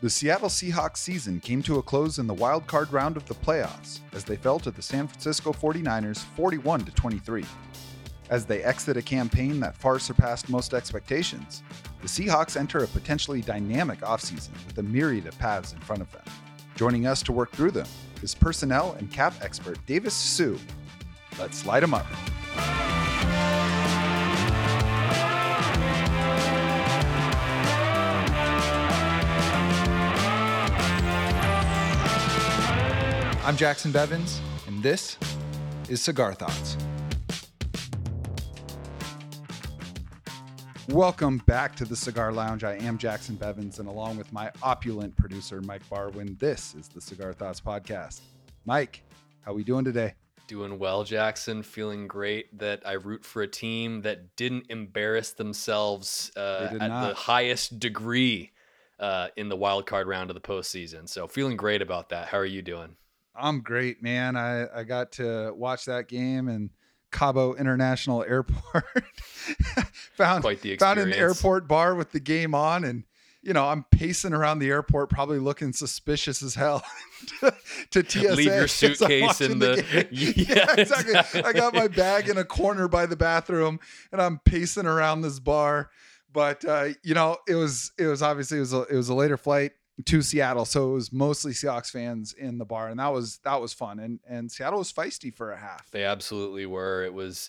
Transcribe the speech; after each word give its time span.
The 0.00 0.10
Seattle 0.10 0.48
Seahawks 0.48 0.96
season 0.96 1.38
came 1.38 1.62
to 1.62 1.78
a 1.78 1.82
close 1.82 2.18
in 2.18 2.26
the 2.26 2.34
wild 2.34 2.66
card 2.66 2.92
round 2.92 3.16
of 3.16 3.26
the 3.26 3.34
playoffs 3.34 4.00
as 4.12 4.24
they 4.24 4.36
fell 4.36 4.58
to 4.58 4.72
the 4.72 4.82
San 4.82 5.06
Francisco 5.06 5.52
49ers 5.52 6.18
41 6.36 6.84
to 6.84 6.92
23. 6.92 7.44
As 8.28 8.44
they 8.44 8.62
exit 8.64 8.96
a 8.96 9.02
campaign 9.02 9.60
that 9.60 9.76
far 9.76 10.00
surpassed 10.00 10.48
most 10.48 10.74
expectations, 10.74 11.62
the 12.02 12.08
Seahawks 12.08 12.56
enter 12.56 12.82
a 12.82 12.88
potentially 12.88 13.40
dynamic 13.40 14.00
offseason 14.00 14.52
with 14.66 14.78
a 14.78 14.82
myriad 14.82 15.26
of 15.26 15.38
paths 15.38 15.72
in 15.72 15.80
front 15.80 16.02
of 16.02 16.10
them. 16.10 16.24
Joining 16.74 17.06
us 17.06 17.22
to 17.22 17.32
work 17.32 17.52
through 17.52 17.70
them 17.70 17.86
is 18.20 18.34
personnel 18.34 18.96
and 18.98 19.12
cap 19.12 19.34
expert 19.42 19.78
Davis 19.86 20.14
Hsu. 20.14 20.58
Let's 21.38 21.64
light 21.66 21.80
them 21.80 21.94
up. 21.94 22.06
I'm 33.44 33.58
Jackson 33.58 33.92
Bevins, 33.92 34.40
and 34.66 34.82
this 34.82 35.18
is 35.90 36.02
Cigar 36.02 36.32
Thoughts. 36.32 36.78
Welcome 40.88 41.42
back 41.44 41.76
to 41.76 41.84
the 41.84 41.94
Cigar 41.94 42.32
Lounge. 42.32 42.64
I 42.64 42.76
am 42.76 42.96
Jackson 42.96 43.34
Bevins, 43.34 43.80
and 43.80 43.86
along 43.86 44.16
with 44.16 44.32
my 44.32 44.50
opulent 44.62 45.14
producer, 45.16 45.60
Mike 45.60 45.86
Barwin, 45.90 46.38
this 46.38 46.74
is 46.74 46.88
the 46.88 47.02
Cigar 47.02 47.34
Thoughts 47.34 47.60
Podcast. 47.60 48.22
Mike, 48.64 49.02
how 49.42 49.50
are 49.50 49.54
we 49.54 49.62
doing 49.62 49.84
today? 49.84 50.14
Doing 50.46 50.78
well, 50.78 51.04
Jackson. 51.04 51.62
Feeling 51.62 52.08
great 52.08 52.58
that 52.58 52.80
I 52.86 52.92
root 52.92 53.26
for 53.26 53.42
a 53.42 53.46
team 53.46 54.00
that 54.02 54.36
didn't 54.36 54.70
embarrass 54.70 55.32
themselves 55.32 56.32
uh, 56.34 56.70
at 56.80 56.88
not. 56.88 57.08
the 57.08 57.14
highest 57.14 57.78
degree 57.78 58.52
uh, 58.98 59.28
in 59.36 59.50
the 59.50 59.56
wild 59.56 59.84
card 59.84 60.08
round 60.08 60.30
of 60.30 60.34
the 60.34 60.40
postseason. 60.40 61.06
So 61.06 61.28
feeling 61.28 61.58
great 61.58 61.82
about 61.82 62.08
that. 62.08 62.28
How 62.28 62.38
are 62.38 62.46
you 62.46 62.62
doing? 62.62 62.96
I'm 63.36 63.60
great, 63.60 64.02
man. 64.02 64.36
I, 64.36 64.66
I 64.80 64.84
got 64.84 65.12
to 65.12 65.52
watch 65.54 65.86
that 65.86 66.08
game 66.08 66.48
in 66.48 66.70
Cabo 67.10 67.54
International 67.54 68.22
Airport. 68.28 68.84
found 70.16 70.44
the 70.44 70.76
found 70.76 70.98
an 71.00 71.12
airport 71.12 71.66
bar 71.68 71.94
with 71.94 72.12
the 72.12 72.20
game 72.20 72.54
on, 72.54 72.84
and 72.84 73.04
you 73.42 73.52
know 73.52 73.66
I'm 73.66 73.84
pacing 73.90 74.32
around 74.32 74.58
the 74.60 74.68
airport, 74.70 75.10
probably 75.10 75.38
looking 75.38 75.72
suspicious 75.72 76.42
as 76.42 76.54
hell 76.54 76.82
to, 77.40 77.54
to 77.90 78.08
TSA. 78.08 78.32
Leave 78.34 78.46
your 78.46 78.68
suitcase 78.68 79.40
in 79.40 79.58
the- 79.58 79.84
game. 79.90 80.08
Yeah, 80.10 80.32
yeah, 80.36 80.74
exactly. 80.78 81.42
I 81.42 81.52
got 81.52 81.74
my 81.74 81.88
bag 81.88 82.28
in 82.28 82.38
a 82.38 82.44
corner 82.44 82.88
by 82.88 83.06
the 83.06 83.16
bathroom, 83.16 83.80
and 84.12 84.20
I'm 84.20 84.40
pacing 84.44 84.86
around 84.86 85.22
this 85.22 85.38
bar. 85.40 85.90
But 86.32 86.64
uh, 86.64 86.88
you 87.02 87.14
know, 87.14 87.38
it 87.48 87.54
was 87.54 87.92
it 87.98 88.06
was 88.06 88.22
obviously 88.22 88.58
it 88.58 88.60
was 88.62 88.72
a, 88.72 88.82
it 88.82 88.96
was 88.96 89.08
a 89.08 89.14
later 89.14 89.36
flight 89.36 89.72
to 90.06 90.22
Seattle, 90.22 90.64
so 90.64 90.90
it 90.90 90.94
was 90.94 91.12
mostly 91.12 91.52
Seahawks 91.52 91.90
fans 91.90 92.32
in 92.32 92.58
the 92.58 92.64
bar, 92.64 92.88
and 92.88 92.98
that 92.98 93.12
was 93.12 93.38
that 93.44 93.60
was 93.60 93.72
fun. 93.72 93.98
And 94.00 94.20
and 94.28 94.50
Seattle 94.50 94.80
was 94.80 94.92
feisty 94.92 95.34
for 95.34 95.52
a 95.52 95.56
half. 95.56 95.90
They 95.90 96.04
absolutely 96.04 96.66
were. 96.66 97.04
It 97.04 97.14
was, 97.14 97.48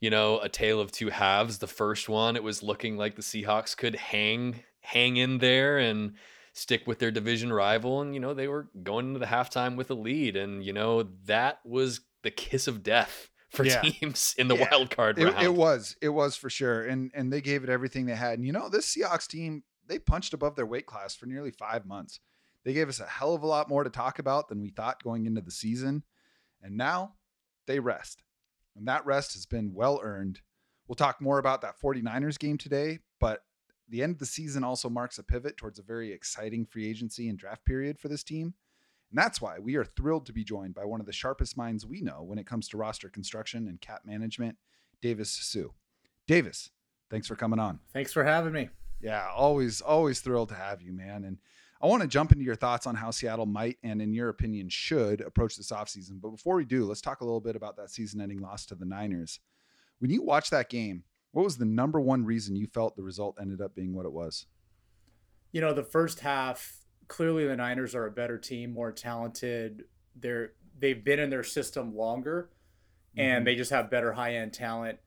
you 0.00 0.10
know, 0.10 0.40
a 0.40 0.48
tale 0.48 0.80
of 0.80 0.90
two 0.90 1.10
halves. 1.10 1.58
The 1.58 1.66
first 1.68 2.08
one, 2.08 2.34
it 2.36 2.42
was 2.42 2.62
looking 2.62 2.96
like 2.96 3.14
the 3.16 3.22
Seahawks 3.22 3.76
could 3.76 3.94
hang 3.94 4.60
hang 4.80 5.16
in 5.16 5.38
there 5.38 5.78
and 5.78 6.14
stick 6.52 6.86
with 6.86 6.98
their 6.98 7.10
division 7.10 7.52
rival, 7.52 8.00
and 8.00 8.12
you 8.14 8.20
know 8.20 8.34
they 8.34 8.48
were 8.48 8.68
going 8.82 9.08
into 9.08 9.20
the 9.20 9.26
halftime 9.26 9.76
with 9.76 9.90
a 9.90 9.94
lead, 9.94 10.36
and 10.36 10.64
you 10.64 10.72
know 10.72 11.04
that 11.26 11.60
was 11.64 12.00
the 12.22 12.30
kiss 12.30 12.66
of 12.66 12.82
death 12.82 13.30
for 13.50 13.64
Yeah. 13.64 13.82
teams 13.82 14.34
in 14.36 14.48
the 14.48 14.56
Yeah. 14.56 14.68
wild 14.70 14.90
card 14.90 15.16
It, 15.18 15.26
round. 15.26 15.42
it 15.44 15.54
was 15.54 15.96
it 16.02 16.08
was 16.08 16.34
for 16.34 16.50
sure, 16.50 16.84
and 16.84 17.12
and 17.14 17.32
they 17.32 17.40
gave 17.40 17.62
it 17.62 17.70
everything 17.70 18.06
they 18.06 18.16
had. 18.16 18.34
And 18.38 18.44
you 18.46 18.52
know, 18.52 18.68
this 18.68 18.92
Seahawks 18.94 19.28
team 19.28 19.62
they 19.86 19.98
punched 19.98 20.34
above 20.34 20.56
their 20.56 20.66
weight 20.66 20.86
class 20.86 21.14
for 21.14 21.26
nearly 21.26 21.50
five 21.50 21.86
months. 21.86 22.20
They 22.64 22.72
gave 22.72 22.88
us 22.88 23.00
a 23.00 23.06
hell 23.06 23.34
of 23.34 23.42
a 23.42 23.46
lot 23.46 23.68
more 23.68 23.84
to 23.84 23.90
talk 23.90 24.18
about 24.18 24.48
than 24.48 24.62
we 24.62 24.70
thought 24.70 25.02
going 25.02 25.26
into 25.26 25.40
the 25.40 25.50
season, 25.50 26.02
and 26.62 26.76
now 26.76 27.14
they 27.66 27.78
rest, 27.78 28.22
and 28.76 28.88
that 28.88 29.04
rest 29.04 29.34
has 29.34 29.46
been 29.46 29.74
well 29.74 30.00
earned. 30.02 30.40
We'll 30.88 30.96
talk 30.96 31.20
more 31.20 31.38
about 31.38 31.62
that 31.62 31.80
49ers 31.80 32.38
game 32.38 32.58
today, 32.58 32.98
but 33.20 33.42
the 33.88 34.02
end 34.02 34.12
of 34.12 34.18
the 34.18 34.26
season 34.26 34.64
also 34.64 34.88
marks 34.88 35.18
a 35.18 35.22
pivot 35.22 35.56
towards 35.56 35.78
a 35.78 35.82
very 35.82 36.12
exciting 36.12 36.66
free 36.66 36.88
agency 36.88 37.28
and 37.28 37.38
draft 37.38 37.64
period 37.64 37.98
for 37.98 38.08
this 38.08 38.22
team. 38.22 38.54
And 39.10 39.18
that's 39.18 39.40
why 39.40 39.58
we 39.58 39.76
are 39.76 39.84
thrilled 39.84 40.26
to 40.26 40.32
be 40.32 40.44
joined 40.44 40.74
by 40.74 40.84
one 40.84 41.00
of 41.00 41.06
the 41.06 41.12
sharpest 41.12 41.56
minds 41.56 41.86
we 41.86 42.00
know 42.00 42.22
when 42.22 42.38
it 42.38 42.46
comes 42.46 42.68
to 42.68 42.76
roster 42.76 43.08
construction 43.08 43.68
and 43.68 43.80
cap 43.80 44.02
management, 44.04 44.56
Davis 45.00 45.30
Hsu. 45.30 45.72
Davis, 46.26 46.70
thanks 47.10 47.28
for 47.28 47.36
coming 47.36 47.60
on. 47.60 47.80
Thanks 47.92 48.12
for 48.12 48.24
having 48.24 48.52
me. 48.52 48.70
Yeah, 49.04 49.28
always, 49.36 49.82
always 49.82 50.20
thrilled 50.20 50.48
to 50.48 50.54
have 50.54 50.80
you, 50.80 50.94
man. 50.94 51.24
And 51.24 51.36
I 51.82 51.86
want 51.86 52.00
to 52.00 52.08
jump 52.08 52.32
into 52.32 52.42
your 52.42 52.54
thoughts 52.54 52.86
on 52.86 52.94
how 52.94 53.10
Seattle 53.10 53.44
might 53.44 53.76
and, 53.82 54.00
in 54.00 54.14
your 54.14 54.30
opinion, 54.30 54.70
should 54.70 55.20
approach 55.20 55.56
this 55.56 55.70
offseason. 55.70 56.22
But 56.22 56.30
before 56.30 56.56
we 56.56 56.64
do, 56.64 56.86
let's 56.86 57.02
talk 57.02 57.20
a 57.20 57.24
little 57.24 57.42
bit 57.42 57.54
about 57.54 57.76
that 57.76 57.90
season 57.90 58.22
ending 58.22 58.40
loss 58.40 58.64
to 58.66 58.74
the 58.74 58.86
Niners. 58.86 59.40
When 59.98 60.10
you 60.10 60.22
watched 60.22 60.52
that 60.52 60.70
game, 60.70 61.04
what 61.32 61.44
was 61.44 61.58
the 61.58 61.66
number 61.66 62.00
one 62.00 62.24
reason 62.24 62.56
you 62.56 62.66
felt 62.66 62.96
the 62.96 63.02
result 63.02 63.36
ended 63.38 63.60
up 63.60 63.74
being 63.74 63.94
what 63.94 64.06
it 64.06 64.12
was? 64.12 64.46
You 65.52 65.60
know, 65.60 65.74
the 65.74 65.84
first 65.84 66.20
half, 66.20 66.78
clearly 67.06 67.46
the 67.46 67.56
Niners 67.56 67.94
are 67.94 68.06
a 68.06 68.10
better 68.10 68.38
team, 68.38 68.72
more 68.72 68.90
talented. 68.90 69.84
They're 70.16 70.52
they've 70.78 71.04
been 71.04 71.20
in 71.20 71.28
their 71.28 71.44
system 71.44 71.94
longer 71.94 72.48
and 73.16 73.38
mm-hmm. 73.38 73.44
they 73.44 73.54
just 73.54 73.70
have 73.70 73.90
better 73.90 74.14
high-end 74.14 74.54
talent. 74.54 74.98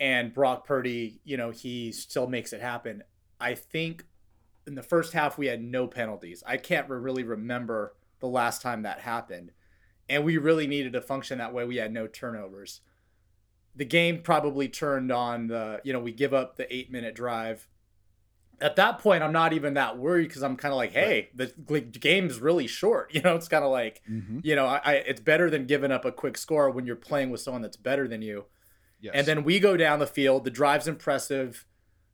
And 0.00 0.32
Brock 0.32 0.66
Purdy, 0.66 1.20
you 1.24 1.36
know, 1.36 1.50
he 1.50 1.92
still 1.92 2.26
makes 2.26 2.52
it 2.54 2.60
happen. 2.62 3.02
I 3.38 3.54
think 3.54 4.04
in 4.66 4.74
the 4.74 4.82
first 4.82 5.12
half 5.12 5.36
we 5.38 5.46
had 5.46 5.62
no 5.62 5.86
penalties. 5.86 6.42
I 6.46 6.56
can't 6.56 6.88
re- 6.88 6.98
really 6.98 7.22
remember 7.22 7.94
the 8.20 8.26
last 8.26 8.62
time 8.62 8.82
that 8.82 9.00
happened. 9.00 9.52
And 10.08 10.24
we 10.24 10.38
really 10.38 10.66
needed 10.66 10.94
to 10.94 11.02
function 11.02 11.38
that 11.38 11.52
way. 11.52 11.64
We 11.64 11.76
had 11.76 11.92
no 11.92 12.06
turnovers. 12.06 12.80
The 13.76 13.84
game 13.84 14.22
probably 14.22 14.68
turned 14.68 15.12
on 15.12 15.46
the, 15.46 15.80
you 15.84 15.92
know, 15.92 16.00
we 16.00 16.12
give 16.12 16.34
up 16.34 16.56
the 16.56 16.64
8-minute 16.64 17.14
drive. 17.14 17.68
At 18.60 18.76
that 18.76 18.98
point, 18.98 19.22
I'm 19.22 19.32
not 19.32 19.52
even 19.52 19.74
that 19.74 19.96
worried 19.98 20.28
because 20.28 20.42
I'm 20.42 20.56
kind 20.56 20.72
of 20.72 20.76
like, 20.78 20.92
hey, 20.92 21.30
the, 21.34 21.52
the 21.66 21.80
game's 21.80 22.40
really 22.40 22.66
short. 22.66 23.10
You 23.14 23.22
know, 23.22 23.36
it's 23.36 23.48
kind 23.48 23.64
of 23.64 23.70
like, 23.70 24.02
Mm-hmm. 24.10 24.40
you 24.42 24.56
know, 24.56 24.66
I, 24.66 24.80
I 24.84 24.92
it's 24.94 25.20
better 25.20 25.48
than 25.50 25.66
giving 25.66 25.92
up 25.92 26.04
a 26.04 26.12
quick 26.12 26.36
score 26.36 26.70
when 26.70 26.86
you're 26.86 26.96
playing 26.96 27.30
with 27.30 27.40
someone 27.40 27.62
that's 27.62 27.76
better 27.76 28.08
than 28.08 28.22
you. 28.22 28.46
Yes. 29.00 29.14
And 29.14 29.26
then 29.26 29.44
we 29.44 29.58
go 29.60 29.76
down 29.76 29.98
the 29.98 30.06
field. 30.06 30.44
The 30.44 30.50
drive's 30.50 30.86
impressive. 30.88 31.64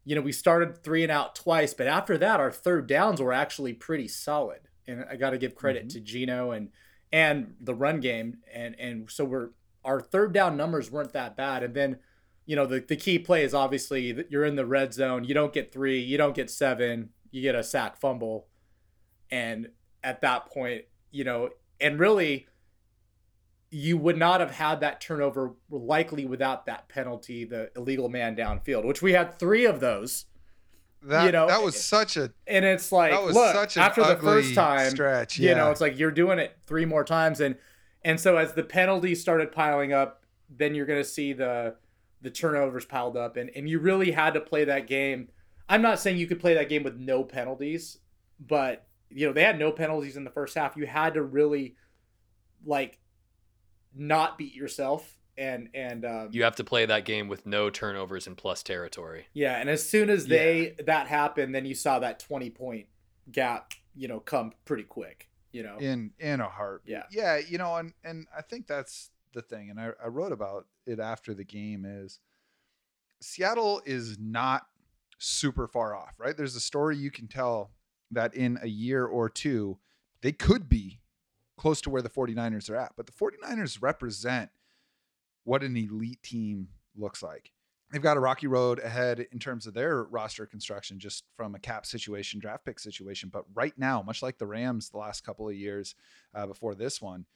You 0.05 0.15
know, 0.15 0.21
we 0.23 0.33
started 0.33 0.83
three 0.85 1.03
and 1.03 1.11
out 1.11 1.35
twice, 1.35 1.75
but 1.75 1.87
after 1.89 2.17
that, 2.19 2.39
our 2.39 2.53
third 2.53 2.87
downs 2.87 3.21
were 3.21 3.33
actually 3.33 3.73
pretty 3.73 4.07
solid. 4.09 4.61
And 4.87 5.05
I 5.11 5.17
got 5.17 5.31
to 5.31 5.39
give 5.39 5.55
credit 5.57 5.87
Mhm. 5.87 5.93
to 5.95 6.01
Geno 6.01 6.51
and 6.53 6.71
and 7.13 7.55
the 7.61 7.75
run 7.75 8.01
game. 8.01 8.39
And 8.53 8.79
and 8.79 9.11
so 9.11 9.25
we're 9.25 9.51
our 9.85 10.01
third 10.01 10.33
down 10.33 10.57
numbers 10.57 10.91
weren't 10.91 11.13
that 11.13 11.37
bad. 11.37 11.63
And 11.65 11.75
then, 11.75 11.99
you 12.45 12.55
know, 12.57 12.67
the 12.67 12.81
the 12.81 12.97
key 12.97 13.19
play 13.19 13.43
is 13.43 13.53
obviously 13.55 14.13
that 14.13 14.31
you're 14.31 14.45
in 14.45 14.55
the 14.57 14.67
red 14.67 14.95
zone. 14.95 15.25
You 15.25 15.35
don't 15.35 15.53
get 15.53 15.73
three. 15.73 15.99
You 16.01 16.17
don't 16.19 16.35
get 16.35 16.51
seven. 16.51 17.11
You 17.33 17.43
get 17.43 17.55
a 17.57 17.65
sack 17.65 17.97
fumble. 17.97 18.47
And 19.31 19.71
at 20.05 20.21
that 20.21 20.47
point, 20.47 20.85
you 21.11 21.25
know, 21.25 21.51
and 21.81 21.99
really 21.99 22.47
you 23.71 23.97
would 23.99 24.17
not 24.17 24.41
have 24.41 24.53
had 24.53 24.81
that 24.81 25.01
turnover 25.01 25.55
likely 25.71 26.25
without 26.25 26.67
that 26.67 26.89
penalty, 26.89 27.45
the 27.45 27.71
illegal 27.77 28.09
man 28.09 28.37
downfield, 28.37 28.85
which 28.85 29.03
we 29.03 29.13
had 29.13 29.39
three 29.39 29.65
of 29.65 29.81
those. 29.81 30.27
that, 31.03 31.27
you 31.27 31.33
know, 31.33 31.47
that 31.47 31.63
was 31.63 31.83
such 31.83 32.17
a 32.17 32.33
And 32.47 32.65
it's 32.65 32.93
like, 32.93 33.11
that 33.13 33.23
was 33.23 33.35
look, 33.35 33.55
such 33.55 33.77
an 33.77 33.83
after 33.83 34.05
the 34.05 34.17
first 34.17 34.55
time, 34.55 34.91
stretch. 34.91 35.39
you 35.39 35.55
know, 35.55 35.71
it's 35.71 35.81
like 35.81 35.99
you're 35.99 36.11
doing 36.11 36.39
it 36.39 36.57
three 36.67 36.85
more 36.85 37.05
times, 37.05 37.41
and 37.41 37.57
and 38.05 38.21
so 38.21 38.37
as 38.37 38.55
the 38.55 38.63
penalties 38.63 39.21
started 39.21 39.51
piling 39.53 39.93
up, 39.93 40.25
then 40.49 40.75
you're 40.75 40.87
gonna 40.87 41.05
see 41.05 41.33
the 41.33 41.75
the 42.23 42.31
turnovers 42.31 42.85
piled 42.85 43.17
up, 43.17 43.37
and 43.37 43.51
and 43.55 43.69
you 43.69 43.79
really 43.79 44.13
had 44.13 44.35
to 44.35 44.41
play 44.41 44.65
that 44.65 44.87
game. 44.87 45.29
I'm 45.69 45.83
not 45.83 45.99
saying 45.99 46.19
you 46.19 46.29
could 46.29 46.41
play 46.41 46.55
that 46.55 46.69
game 46.69 46.85
with 46.85 46.97
no 46.97 47.25
penalties, 47.25 47.99
but 48.39 48.87
you 49.11 49.27
know 49.27 49.33
they 49.33 49.43
had 49.43 49.59
no 49.59 49.73
penalties 49.73 50.17
in 50.17 50.25
the 50.25 50.31
first 50.31 50.57
half. 50.57 50.77
You 50.77 50.87
had 50.87 51.15
to 51.15 51.23
really 51.23 51.77
like 52.65 52.99
not 53.97 54.39
beat 54.39 54.55
yourself, 54.55 55.17
and 55.37 55.69
and 55.75 56.05
um, 56.05 56.29
you 56.33 56.45
have 56.45 56.57
to 56.57 56.65
play 56.65 56.87
that 56.87 57.05
game 57.05 57.29
with 57.29 57.47
no 57.47 57.71
turnovers 57.71 58.27
and 58.27 58.37
plus 58.37 58.63
territory. 58.63 59.27
yeah, 59.33 59.59
and 59.59 59.69
as 59.69 59.89
soon 59.89 60.11
as 60.11 60.27
they 60.27 60.75
that 60.87 61.07
happened, 61.07 61.55
then 61.55 61.65
you 61.65 61.75
saw 61.75 61.99
that 61.99 62.19
20 62.19 62.51
point 62.51 62.87
gap, 63.31 63.73
you 63.95 64.09
know, 64.09 64.21
come 64.21 64.53
pretty 64.65 64.85
quick. 64.85 65.29
You 65.53 65.63
know, 65.63 65.79
in 65.79 66.13
in 66.19 66.41
a 66.41 66.49
heartbeat. 66.49 66.93
Yeah. 66.93 67.03
yeah. 67.11 67.39
You 67.39 67.59
know, 67.59 67.77
and 67.77 67.93
and 68.05 68.27
I 68.37 68.43
think 68.43 68.67
that's 68.67 69.11
the 69.33 69.43
thing, 69.43 69.71
and 69.71 69.81
I, 69.81 69.91
I 70.03 70.09
wrote 70.09 70.33
about 70.33 70.67
it 70.87 71.01
after 71.01 71.35
the 71.35 71.45
game 71.45 71.85
is 71.85 72.21
Seattle 73.21 73.81
is 73.85 74.19
not 74.19 74.67
super 75.19 75.67
far 75.67 75.95
off, 75.95 76.15
right? 76.19 76.37
There's 76.37 76.57
a 76.57 76.61
story 76.61 76.97
you 76.97 77.11
can 77.11 77.27
tell 77.27 77.71
that 78.11 78.35
in 78.35 78.59
a 78.63 78.69
year 78.69 79.05
or 79.05 79.29
two 79.29 79.79
they 80.21 80.33
could 80.33 80.69
be 80.69 81.01
close 81.57 81.81
to 81.83 81.91
where 81.91 82.03
the 82.03 82.11
49ers 82.11 82.71
are 82.71 82.77
at, 82.77 82.93
but 82.97 83.07
the 83.07 83.13
49ers 83.13 83.79
represent 83.81 84.51
what 85.45 85.63
an 85.63 85.77
elite 85.77 86.23
team 86.23 86.69
looks 86.97 87.23
like. 87.23 87.53
they've 87.93 88.03
got 88.03 88.17
a 88.17 88.21
rocky 88.21 88.49
road 88.49 88.81
ahead 88.81 89.27
in 89.31 89.39
terms 89.39 89.67
of 89.67 89.75
their 89.75 90.05
roster 90.05 90.45
construction, 90.45 90.99
just 90.99 91.25
from 91.37 91.55
a 91.55 91.59
cap 91.59 91.87
situation, 91.87 92.41
draft 92.41 92.65
pick 92.65 92.81
situation. 92.81 93.31
But 93.33 93.45
right 93.55 93.75
now, 93.79 94.03
much 94.03 94.23
like 94.23 94.39
the 94.39 94.47
Rams 94.47 94.91
the 94.91 94.99
last 94.99 95.25
couple 95.25 95.49
of 95.49 95.55
years 95.55 95.95
uh, 96.35 96.47
before 96.47 96.75
this 96.75 97.01
one, 97.01 97.27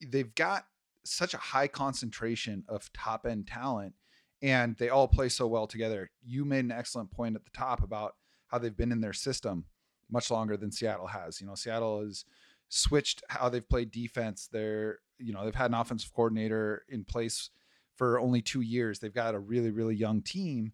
they've 0.00 0.34
got 0.34 0.66
such 1.04 1.34
a 1.34 1.38
high 1.38 1.68
concentration 1.68 2.64
of 2.68 2.90
top 2.92 3.26
end 3.26 3.46
talent 3.46 3.94
and 4.42 4.76
they 4.76 4.88
all 4.88 5.08
play 5.08 5.28
so 5.28 5.46
well 5.46 5.66
together. 5.66 6.10
You 6.24 6.44
made 6.44 6.64
an 6.64 6.72
excellent 6.72 7.10
point 7.10 7.36
at 7.36 7.44
the 7.44 7.50
top 7.50 7.82
about 7.82 8.16
how 8.48 8.58
they've 8.58 8.76
been 8.76 8.92
in 8.92 9.00
their 9.00 9.12
system 9.12 9.64
much 10.10 10.30
longer 10.30 10.56
than 10.56 10.70
Seattle 10.70 11.06
has. 11.06 11.40
You 11.40 11.46
know, 11.46 11.54
Seattle 11.54 12.00
has 12.00 12.24
switched 12.68 13.22
how 13.28 13.48
they've 13.48 13.68
played 13.68 13.90
defense. 13.90 14.48
They're, 14.50 14.98
you 15.18 15.32
know, 15.32 15.44
they've 15.44 15.54
had 15.54 15.70
an 15.70 15.74
offensive 15.74 16.12
coordinator 16.14 16.84
in 16.88 17.04
place 17.04 17.50
for 17.94 18.18
only 18.20 18.42
2 18.42 18.60
years. 18.60 18.98
They've 18.98 19.12
got 19.12 19.34
a 19.34 19.38
really 19.38 19.70
really 19.70 19.96
young 19.96 20.22
team 20.22 20.72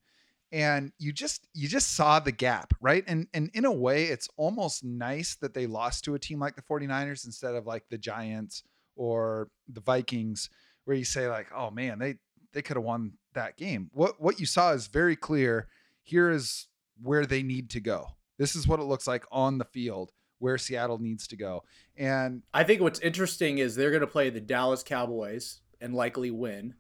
and 0.52 0.92
you 0.98 1.12
just 1.12 1.48
you 1.54 1.66
just 1.66 1.96
saw 1.96 2.20
the 2.20 2.30
gap, 2.30 2.74
right? 2.80 3.02
And 3.06 3.26
and 3.32 3.50
in 3.54 3.64
a 3.64 3.72
way 3.72 4.04
it's 4.04 4.28
almost 4.36 4.84
nice 4.84 5.34
that 5.36 5.54
they 5.54 5.66
lost 5.66 6.04
to 6.04 6.14
a 6.14 6.18
team 6.18 6.38
like 6.38 6.56
the 6.56 6.62
49ers 6.62 7.24
instead 7.24 7.54
of 7.54 7.66
like 7.66 7.84
the 7.88 7.98
Giants 7.98 8.62
or 8.94 9.48
the 9.66 9.80
Vikings 9.80 10.50
where 10.84 10.96
you 10.96 11.04
say 11.04 11.28
like, 11.28 11.46
"Oh 11.56 11.70
man, 11.70 11.98
they 11.98 12.16
they 12.52 12.60
could 12.60 12.76
have 12.76 12.84
won 12.84 13.14
that 13.32 13.56
game." 13.56 13.90
What 13.92 14.20
what 14.20 14.38
you 14.38 14.46
saw 14.46 14.72
is 14.72 14.88
very 14.88 15.16
clear. 15.16 15.68
Here 16.02 16.30
is 16.30 16.68
where 17.02 17.24
they 17.24 17.42
need 17.42 17.70
to 17.70 17.80
go. 17.80 18.08
This 18.38 18.54
is 18.54 18.68
what 18.68 18.80
it 18.80 18.84
looks 18.84 19.06
like 19.06 19.24
on 19.32 19.56
the 19.56 19.64
field 19.64 20.12
where 20.42 20.58
Seattle 20.58 20.98
needs 20.98 21.26
to 21.28 21.36
go. 21.36 21.62
And 21.96 22.42
I 22.52 22.64
think 22.64 22.80
what's 22.80 22.98
interesting 22.98 23.58
is 23.58 23.76
they're 23.76 23.90
going 23.90 24.00
to 24.00 24.06
play 24.06 24.28
the 24.28 24.40
Dallas 24.40 24.82
Cowboys 24.82 25.60
and 25.80 25.94
likely 25.94 26.30
win. 26.30 26.74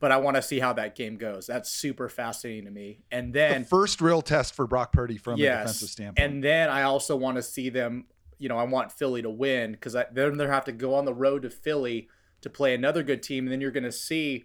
But 0.00 0.12
I 0.12 0.16
want 0.18 0.36
to 0.36 0.42
see 0.42 0.60
how 0.60 0.72
that 0.74 0.94
game 0.94 1.16
goes. 1.16 1.46
That's 1.46 1.70
super 1.70 2.08
fascinating 2.08 2.66
to 2.66 2.70
me. 2.70 3.00
And 3.10 3.32
then 3.32 3.62
the 3.62 3.68
first 3.68 4.00
real 4.00 4.22
test 4.22 4.54
for 4.54 4.66
Brock 4.66 4.92
Purdy 4.92 5.16
from 5.16 5.38
yes, 5.38 5.54
a 5.54 5.58
defensive 5.62 5.88
standpoint. 5.88 6.24
And 6.32 6.44
then 6.44 6.70
I 6.70 6.82
also 6.82 7.16
want 7.16 7.36
to 7.36 7.42
see 7.42 7.68
them. 7.68 8.06
You 8.38 8.48
know, 8.48 8.56
I 8.56 8.62
want 8.62 8.92
Philly 8.92 9.22
to 9.22 9.30
win 9.30 9.72
because 9.72 9.96
then 10.12 10.36
they 10.36 10.46
have 10.46 10.64
to 10.66 10.72
go 10.72 10.94
on 10.94 11.04
the 11.04 11.14
road 11.14 11.42
to 11.42 11.50
Philly 11.50 12.08
to 12.42 12.50
play 12.50 12.74
another 12.74 13.02
good 13.02 13.22
team. 13.24 13.46
And 13.46 13.52
then 13.52 13.60
you're 13.60 13.72
going 13.72 13.82
to 13.82 13.90
see, 13.90 14.44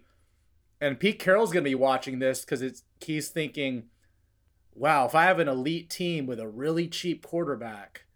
and 0.80 0.98
Pete 0.98 1.20
Carroll's 1.20 1.52
going 1.52 1.62
to 1.62 1.70
be 1.70 1.76
watching 1.76 2.18
this 2.18 2.40
because 2.44 2.60
it's 2.60 2.82
he's 3.00 3.28
thinking, 3.28 3.84
wow, 4.74 5.06
if 5.06 5.14
I 5.14 5.24
have 5.24 5.38
an 5.38 5.46
elite 5.46 5.88
team 5.88 6.26
with 6.26 6.40
a 6.40 6.48
really 6.48 6.88
cheap 6.88 7.24
quarterback, 7.24 8.06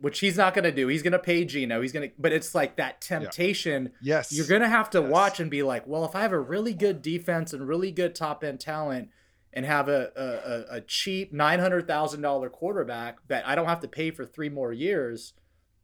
which 0.00 0.20
he's 0.20 0.36
not 0.36 0.54
going 0.54 0.64
to 0.64 0.72
do, 0.72 0.88
he's 0.88 1.02
going 1.02 1.12
to 1.12 1.18
pay 1.18 1.44
Geno. 1.44 1.80
He's 1.80 1.92
going 1.92 2.10
to, 2.10 2.14
but 2.18 2.32
it's 2.32 2.54
like 2.54 2.76
that 2.76 3.00
temptation. 3.00 3.92
Yeah. 4.00 4.16
Yes. 4.16 4.32
You're 4.32 4.46
going 4.46 4.62
to 4.62 4.68
have 4.68 4.90
to 4.90 5.00
yes. 5.00 5.10
watch 5.10 5.40
and 5.40 5.50
be 5.50 5.62
like, 5.62 5.86
well, 5.86 6.04
if 6.04 6.14
I 6.14 6.22
have 6.22 6.32
a 6.32 6.40
really 6.40 6.74
good 6.74 7.02
defense 7.02 7.52
and 7.52 7.66
really 7.66 7.90
good 7.90 8.14
top 8.14 8.44
end 8.44 8.60
talent 8.60 9.08
and 9.52 9.64
have 9.64 9.88
a, 9.88 10.66
a, 10.70 10.76
a 10.76 10.80
cheap 10.82 11.32
$900,000 11.32 12.52
quarterback 12.52 13.18
that 13.28 13.46
I 13.46 13.54
don't 13.54 13.68
have 13.68 13.80
to 13.80 13.88
pay 13.88 14.10
for 14.10 14.24
three 14.24 14.50
more 14.50 14.72
years, 14.72 15.32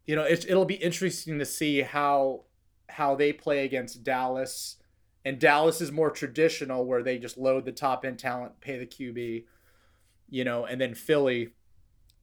you 0.06 0.16
know, 0.16 0.22
it's, 0.22 0.44
it'll 0.44 0.64
be 0.64 0.74
interesting 0.74 1.38
to 1.38 1.44
see 1.44 1.82
how, 1.82 2.44
how 2.88 3.14
they 3.14 3.32
play 3.32 3.64
against 3.64 4.04
Dallas. 4.04 4.76
And 5.24 5.38
Dallas 5.38 5.80
is 5.80 5.92
more 5.92 6.10
traditional 6.10 6.84
where 6.84 7.02
they 7.02 7.18
just 7.18 7.38
load 7.38 7.64
the 7.64 7.72
top 7.72 8.04
end 8.04 8.18
talent, 8.18 8.60
pay 8.60 8.78
the 8.78 8.86
QB 8.86 9.44
you 10.32 10.44
know, 10.44 10.64
and 10.64 10.80
then 10.80 10.94
Philly, 10.94 11.50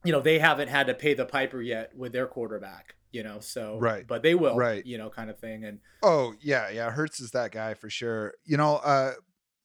you 0.04 0.12
know, 0.12 0.20
they 0.20 0.38
haven't 0.38 0.68
had 0.68 0.86
to 0.86 0.94
pay 0.94 1.14
the 1.14 1.24
piper 1.24 1.60
yet 1.60 1.96
with 1.96 2.12
their 2.12 2.26
quarterback, 2.26 2.96
you 3.12 3.22
know, 3.22 3.40
so 3.40 3.78
right, 3.78 4.06
but 4.06 4.22
they 4.22 4.34
will, 4.34 4.56
right, 4.56 4.84
you 4.86 4.98
know, 4.98 5.10
kind 5.10 5.30
of 5.30 5.38
thing. 5.38 5.64
And 5.64 5.80
oh 6.02 6.34
yeah, 6.40 6.70
yeah, 6.70 6.90
Hurts 6.90 7.20
is 7.20 7.32
that 7.32 7.52
guy 7.52 7.74
for 7.74 7.90
sure. 7.90 8.34
You 8.44 8.56
know, 8.56 8.76
uh, 8.76 9.12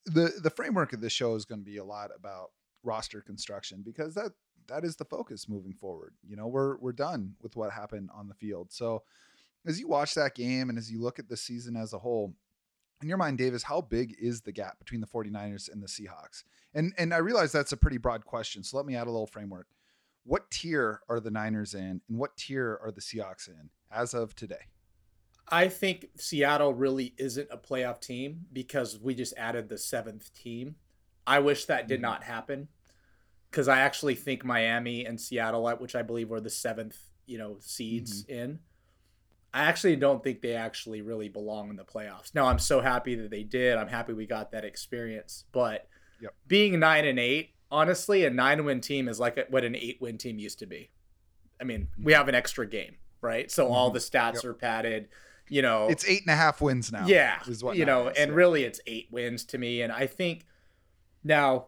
the 0.05 0.33
the 0.41 0.49
framework 0.49 0.93
of 0.93 1.01
the 1.01 1.09
show 1.09 1.35
is 1.35 1.45
going 1.45 1.59
to 1.59 1.65
be 1.65 1.77
a 1.77 1.85
lot 1.85 2.11
about 2.15 2.51
roster 2.83 3.21
construction 3.21 3.81
because 3.85 4.13
that 4.15 4.31
that 4.67 4.83
is 4.83 4.95
the 4.95 5.05
focus 5.05 5.47
moving 5.47 5.73
forward. 5.73 6.13
You 6.27 6.35
know, 6.35 6.47
we're 6.47 6.77
we're 6.77 6.93
done 6.93 7.35
with 7.41 7.55
what 7.55 7.71
happened 7.71 8.09
on 8.13 8.27
the 8.27 8.33
field. 8.33 8.71
So 8.71 9.03
as 9.65 9.79
you 9.79 9.87
watch 9.87 10.13
that 10.15 10.35
game 10.35 10.69
and 10.69 10.77
as 10.77 10.91
you 10.91 11.01
look 11.01 11.19
at 11.19 11.27
the 11.27 11.37
season 11.37 11.75
as 11.75 11.93
a 11.93 11.99
whole, 11.99 12.35
in 13.01 13.09
your 13.09 13.17
mind, 13.17 13.37
Davis, 13.37 13.63
how 13.63 13.81
big 13.81 14.15
is 14.19 14.41
the 14.41 14.51
gap 14.51 14.79
between 14.79 15.01
the 15.01 15.07
49ers 15.07 15.71
and 15.71 15.81
the 15.81 15.87
Seahawks? 15.87 16.43
And 16.73 16.93
and 16.97 17.13
I 17.13 17.17
realize 17.17 17.51
that's 17.51 17.71
a 17.71 17.77
pretty 17.77 17.97
broad 17.97 18.25
question. 18.25 18.63
So 18.63 18.77
let 18.77 18.85
me 18.85 18.95
add 18.95 19.07
a 19.07 19.11
little 19.11 19.27
framework. 19.27 19.67
What 20.25 20.49
tier 20.49 21.01
are 21.07 21.19
the 21.19 21.31
Niners 21.31 21.73
in 21.75 22.01
and 22.09 22.17
what 22.17 22.35
tier 22.35 22.79
are 22.83 22.91
the 22.91 23.01
Seahawks 23.01 23.47
in 23.47 23.69
as 23.91 24.13
of 24.13 24.35
today? 24.35 24.67
I 25.47 25.67
think 25.67 26.07
Seattle 26.17 26.73
really 26.73 27.13
isn't 27.17 27.47
a 27.51 27.57
playoff 27.57 28.01
team 28.01 28.45
because 28.51 28.99
we 28.99 29.13
just 29.13 29.35
added 29.37 29.69
the 29.69 29.77
seventh 29.77 30.33
team. 30.33 30.75
I 31.27 31.39
wish 31.39 31.65
that 31.65 31.87
did 31.87 31.95
mm-hmm. 31.95 32.01
not 32.03 32.23
happen 32.23 32.67
because 33.51 33.67
I 33.67 33.79
actually 33.79 34.15
think 34.15 34.43
Miami 34.43 35.05
and 35.05 35.21
Seattle, 35.21 35.69
which 35.77 35.95
I 35.95 36.01
believe 36.01 36.29
were 36.29 36.41
the 36.41 36.49
seventh, 36.49 36.97
you 37.27 37.37
know, 37.37 37.57
seeds 37.59 38.23
mm-hmm. 38.23 38.33
in, 38.33 38.59
I 39.53 39.63
actually 39.63 39.95
don't 39.95 40.21
think 40.21 40.41
they 40.41 40.55
actually 40.55 41.01
really 41.01 41.29
belong 41.29 41.69
in 41.69 41.77
the 41.77 41.85
playoffs. 41.85 42.35
Now 42.35 42.47
I'm 42.47 42.59
so 42.59 42.81
happy 42.81 43.15
that 43.15 43.29
they 43.29 43.43
did. 43.43 43.77
I'm 43.77 43.87
happy 43.87 44.11
we 44.11 44.25
got 44.25 44.51
that 44.51 44.65
experience. 44.65 45.45
But 45.53 45.87
yep. 46.19 46.33
being 46.47 46.79
nine 46.79 47.05
and 47.05 47.17
eight, 47.17 47.54
honestly, 47.75 48.25
a 48.25 48.29
nine 48.29 48.65
win 48.65 48.81
team 48.81 49.07
is 49.07 49.19
like 49.19 49.47
what 49.49 49.63
an 49.63 49.75
eight 49.75 49.97
win 50.01 50.17
team 50.17 50.39
used 50.39 50.59
to 50.59 50.65
be. 50.65 50.89
I 51.59 51.63
mean, 51.63 51.87
we 52.01 52.13
have 52.13 52.27
an 52.27 52.35
extra 52.35 52.67
game, 52.67 52.95
right? 53.21 53.49
So 53.49 53.67
all 53.67 53.87
mm-hmm. 53.87 53.95
the 53.95 53.99
stats 53.99 54.35
yep. 54.35 54.45
are 54.45 54.53
padded. 54.53 55.07
You 55.47 55.61
know, 55.61 55.87
it's 55.87 56.05
eight 56.07 56.21
and 56.21 56.31
a 56.31 56.35
half 56.35 56.61
wins 56.61 56.91
now. 56.91 57.05
Yeah, 57.05 57.39
is 57.47 57.63
what 57.63 57.77
you 57.77 57.85
know, 57.85 58.07
is, 58.07 58.17
and 58.17 58.31
yeah. 58.31 58.35
really 58.35 58.63
it's 58.63 58.79
eight 58.87 59.07
wins 59.11 59.45
to 59.45 59.57
me. 59.57 59.81
And 59.81 59.93
I 59.93 60.07
think 60.07 60.45
now, 61.23 61.67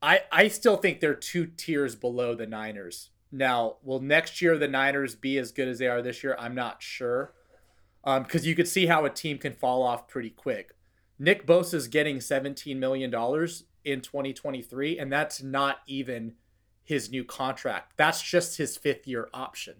I 0.00 0.20
I 0.30 0.48
still 0.48 0.76
think 0.76 1.00
they're 1.00 1.14
two 1.14 1.46
tiers 1.46 1.96
below 1.96 2.34
the 2.34 2.46
Niners 2.46 3.10
now, 3.32 3.76
will 3.82 4.00
next 4.00 4.40
year 4.40 4.56
the 4.56 4.68
Niners 4.68 5.14
be 5.14 5.38
as 5.38 5.52
good 5.52 5.68
as 5.68 5.78
they 5.78 5.88
are 5.88 6.02
this 6.02 6.22
year? 6.22 6.36
I'm 6.38 6.54
not 6.54 6.82
sure. 6.82 7.32
Because 8.04 8.42
um, 8.42 8.48
you 8.48 8.54
could 8.54 8.68
see 8.68 8.86
how 8.86 9.04
a 9.04 9.10
team 9.10 9.38
can 9.38 9.52
fall 9.52 9.82
off 9.82 10.06
pretty 10.06 10.30
quick. 10.30 10.72
Nick 11.18 11.46
Bosa 11.46 11.74
is 11.74 11.88
getting 11.88 12.18
$17 12.18 12.76
million 12.76 13.10
in 13.86 14.00
2023, 14.00 14.98
and 14.98 15.10
that's 15.10 15.42
not 15.42 15.78
even 15.86 16.34
his 16.82 17.10
new 17.10 17.24
contract. 17.24 17.92
That's 17.96 18.20
just 18.20 18.58
his 18.58 18.76
fifth 18.76 19.06
year 19.06 19.28
option. 19.32 19.76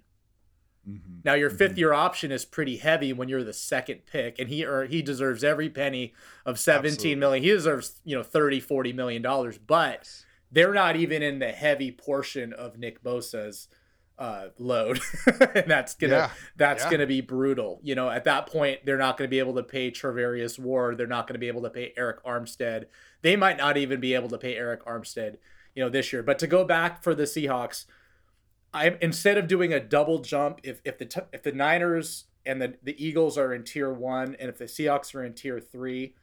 Mm-hmm. 0.89 1.19
Now 1.25 1.35
your 1.35 1.51
5th 1.51 1.71
mm-hmm. 1.71 1.79
year 1.79 1.93
option 1.93 2.31
is 2.31 2.45
pretty 2.45 2.77
heavy 2.77 3.13
when 3.13 3.29
you're 3.29 3.43
the 3.43 3.53
second 3.53 4.07
pick, 4.07 4.39
and 4.39 4.49
he 4.49 4.65
or 4.65 4.87
he 4.87 5.03
deserves 5.03 5.43
every 5.43 5.69
penny 5.69 6.15
of 6.45 6.61
seventeen 6.61 6.93
Absolutely. 6.93 7.17
million. 7.17 7.43
He 7.43 7.51
deserves 7.51 8.01
you 8.05 8.17
know 8.17 8.23
30, 8.23 8.61
40 8.61 8.93
million 8.93 9.23
dollars, 9.23 9.59
but 9.59 10.09
they're 10.53 10.73
not 10.73 10.95
even 10.95 11.23
in 11.23 11.41
the 11.41 11.51
heavy 11.51 11.91
portion 11.91 12.53
of 12.53 12.79
Nick 12.79 13.03
Bosa's 13.03 13.67
uh, 14.19 14.49
load, 14.59 15.01
and 15.27 15.71
that's 15.71 15.95
gonna 15.95 16.13
yeah. 16.13 16.31
that's 16.57 16.85
yeah. 16.85 16.91
gonna 16.91 17.07
be 17.07 17.21
brutal. 17.21 17.81
You 17.83 17.95
know, 17.95 18.11
at 18.11 18.25
that 18.25 18.47
point, 18.47 18.81
they're 18.85 18.99
not 18.99 19.17
gonna 19.17 19.29
be 19.29 19.39
able 19.39 19.55
to 19.55 19.63
pay 19.63 19.91
Charvarius 19.91 20.59
Ward. 20.59 20.99
They're 20.99 21.07
not 21.07 21.27
gonna 21.27 21.39
be 21.39 21.49
able 21.49 21.63
to 21.63 21.71
pay 21.71 21.93
Arik 21.99 22.23
Armstead. 22.27 22.87
They 23.23 23.37
might 23.37 23.57
not 23.57 23.77
even 23.77 24.01
be 24.01 24.15
able 24.15 24.29
to 24.31 24.39
pay 24.39 24.55
Arik 24.57 24.83
Armstead. 24.85 25.37
You 25.75 25.85
know, 25.85 25.91
this 25.91 26.13
year. 26.13 26.23
But 26.23 26.39
to 26.39 26.47
go 26.47 26.65
back 26.65 27.03
for 27.03 27.15
the 27.15 27.25
Seahawks, 27.25 27.85
I 28.73 28.97
instead 29.03 29.37
of 29.37 29.47
doing 29.47 29.73
a 29.73 29.81
double 29.81 30.21
jump, 30.21 30.61
if 30.63 30.81
if 30.85 30.99
the 30.99 31.27
if 31.33 31.43
the 31.43 31.53
Niners 31.53 32.25
and 32.47 32.63
the 32.63 32.75
the 32.83 33.05
Eagles 33.05 33.37
are 33.37 33.53
in 33.53 33.65
tier 33.65 33.93
one, 33.93 34.37
and 34.41 34.49
if 34.49 34.57
the 34.57 34.65
Seahawks 34.65 35.15
are 35.15 35.23
in 35.23 35.35
tier 35.35 35.61
three, 35.61 36.15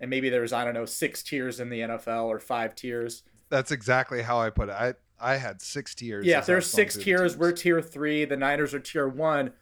and 0.00 0.10
maybe 0.10 0.28
there's 0.30 0.52
I 0.52 0.64
don't 0.64 0.74
know 0.74 0.86
six 0.86 1.22
tiers 1.22 1.60
in 1.60 1.70
the 1.70 1.80
NFL 1.80 2.24
or 2.24 2.40
five 2.40 2.74
tiers 2.74 3.22
that's 3.50 3.70
exactly 3.70 4.22
how 4.22 4.40
I 4.40 4.50
put 4.50 4.68
it. 4.68 4.72
I 4.72 4.94
I 5.20 5.36
had 5.36 5.60
six 5.60 5.94
tiers. 5.94 6.26
Yeah, 6.26 6.40
there's 6.40 6.70
six 6.70 6.96
tiers. 6.96 7.34
The 7.34 7.38
we're 7.38 7.52
tier 7.52 7.82
three. 7.82 8.24
The 8.24 8.36
Niners 8.36 8.74
are 8.74 8.80
tier 8.80 9.08
one. 9.08 9.52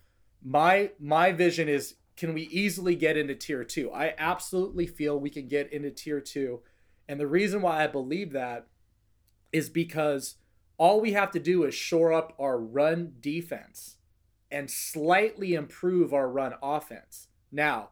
My 0.44 0.90
my 0.98 1.32
vision 1.32 1.68
is 1.68 1.94
can 2.16 2.32
we 2.32 2.42
easily 2.42 2.94
get 2.94 3.16
into 3.16 3.34
tier 3.34 3.64
two? 3.64 3.90
I 3.92 4.14
absolutely 4.18 4.86
feel 4.86 5.18
we 5.18 5.30
can 5.30 5.48
get 5.48 5.72
into 5.72 5.90
tier 5.90 6.20
two. 6.20 6.60
And 7.08 7.20
the 7.20 7.26
reason 7.26 7.62
why 7.62 7.84
I 7.84 7.86
believe 7.86 8.32
that 8.32 8.66
is 9.52 9.68
because 9.68 10.36
all 10.78 11.00
we 11.00 11.12
have 11.12 11.30
to 11.32 11.38
do 11.38 11.64
is 11.64 11.74
shore 11.74 12.12
up 12.12 12.34
our 12.38 12.58
run 12.58 13.14
defense 13.20 13.96
and 14.50 14.70
slightly 14.70 15.54
improve 15.54 16.12
our 16.12 16.28
run 16.28 16.54
offense. 16.62 17.28
Now, 17.50 17.90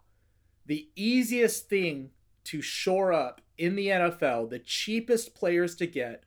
the 0.67 0.89
easiest 0.97 1.69
thing 1.69 2.11
to 2.45 2.61
shore 2.61 3.13
up 3.13 3.41
in 3.57 3.77
the 3.77 3.89
NFL, 3.89 4.51
the 4.51 4.59
cheapest 4.59 5.35
players 5.35 5.75
to 5.77 5.87
get, 5.87 6.24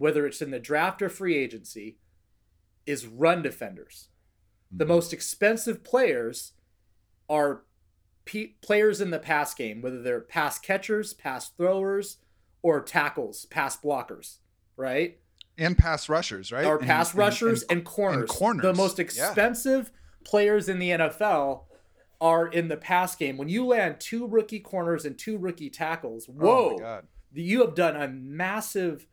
whether 0.00 0.26
it's 0.26 0.42
in 0.42 0.50
the 0.50 0.58
draft 0.58 1.00
or 1.02 1.08
free 1.08 1.36
agency, 1.36 1.98
is 2.86 3.06
run 3.06 3.42
defenders. 3.42 4.08
Mm-hmm. 4.66 4.78
The 4.78 4.86
most 4.86 5.12
expensive 5.12 5.84
players 5.84 6.52
are 7.28 7.62
p- 8.24 8.56
players 8.62 9.00
in 9.00 9.10
the 9.10 9.18
pass 9.18 9.54
game, 9.54 9.82
whether 9.82 10.02
they're 10.02 10.20
pass 10.20 10.58
catchers, 10.58 11.14
pass 11.14 11.50
throwers, 11.50 12.16
or 12.62 12.80
tackles, 12.80 13.44
pass 13.46 13.76
blockers, 13.76 14.38
right? 14.76 15.18
And 15.58 15.76
pass 15.76 16.08
rushers, 16.08 16.50
right? 16.52 16.64
Or 16.64 16.78
pass 16.78 17.10
and, 17.10 17.18
rushers 17.18 17.62
and, 17.62 17.70
and, 17.70 17.78
and, 17.78 17.86
corners. 17.86 18.30
Corners. 18.30 18.62
The 18.62 18.74
most 18.74 18.98
expensive 18.98 19.90
yeah. 19.92 20.28
players 20.28 20.68
in 20.68 20.78
the 20.78 20.90
NFL 20.90 21.64
are 22.20 22.46
in 22.46 22.68
the 22.68 22.76
pass 22.76 23.14
game. 23.16 23.36
When 23.36 23.48
you 23.48 23.66
land 23.66 23.96
two 23.98 24.26
rookie 24.26 24.60
corners 24.60 25.04
and 25.04 25.18
two 25.18 25.38
rookie 25.38 25.70
tackles, 25.70 26.28
Oh 26.28 26.32
whoa, 26.32 26.70
my 26.72 26.78
God. 26.78 27.06
you 27.32 27.60
have 27.60 27.74
done 27.74 27.96
a 27.96 28.08
massive, 28.08 29.06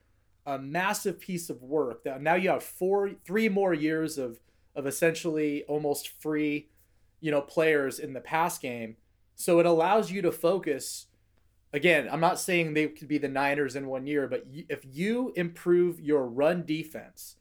a 0.48 0.58
massive 0.58 1.20
piece 1.20 1.52
of 1.52 1.62
work. 1.62 2.04
That 2.06 2.22
now 2.22 2.34
you 2.36 2.50
have 2.50 2.64
four, 2.64 3.12
three 3.26 3.50
more 3.50 3.74
years 3.76 4.18
of 4.18 4.40
of 4.76 4.88
essentially 4.88 5.64
almost 5.64 6.08
free, 6.22 6.70
you 7.20 7.30
know, 7.32 7.42
players 7.42 8.00
in 8.00 8.14
the 8.14 8.22
pass 8.22 8.58
game. 8.58 8.96
So 9.36 9.60
it 9.60 9.66
allows 9.66 10.12
you 10.12 10.22
to 10.24 10.32
focus. 10.32 11.08
Again, 11.74 12.08
I'm 12.12 12.22
not 12.22 12.40
saying 12.40 12.74
they 12.74 12.88
could 12.88 13.08
be 13.08 13.18
the 13.18 13.28
Niners 13.28 13.76
in 13.76 13.88
one 13.88 14.08
year, 14.08 14.28
but 14.28 14.46
if 14.70 14.86
you 14.90 15.34
improve 15.36 16.00
your 16.00 16.26
run 16.26 16.64
defense, 16.66 17.36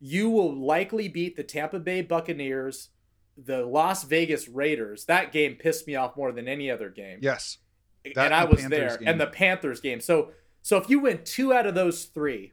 you 0.00 0.28
will 0.28 0.52
likely 0.54 1.06
beat 1.08 1.36
the 1.36 1.44
Tampa 1.44 1.78
Bay 1.78 2.02
Buccaneers, 2.02 2.88
the 3.36 3.64
Las 3.64 4.04
Vegas 4.04 4.48
Raiders. 4.48 5.04
That 5.04 5.32
game 5.32 5.54
pissed 5.54 5.86
me 5.86 5.94
off 5.94 6.16
more 6.16 6.32
than 6.32 6.48
any 6.48 6.70
other 6.70 6.88
game 6.90 7.20
Yes. 7.22 7.58
That 8.14 8.26
and 8.26 8.34
I 8.34 8.40
and 8.42 8.50
was 8.50 8.60
Panthers 8.60 8.78
there, 8.78 8.98
game. 8.98 9.08
and 9.08 9.20
the 9.20 9.26
Panthers 9.28 9.80
game. 9.80 10.00
So, 10.00 10.32
so 10.64 10.78
if 10.78 10.88
you 10.88 10.98
win 10.98 11.20
two 11.24 11.52
out 11.52 11.66
of 11.66 11.74
those 11.74 12.06
three, 12.06 12.52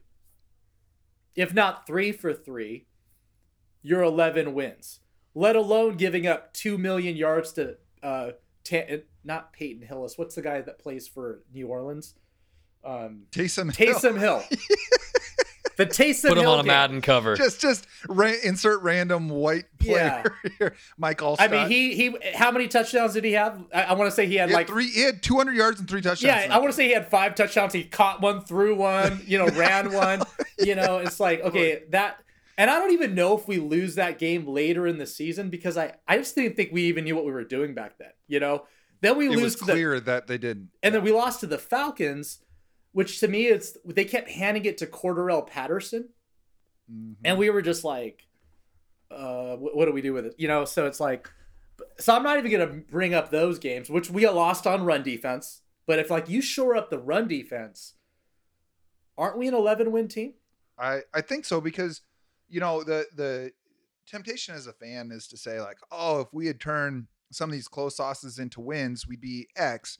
if 1.34 1.54
not 1.54 1.86
three 1.86 2.12
for 2.12 2.34
three, 2.34 2.84
you're 3.80 4.02
11 4.02 4.52
wins. 4.52 5.00
Let 5.34 5.56
alone 5.56 5.96
giving 5.96 6.26
up 6.26 6.52
two 6.52 6.76
million 6.76 7.16
yards 7.16 7.54
to 7.54 7.78
uh, 8.02 8.32
Ta- 8.64 8.98
not 9.24 9.54
Peyton 9.54 9.80
Hillis. 9.80 10.18
What's 10.18 10.34
the 10.34 10.42
guy 10.42 10.60
that 10.60 10.78
plays 10.78 11.08
for 11.08 11.40
New 11.54 11.68
Orleans? 11.68 12.14
Um, 12.84 13.22
Taysom 13.30 13.74
Hill. 13.74 13.94
Taysom 13.94 14.18
Hill. 14.18 14.44
the 15.84 15.94
Taysom 15.94 16.28
Put 16.28 16.38
him 16.38 16.44
Hill 16.44 16.52
on 16.52 16.60
a 16.60 16.62
game. 16.62 16.68
Madden 16.68 17.00
cover. 17.00 17.36
Just 17.36 17.60
just 17.60 17.86
ra- 18.08 18.32
insert 18.44 18.82
random 18.82 19.28
white 19.28 19.64
player 19.78 20.22
Yeah. 20.44 20.50
here. 20.58 20.74
Mike 20.98 21.18
Alstott. 21.18 21.36
I 21.40 21.48
mean, 21.48 21.68
he 21.68 21.94
he. 21.94 22.16
How 22.34 22.50
many 22.50 22.68
touchdowns 22.68 23.14
did 23.14 23.24
he 23.24 23.32
have? 23.32 23.62
I, 23.74 23.82
I 23.84 23.92
want 23.94 24.10
to 24.10 24.14
say 24.14 24.26
he 24.26 24.36
had 24.36 24.48
He 24.48 24.54
had 24.54 24.58
like 24.60 24.66
three. 24.68 24.88
He 24.88 25.02
had 25.02 25.22
200 25.22 25.54
yards 25.54 25.80
and 25.80 25.88
three 25.88 26.00
touchdowns. 26.00 26.44
Yeah, 26.46 26.54
I 26.54 26.58
want 26.58 26.70
to 26.70 26.76
say 26.76 26.86
he 26.86 26.92
had 26.94 27.08
five 27.08 27.34
touchdowns. 27.34 27.72
He 27.72 27.84
caught 27.84 28.20
one, 28.20 28.40
threw 28.42 28.74
one, 28.74 29.20
you 29.26 29.38
know, 29.38 29.48
ran 29.48 29.92
one. 29.94 30.22
You 30.58 30.74
know, 30.74 30.98
it's 30.98 31.18
like 31.20 31.40
okay, 31.44 31.82
that. 31.90 32.18
And 32.58 32.70
I 32.70 32.78
don't 32.78 32.92
even 32.92 33.14
know 33.14 33.36
if 33.36 33.48
we 33.48 33.56
lose 33.56 33.94
that 33.94 34.18
game 34.18 34.46
later 34.46 34.86
in 34.86 34.98
the 34.98 35.06
season 35.06 35.48
because 35.48 35.76
I 35.78 35.94
I 36.06 36.18
just 36.18 36.34
didn't 36.34 36.54
think 36.56 36.70
we 36.72 36.82
even 36.84 37.04
knew 37.04 37.16
what 37.16 37.24
we 37.24 37.32
were 37.32 37.44
doing 37.44 37.74
back 37.74 37.98
then. 37.98 38.10
You 38.28 38.40
know, 38.40 38.66
then 39.00 39.16
we 39.16 39.24
game. 39.24 39.32
It 39.32 39.36
lose 39.36 39.44
was 39.44 39.54
to 39.56 39.64
the 39.64 39.72
clear 39.72 39.98
that 40.00 40.26
they 40.26 40.36
didn't. 40.38 40.68
and 40.82 40.94
then 40.94 41.02
we 41.02 41.12
lost 41.12 41.40
to 41.40 41.46
the 41.46 41.56
Falcons, 41.58 42.40
which 42.92 43.20
to 43.20 43.28
me 43.28 43.46
it's 43.46 43.76
they 43.84 44.04
kept 44.04 44.30
handing 44.30 44.64
it 44.64 44.78
to 44.78 44.86
Cordarrelle 44.86 45.46
Patterson, 45.46 46.08
Mhm. 46.90 47.16
and 47.24 47.38
we 47.38 47.50
were 47.50 47.62
just 47.62 47.84
like, 47.84 48.26
uh, 49.10 49.56
what, 49.56 49.76
what 49.76 49.84
do 49.86 49.92
we 49.92 50.02
do 50.02 50.12
with 50.12 50.26
it? 50.26 50.34
You 50.38 50.48
know, 50.48 50.64
so 50.64 50.86
it's 50.86 51.00
like, 51.00 51.30
so 51.98 52.14
I'm 52.14 52.22
not 52.22 52.38
even 52.38 52.50
gonna 52.50 52.82
bring 52.90 53.14
up 53.14 53.30
those 53.30 53.58
games, 53.58 53.88
which 53.90 54.10
we 54.10 54.26
lost 54.28 54.66
on 54.66 54.84
run 54.84 55.02
defense. 55.02 55.62
But 55.86 55.98
if 55.98 56.10
like 56.10 56.28
you 56.28 56.40
shore 56.40 56.76
up 56.76 56.90
the 56.90 56.98
run 56.98 57.26
defense, 57.28 57.94
aren't 59.18 59.38
we 59.38 59.48
an 59.48 59.54
11 59.54 59.90
win 59.92 60.08
team? 60.08 60.34
I 60.78 61.02
I 61.12 61.20
think 61.20 61.44
so 61.44 61.60
because 61.60 62.02
you 62.48 62.60
know 62.60 62.82
the 62.82 63.06
the 63.14 63.52
temptation 64.06 64.54
as 64.54 64.66
a 64.66 64.72
fan 64.72 65.10
is 65.12 65.28
to 65.28 65.36
say 65.36 65.60
like 65.60 65.78
oh 65.90 66.20
if 66.20 66.28
we 66.32 66.46
had 66.46 66.60
turned 66.60 67.06
some 67.30 67.48
of 67.48 67.52
these 67.52 67.68
close 67.68 67.98
losses 67.98 68.38
into 68.38 68.60
wins 68.60 69.06
we'd 69.06 69.20
be 69.20 69.48
X, 69.56 69.98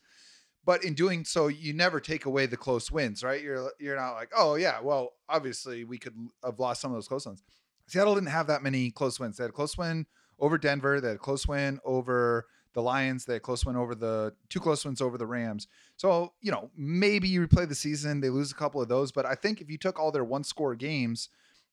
but 0.65 0.85
in 0.85 0.95
doing 0.95 1.25
so 1.25 1.49
you 1.49 1.73
never 1.73 2.01
take 2.01 2.27
away 2.27 2.47
the 2.47 2.57
close 2.57 2.91
wins 2.91 3.23
right 3.23 3.43
you're 3.43 3.71
you're 3.79 3.97
not 3.97 4.13
like 4.13 4.31
oh 4.37 4.55
yeah 4.55 4.81
well 4.81 5.13
obviously 5.29 5.85
we 5.85 5.99
could 5.99 6.15
have 6.45 6.59
lost 6.61 6.81
some 6.81 6.91
of 6.93 6.97
those 6.97 7.09
close 7.09 7.27
ones. 7.27 7.43
Seattle 7.87 8.15
didn't 8.15 8.29
have 8.29 8.47
that 8.47 8.63
many 8.63 8.91
close 8.91 9.19
wins. 9.19 9.37
They 9.37 9.45
had 9.45 9.51
a 9.51 9.55
close 9.55 9.77
win 9.77 10.07
over 10.39 10.59
Denver. 10.59 11.01
They 11.01 11.09
had 11.09 11.17
a 11.17 11.21
close 11.21 11.47
win 11.47 11.81
over 11.85 12.47
the 12.75 12.83
Lions. 12.83 13.25
They 13.25 13.35
had 13.35 13.39
a 13.39 13.45
close 13.45 13.67
win 13.67 13.77
over 13.77 13.95
the 13.95 14.35
two 14.49 14.61
close 14.61 14.85
wins 14.85 15.01
over 15.01 15.19
the 15.19 15.27
Rams. 15.27 15.67
So, 15.97 16.33
you 16.41 16.51
know, 16.51 16.71
maybe 16.77 17.29
you 17.29 17.47
replay 17.47 17.69
the 17.69 17.75
season, 17.75 18.21
they 18.21 18.31
lose 18.31 18.53
a 18.53 18.55
couple 18.55 18.81
of 18.81 18.89
those. 18.89 19.13
But 19.13 19.27
I 19.27 19.35
think 19.35 19.61
if 19.61 19.71
you 19.71 19.79
took 19.79 19.99
all 19.99 20.13
their 20.13 20.25
one 20.25 20.45
score 20.45 20.75
games 20.75 21.29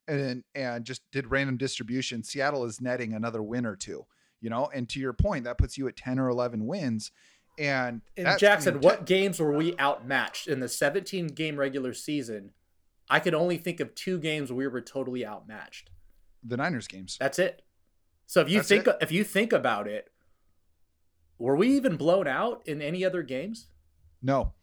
and 0.08 0.44
and 0.56 0.84
just 0.84 1.02
did 1.12 1.32
random 1.32 1.58
distribution, 1.58 2.24
Seattle 2.24 2.66
is 2.66 2.82
netting 2.82 3.14
another 3.14 3.44
win 3.44 3.66
or 3.66 3.76
two, 3.76 4.06
you 4.42 4.50
know, 4.50 4.70
and 4.74 4.90
to 4.90 5.00
your 5.00 5.14
point, 5.14 5.46
that 5.46 5.58
puts 5.58 5.78
you 5.78 5.88
at 5.88 5.96
10 5.96 6.20
or 6.20 6.30
11 6.30 6.66
wins. 6.66 7.12
And, 7.60 8.02
And 8.16 8.26
that's- 8.26 8.36
I 8.36 8.40
Jackson, 8.40 8.74
mean, 8.76 8.82
what 8.84 9.06
games 9.06 9.40
were 9.40 9.52
we 9.56 9.78
outmatched 9.78 10.48
in 10.48 10.60
the 10.62 10.70
17 10.70 11.28
game 11.28 11.58
regular 11.58 11.94
season? 11.94 12.52
I 13.10 13.20
could 13.20 13.34
only 13.34 13.58
think 13.58 13.80
of 13.80 13.94
two 13.96 14.18
games 14.18 14.50
where 14.52 14.58
we 14.58 14.68
were 14.68 14.82
totally 14.82 15.26
outmatched. 15.26 15.90
the 16.42 16.56
Niners 16.56 16.88
games. 16.88 17.18
That's 17.20 17.38
it. 17.38 17.64
So 18.26 18.40
if 18.40 18.50
you 18.50 18.60
That's 18.60 18.70
think 18.70 18.88
it. 18.88 18.96
if 19.02 19.12
you 19.12 19.26
think 19.26 19.52
about 19.52 19.88
it, 19.88 20.10
were 21.38 21.56
we 21.56 21.68
even 21.76 21.98
blown 21.98 22.28
out 22.28 22.62
in 22.66 22.82
any 22.82 23.04
other 23.04 23.24
games? 23.24 23.68
No. 24.22 24.54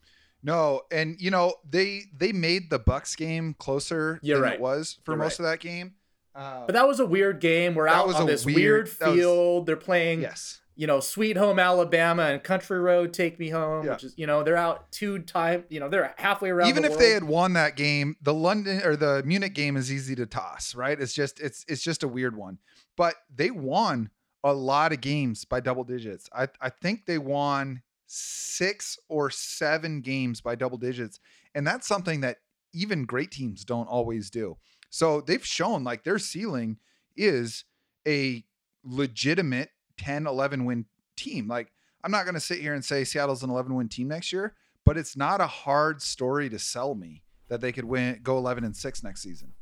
No, 0.42 0.82
and 0.92 1.16
you 1.20 1.30
know 1.30 1.54
they 1.68 2.02
they 2.16 2.32
made 2.32 2.70
the 2.70 2.78
Bucks 2.78 3.16
game 3.16 3.54
closer 3.58 4.20
You're 4.22 4.36
than 4.38 4.42
right. 4.44 4.54
it 4.54 4.60
was 4.60 5.00
for 5.04 5.12
You're 5.12 5.18
most 5.18 5.40
right. 5.40 5.46
of 5.46 5.52
that 5.52 5.60
game. 5.60 5.94
Uh, 6.34 6.64
But 6.66 6.74
that 6.74 6.86
was 6.86 7.00
a 7.00 7.06
weird 7.06 7.40
game. 7.40 7.74
We're 7.74 7.88
out 7.88 8.14
on 8.14 8.26
this 8.26 8.44
weird- 8.46 8.56
weird, 8.56 8.86
that 9.00 9.08
was- 9.08 9.16
field. 9.18 9.66
They're 9.66 9.76
playing, 9.76 10.20
yes, 10.22 10.60
you 10.76 10.86
know, 10.86 11.00
Sweet 11.00 11.36
Home 11.38 11.58
Alabama 11.58 12.24
and 12.24 12.42
Country 12.42 12.78
Road 12.78 13.12
Take 13.14 13.38
Me 13.38 13.48
Home, 13.48 13.84
Yeah. 13.86 13.92
which 13.92 14.04
is, 14.04 14.14
you 14.16 14.26
know, 14.26 14.42
they're 14.42 14.56
out 14.56 14.92
two 14.92 15.18
time. 15.20 15.64
You 15.70 15.80
know, 15.80 15.88
they're 15.88 16.14
halfway 16.18 16.50
around. 16.50 16.68
even 16.68 16.82
the 16.82 16.92
if 16.92 16.98
they 16.98 17.10
had 17.10 17.24
won 17.24 17.54
that 17.54 17.76
game, 17.76 18.16
the 18.20 18.34
London 18.34 18.82
or 18.84 18.94
the 18.94 19.22
Munich 19.24 19.54
game 19.54 19.76
is 19.76 19.90
easy 19.90 20.14
to 20.16 20.26
toss, 20.26 20.74
right? 20.74 21.00
It's 21.00 21.14
just 21.14 21.40
it's 21.40 21.64
it's 21.66 21.82
just 21.82 22.02
a 22.02 22.08
weird 22.08 22.36
one. 22.36 22.58
But 22.96 23.14
they 23.34 23.50
won 23.50 24.10
a 24.44 24.52
lot 24.52 24.92
of 24.92 25.00
games 25.00 25.44
by 25.44 25.60
double 25.60 25.82
digits. 25.84 26.28
I 26.32 26.48
I 26.60 26.68
think 26.68 27.06
they 27.06 27.18
won 27.18 27.82
six 28.06 28.98
or 29.08 29.30
seven 29.30 30.00
games 30.00 30.40
by 30.40 30.54
double 30.54 30.78
digits, 30.78 31.18
and 31.54 31.66
that's 31.66 31.86
something 31.88 32.20
that 32.20 32.36
even 32.74 33.04
great 33.06 33.30
teams 33.30 33.64
don't 33.64 33.88
always 33.88 34.28
do. 34.30 34.58
So 34.90 35.20
they've 35.22 35.44
shown 35.44 35.84
like 35.84 36.04
their 36.04 36.18
ceiling 36.18 36.76
is 37.16 37.64
a 38.06 38.44
legitimate 38.84 39.70
10 39.98 40.26
11 40.26 40.64
win 40.64 40.86
team. 41.16 41.48
Like 41.48 41.72
I'm 42.04 42.10
not 42.10 42.24
going 42.24 42.34
to 42.34 42.40
sit 42.40 42.60
here 42.60 42.74
and 42.74 42.84
say 42.84 43.04
Seattle's 43.04 43.42
an 43.42 43.50
11 43.50 43.74
win 43.74 43.88
team 43.88 44.08
next 44.08 44.32
year, 44.32 44.54
but 44.84 44.96
it's 44.96 45.16
not 45.16 45.40
a 45.40 45.46
hard 45.46 46.02
story 46.02 46.48
to 46.50 46.58
sell 46.58 46.94
me 46.94 47.22
that 47.48 47.60
they 47.60 47.72
could 47.72 47.84
win 47.84 48.20
go 48.22 48.38
11 48.38 48.64
and 48.64 48.76
6 48.76 49.02
next 49.02 49.22
season. 49.22 49.52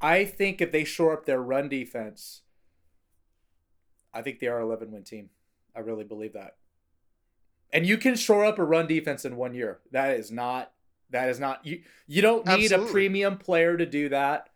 I 0.00 0.24
think 0.24 0.60
if 0.60 0.70
they 0.70 0.84
shore 0.84 1.12
up 1.12 1.26
their 1.26 1.42
run 1.42 1.68
defense, 1.68 2.42
I 4.14 4.22
think 4.22 4.38
they 4.38 4.46
are 4.46 4.60
11 4.60 4.92
win 4.92 5.04
team. 5.04 5.30
I 5.74 5.80
really 5.80 6.04
believe 6.04 6.32
that. 6.32 6.56
And 7.72 7.86
you 7.86 7.98
can 7.98 8.16
shore 8.16 8.44
up 8.44 8.58
a 8.58 8.64
run 8.64 8.86
defense 8.86 9.24
in 9.24 9.36
one 9.36 9.54
year. 9.54 9.80
That 9.92 10.18
is 10.18 10.30
not 10.30 10.72
that 11.10 11.28
is 11.28 11.40
not 11.40 11.64
you 11.64 11.82
you 12.06 12.22
don't 12.22 12.46
need 12.46 12.72
Absolutely. 12.72 12.88
a 12.88 12.92
premium 12.92 13.38
player 13.38 13.76
to 13.76 13.86
do 13.86 14.08
that. 14.08 14.48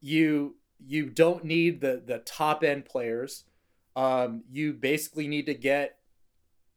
You 0.00 0.56
you 0.78 1.10
don't 1.10 1.44
need 1.44 1.80
the 1.80 2.02
the 2.04 2.18
top 2.18 2.62
end 2.62 2.84
players. 2.84 3.44
Um 3.96 4.44
you 4.50 4.72
basically 4.74 5.26
need 5.26 5.46
to 5.46 5.54
get 5.54 5.98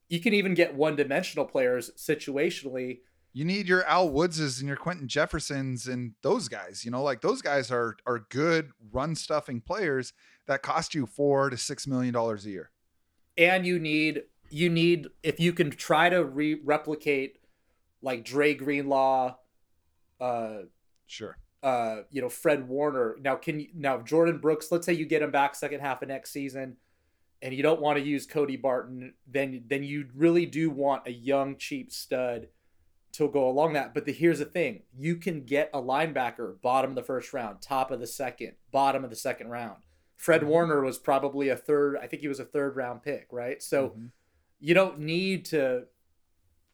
you 0.08 0.20
can 0.20 0.34
even 0.34 0.56
get 0.56 0.74
one 0.74 0.96
dimensional 0.96 1.46
players 1.46 1.92
situationally 1.98 3.02
You 3.34 3.46
need 3.46 3.68
your 3.68 3.84
Al 3.86 4.10
Woodses 4.10 4.58
and 4.60 4.68
your 4.68 4.78
Quinton 4.78 5.08
Jeffersons 5.08 5.86
and 5.88 6.14
those 6.24 6.48
guys. 6.48 6.84
You 6.84 6.90
know, 6.92 7.04
like 7.04 7.22
those 7.22 7.42
guys 7.44 7.70
are 7.72 7.96
are 8.08 8.26
good 8.30 8.72
run 8.92 9.14
stuffing 9.16 9.62
players 9.62 10.14
that 10.48 10.64
cost 10.64 10.96
you 10.96 11.06
four 11.06 11.50
to 11.52 11.58
six 11.58 11.86
million 11.86 12.14
dollars 12.14 12.46
a 12.46 12.50
year. 12.50 12.72
and 13.38 13.66
you 13.68 13.78
need 13.80 14.24
you 14.50 14.68
need 14.70 15.08
if 15.22 15.40
you 15.40 15.54
can 15.54 15.70
try 15.70 16.10
to 16.10 16.24
re- 16.24 16.60
replicate 16.64 17.38
like 18.02 18.24
Dre 18.24 18.54
Greenlaw, 18.56 19.36
uh, 20.20 20.60
Sure. 21.06 21.38
uh, 21.62 21.98
you 22.10 22.22
know 22.22 22.30
Fred 22.30 22.68
Warner. 22.68 23.16
Now 23.22 23.36
can 23.36 23.60
you 23.60 23.68
now 23.76 24.00
Jordyn 24.00 24.42
Brooks? 24.42 24.72
Let's 24.72 24.86
say 24.88 24.94
you 24.94 25.06
get 25.06 25.22
him 25.22 25.32
back 25.32 25.54
second 25.56 25.82
half 25.82 26.02
of 26.02 26.08
next 26.08 26.32
season, 26.32 26.78
and 27.42 27.54
you 27.54 27.64
don't 27.64 27.82
want 27.82 27.98
to 27.98 28.04
use 28.04 28.26
Cody 28.26 28.58
Barton. 28.58 29.14
Then 29.28 29.64
then 29.68 29.84
you 29.84 30.08
really 30.16 30.46
do 30.46 30.70
want 30.70 31.08
a 31.08 31.12
young 31.12 31.58
cheap 31.58 31.92
stud 31.92 32.48
to 33.14 33.28
go 33.28 33.48
along 33.50 33.74
that. 33.74 33.94
But 33.94 34.06
the, 34.06 34.14
here's 34.14 34.40
the 34.40 34.46
thing: 34.46 34.84
you 34.96 35.16
can 35.16 35.44
get 35.46 35.70
a 35.74 35.82
linebacker 35.82 36.62
bottom 36.62 36.92
of 36.92 36.96
the 36.96 37.04
first 37.04 37.34
round, 37.34 37.62
top 37.62 37.92
of 37.92 38.00
the 38.00 38.08
second, 38.08 38.54
bottom 38.72 39.04
of 39.04 39.10
the 39.10 39.16
second 39.16 39.50
round. 39.50 39.84
Fred 40.16 40.42
Mhm. 40.42 40.48
Warner 40.48 40.82
was 40.84 40.98
probably 41.00 41.50
a 41.50 41.56
third. 41.56 41.98
I 41.98 42.08
think 42.08 42.22
he 42.22 42.28
was 42.28 42.40
a 42.40 42.46
third 42.46 42.76
round 42.76 43.04
pick, 43.04 43.28
right? 43.32 43.62
So 43.64 43.90
Mhm. 43.92 44.12
you 44.60 44.74
don't 44.74 45.00
need 45.00 45.46
to, 45.46 45.88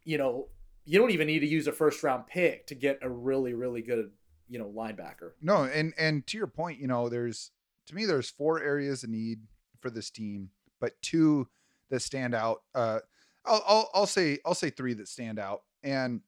you 0.04 0.18
know, 0.18 0.50
you 0.84 1.00
don't 1.00 1.12
even 1.12 1.28
need 1.28 1.40
to 1.40 1.48
use 1.48 1.68
a 1.68 1.72
first 1.72 2.02
round 2.04 2.28
pick 2.28 2.68
to 2.68 2.76
get 2.76 3.00
a 3.02 3.10
really, 3.10 3.54
really 3.54 3.82
good, 3.84 4.12
you 4.50 4.58
know, 4.60 4.68
linebacker. 4.72 5.34
No, 5.42 5.64
and 5.66 5.94
and 5.98 6.26
to 6.28 6.38
your 6.38 6.48
point, 6.48 6.80
you 6.80 6.88
know, 6.88 7.08
there's 7.08 7.52
to 7.86 7.96
me 7.96 8.06
there's 8.06 8.30
four 8.32 8.62
areas 8.62 9.04
of 9.04 9.10
need 9.12 9.42
for 9.86 9.92
this 9.92 10.10
team, 10.10 10.50
but 10.82 11.00
two 11.04 11.48
that 11.92 12.02
stand 12.02 12.34
out. 12.34 12.64
Uh, 12.74 13.00
I'll 13.46 13.64
I'll, 13.68 13.90
I'll 13.94 14.08
say 14.08 14.40
I'll 14.44 14.56
say 14.56 14.72
three 14.72 14.96
that 14.96 15.08
stand 15.08 15.38
out, 15.38 15.62
and 15.84 16.22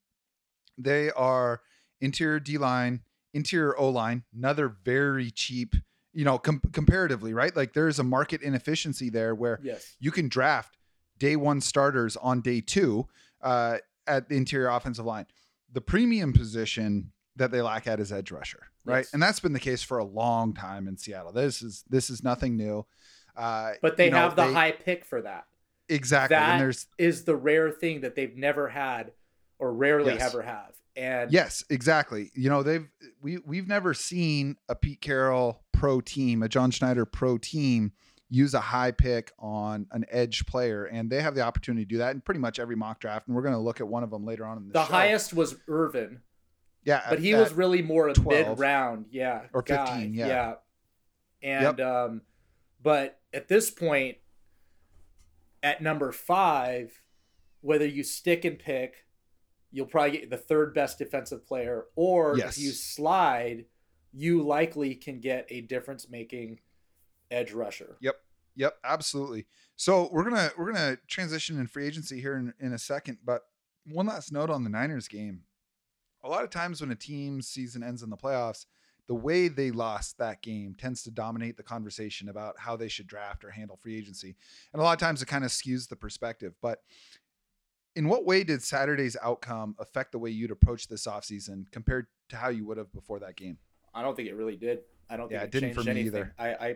they 0.77 1.09
are 1.11 1.61
interior 1.99 2.39
D 2.39 2.59
line, 2.59 3.01
interior 3.33 3.75
O 3.79 3.89
line, 3.89 4.23
another 4.35 4.69
very 4.85 5.31
cheap, 5.31 5.73
you 6.13 6.23
know, 6.23 6.37
com- 6.37 6.61
comparatively, 6.71 7.33
right? 7.33 7.55
Like 7.55 7.73
there's 7.73 7.97
a 7.97 8.03
market 8.03 8.43
inefficiency 8.43 9.09
there 9.09 9.33
where 9.33 9.59
Yes. 9.63 9.95
you 9.99 10.11
can 10.11 10.29
draft 10.29 10.77
day 11.17 11.35
one 11.35 11.59
starters 11.59 12.15
on 12.17 12.41
day 12.41 12.61
two 12.61 13.07
uh, 13.41 13.77
at 14.05 14.29
the 14.29 14.35
interior 14.35 14.67
offensive 14.69 15.05
line. 15.05 15.25
The 15.73 15.81
premium 15.81 16.31
position 16.31 17.11
that 17.37 17.49
they 17.49 17.63
lack 17.63 17.87
at 17.87 17.99
is 17.99 18.11
edge 18.11 18.29
rusher, 18.31 18.67
right? 18.85 18.99
Yes. 18.99 19.13
And 19.13 19.23
that's 19.23 19.39
been 19.39 19.53
the 19.53 19.59
case 19.59 19.81
for 19.81 19.97
a 19.97 20.05
long 20.05 20.53
time 20.53 20.87
in 20.87 20.95
Seattle. 20.97 21.31
This 21.31 21.63
is 21.63 21.83
this 21.89 22.11
is 22.11 22.23
nothing 22.23 22.55
new. 22.55 22.85
Uh, 23.37 23.73
But 23.81 23.97
they 23.97 24.05
you 24.05 24.11
know, 24.11 24.17
have 24.17 24.35
the 24.35 24.45
they- 24.47 24.53
high 24.53 24.71
pick 24.71 25.05
for 25.05 25.21
that. 25.21 25.45
exactly. 25.89 26.35
That 26.35 26.49
and 26.53 26.61
there's 26.61 26.87
is 26.97 27.23
the 27.25 27.35
rare 27.35 27.71
thing 27.71 28.01
that 28.01 28.15
they've 28.15 28.35
never 28.35 28.67
had 28.69 29.11
or 29.59 29.71
rarely 29.73 30.13
Yes. 30.15 30.21
ever 30.33 30.41
have. 30.41 30.73
And 30.95 31.31
Yes, 31.31 31.63
exactly. 31.69 32.31
You 32.33 32.49
know, 32.49 32.63
they've 32.63 32.87
we 33.21 33.37
we've 33.37 33.67
never 33.67 33.93
seen 33.93 34.57
a 34.67 34.75
Pete 34.75 34.99
Carroll 35.01 35.63
pro 35.71 36.01
team, 36.01 36.41
a 36.41 36.49
John 36.49 36.71
Schneider 36.71 37.05
pro 37.05 37.37
team 37.37 37.91
use 38.29 38.53
a 38.55 38.59
high 38.59 38.91
pick 38.91 39.31
on 39.39 39.85
an 39.91 40.03
edge 40.09 40.45
player 40.47 40.83
and 40.85 41.09
they 41.09 41.21
have 41.21 41.33
the 41.35 41.41
opportunity 41.41 41.85
to 41.85 41.89
do 41.89 41.97
that 41.99 42.13
in 42.13 42.19
pretty 42.21 42.39
much 42.41 42.59
every 42.59 42.75
mock 42.75 42.99
draft 42.99 43.25
and 43.27 43.35
we're 43.35 43.41
going 43.43 43.53
to 43.53 43.59
look 43.59 43.79
at 43.79 43.87
one 43.87 44.03
of 44.03 44.09
them 44.09 44.25
later 44.25 44.45
on 44.45 44.57
in 44.57 44.67
the, 44.67 44.73
the 44.73 44.85
show. 44.85 44.91
highest 44.91 45.33
was 45.33 45.55
Irvin, 45.69 46.19
Yeah, 46.83 47.01
but 47.07 47.19
at- 47.19 47.23
he 47.23 47.33
at- 47.33 47.39
was 47.39 47.53
really 47.53 47.81
more 47.81 48.09
a 48.09 48.13
12. 48.13 48.47
mid 48.49 48.59
round, 48.59 49.05
yeah, 49.11 49.43
Or 49.53 49.61
guy, 49.61 49.85
15, 49.85 50.13
yeah. 50.15 50.55
And 51.41 51.79
um, 51.79 52.21
but 52.81 53.16
at 53.33 53.47
this 53.47 53.69
point, 53.69 54.17
at 55.63 55.81
number 55.81 56.11
five, 56.11 57.01
whether 57.61 57.85
you 57.85 58.03
stick 58.03 58.45
and 58.45 58.57
pick, 58.59 59.05
you'll 59.71 59.85
probably 59.85 60.11
get 60.19 60.29
the 60.29 60.37
third 60.37 60.73
best 60.73 60.97
defensive 60.97 61.45
player, 61.45 61.85
or 61.95 62.37
Yes. 62.37 62.57
if 62.57 62.63
you 62.63 62.71
slide, 62.71 63.65
you 64.13 64.41
likely 64.43 64.95
can 64.95 65.19
get 65.19 65.45
a 65.49 65.61
difference 65.61 66.09
making 66.09 66.59
edge 67.29 67.51
rusher. 67.51 67.97
Yep, 68.01 68.15
Yep, 68.55 68.77
absolutely. 68.83 69.45
So 69.75 70.09
we're 70.11 70.23
gonna 70.23 70.51
we're 70.57 70.71
gonna 70.71 70.97
transition 71.07 71.59
in 71.59 71.67
free 71.67 71.85
agency 71.85 72.19
here 72.19 72.35
in, 72.37 72.53
in 72.59 72.73
a 72.73 72.79
second, 72.79 73.19
but 73.23 73.43
one 73.85 74.07
last 74.07 74.31
note 74.31 74.49
on 74.49 74.63
the 74.63 74.69
Niners 74.69 75.07
game. 75.07 75.43
A 76.23 76.27
lot 76.29 76.43
of 76.43 76.49
times 76.49 76.81
when 76.81 76.89
a 76.91 76.95
team's 76.95 77.47
season 77.47 77.83
ends 77.83 78.01
in 78.01 78.09
the 78.09 78.17
playoffs, 78.17 78.65
the 79.07 79.15
way 79.15 79.47
they 79.47 79.71
lost 79.71 80.17
that 80.17 80.41
game 80.41 80.75
tends 80.77 81.03
to 81.03 81.11
dominate 81.11 81.55
the 81.57 81.63
conversation 81.63 82.29
about 82.29 82.55
how 82.59 82.75
they 82.75 82.87
should 82.89 83.07
draft 83.07 83.43
or 83.45 83.49
handle 83.51 83.77
free 83.77 83.97
agency. 83.97 84.35
And 84.73 84.81
a 84.81 84.83
lot 84.83 84.93
of 84.93 84.99
times 84.99 85.21
it 85.21 85.27
kind 85.27 85.45
of 85.45 85.51
skews 85.51 85.87
the 85.87 85.95
perspective. 85.95 86.53
But 86.61 86.79
in 87.95 88.09
what 88.09 88.25
way 88.25 88.43
did 88.43 88.61
Saturday's 88.61 89.15
outcome 89.23 89.75
affect 89.79 90.11
the 90.11 90.19
way 90.19 90.29
you'd 90.29 90.51
approach 90.51 90.87
this 90.87 91.07
offseason 91.07 91.71
compared 91.71 92.07
to 92.29 92.35
how 92.35 92.49
you 92.49 92.65
would 92.67 92.77
have 92.77 92.91
before 92.93 93.19
that 93.19 93.35
game? 93.35 93.57
I 93.93 94.01
don't 94.03 94.15
think 94.15 94.27
it 94.27 94.35
really 94.35 94.57
did. 94.57 94.79
I 95.09 95.17
don't 95.17 95.29
think 95.29 95.39
Yeah, 95.39 95.43
it, 95.43 95.55
it 95.55 95.59
didn't 95.59 95.73
for 95.73 95.83
me 95.83 95.91
anything. 95.91 96.07
either. 96.07 96.33
I, 96.37 96.49
I 96.49 96.75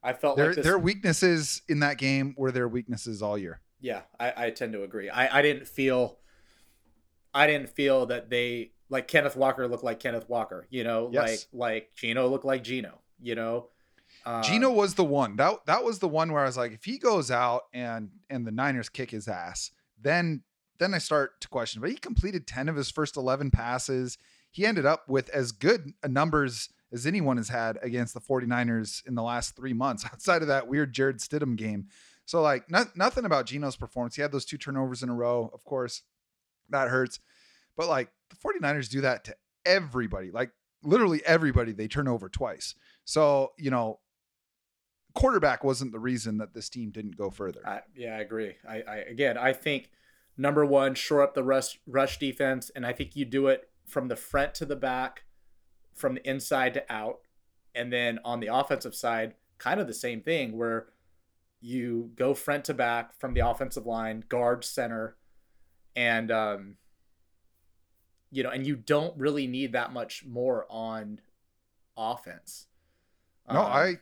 I 0.00 0.12
felt 0.12 0.36
Their 0.36 0.46
like 0.46 0.56
this, 0.56 0.64
their 0.64 0.78
weaknesses 0.78 1.62
in 1.68 1.80
that 1.80 1.98
game 1.98 2.34
were 2.38 2.52
their 2.52 2.68
weaknesses 2.68 3.20
all 3.20 3.36
year. 3.36 3.60
Yeah, 3.80 4.02
I, 4.18 4.46
I 4.46 4.50
tend 4.50 4.72
to 4.74 4.84
agree. 4.84 5.10
I, 5.10 5.38
I 5.38 5.42
didn't 5.42 5.66
feel 5.66 6.18
I 7.34 7.46
didn't 7.48 7.68
feel 7.70 8.06
that 8.06 8.30
they 8.30 8.72
like 8.90 9.08
Kenneth 9.08 9.36
Walker 9.36 9.66
looked 9.68 9.84
like 9.84 10.00
Kenneth 10.00 10.28
Walker, 10.28 10.66
you 10.70 10.84
know, 10.84 11.10
Yes. 11.12 11.46
like 11.52 11.60
like 11.68 11.90
Geno 11.94 12.26
looked 12.28 12.44
like 12.44 12.62
Geno, 12.64 13.00
you 13.20 13.34
know. 13.34 13.68
Uh, 14.24 14.42
Geno 14.42 14.70
was 14.70 14.94
the 14.94 15.04
one. 15.04 15.36
That 15.36 15.66
that 15.66 15.84
was 15.84 15.98
the 15.98 16.08
one 16.08 16.32
where 16.32 16.42
I 16.42 16.46
was 16.46 16.56
like, 16.56 16.72
if 16.72 16.84
he 16.84 16.98
goes 16.98 17.30
out 17.30 17.64
and 17.72 18.10
and 18.30 18.46
the 18.46 18.50
Niners 18.50 18.88
kick 18.88 19.10
his 19.10 19.28
ass, 19.28 19.70
then 20.00 20.42
then 20.78 20.94
I 20.94 20.98
start 20.98 21.40
to 21.42 21.48
question. 21.48 21.80
But 21.80 21.90
he 21.90 21.96
completed 21.96 22.46
10 22.46 22.68
of 22.68 22.76
his 22.76 22.90
first 22.90 23.16
11 23.16 23.50
passes. 23.50 24.16
He 24.50 24.64
ended 24.64 24.86
up 24.86 25.08
with 25.08 25.28
as 25.30 25.50
good 25.52 25.92
a 26.02 26.08
numbers 26.08 26.68
as 26.92 27.04
anyone 27.04 27.36
has 27.36 27.48
had 27.48 27.78
against 27.82 28.14
the 28.14 28.20
49ers 28.20 29.04
in 29.06 29.14
the 29.14 29.22
last 29.22 29.54
three 29.56 29.72
months, 29.74 30.04
outside 30.12 30.40
of 30.40 30.48
that 30.48 30.68
weird 30.68 30.92
Jarrett 30.94 31.18
Stidham 31.18 31.56
game. 31.56 31.88
So 32.24 32.40
like 32.40 32.70
not, 32.70 32.96
nothing 32.96 33.24
about 33.24 33.46
Geno's 33.46 33.76
performance. 33.76 34.14
He 34.16 34.22
had 34.22 34.32
those 34.32 34.44
two 34.44 34.56
turnovers 34.56 35.02
in 35.02 35.08
a 35.08 35.14
row, 35.14 35.50
of 35.52 35.64
course. 35.64 36.02
That 36.70 36.88
hurts. 36.88 37.18
But 37.76 37.88
like 37.88 38.10
the 38.30 38.36
49ers 38.36 38.88
do 38.88 39.00
that 39.02 39.24
to 39.24 39.36
everybody. 39.64 40.30
Like 40.30 40.50
literally 40.82 41.22
everybody 41.24 41.72
they 41.72 41.88
turn 41.88 42.08
over 42.08 42.28
twice. 42.28 42.74
So, 43.04 43.52
you 43.58 43.70
know, 43.70 44.00
quarterback 45.14 45.64
wasn't 45.64 45.92
the 45.92 45.98
reason 45.98 46.38
that 46.38 46.54
this 46.54 46.68
team 46.68 46.90
didn't 46.90 47.16
go 47.16 47.30
further. 47.30 47.60
I, 47.66 47.80
yeah, 47.96 48.16
I 48.16 48.20
agree. 48.20 48.54
I, 48.68 48.82
I 48.88 48.96
again, 49.10 49.36
I 49.36 49.52
think 49.52 49.90
number 50.36 50.64
one, 50.64 50.94
shore 50.94 51.22
up 51.22 51.34
the 51.34 51.42
rush 51.42 51.78
rush 51.86 52.18
defense, 52.18 52.70
and 52.74 52.86
I 52.86 52.92
think 52.92 53.16
you 53.16 53.24
do 53.24 53.48
it 53.48 53.68
from 53.86 54.08
the 54.08 54.16
front 54.16 54.54
to 54.54 54.64
the 54.64 54.76
back, 54.76 55.24
from 55.94 56.14
the 56.14 56.28
inside 56.28 56.74
to 56.74 56.92
out, 56.92 57.18
and 57.74 57.92
then 57.92 58.20
on 58.24 58.40
the 58.40 58.54
offensive 58.54 58.94
side, 58.94 59.34
kind 59.58 59.80
of 59.80 59.86
the 59.86 59.94
same 59.94 60.20
thing 60.20 60.56
where 60.56 60.86
you 61.60 62.12
go 62.14 62.34
front 62.34 62.64
to 62.66 62.74
back 62.74 63.18
from 63.18 63.34
the 63.34 63.40
offensive 63.40 63.86
line, 63.86 64.22
guard 64.28 64.64
center, 64.64 65.16
and 65.96 66.30
um, 66.30 66.76
you 68.30 68.42
know, 68.42 68.50
and 68.50 68.66
you 68.66 68.76
don't 68.76 69.16
really 69.18 69.46
need 69.46 69.72
that 69.72 69.92
much 69.92 70.24
more 70.26 70.66
on 70.68 71.20
offense. 71.96 72.66
no, 73.50 73.60
Um, 73.60 73.66
I 73.66 73.98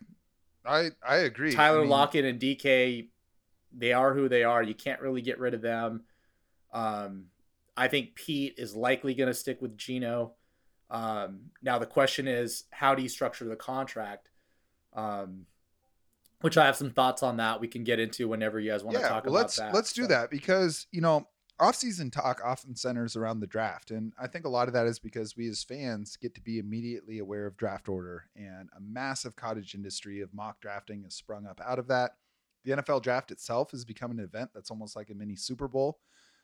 I 0.64 0.90
I 1.06 1.16
agree. 1.18 1.52
Tyler 1.52 1.78
I 1.78 1.82
mean, 1.82 1.90
Lockett 1.90 2.24
and 2.24 2.40
DK, 2.40 3.08
they 3.72 3.92
are 3.92 4.14
who 4.14 4.28
they 4.28 4.44
are. 4.44 4.62
You 4.62 4.74
can't 4.74 5.00
really 5.00 5.22
get 5.22 5.38
rid 5.38 5.54
of 5.54 5.62
them. 5.62 6.02
Um, 6.72 7.26
I 7.76 7.88
think 7.88 8.14
Pete 8.14 8.54
is 8.58 8.74
likely 8.74 9.14
going 9.14 9.28
to 9.28 9.34
stick 9.34 9.60
with 9.62 9.76
Geno. 9.76 10.34
Um, 10.90 11.50
now 11.62 11.78
the 11.78 11.86
question 11.86 12.26
is, 12.28 12.64
how 12.70 12.94
do 12.94 13.02
you 13.02 13.08
structure 13.08 13.44
the 13.44 13.56
contract? 13.56 14.30
Um, 14.94 15.46
which 16.40 16.56
I 16.56 16.66
have 16.66 16.76
some 16.76 16.90
thoughts 16.90 17.22
on 17.22 17.38
that. 17.38 17.60
We 17.60 17.68
can 17.68 17.82
get 17.84 17.98
into 17.98 18.28
whenever 18.28 18.60
you 18.60 18.70
guys 18.70 18.84
want 18.84 18.96
to 18.96 19.02
talk 19.02 19.24
well, 19.24 19.34
about 19.34 19.42
let's 19.44 19.56
that. 19.56 19.74
let's 19.74 19.92
do 19.92 20.02
So, 20.02 20.08
that 20.08 20.30
because 20.30 20.86
you 20.92 21.00
know 21.00 21.26
off-season 21.58 22.10
talk 22.10 22.40
often 22.44 22.76
centers 22.76 23.16
around 23.16 23.40
the 23.40 23.46
draft, 23.46 23.90
and 23.90 24.12
I 24.20 24.26
think 24.26 24.44
a 24.44 24.50
lot 24.50 24.68
of 24.68 24.74
that 24.74 24.86
is 24.86 24.98
because 24.98 25.36
we 25.36 25.48
as 25.48 25.64
fans 25.64 26.16
get 26.16 26.34
to 26.34 26.40
be 26.40 26.58
immediately 26.58 27.18
aware 27.18 27.46
of 27.46 27.56
draft 27.56 27.88
order, 27.88 28.24
and 28.36 28.68
a 28.76 28.80
massive 28.80 29.36
cottage 29.36 29.74
industry 29.74 30.20
of 30.20 30.34
mock 30.34 30.60
drafting 30.60 31.02
has 31.04 31.14
sprung 31.14 31.46
up 31.46 31.60
out 31.64 31.78
of 31.78 31.88
that. 31.88 32.12
The 32.64 32.72
NFL 32.72 33.02
draft 33.02 33.30
itself 33.30 33.70
has 33.70 33.84
become 33.84 34.10
an 34.10 34.20
event 34.20 34.50
that's 34.54 34.70
almost 34.70 34.96
like 34.96 35.08
a 35.08 35.14
mini 35.14 35.36
Super 35.36 35.68
Bowl. 35.68 35.98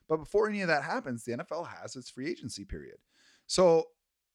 But 0.08 0.18
before 0.18 0.48
any 0.48 0.62
of 0.62 0.68
that 0.68 0.84
happens, 0.84 1.24
the 1.24 1.32
NFL 1.32 1.68
has 1.68 1.96
its 1.96 2.10
free 2.10 2.30
agency 2.30 2.64
period. 2.64 2.98
So 3.46 3.88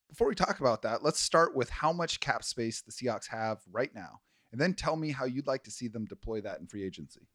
before 0.10 0.28
we 0.28 0.36
talk 0.36 0.60
about 0.60 0.82
that, 0.84 1.04
let's 1.04 1.20
start 1.20 1.56
with 1.56 1.70
how 1.70 1.92
much 1.92 2.20
cap 2.20 2.44
space 2.44 2.82
the 2.82 2.92
Seahawks 2.92 3.28
have 3.28 3.60
right 3.72 3.94
now, 3.96 4.22
and 4.52 4.62
then 4.62 4.74
tell 4.74 4.96
me 4.96 5.12
how 5.12 5.26
you'd 5.26 5.48
like 5.48 5.64
to 5.64 5.72
see 5.72 5.88
them 5.88 6.06
deploy 6.06 6.42
that 6.42 6.60
in 6.60 6.68
free 6.68 6.84
agency. 6.84 7.28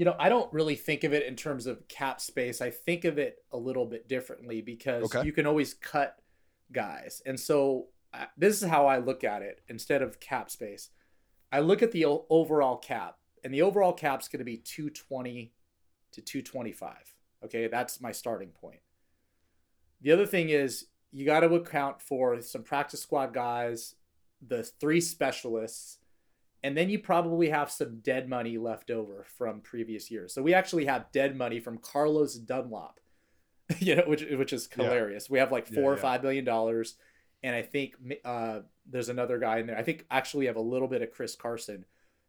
You 0.00 0.06
know, 0.06 0.16
I 0.18 0.30
don't 0.30 0.50
really 0.50 0.76
think 0.76 1.04
of 1.04 1.12
it 1.12 1.26
in 1.26 1.36
terms 1.36 1.66
of 1.66 1.86
cap 1.86 2.22
space. 2.22 2.62
I 2.62 2.70
think 2.70 3.04
of 3.04 3.18
it 3.18 3.44
a 3.52 3.58
little 3.58 3.84
bit 3.84 4.08
differently 4.08 4.62
because 4.62 5.04
Okay. 5.14 5.26
you 5.26 5.30
can 5.30 5.44
always 5.44 5.74
cut 5.74 6.16
guys. 6.72 7.20
And 7.26 7.38
so 7.38 7.88
uh, 8.14 8.24
this 8.34 8.62
is 8.62 8.66
how 8.70 8.86
I 8.86 8.96
look 8.96 9.24
at 9.24 9.42
it 9.42 9.60
instead 9.68 10.00
of 10.00 10.18
cap 10.18 10.48
space. 10.50 10.88
I 11.52 11.60
look 11.60 11.82
at 11.82 11.92
the 11.92 12.06
o- 12.06 12.24
overall 12.30 12.78
cap, 12.78 13.18
and 13.44 13.52
the 13.52 13.60
overall 13.60 13.92
cap's 13.92 14.26
going 14.26 14.38
to 14.38 14.44
be 14.46 14.56
220 14.56 15.52
to 16.12 16.22
225. 16.22 16.96
Okay, 17.44 17.66
that's 17.66 18.00
my 18.00 18.10
starting 18.10 18.48
point. 18.52 18.80
The 20.00 20.12
other 20.12 20.24
thing 20.24 20.48
is 20.48 20.86
you 21.12 21.26
got 21.26 21.40
to 21.40 21.54
account 21.56 22.00
for 22.00 22.40
some 22.40 22.62
practice 22.62 23.02
squad 23.02 23.34
guys, 23.34 23.96
the 24.40 24.62
three 24.62 25.02
specialists, 25.02 25.98
and 26.62 26.76
then 26.76 26.90
you 26.90 26.98
probably 26.98 27.48
have 27.48 27.70
some 27.70 28.00
dead 28.00 28.28
money 28.28 28.58
left 28.58 28.90
over 28.90 29.24
from 29.38 29.60
previous 29.60 30.10
years. 30.10 30.34
So 30.34 30.42
we 30.42 30.54
actually 30.54 30.84
have 30.86 31.10
dead 31.12 31.36
money 31.36 31.60
from 31.60 31.78
Carlos 31.78 32.34
Dunlap, 32.34 33.00
you 33.78 33.96
know, 33.96 34.04
which 34.06 34.22
which 34.30 34.52
is 34.52 34.68
Yeah. 34.76 34.84
hilarious. 34.84 35.30
We 35.30 35.38
have 35.38 35.52
like 35.52 35.68
Yeah, 35.70 35.80
four 35.80 35.92
or 35.92 35.96
yeah. 35.96 36.02
five 36.02 36.22
million 36.22 36.44
dollars, 36.44 36.96
and 37.42 37.54
I 37.56 37.62
think 37.62 37.94
uh, 38.24 38.60
there's 38.86 39.08
another 39.08 39.38
guy 39.38 39.58
in 39.58 39.66
there. 39.66 39.78
I 39.78 39.82
think 39.82 40.06
actually 40.10 40.40
we 40.40 40.46
have 40.46 40.56
a 40.56 40.60
little 40.60 40.88
bit 40.88 41.02
of 41.02 41.10
Chris 41.10 41.34
Carson 41.36 41.84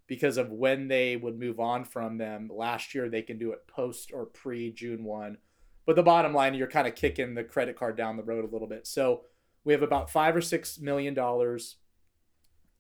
because 0.08 0.38
of 0.38 0.52
when 0.52 0.88
they 0.88 1.16
would 1.16 1.40
move 1.40 1.60
on 1.60 1.84
from 1.86 2.18
them 2.18 2.50
last 2.54 2.94
year. 2.96 3.10
They 3.10 3.22
can 3.22 3.38
do 3.38 3.52
it 3.52 3.68
post 3.68 4.12
or 4.14 4.26
pre 4.26 4.72
June 4.72 5.04
one, 5.04 5.38
but 5.86 5.96
the 5.96 6.04
bottom 6.04 6.34
line, 6.34 6.54
you're 6.54 6.68
kind 6.68 6.88
of 6.88 6.96
kicking 6.96 7.34
the 7.34 7.44
credit 7.44 7.76
card 7.76 7.98
down 7.98 8.18
the 8.18 8.24
road 8.24 8.46
a 8.46 8.52
little 8.54 8.68
bit. 8.68 8.88
So 8.88 9.22
we 9.64 9.74
have 9.74 9.84
about 9.84 10.10
five 10.10 10.36
or 10.36 10.42
six 10.42 10.80
million 10.80 11.14
dollars 11.14 11.76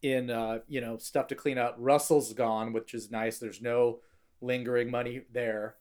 in 0.01 0.29
uh, 0.29 0.59
you 0.67 0.81
know 0.81 0.97
stuff 0.97 1.27
to 1.27 1.35
clean 1.35 1.57
up. 1.57 1.75
Russell's 1.77 2.33
gone, 2.33 2.73
which 2.73 2.93
is 2.93 3.11
nice. 3.11 3.37
There's 3.37 3.61
no 3.61 3.99
lingering 4.41 4.89
money 4.89 5.21
there. 5.31 5.75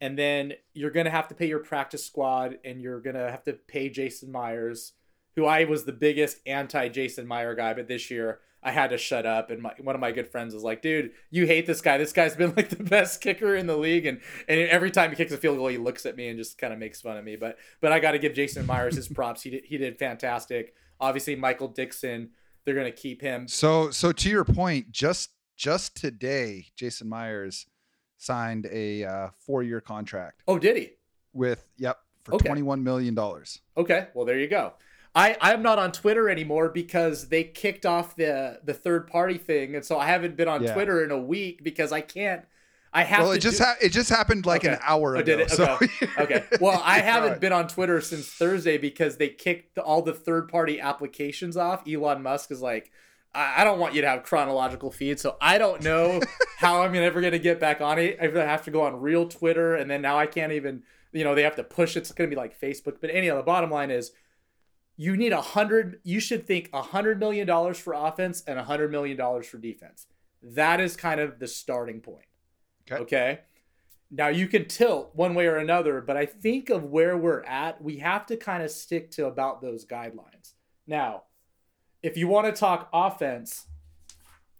And 0.00 0.18
then 0.18 0.54
you're 0.74 0.90
gonna 0.90 1.10
have 1.10 1.28
to 1.28 1.34
pay 1.34 1.46
your 1.46 1.60
practice 1.60 2.04
squad, 2.04 2.58
and 2.64 2.80
you're 2.80 3.00
gonna 3.00 3.30
have 3.30 3.44
to 3.44 3.54
pay 3.54 3.88
Jason 3.88 4.30
Myers, 4.30 4.92
who 5.36 5.46
I 5.46 5.64
was 5.64 5.84
the 5.84 5.92
biggest 5.92 6.38
anti 6.46 6.88
Jason 6.88 7.26
Meyer 7.26 7.54
guy, 7.54 7.74
but 7.74 7.88
this 7.88 8.10
year 8.10 8.40
I 8.64 8.70
had 8.70 8.90
to 8.90 8.98
shut 8.98 9.26
up. 9.26 9.50
And 9.50 9.60
my, 9.60 9.74
one 9.78 9.94
of 9.94 10.00
my 10.00 10.10
good 10.10 10.28
friends 10.28 10.54
was 10.54 10.62
like, 10.62 10.80
"Dude, 10.80 11.12
you 11.30 11.46
hate 11.46 11.66
this 11.66 11.82
guy. 11.82 11.98
This 11.98 12.12
guy's 12.12 12.34
been 12.34 12.54
like 12.56 12.68
the 12.76 12.82
best 12.82 13.20
kicker 13.20 13.54
in 13.54 13.66
the 13.66 13.76
league, 13.76 14.06
and 14.06 14.20
and 14.48 14.60
every 14.68 14.90
time 14.90 15.10
he 15.10 15.16
kicks 15.16 15.32
a 15.32 15.36
field 15.36 15.58
goal, 15.58 15.68
he 15.68 15.78
looks 15.78 16.06
at 16.06 16.16
me 16.16 16.28
and 16.28 16.38
just 16.38 16.58
kind 16.58 16.72
of 16.72 16.78
makes 16.78 17.00
fun 17.00 17.16
of 17.16 17.24
me. 17.24 17.36
But 17.36 17.58
but 17.80 17.92
I 17.92 18.00
got 18.00 18.12
to 18.12 18.18
give 18.18 18.34
Jason 18.34 18.66
Myers 18.66 18.96
his 18.96 19.08
props. 19.08 19.42
He 19.42 19.50
did 19.50 19.64
he 19.66 19.76
did 19.76 19.98
fantastic. 19.98 20.74
Obviously, 20.98 21.36
Michael 21.36 21.68
Dickson, 21.68 22.30
they're 22.64 22.74
gonna 22.74 22.90
keep 22.90 23.20
him. 23.20 23.46
So 23.48 23.90
so 23.90 24.12
to 24.12 24.28
your 24.30 24.44
point, 24.44 24.90
just 24.90 25.30
just 25.56 25.96
today, 25.96 26.66
Jason 26.76 27.08
Myers 27.08 27.66
signed 28.16 28.66
a 28.70 29.04
uh, 29.04 29.28
four-year 29.46 29.80
contract 29.80 30.42
Oh, 30.48 30.58
did 30.58 30.76
he? 30.76 30.90
with 31.32 31.66
yep 31.76 31.98
for 32.24 32.34
Okay. 32.34 32.46
twenty-one 32.46 32.82
million 32.82 33.14
dollars. 33.14 33.60
Okay, 33.76 34.08
well 34.14 34.24
there 34.24 34.38
you 34.38 34.48
go. 34.48 34.74
I 35.14 35.36
I'm 35.40 35.62
not 35.62 35.78
on 35.78 35.92
Twitter 35.92 36.28
anymore 36.28 36.68
because 36.70 37.28
they 37.28 37.44
kicked 37.44 37.86
off 37.86 38.16
the 38.16 38.60
the 38.64 38.74
third 38.74 39.06
party 39.06 39.38
thing, 39.38 39.74
and 39.74 39.84
so 39.84 39.98
I 39.98 40.06
haven't 40.06 40.36
been 40.36 40.48
on 40.48 40.62
Yeah. 40.62 40.74
Twitter 40.74 41.04
in 41.04 41.10
a 41.10 41.20
week 41.20 41.62
because 41.62 41.92
I 41.92 42.00
can't. 42.00 42.44
I 42.96 43.02
have 43.02 43.20
Well, 43.22 43.30
to 43.32 43.36
it 43.36 43.40
just 43.40 43.58
do- 43.58 43.64
ha- 43.64 43.76
it 43.82 43.88
just 43.90 44.08
happened 44.08 44.46
like 44.46 44.62
an 44.64 44.74
Okay. 44.74 44.80
hour 44.84 45.16
Oh, 45.16 45.20
ago. 45.20 45.24
did 45.26 45.40
it? 45.40 45.50
So 45.50 45.78
okay. 46.18 46.44
Well, 46.60 46.80
I 46.84 47.00
haven't 47.00 47.30
fine. 47.32 47.38
been 47.40 47.52
on 47.52 47.66
Twitter 47.66 48.00
since 48.00 48.28
Thursday 48.28 48.78
because 48.78 49.16
they 49.16 49.28
kicked 49.28 49.78
all 49.78 50.00
the 50.00 50.14
third 50.14 50.48
party 50.48 50.80
applications 50.80 51.56
off. 51.56 51.82
Elon 51.88 52.22
Musk 52.22 52.52
is 52.52 52.62
like, 52.62 52.92
I 53.34 53.62
I 53.62 53.64
don't 53.64 53.80
want 53.80 53.94
you 53.94 54.02
to 54.02 54.08
have 54.08 54.22
chronological 54.22 54.92
feed, 54.92 55.18
so 55.18 55.36
I 55.40 55.58
don't 55.58 55.82
know 55.82 56.20
how 56.58 56.82
I'm 56.82 56.94
ever 56.94 57.20
going 57.20 57.32
to 57.32 57.38
get 57.40 57.58
back 57.58 57.80
on 57.80 57.98
it. 57.98 58.16
I 58.22 58.26
have 58.46 58.64
to 58.66 58.70
go 58.70 58.82
on 58.82 59.00
real 59.00 59.26
Twitter, 59.28 59.74
and 59.74 59.90
then 59.90 60.00
now 60.00 60.16
I 60.18 60.26
can't 60.26 60.52
even. 60.52 60.84
You 61.12 61.22
know, 61.24 61.34
they 61.36 61.42
have 61.42 61.56
to 61.56 61.64
push. 61.64 61.96
It's 61.96 62.10
going 62.12 62.28
to 62.28 62.34
be 62.34 62.40
like 62.40 62.58
Facebook. 62.60 62.96
But 63.00 63.10
anyhow, 63.10 63.36
the 63.36 63.42
bottom 63.44 63.70
line 63.70 63.90
is, 63.92 64.10
you 64.96 65.16
need 65.16 65.32
a 65.32 65.40
hundred. 65.40 65.98
You 66.04 66.20
should 66.20 66.46
think 66.46 66.70
a 66.72 66.82
hundred 66.82 67.18
million 67.18 67.46
dollars 67.46 67.78
for 67.78 67.92
offense 67.92 68.42
and 68.46 68.58
a 68.58 68.64
hundred 68.64 68.90
million 68.92 69.16
dollars 69.16 69.46
for 69.48 69.58
defense. 69.58 70.06
That 70.42 70.80
is 70.80 70.96
kind 70.96 71.20
of 71.20 71.38
the 71.40 71.46
starting 71.48 72.00
point. 72.00 72.26
Okay. 72.90 73.02
okay. 73.02 73.40
Now 74.10 74.28
you 74.28 74.46
can 74.46 74.66
tilt 74.66 75.10
one 75.14 75.34
way 75.34 75.46
or 75.46 75.56
another, 75.56 76.00
but 76.00 76.16
I 76.16 76.26
think 76.26 76.70
of 76.70 76.84
where 76.84 77.16
we're 77.16 77.42
at, 77.42 77.82
we 77.82 77.98
have 77.98 78.26
to 78.26 78.36
kind 78.36 78.62
of 78.62 78.70
stick 78.70 79.10
to 79.12 79.26
about 79.26 79.60
those 79.60 79.84
guidelines. 79.84 80.54
Now, 80.86 81.24
if 82.02 82.16
you 82.16 82.28
want 82.28 82.46
to 82.46 82.52
talk 82.52 82.88
offense, 82.92 83.66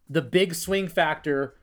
the 0.09 0.23
big 0.23 0.55
swing 0.55 0.89
factor 0.89 1.57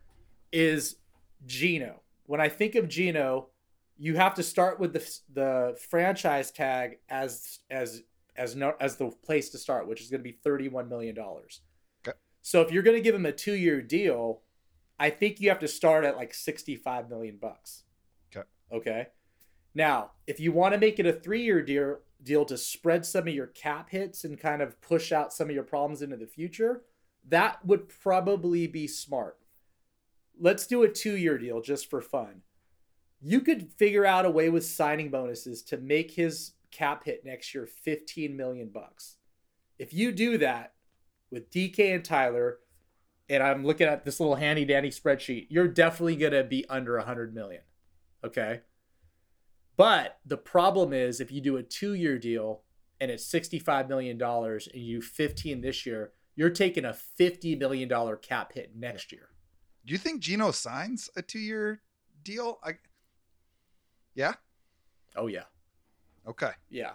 is 0.51 0.97
Geno. 1.45 2.01
When 2.25 2.39
I 2.39 2.49
think 2.49 2.75
of 2.75 2.87
Geno, 2.87 3.49
you 3.97 4.15
have 4.15 4.35
to 4.35 4.43
start 4.43 4.79
with 4.79 4.93
the 4.93 5.19
the 5.33 5.77
franchise 5.89 6.51
tag 6.51 6.99
as 7.09 7.59
as 7.69 8.03
as 8.35 8.55
no, 8.55 8.73
as 8.79 8.95
the 8.95 9.11
place 9.23 9.49
to 9.49 9.57
start, 9.57 9.87
which 9.87 10.01
is 10.01 10.09
going 10.09 10.21
to 10.21 10.23
be 10.23 10.37
thirty 10.43 10.69
one 10.69 10.87
million 10.87 11.13
dollars. 11.13 11.61
Okay. 12.07 12.17
So 12.41 12.61
if 12.61 12.71
you're 12.71 12.83
going 12.83 12.97
to 12.97 13.01
give 13.01 13.15
him 13.15 13.25
a 13.25 13.31
two 13.31 13.53
year 13.53 13.81
deal, 13.81 14.41
I 15.01 15.09
think 15.09 15.41
you 15.41 15.49
have 15.49 15.57
to 15.59 15.67
start 15.67 16.05
at 16.05 16.15
like 16.15 16.31
sixty 16.31 16.75
five 16.75 17.09
million 17.09 17.37
bucks. 17.37 17.85
Okay. 18.29 18.47
Okay. 18.71 19.07
Now, 19.73 20.11
if 20.27 20.39
you 20.39 20.51
want 20.51 20.75
to 20.75 20.79
make 20.79 20.99
it 20.99 21.07
a 21.07 21.13
three 21.13 21.41
year 21.41 21.63
deal 21.63 21.97
deal 22.21 22.45
to 22.45 22.55
spread 22.55 23.03
some 23.03 23.27
of 23.27 23.33
your 23.33 23.47
cap 23.47 23.89
hits 23.89 24.23
and 24.23 24.39
kind 24.39 24.61
of 24.61 24.79
push 24.79 25.11
out 25.11 25.33
some 25.33 25.49
of 25.49 25.55
your 25.55 25.63
problems 25.63 26.03
into 26.03 26.17
the 26.17 26.27
future, 26.27 26.83
that 27.27 27.65
would 27.65 27.89
probably 27.89 28.67
be 28.67 28.85
smart. 28.87 29.39
Let's 30.39 30.67
do 30.67 30.83
a 30.83 30.87
two 30.87 31.17
year 31.17 31.39
deal 31.39 31.61
just 31.61 31.89
for 31.89 31.99
fun. 31.99 32.43
You 33.19 33.41
could 33.41 33.73
figure 33.73 34.05
out 34.05 34.25
a 34.27 34.31
way 34.31 34.49
with 34.49 34.65
signing 34.65 35.09
bonuses 35.09 35.63
to 35.63 35.77
make 35.77 36.11
his 36.11 36.51
cap 36.69 37.05
hit 37.05 37.25
next 37.25 37.55
year 37.55 37.65
15 37.65 38.37
million 38.37 38.69
bucks. 38.69 39.17
If 39.79 39.95
you 39.95 40.11
do 40.11 40.37
that 40.37 40.73
with 41.31 41.49
DK 41.49 41.95
and 41.95 42.05
Tyler, 42.05 42.59
and 43.31 43.41
I'm 43.41 43.65
looking 43.65 43.87
at 43.87 44.03
this 44.03 44.19
little 44.19 44.35
handy 44.35 44.65
dandy 44.65 44.89
spreadsheet, 44.89 45.47
you're 45.49 45.69
definitely 45.69 46.17
going 46.17 46.33
to 46.33 46.43
be 46.43 46.65
under 46.67 46.97
100 46.97 47.33
million. 47.33 47.61
Okay. 48.25 48.61
But 49.77 50.19
the 50.25 50.37
problem 50.37 50.91
is 50.91 51.21
if 51.21 51.31
you 51.31 51.39
do 51.39 51.55
a 51.55 51.63
two 51.63 51.93
year 51.93 52.19
deal 52.19 52.63
and 52.99 53.09
it's 53.09 53.31
$65 53.31 53.87
million 53.87 54.21
and 54.21 54.61
you 54.73 54.99
do 54.99 55.01
15 55.01 55.61
this 55.61 55.85
year, 55.85 56.11
you're 56.35 56.49
taking 56.49 56.83
a 56.83 56.95
$50 57.19 57.57
million 57.57 58.17
cap 58.21 58.51
hit 58.53 58.73
next 58.75 59.13
year. 59.13 59.29
Do 59.85 59.93
you 59.93 59.97
think 59.97 60.21
Geno 60.21 60.51
signs 60.51 61.09
a 61.15 61.21
two-year 61.21 61.81
deal? 62.23 62.59
I 62.63 62.73
yeah. 64.13 64.33
Oh, 65.15 65.27
yeah. 65.27 65.45
Okay. 66.27 66.51
Yeah. 66.69 66.91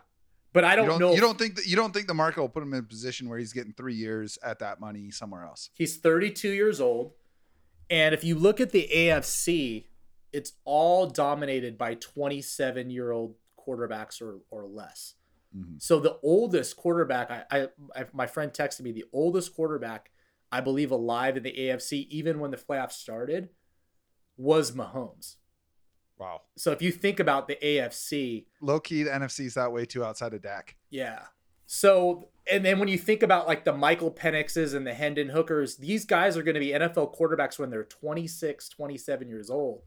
But 0.56 0.64
I 0.64 0.74
don't, 0.74 0.86
you 0.86 0.90
don't, 0.92 1.00
know. 1.00 1.14
You 1.14 1.20
don't 1.20 1.36
think 1.36 1.56
that 1.56 1.66
you 1.66 1.76
don't 1.76 1.92
think 1.92 2.06
the 2.06 2.14
market 2.14 2.40
will 2.40 2.48
put 2.48 2.62
him 2.62 2.72
in 2.72 2.78
a 2.78 2.82
position 2.82 3.28
where 3.28 3.38
he's 3.38 3.52
getting 3.52 3.74
three 3.74 3.92
years 3.92 4.38
at 4.42 4.60
that 4.60 4.80
money 4.80 5.10
somewhere 5.10 5.44
else? 5.44 5.68
He's 5.74 5.98
32 5.98 6.48
years 6.48 6.80
old. 6.80 7.12
And 7.90 8.14
if 8.14 8.24
you 8.24 8.36
look 8.36 8.58
at 8.58 8.70
the 8.70 8.88
AFC, 8.90 9.84
it's 10.32 10.54
all 10.64 11.08
dominated 11.08 11.76
by 11.76 11.96
27 11.96 12.88
year 12.88 13.10
old 13.10 13.34
quarterbacks 13.60 14.22
or, 14.22 14.38
or 14.50 14.64
less. 14.64 15.16
Mhm. 15.54 15.74
So 15.78 16.00
the 16.00 16.16
oldest 16.22 16.74
quarterback, 16.74 17.30
I, 17.30 17.44
I, 17.50 17.68
I 17.94 18.06
my 18.14 18.26
friend 18.26 18.50
texted 18.50 18.80
me, 18.80 18.92
the 18.92 19.04
oldest 19.12 19.54
quarterback 19.54 20.10
I 20.50 20.62
believe 20.62 20.90
alive 20.90 21.36
in 21.36 21.42
the 21.42 21.52
AFC, 21.52 22.08
even 22.08 22.40
when 22.40 22.50
the 22.50 22.56
playoffs 22.56 22.92
started, 22.92 23.50
was 24.38 24.72
Mahomes. 24.72 25.36
Wow. 26.18 26.42
So 26.56 26.72
if 26.72 26.80
you 26.80 26.92
think 26.92 27.20
about 27.20 27.46
the 27.46 27.56
AFC, 27.62 28.46
Low 28.60 28.80
key, 28.80 29.02
the 29.02 29.10
NFC's 29.10 29.54
that 29.54 29.72
way 29.72 29.84
too 29.84 30.04
outside 30.04 30.34
of 30.34 30.42
Dak. 30.42 30.76
Yeah. 30.90 31.22
So, 31.66 32.28
and 32.50 32.64
then 32.64 32.78
when 32.78 32.88
you 32.88 32.96
think 32.96 33.22
about 33.22 33.46
like 33.46 33.64
the 33.64 33.72
Michael 33.72 34.10
Penixes 34.10 34.74
and 34.74 34.86
the 34.86 34.94
Hendon 34.94 35.28
Hookers, 35.28 35.76
these 35.76 36.04
guys 36.04 36.36
are 36.36 36.42
going 36.42 36.54
to 36.54 36.60
be 36.60 36.68
NFL 36.68 37.16
quarterbacks 37.18 37.58
when 37.58 37.70
they're 37.70 37.84
26, 37.84 38.68
27 38.68 39.28
years 39.28 39.50
old. 39.50 39.82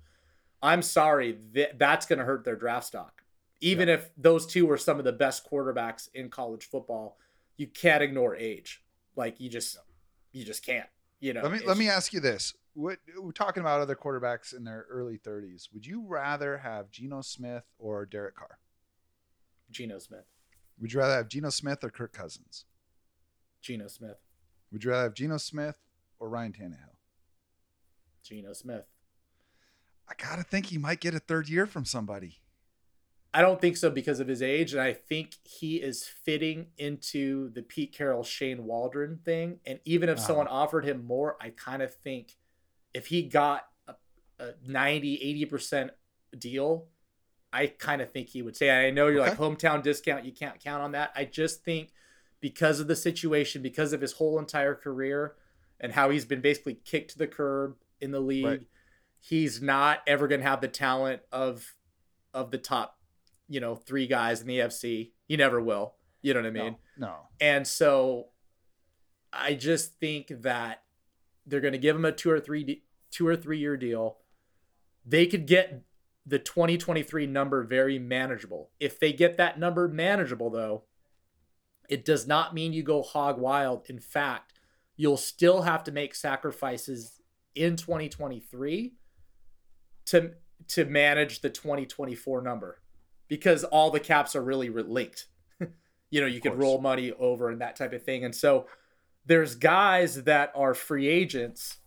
I'm 0.61 0.81
sorry, 0.81 1.37
th- 1.53 1.71
that's 1.77 2.05
going 2.05 2.19
to 2.19 2.25
hurt 2.25 2.43
their 2.43 2.57
draft 2.57 2.87
stock. 2.87 3.23
Even 3.61 3.87
if 3.87 4.09
those 4.17 4.45
two 4.45 4.65
were 4.65 4.77
some 4.77 4.99
of 4.99 5.05
the 5.05 5.13
best 5.13 5.49
quarterbacks 5.49 6.09
in 6.13 6.29
college 6.29 6.65
football, 6.65 7.17
you 7.57 7.67
can't 7.67 8.03
ignore 8.03 8.35
age. 8.35 8.83
Like 9.15 9.39
you 9.39 9.49
just, 9.49 9.77
you 10.33 10.43
just 10.43 10.65
can't. 10.65 10.87
You 11.19 11.33
know. 11.33 11.41
Let 11.41 11.51
me 11.51 11.59
let 11.65 11.77
me 11.77 11.89
ask 11.89 12.13
you 12.13 12.19
this: 12.19 12.53
What 12.73 12.99
we're 13.17 13.31
talking 13.31 13.61
about 13.61 13.81
other 13.81 13.95
quarterbacks 13.95 14.55
in 14.55 14.63
their 14.63 14.85
early 14.89 15.17
30s? 15.17 15.67
Would 15.73 15.85
you 15.85 16.05
rather 16.07 16.57
have 16.59 16.91
Geno 16.91 17.21
Smith 17.21 17.63
or 17.77 18.05
Derek 18.05 18.35
Carr? 18.35 18.59
Geno 19.69 19.99
Smith. 19.99 20.25
Would 20.79 20.93
you 20.93 20.99
rather 20.99 21.15
have 21.15 21.27
Geno 21.27 21.49
Smith 21.49 21.83
or 21.83 21.89
Kirk 21.89 22.13
Cousins? 22.13 22.65
Geno 23.61 23.87
Smith. 23.87 24.17
Would 24.71 24.83
you 24.83 24.91
rather 24.91 25.03
have 25.03 25.13
Geno 25.13 25.37
Smith 25.37 25.77
or 26.19 26.29
Ryan 26.29 26.53
Tannehill? 26.53 26.95
Geno 28.23 28.53
Smith. 28.53 28.85
I 30.07 30.13
gotta 30.17 30.43
think 30.43 30.67
he 30.67 30.77
might 30.77 31.01
get 31.01 31.13
a 31.13 31.19
third 31.19 31.49
year 31.49 31.65
from 31.65 31.85
somebody. 31.85 32.39
I 33.33 33.41
don't 33.41 33.61
think 33.61 33.77
so 33.77 33.89
because 33.91 34.19
of 34.19 34.27
his 34.27 34.41
age, 34.41 34.73
and 34.73 34.81
I 34.81 34.93
think 34.93 35.35
he 35.43 35.75
is 35.77 36.07
fitting 36.07 36.67
into 36.77 37.49
the 37.51 37.61
Pete 37.61 37.93
Carroll 37.93 38.23
Shane 38.23 38.65
Waldron 38.65 39.19
thing. 39.23 39.59
And 39.65 39.79
even 39.85 40.09
if 40.09 40.17
Uh-huh. 40.17 40.27
someone 40.27 40.47
offered 40.47 40.83
him 40.85 41.05
more, 41.05 41.37
I 41.39 41.51
kind 41.51 41.81
of 41.83 41.93
think 41.93 42.37
if 42.93 43.07
he 43.07 43.23
got 43.23 43.67
a, 43.87 43.95
a 44.39 44.53
90, 44.65 45.17
80% 45.17 45.91
deal, 46.39 46.87
I 47.53 47.67
kind 47.67 48.01
of 48.01 48.11
think 48.11 48.29
he 48.29 48.41
would 48.41 48.55
say, 48.57 48.69
I 48.87 48.89
know 48.89 49.07
you're 49.07 49.21
like 49.21 49.37
hometown 49.37 49.83
discount, 49.83 50.25
you 50.25 50.31
can't 50.31 50.59
count 50.59 50.81
on 50.81 50.91
that. 50.93 51.11
I 51.15 51.25
just 51.25 51.63
think 51.63 51.91
because 52.41 52.79
of 52.79 52.87
the 52.87 52.95
situation, 52.95 53.61
because 53.61 53.93
of 53.93 54.01
his 54.01 54.13
whole 54.13 54.39
entire 54.39 54.73
career 54.75 55.35
and 55.79 55.91
how 55.91 56.09
he's 56.09 56.25
been 56.25 56.41
basically 56.41 56.75
kicked 56.85 57.11
to 57.11 57.17
the 57.19 57.27
curb 57.27 57.75
in 58.01 58.11
the 58.11 58.19
league, 58.19 58.45
Right. 58.45 58.61
he's 59.19 59.61
not 59.61 59.99
ever 60.07 60.27
going 60.27 60.41
to 60.41 60.47
have 60.47 60.61
the 60.61 60.67
talent 60.67 61.21
of 61.31 61.75
of 62.33 62.51
the 62.51 62.57
top, 62.59 62.98
you 63.49 63.59
know, 63.59 63.75
three 63.75 64.07
guys 64.07 64.39
in 64.41 64.47
the 64.47 64.59
FC. 64.59 65.11
He 65.27 65.35
never 65.35 65.59
will. 65.59 65.95
You 66.21 66.33
know 66.33 66.41
what 66.41 66.47
I 66.47 66.51
mean? 66.51 66.75
no, 66.97 67.07
no. 67.07 67.15
And 67.41 67.67
so 67.67 68.27
I 69.33 69.55
just 69.55 69.99
think 69.99 70.27
that 70.41 70.83
they're 71.45 71.61
going 71.61 71.73
to 71.73 71.79
give 71.79 71.95
him 71.95 72.05
a 72.05 72.11
two 72.11 72.29
or 72.29 72.39
three 72.39 72.63
de- 72.63 72.83
two 73.11 73.27
or 73.27 73.35
three 73.35 73.57
year 73.57 73.75
deal. 73.75 74.17
They 75.05 75.25
could 75.25 75.47
get 75.47 75.83
the 76.25 76.39
2023 76.39 77.25
number 77.25 77.63
very 77.63 77.97
manageable. 77.97 78.69
If 78.79 78.99
they 78.99 79.13
get 79.13 79.37
that 79.37 79.57
number 79.57 79.87
manageable 79.87 80.49
though, 80.49 80.83
it 81.89 82.05
does 82.05 82.27
not 82.27 82.53
mean 82.53 82.71
you 82.71 82.83
go 82.83 83.01
hog 83.01 83.39
wild. 83.39 83.85
In 83.89 83.99
fact, 83.99 84.53
you'll 84.95 85.17
still 85.17 85.63
have 85.63 85.83
to 85.85 85.91
make 85.91 86.13
sacrifices 86.13 87.19
in 87.55 87.75
2023 87.75 88.93
to 90.05 90.33
to 90.67 90.85
manage 90.85 91.39
the 91.39 91.49
2024 91.49 92.41
number 92.41 92.81
because 93.29 93.63
all 93.63 93.91
the 93.91 93.99
caps 94.01 94.35
are 94.35 94.41
really 94.43 94.69
linked. 94.69 95.27
you 96.09 96.19
know, 96.19 96.27
you 96.27 96.41
could 96.41 96.57
roll 96.57 96.81
money 96.81 97.13
over 97.13 97.49
and 97.49 97.61
that 97.61 97.77
type 97.77 97.93
of 97.93 98.03
thing. 98.03 98.25
And 98.25 98.35
so 98.35 98.65
there's 99.25 99.55
guys 99.55 100.23
that 100.23 100.51
are 100.55 100.73
free 100.73 101.07
agents. 101.07 101.77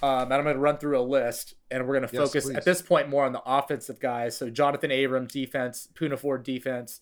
Um, 0.00 0.24
and 0.24 0.34
I'm 0.34 0.44
going 0.44 0.54
to 0.54 0.60
run 0.60 0.78
through 0.78 0.96
a 0.98 1.02
list, 1.02 1.54
and 1.72 1.84
we're 1.86 1.98
going 1.98 2.08
to 2.08 2.14
Yes, 2.16 2.28
focus 2.28 2.44
please. 2.44 2.56
at 2.56 2.64
this 2.64 2.80
point 2.80 3.08
more 3.08 3.24
on 3.24 3.32
the 3.32 3.42
offensive 3.44 3.98
guys. 3.98 4.36
So 4.36 4.48
Jonathan 4.48 4.92
Abrams 4.92 5.32
defense, 5.32 5.88
Poona 5.92 6.16
Ford 6.16 6.44
defense, 6.44 7.00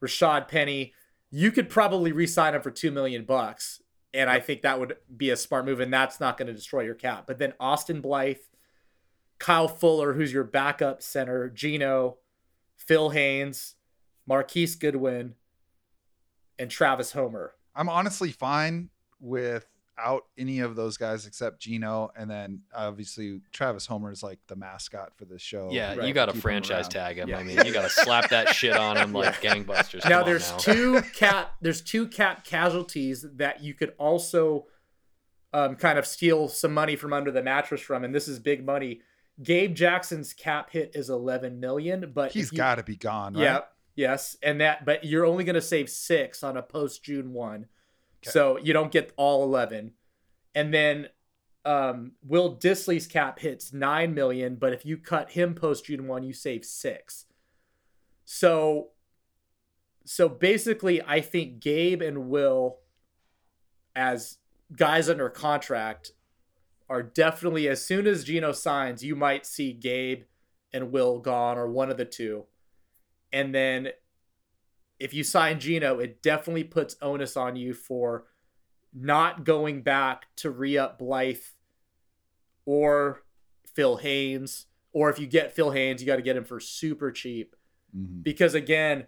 Rashad 0.00 0.46
Penny. 0.46 0.94
You 1.32 1.50
could 1.50 1.68
probably 1.68 2.12
re-sign 2.12 2.54
him 2.54 2.62
for 2.62 2.70
two 2.70 2.92
million 2.92 3.24
bucks, 3.24 3.82
and 4.14 4.30
I 4.30 4.38
think 4.38 4.62
that 4.62 4.78
would 4.78 4.96
be 5.16 5.30
a 5.30 5.36
smart 5.36 5.66
move, 5.66 5.80
and 5.80 5.92
that's 5.92 6.20
not 6.20 6.38
going 6.38 6.46
to 6.46 6.54
destroy 6.54 6.82
your 6.82 6.94
cap. 6.94 7.24
But 7.26 7.38
then 7.38 7.52
Austin 7.58 8.00
Blythe, 8.00 8.36
Kyle 9.40 9.66
Fuller, 9.66 10.12
who's 10.12 10.32
your 10.32 10.44
backup 10.44 11.02
center, 11.02 11.48
Geno, 11.48 12.18
Phil 12.86 13.10
Haynes, 13.10 13.74
Marquise 14.26 14.74
Goodwin, 14.76 15.34
and 16.58 16.70
Travis 16.70 17.12
Homer. 17.12 17.52
I'm 17.74 17.88
honestly 17.88 18.32
fine 18.32 18.90
without 19.20 20.24
any 20.38 20.60
of 20.60 20.76
those 20.76 20.96
guys 20.96 21.26
except 21.26 21.60
Geno, 21.60 22.10
and 22.16 22.30
then 22.30 22.60
obviously 22.74 23.40
Travis 23.52 23.86
Homer 23.86 24.10
is 24.10 24.22
like 24.22 24.38
the 24.46 24.56
mascot 24.56 25.12
for 25.16 25.24
this 25.24 25.42
show. 25.42 25.70
Yeah, 25.72 25.94
Right. 25.94 26.08
you 26.08 26.14
got 26.14 26.26
to 26.26 26.32
Keep 26.32 26.36
him 26.36 26.42
franchise 26.42 26.88
tag 26.88 27.18
him. 27.18 27.28
Yeah. 27.28 27.38
I 27.38 27.42
mean, 27.42 27.64
you 27.64 27.72
got 27.72 27.82
to 27.82 27.90
slap 27.90 28.30
that 28.30 28.54
shit 28.54 28.76
on 28.76 28.96
him 28.96 29.12
like 29.12 29.34
gangbusters. 29.42 30.02
Come 30.02 30.10
now 30.10 30.22
there's 30.22 30.50
now. 30.52 30.58
two 30.58 31.02
cap 31.14 31.52
there's 31.60 31.82
two 31.82 32.06
cap 32.08 32.44
casualties 32.44 33.24
that 33.36 33.62
you 33.62 33.74
could 33.74 33.92
also 33.98 34.66
um, 35.52 35.76
kind 35.76 35.98
of 35.98 36.06
steal 36.06 36.48
some 36.48 36.72
money 36.74 36.96
from 36.96 37.12
under 37.12 37.30
the 37.30 37.42
mattress 37.42 37.80
from 37.80 38.04
and 38.04 38.14
this 38.14 38.28
is 38.28 38.38
big 38.38 38.64
money 38.64 39.00
gabe 39.42 39.74
jackson's 39.74 40.32
cap 40.32 40.70
hit 40.70 40.92
is 40.94 41.10
11 41.10 41.60
million 41.60 42.10
but 42.14 42.32
He's 42.32 42.50
got 42.50 42.76
to 42.76 42.82
be 42.82 42.96
gone, 42.96 43.34
right? 43.34 43.42
yeah 43.42 43.60
yes 43.94 44.36
and 44.42 44.60
that 44.60 44.84
but 44.84 45.04
you're 45.04 45.26
only 45.26 45.44
going 45.44 45.54
to 45.54 45.60
save 45.62 45.88
six 45.90 46.42
on 46.42 46.56
a 46.56 46.62
post 46.62 47.02
june 47.04 47.32
1 47.32 47.66
Okay. 48.22 48.30
so 48.30 48.56
you 48.58 48.72
don't 48.72 48.90
get 48.90 49.12
all 49.16 49.44
11 49.44 49.92
and 50.54 50.72
then 50.72 51.08
um, 51.66 52.12
will 52.26 52.56
dissly's 52.56 53.06
cap 53.06 53.38
hits 53.40 53.72
9 53.72 54.14
million 54.14 54.56
but 54.56 54.72
if 54.72 54.86
you 54.86 54.96
cut 54.96 55.32
him 55.32 55.54
post 55.54 55.84
june 55.86 56.06
1 56.06 56.22
you 56.22 56.32
save 56.32 56.64
six 56.64 57.26
so 58.24 58.88
so 60.04 60.28
basically 60.28 61.02
i 61.02 61.20
think 61.20 61.60
gabe 61.60 62.00
and 62.00 62.28
will 62.28 62.78
as 63.94 64.38
guys 64.74 65.08
under 65.10 65.28
contract 65.28 66.12
are 66.88 67.02
definitely 67.02 67.68
as 67.68 67.84
soon 67.84 68.06
as 68.06 68.24
geno 68.24 68.52
signs 68.52 69.02
you 69.04 69.16
might 69.16 69.44
see 69.44 69.72
gabe 69.72 70.22
and 70.72 70.92
will 70.92 71.18
gone 71.18 71.58
or 71.58 71.68
one 71.68 71.90
of 71.90 71.96
the 71.96 72.04
two. 72.04 72.44
And 73.32 73.54
then 73.54 73.88
if 74.98 75.12
you 75.12 75.24
sign 75.24 75.58
geno 75.60 75.98
it 75.98 76.22
definitely 76.22 76.64
puts 76.64 76.96
onus 77.02 77.36
on 77.36 77.56
you 77.56 77.74
for 77.74 78.26
not 78.94 79.44
going 79.44 79.82
back 79.82 80.26
to 80.36 80.50
re-up 80.50 80.98
blythe 80.98 81.36
or 82.64 83.22
phil 83.74 83.96
haynes. 83.98 84.66
Or 84.92 85.10
if 85.10 85.18
you 85.18 85.26
get 85.26 85.54
phil 85.54 85.72
haynes 85.72 86.00
you 86.00 86.06
got 86.06 86.16
to 86.16 86.22
get 86.22 86.36
him 86.36 86.44
for 86.44 86.60
super 86.60 87.10
cheap. 87.10 87.54
Mhm. 87.96 88.22
because 88.22 88.54
again 88.54 89.06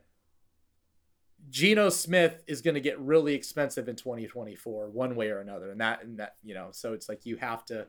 Geno 1.50 1.88
Smith 1.88 2.42
is 2.46 2.60
going 2.62 2.74
to 2.74 2.80
get 2.80 2.98
really 3.00 3.34
expensive 3.34 3.88
in 3.88 3.96
2024 3.96 4.90
one 4.90 5.14
way 5.16 5.30
or 5.30 5.40
another 5.40 5.70
and 5.70 5.80
that 5.80 6.02
and 6.02 6.18
that 6.18 6.36
you 6.42 6.54
know 6.54 6.68
so 6.72 6.92
it's 6.92 7.08
like 7.08 7.24
you 7.24 7.36
have 7.36 7.64
to 7.66 7.86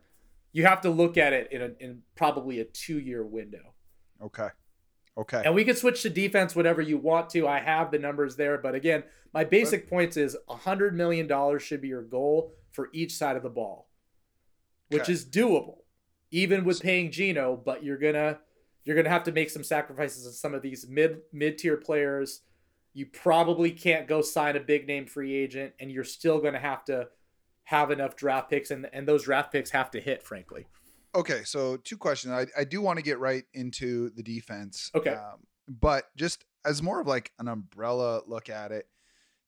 you 0.52 0.65
have 0.65 0.82
to 0.82 0.89
look 0.89 1.17
at 1.17 1.34
it 1.34 1.52
in 1.52 1.62
a, 1.62 1.69
in 1.80 2.02
probably 2.15 2.60
a 2.60 2.65
2 2.65 3.00
year 3.00 3.26
window 3.26 3.74
Okay. 4.22 4.50
Okay. 5.17 5.41
and 5.45 5.54
we 5.56 5.63
can 5.65 5.76
switch 5.76 6.02
to 6.04 6.10
defense 6.10 6.56
whatever 6.56 6.82
you 6.82 6.98
want 6.98 7.30
to 7.32 7.48
I 7.48 7.60
have 7.60 7.91
the 7.91 8.00
numbers 8.00 8.36
there 8.36 8.58
but 8.58 8.76
again 8.76 9.04
my 9.34 9.43
basic 9.43 9.88
points 9.89 10.15
is 10.17 10.36
100 10.45 10.95
million 10.95 11.28
dollars 11.28 11.62
should 11.63 11.82
be 11.82 11.88
your 11.89 12.04
goal 12.04 12.54
for 12.72 12.89
each 12.93 13.13
side 13.13 13.36
of 13.36 13.43
the 13.43 13.50
ball 13.50 13.88
which 14.89 15.04
Okay. 15.04 15.13
is 15.13 15.26
doable 15.26 15.80
even 16.32 16.63
with 16.63 16.82
paying 16.82 17.12
Geno 17.12 17.56
but 17.56 17.84
you're 17.84 17.98
going 17.98 18.13
to 18.13 18.39
you're 18.86 18.95
going 18.95 19.06
to 19.06 19.12
have 19.12 19.24
to 19.26 19.32
make 19.32 19.50
some 19.50 19.63
sacrifices 19.63 20.26
on 20.26 20.32
some 20.34 20.54
of 20.54 20.62
these 20.62 20.88
mid 20.88 21.19
mid-tier 21.34 21.78
players 21.78 22.41
you 22.93 23.06
probably 23.06 23.71
can't 23.71 24.08
go 24.08 24.21
sign 24.21 24.56
a 24.56 24.60
big 24.60 24.88
name 24.88 25.06
free 25.06 25.36
agent 25.36 25.73
and 25.80 25.91
you're 25.91 26.04
still 26.04 26.39
going 26.39 26.54
to 26.54 26.60
have 26.60 26.84
to 26.86 27.08
have 27.63 27.91
enough 27.91 28.15
draft 28.15 28.49
picks 28.49 28.71
and 28.71 28.89
and 28.93 29.08
those 29.08 29.23
draft 29.23 29.52
picks 29.52 29.69
have 29.69 29.91
to 29.91 29.99
hit 29.99 30.23
frankly 30.23 30.65
Okay, 31.15 31.41
so 31.43 31.78
two 31.78 31.97
questions. 31.97 32.34
I, 32.34 32.45
I 32.62 32.63
do 32.63 32.82
want 32.82 32.97
to 32.97 33.04
get 33.04 33.19
right 33.19 33.43
into 33.54 34.12
the 34.12 34.21
defense. 34.21 34.91
Okay. 34.93 35.12
Um, 35.12 35.39
but 35.67 36.06
just 36.15 36.45
as 36.65 36.84
more 36.84 37.02
of 37.02 37.08
like 37.08 37.32
an 37.39 37.47
umbrella 37.47 38.21
look 38.28 38.49
at 38.49 38.71
it, 38.71 38.86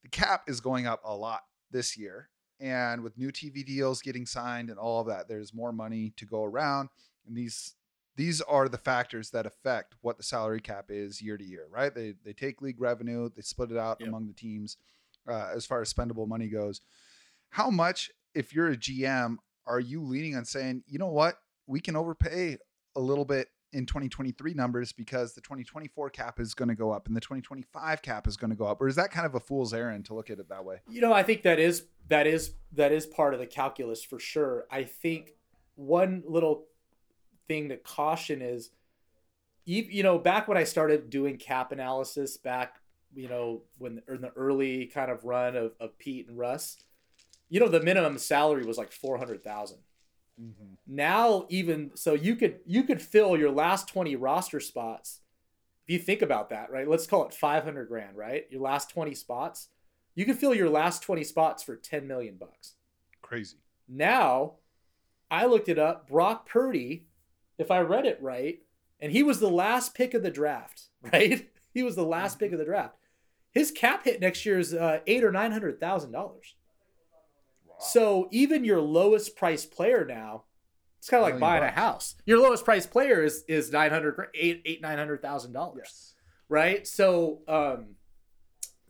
the 0.04 0.10
cap 0.10 0.44
is 0.48 0.60
going 0.60 0.88
up 0.88 1.02
a 1.04 1.16
lot 1.16 1.42
this 1.70 1.98
year. 1.98 2.30
And 2.60 3.02
with 3.02 3.18
new 3.18 3.32
TV 3.32 3.66
deals 3.66 4.02
getting 4.02 4.26
signed 4.26 4.70
and 4.70 4.80
all 4.80 5.02
of 5.02 5.08
that, 5.08 5.28
there's 5.28 5.54
more 5.54 5.72
money 5.72 6.14
to 6.18 6.26
go 6.26 6.44
around. 6.44 6.90
And 7.28 7.36
these 7.36 7.76
these 8.22 8.40
are 8.42 8.70
the 8.70 8.78
factors 8.78 9.32
that 9.32 9.48
affect 9.48 9.96
what 10.02 10.16
the 10.16 10.22
salary 10.24 10.62
cap 10.62 10.86
is 10.90 11.24
year 11.24 11.38
to 11.38 11.44
year, 11.44 11.66
right? 11.72 11.96
They 11.96 12.14
they 12.24 12.34
take 12.34 12.62
league 12.62 12.80
revenue, 12.80 13.30
they 13.36 13.42
split 13.42 13.72
it 13.72 13.78
out 13.78 13.98
Yep. 14.00 14.10
among 14.10 14.28
the 14.28 14.34
teams 14.34 14.78
uh, 15.28 15.50
as 15.56 15.66
far 15.66 15.82
as 15.82 15.92
spendable 15.92 16.28
money 16.28 16.48
goes. 16.48 16.82
How 17.50 17.72
much, 17.72 18.12
if 18.36 18.54
you're 18.54 18.68
a 18.70 18.78
GM, 18.78 19.38
are 19.66 19.80
you 19.80 20.04
leaning 20.04 20.36
on 20.36 20.46
saying, 20.46 20.84
you 20.88 21.00
know 21.00 21.08
what, 21.08 21.40
we 21.66 21.80
can 21.80 21.96
overpay 21.96 22.58
a 22.96 23.00
little 23.00 23.26
bit 23.26 23.48
in 23.74 23.88
2023 23.88 24.54
numbers 24.54 24.94
because 24.94 25.34
the 25.34 25.42
2024 25.42 26.12
cap 26.12 26.40
is 26.40 26.54
going 26.54 26.70
to 26.70 26.76
go 26.76 26.92
up 26.92 27.08
and 27.08 27.16
the 27.16 27.22
2025 27.22 28.04
cap 28.04 28.28
is 28.28 28.38
going 28.38 28.52
to 28.52 28.56
go 28.56 28.66
up, 28.66 28.80
or 28.82 28.88
is 28.88 28.96
that 28.98 29.10
kind 29.10 29.26
of 29.26 29.34
a 29.34 29.40
fool's 29.40 29.74
errand 29.74 30.06
to 30.06 30.14
look 30.14 30.30
at 30.30 30.38
it 30.38 30.48
that 30.50 30.64
way? 30.64 30.78
You 30.88 31.02
know, 31.02 31.12
I 31.12 31.24
think 31.24 31.42
that 31.42 31.58
is 31.58 31.88
that 32.08 32.28
is 32.28 32.54
that 32.74 32.92
is 32.92 33.08
part 33.08 33.34
of 33.34 33.40
the 33.40 33.48
calculus 33.48 34.04
for 34.04 34.20
sure. 34.20 34.66
I 34.70 34.84
think 34.84 35.32
one 35.74 36.24
little 36.28 36.68
thing 37.52 37.68
to 37.70 37.78
caution 37.78 38.42
is 38.42 38.70
you, 39.66 40.04
know, 40.04 40.18
back 40.18 40.48
when 40.48 40.58
I 40.58 40.64
started 40.64 41.10
doing 41.10 41.38
cap 41.38 41.72
analysis 41.72 42.38
back, 42.38 42.78
you 43.14 43.30
know, 43.30 43.62
when 43.78 44.02
in 44.08 44.22
the 44.22 44.32
early 44.36 44.88
kind 44.88 45.12
of 45.12 45.24
run 45.24 45.56
of, 45.56 45.74
of 45.80 45.98
Pete 45.98 46.28
and 46.28 46.38
Russ, 46.38 46.78
you 47.50 47.60
know, 47.60 47.68
the 47.68 47.82
minimum 47.82 48.18
salary 48.18 48.66
was 48.66 48.78
like 48.78 48.92
400,000. 48.92 49.78
Mm-hmm. 50.42 50.74
Now 50.88 51.46
even 51.50 51.92
so 51.94 52.14
you 52.14 52.36
could 52.36 52.60
you 52.66 52.84
could 52.84 53.02
fill 53.02 53.38
your 53.38 53.52
last 53.52 53.88
20 53.90 54.16
roster 54.16 54.60
spots. 54.60 55.20
If 55.86 55.94
you 55.94 56.00
think 56.00 56.22
about 56.22 56.50
that, 56.50 56.72
right? 56.72 56.88
Let's 56.88 57.06
call 57.06 57.28
it 57.28 57.34
500 57.34 57.88
grand, 57.88 58.18
right? 58.18 58.46
Your 58.50 58.62
last 58.62 58.90
20 58.90 59.14
spots. 59.14 59.68
You 60.16 60.26
could 60.26 60.38
fill 60.38 60.56
your 60.56 60.70
last 60.70 61.04
20 61.04 61.24
spots 61.24 61.64
for 61.64 61.76
10 61.76 62.08
million 62.08 62.38
bucks. 62.38 62.76
Crazy. 63.22 63.58
Now, 63.88 64.54
I 65.30 65.46
looked 65.46 65.70
it 65.70 65.80
up. 65.80 66.10
Brock 66.10 66.48
Purdy, 66.48 67.06
if 67.62 67.72
I 67.72 67.80
read 67.82 68.06
it 68.06 68.20
right, 68.22 68.60
and 69.00 69.12
he 69.12 69.24
was 69.24 69.40
the 69.40 69.50
last 69.50 69.94
pick 69.96 70.14
of 70.14 70.24
the 70.24 70.32
draft, 70.32 70.84
right? 71.14 71.50
He 71.74 71.84
was 71.84 71.96
the 71.96 72.04
last 72.06 72.40
pick 72.40 72.52
of 72.52 72.60
the 72.60 72.66
draft. 72.66 72.96
His 73.52 73.72
cap 73.72 74.04
hit 74.04 74.22
next 74.22 74.46
year 74.46 74.60
is 74.60 74.74
uh, 74.74 75.00
eight 75.08 75.24
or 75.24 75.32
nine 75.32 75.52
hundred 75.52 75.80
thousand 75.80 76.12
dollars. 76.12 76.56
So 77.80 78.28
even 78.32 78.64
your 78.64 78.80
lowest 78.82 79.36
price 79.36 79.66
player 79.66 80.06
now, 80.06 80.44
it's 81.00 81.10
kind 81.10 81.24
of 81.24 81.30
like 81.32 81.40
buying 81.40 81.64
bucks. 81.64 81.76
a 81.76 81.80
house. 81.80 82.16
Your 82.26 82.40
lowest 82.40 82.64
price 82.64 82.86
player 82.86 83.24
is 83.24 83.44
is 83.48 83.72
nine 83.72 83.90
hundred 83.90 84.16
eight 84.36 84.62
eight 84.66 84.82
nine 84.82 84.98
hundred 85.00 85.22
thousand 85.22 85.54
dollars 85.54 85.84
Yes. 85.84 86.16
right 86.48 86.86
so 86.88 87.42
um 87.48 87.96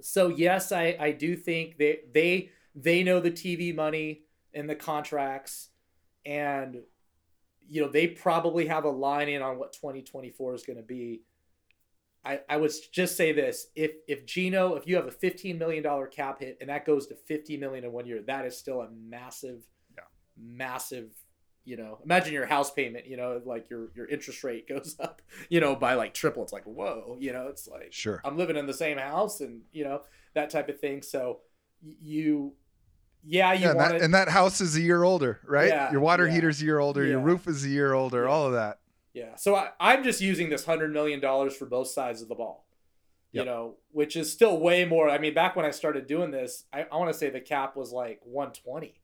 so 0.01 0.27
yes 0.27 0.71
i 0.73 0.95
i 0.99 1.11
do 1.11 1.35
think 1.37 1.77
they 1.77 1.99
they 2.13 2.49
they 2.75 3.03
know 3.03 3.19
the 3.21 3.31
tv 3.31 3.73
money 3.73 4.23
and 4.53 4.69
the 4.69 4.75
contracts 4.75 5.69
and 6.25 6.81
you 7.73 7.81
know 7.81 7.87
they 7.87 8.05
probably 8.07 8.67
have 8.67 8.83
a 8.83 8.89
line 8.89 9.29
in 9.29 9.41
on 9.41 9.57
what 9.57 9.71
2024 9.71 10.53
is 10.55 10.63
going 10.63 10.77
to 10.77 10.83
be 10.83 11.21
i 12.25 12.39
i 12.49 12.57
would 12.57 12.71
just 12.91 13.15
say 13.15 13.31
this 13.31 13.67
if 13.75 13.91
if 14.07 14.25
geno 14.25 14.75
if 14.75 14.85
you 14.85 14.95
have 14.97 15.07
a 15.07 15.11
15 15.11 15.57
million 15.57 15.81
dollar 15.81 16.05
cap 16.05 16.41
hit 16.41 16.57
and 16.59 16.69
that 16.69 16.85
goes 16.85 17.07
to 17.07 17.15
50 17.15 17.55
million 17.57 17.85
in 17.85 17.91
one 17.93 18.05
year 18.05 18.21
that 18.27 18.45
is 18.45 18.57
still 18.57 18.81
a 18.81 18.89
massive 18.91 19.61
Yeah. 19.95 20.03
massive 20.37 21.13
you 21.63 21.77
know 21.77 21.99
imagine 22.03 22.33
your 22.33 22.45
house 22.47 22.71
payment 22.71 23.05
you 23.07 23.15
know 23.15 23.41
like 23.45 23.69
your 23.69 23.91
your 23.95 24.07
interest 24.07 24.43
rate 24.43 24.67
goes 24.73 24.95
up 24.99 25.21
you 25.49 25.61
know 25.61 25.73
by 25.75 25.93
like 25.93 26.13
triple 26.13 26.43
it's 26.43 26.51
like 26.53 26.65
whoa 26.65 27.17
you 27.19 27.31
know 27.31 27.47
it's 27.47 27.67
like 27.67 27.93
Sure. 27.93 28.19
I'm 28.25 28.37
living 28.37 28.57
in 28.57 28.67
the 28.67 28.73
same 28.73 28.97
house 28.97 29.39
and 29.41 29.61
you 29.71 29.83
know 29.85 30.01
that 30.33 30.49
type 30.49 30.69
of 30.69 30.79
thing. 30.79 31.01
So 31.01 31.39
you, 31.99 32.53
yeah, 33.23 33.53
you 33.53 33.61
Yeah, 33.61 33.71
and, 33.71 33.79
that, 33.79 33.95
it. 33.95 34.01
and 34.01 34.13
that 34.13 34.29
house 34.29 34.61
is 34.61 34.75
a 34.75 34.81
year 34.81 35.03
older, 35.03 35.39
right? 35.45 35.67
Yeah, 35.69 35.91
your 35.91 36.01
water 36.01 36.27
yeah. 36.27 36.33
heater's 36.33 36.61
a 36.61 36.65
year 36.65 36.79
older, 36.79 37.03
yeah. 37.03 37.11
your 37.11 37.19
roof 37.19 37.47
is 37.47 37.63
a 37.65 37.69
year 37.69 37.93
older, 37.93 38.27
all 38.27 38.47
of 38.47 38.53
that. 38.53 38.79
yeah. 39.13 39.35
So 39.35 39.55
I, 39.55 39.69
I'm 39.79 40.03
just 40.03 40.21
using 40.21 40.49
this 40.49 40.65
hundred 40.65 40.91
million 40.93 41.19
dollars 41.19 41.55
for 41.55 41.65
both 41.65 41.87
sides 41.89 42.21
of 42.21 42.29
the 42.29 42.35
ball. 42.35 42.65
Yep. 43.33 43.45
You 43.45 43.49
know, 43.51 43.75
which 43.91 44.15
is 44.17 44.29
still 44.31 44.59
way 44.59 44.83
more. 44.83 45.09
I 45.09 45.17
mean, 45.17 45.33
back 45.33 45.55
when 45.55 45.65
I 45.65 45.71
started 45.71 46.05
doing 46.05 46.31
this, 46.31 46.65
I, 46.73 46.85
I 46.91 46.97
want 46.97 47.11
to 47.13 47.17
say 47.17 47.29
the 47.29 47.39
cap 47.39 47.75
was 47.77 47.91
like 47.91 48.19
120. 48.23 48.99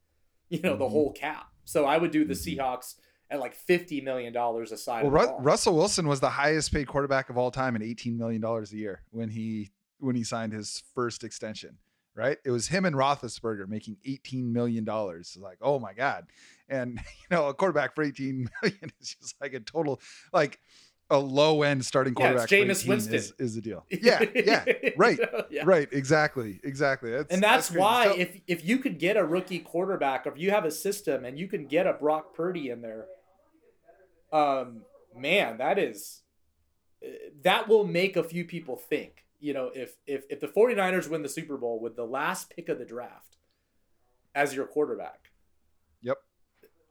You 0.49 0.61
know, 0.61 0.77
the 0.77 0.85
Mhm. 0.85 0.89
whole 0.91 1.11
cap. 1.11 1.47
So 1.65 1.85
I 1.85 1.97
would 1.97 2.11
do 2.11 2.23
the 2.25 2.33
Mhm. 2.33 2.57
Seahawks 2.57 2.95
at 3.29 3.39
like 3.41 3.53
50 3.53 3.99
million 4.01 4.31
dollars 4.31 4.71
a 4.71 4.77
side. 4.77 5.03
Well, 5.09 5.11
Ru- 5.37 5.43
Russell 5.43 5.75
Wilson 5.75 6.07
was 6.07 6.21
the 6.21 6.29
highest 6.29 6.71
paid 6.73 6.87
quarterback 6.87 7.29
of 7.29 7.37
all 7.37 7.51
time 7.51 7.75
at 7.75 7.83
18 7.83 8.17
million 8.17 8.41
dollars 8.41 8.71
a 8.71 8.77
year 8.77 9.03
when 9.11 9.29
he 9.29 9.71
when 9.99 10.15
he 10.15 10.23
signed 10.23 10.53
his 10.53 10.83
first 10.95 11.23
extension. 11.25 11.77
Right, 12.17 12.39
it 12.43 12.49
was 12.49 12.67
him 12.67 12.85
and 12.85 12.95
Roethlisberger 12.95 13.67
making 13.67 13.97
18 14.03 14.51
million 14.51 14.83
dollars. 14.83 15.33
It's 15.35 15.43
Like, 15.43 15.59
oh 15.61 15.77
my 15.77 15.93
god! 15.93 16.25
And 16.67 16.93
you 17.19 17.27
know, 17.29 17.47
a 17.49 17.53
quarterback 17.53 17.93
for 17.93 18.03
18 18.03 18.49
million 18.63 18.91
is 18.99 19.15
just 19.21 19.35
like 19.39 19.53
a 19.53 19.59
total, 19.59 20.01
like 20.33 20.59
a 21.11 21.17
low 21.19 21.61
end 21.61 21.85
starting 21.85 22.15
quarterback. 22.15 22.49
for 22.49 22.55
Jameis 22.55 22.87
Winston. 22.87 23.13
is, 23.13 23.33
is 23.37 23.53
the 23.53 23.61
deal. 23.61 23.85
Yeah, 24.01 24.25
yeah, 24.33 24.65
right? 24.97 25.19
Yeah. 25.51 25.61
right, 25.65 25.87
exactly, 25.91 26.59
exactly. 26.63 27.11
That's, 27.11 27.31
and 27.31 27.41
that's, 27.43 27.67
crazy. 27.67 27.79
why 27.79 28.05
So- 28.07 28.15
if 28.17 28.41
if 28.47 28.65
you 28.65 28.79
could 28.79 28.97
get 28.97 29.15
a 29.15 29.23
rookie 29.23 29.59
quarterback, 29.59 30.25
or 30.25 30.31
if 30.31 30.39
you 30.39 30.49
have 30.49 30.65
a 30.65 30.71
system 30.71 31.23
and 31.23 31.37
you 31.37 31.47
can 31.47 31.67
get 31.67 31.85
a 31.85 31.93
Brock 31.93 32.33
Purdy 32.35 32.71
in 32.71 32.81
there, 32.81 33.05
um, 34.33 34.81
man, 35.15 35.59
that 35.59 35.77
is 35.77 36.23
uh, 37.03 37.09
that 37.43 37.67
will 37.67 37.85
make 37.85 38.17
a 38.17 38.23
few 38.23 38.43
people 38.43 38.75
think. 38.75 39.23
You 39.39 39.53
know, 39.53 39.71
if 39.73 39.95
if 40.05 40.25
if 40.29 40.39
the 40.39 40.47
49ers 40.47 41.09
win 41.09 41.21
the 41.21 41.29
Super 41.29 41.57
Bowl 41.57 41.79
with 41.79 41.95
the 41.95 42.05
last 42.05 42.49
pick 42.49 42.69
of 42.69 42.79
the 42.79 42.85
draft 42.85 43.37
as 44.33 44.53
your 44.53 44.65
quarterback, 44.65 45.31
Yep. 46.01 46.17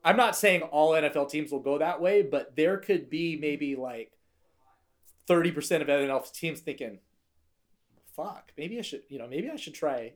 I'm 0.04 0.16
not 0.16 0.36
saying 0.36 0.62
all 0.62 0.92
NFL 0.92 1.30
teams 1.30 1.50
will 1.50 1.60
go 1.60 1.78
that 1.78 2.00
way, 2.00 2.22
but 2.22 2.54
there 2.56 2.78
could 2.78 3.10
be 3.10 3.36
maybe 3.36 3.76
like 3.76 4.12
30% 5.28 5.82
of 5.82 5.88
NFL 5.88 6.32
teams 6.32 6.60
thinking, 6.60 7.00
fuck, 8.14 8.52
maybe 8.56 8.78
I 8.78 8.82
should, 8.82 9.02
you 9.08 9.18
know, 9.18 9.26
maybe 9.26 9.50
I 9.50 9.56
should 9.56 9.74
try. 9.74 10.12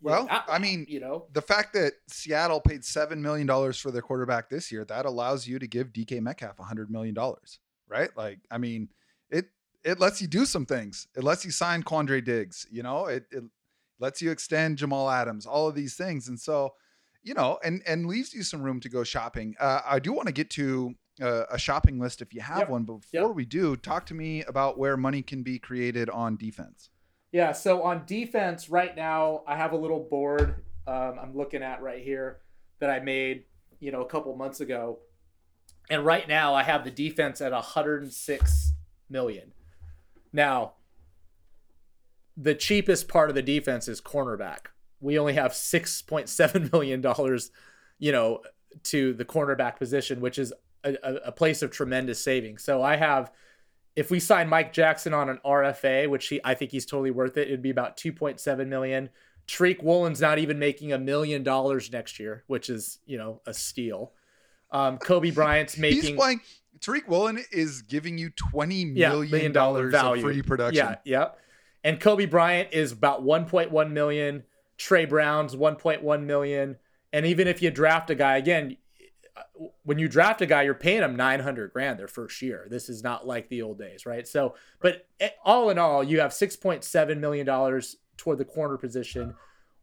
Well, 0.00 0.28
I 0.30 0.60
mean, 0.60 0.86
you 0.88 1.00
know, 1.00 1.26
the 1.32 1.42
fact 1.42 1.72
that 1.74 1.94
Seattle 2.06 2.60
paid 2.60 2.84
seven 2.84 3.20
million 3.20 3.48
dollars 3.48 3.80
for 3.80 3.90
their 3.90 4.00
quarterback 4.00 4.48
this 4.48 4.70
year, 4.70 4.84
that 4.84 5.06
allows 5.06 5.46
you 5.46 5.58
to 5.58 5.66
give 5.66 5.92
DK 5.92 6.20
Metcalf 6.20 6.60
a 6.60 6.62
hundred 6.62 6.88
million 6.88 7.14
dollars, 7.14 7.58
right? 7.88 8.08
Like, 8.16 8.38
I 8.48 8.58
mean, 8.58 8.90
it 9.28 9.46
it 9.88 9.98
lets 9.98 10.20
you 10.20 10.28
do 10.28 10.44
some 10.44 10.66
things. 10.66 11.08
It 11.16 11.24
lets 11.24 11.44
you 11.44 11.50
sign 11.50 11.82
Quandre 11.82 12.22
Diggs, 12.22 12.66
you 12.70 12.82
know, 12.82 13.06
it 13.06 13.24
it 13.30 13.42
lets 13.98 14.20
you 14.20 14.30
extend 14.30 14.78
Jamal 14.78 15.10
Adams, 15.10 15.46
all 15.46 15.66
of 15.66 15.74
these 15.74 15.94
things, 15.96 16.28
and 16.28 16.38
so, 16.38 16.74
you 17.22 17.34
know, 17.34 17.58
and 17.64 17.82
and 17.86 18.06
leaves 18.06 18.34
you 18.34 18.42
some 18.42 18.62
room 18.62 18.80
to 18.80 18.88
go 18.88 19.02
shopping. 19.02 19.54
Uh, 19.58 19.80
I 19.84 19.98
do 19.98 20.12
want 20.12 20.26
to 20.26 20.32
get 20.32 20.50
to 20.50 20.94
uh, 21.22 21.44
a 21.50 21.58
shopping 21.58 21.98
list 21.98 22.20
if 22.20 22.34
you 22.34 22.40
have 22.42 22.58
Yep. 22.58 22.70
one, 22.70 22.84
but 22.84 22.92
Yep. 23.12 23.22
before 23.22 23.32
we 23.32 23.44
do, 23.44 23.76
talk 23.76 24.06
to 24.06 24.14
me 24.14 24.44
about 24.44 24.78
where 24.78 24.96
money 24.96 25.22
can 25.22 25.42
be 25.42 25.58
created 25.58 26.10
on 26.10 26.36
defense. 26.36 26.90
Yeah, 27.32 27.52
so 27.52 27.82
on 27.82 28.04
defense 28.06 28.70
right 28.70 28.94
now, 28.94 29.42
I 29.46 29.56
have 29.56 29.72
a 29.72 29.76
little 29.76 30.00
board 30.00 30.64
um, 30.86 31.18
I'm 31.20 31.36
looking 31.36 31.62
at 31.62 31.82
right 31.82 32.02
here 32.02 32.38
that 32.78 32.88
I 32.88 33.00
made, 33.00 33.44
you 33.78 33.92
know, 33.92 34.00
a 34.00 34.06
couple 34.06 34.34
months 34.36 34.60
ago. 34.60 35.00
And 35.90 36.04
right 36.04 36.26
now 36.26 36.54
I 36.54 36.62
have 36.62 36.84
the 36.84 36.90
defense 36.90 37.42
at 37.42 37.52
106 37.52 38.72
million. 39.10 39.52
Now, 40.32 40.74
the 42.36 42.54
cheapest 42.54 43.08
part 43.08 43.28
of 43.28 43.34
the 43.34 43.42
defense 43.42 43.88
is 43.88 44.00
cornerback. 44.00 44.66
We 45.00 45.18
only 45.18 45.34
have 45.34 45.52
6.7 45.52 46.72
million 46.72 47.00
dollars, 47.00 47.50
you 47.98 48.12
know, 48.12 48.42
to 48.84 49.14
the 49.14 49.24
cornerback 49.24 49.76
position, 49.76 50.20
which 50.20 50.38
is 50.38 50.52
a, 50.84 50.94
a, 51.26 51.32
place 51.32 51.62
of 51.62 51.70
tremendous 51.70 52.22
savings. 52.22 52.62
So 52.62 52.82
I 52.82 52.96
have 52.96 53.32
if 53.96 54.10
we 54.10 54.20
sign 54.20 54.48
Mike 54.48 54.72
Jackson 54.72 55.12
on 55.12 55.28
an 55.28 55.40
RFA, 55.44 56.08
which 56.08 56.28
he 56.28 56.40
I 56.44 56.54
think 56.54 56.70
he's 56.70 56.86
totally 56.86 57.10
worth 57.10 57.36
it, 57.36 57.48
it'd 57.48 57.62
be 57.62 57.70
about 57.70 57.96
2.7 57.96 58.68
million. 58.68 59.10
Tariq 59.48 59.82
Woolen's 59.82 60.20
not 60.20 60.38
even 60.38 60.58
making 60.58 60.92
a 60.92 60.98
million 60.98 61.42
dollars 61.42 61.90
next 61.90 62.20
year, 62.20 62.44
which 62.46 62.68
is, 62.68 62.98
you 63.06 63.16
know, 63.16 63.40
a 63.46 63.54
steal. 63.54 64.12
Um, 64.70 64.98
Coby 64.98 65.34
Bryant's 65.34 65.74
He's 65.74 65.80
making 65.80 66.16
playing. 66.16 66.40
Tariq 66.80 67.06
Woolen 67.08 67.44
is 67.50 67.82
giving 67.82 68.18
you 68.18 68.30
twenty 68.30 68.84
million, 68.84 69.42
yeah, 69.42 69.48
dollars 69.48 69.92
dollars 69.92 70.18
of 70.18 70.24
free 70.24 70.42
production. 70.42 70.84
Yeah, 70.84 70.96
yeah. 71.04 71.28
And 71.84 72.00
Coby 72.00 72.28
Bryant 72.28 72.70
is 72.72 72.92
about 72.92 73.24
1.1 73.24 73.90
million. 73.92 74.42
Tre 74.76 75.04
Brown's 75.04 75.54
1.1 75.54 76.24
million. 76.24 76.76
And 77.12 77.24
even 77.26 77.48
if 77.48 77.62
you 77.62 77.70
draft 77.70 78.10
a 78.10 78.14
guy 78.14 78.36
again, 78.36 78.76
when 79.84 79.98
you 79.98 80.08
draft 80.08 80.40
a 80.42 80.46
guy, 80.46 80.62
you're 80.62 80.74
paying 80.74 81.00
them 81.00 81.16
900 81.16 81.72
grand 81.72 81.98
their 81.98 82.08
first 82.08 82.42
year. 82.42 82.66
This 82.70 82.88
is 82.88 83.02
not 83.02 83.26
like 83.26 83.48
the 83.48 83.62
old 83.62 83.78
days, 83.78 84.06
right? 84.06 84.26
So, 84.26 84.54
but 84.80 85.06
eh, 85.20 85.30
all 85.44 85.70
in 85.70 85.78
all, 85.78 86.02
you 86.02 86.20
have 86.20 86.32
6.7 86.32 87.18
million 87.18 87.46
dollars 87.46 87.96
toward 88.16 88.38
the 88.38 88.44
corner 88.44 88.76
position. 88.76 89.34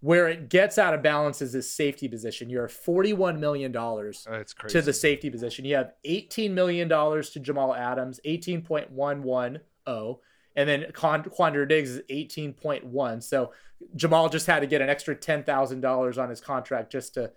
Where 0.06 0.28
it 0.28 0.50
gets 0.50 0.78
out 0.78 0.94
of 0.94 1.02
balance 1.02 1.42
is 1.42 1.54
this 1.54 1.68
safety 1.68 2.08
position. 2.08 2.48
You're 2.48 2.68
41 2.68 3.40
million 3.40 3.72
dollars 3.72 4.28
uh, 4.30 4.44
crazy. 4.56 4.74
to 4.74 4.82
the 4.84 4.94
safety 4.94 5.32
position. 5.32 5.66
You 5.66 5.78
have 5.78 5.94
$18 6.06 6.52
million 6.52 6.88
to 6.88 7.40
Jamal 7.40 7.74
Adams, 7.74 8.20
18.110, 8.24 10.20
and 10.56 10.70
then 10.70 10.86
Quandre 10.94 11.68
Diggs 11.68 11.90
is 11.90 12.02
18.1. 12.12 13.24
So 13.24 13.52
Jamal 13.96 14.30
just 14.30 14.46
had 14.46 14.60
to 14.60 14.68
get 14.68 14.80
an 14.80 14.90
extra 14.90 15.16
$10,000 15.16 16.18
on 16.22 16.30
his 16.30 16.40
contract 16.40 16.92
just 16.92 17.16
to 17.16 17.32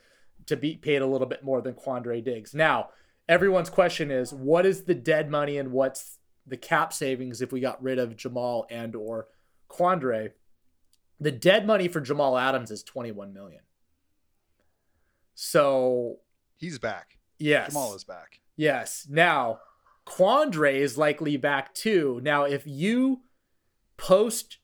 to 0.45 0.55
be 0.55 0.77
paid 0.77 1.01
a 1.01 1.07
little 1.07 1.27
bit 1.27 1.43
more 1.43 1.63
than 1.63 1.73
Quandre 1.73 2.23
Diggs. 2.23 2.55
Now, 2.55 2.91
everyone's 3.31 3.71
question 3.71 4.11
is 4.11 4.35
what 4.35 4.67
is 4.67 4.83
the 4.83 4.95
dead 4.95 5.31
money 5.31 5.57
and 5.57 5.73
what's 5.73 6.19
the 6.47 6.59
cap 6.59 6.93
savings 6.93 7.41
if 7.41 7.51
we 7.51 7.61
got 7.61 7.83
rid 7.83 7.99
of 7.99 8.15
Jamal 8.15 8.67
and 8.69 8.95
or 8.95 9.29
Quandre? 9.71 10.33
The 11.21 11.33
dead 11.33 11.67
money 11.67 11.89
for 11.89 12.01
Jamal 12.01 12.39
Adams 12.39 12.71
is 12.71 12.83
21 12.83 13.33
million. 13.33 13.61
So, 15.35 16.17
He's 16.57 16.79
back. 16.79 17.19
yes. 17.39 17.69
Jamal 17.69 17.95
is 17.95 18.05
back. 18.05 18.41
Yes. 18.57 19.07
Now, 19.09 19.61
Quandre 20.07 20.75
is 20.75 20.99
likely 20.99 21.37
back 21.37 21.75
too. 21.75 22.21
Now, 22.23 22.45
if 22.45 22.65
you 22.67 23.23
post 23.97 24.59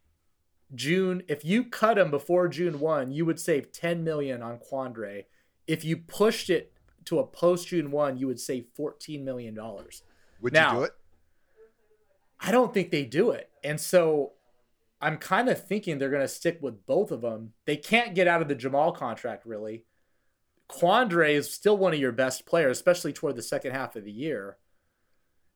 June, 0.74 1.22
if 1.28 1.44
you 1.44 1.64
cut 1.64 1.98
him 1.98 2.10
before 2.10 2.48
June 2.48 2.80
1, 2.80 3.12
you 3.12 3.24
would 3.26 3.38
save 3.38 3.70
10 3.70 4.02
million 4.02 4.42
on 4.42 4.58
Quandre. 4.58 5.24
If 5.66 5.84
you 5.84 5.96
pushed 5.96 6.50
it 6.50 6.72
to 7.04 7.18
a 7.20 7.26
post 7.26 7.68
June 7.68 7.90
1, 7.90 8.16
you 8.16 8.26
would 8.26 8.40
save 8.40 8.66
14 8.74 9.24
million 9.24 9.54
dollars. 9.54 10.02
Would 10.40 10.52
Now- 10.52 10.72
you 10.72 10.78
do 10.78 10.84
it? 10.84 10.92
I 12.40 12.50
don't 12.50 12.74
think 12.74 12.90
they 12.90 13.04
do 13.04 13.30
it. 13.30 13.50
And 13.62 13.80
so 13.80 14.32
I'm 15.04 15.18
kind 15.18 15.48
of 15.50 15.62
thinking 15.62 15.98
they're 15.98 16.08
going 16.08 16.22
to 16.22 16.28
stick 16.28 16.58
with 16.62 16.86
both 16.86 17.10
of 17.10 17.20
them. 17.20 17.52
They 17.66 17.76
can't 17.76 18.14
get 18.14 18.26
out 18.26 18.40
of 18.40 18.48
the 18.48 18.54
Jamal 18.54 18.92
contract, 18.92 19.44
really. 19.44 19.84
Quandre 20.70 21.30
is 21.34 21.52
still 21.52 21.76
one 21.76 21.92
of 21.92 22.00
your 22.00 22.10
best 22.10 22.46
players, 22.46 22.78
especially 22.78 23.12
toward 23.12 23.36
the 23.36 23.42
second 23.42 23.72
half 23.72 23.96
of 23.96 24.04
the 24.04 24.10
year. 24.10 24.56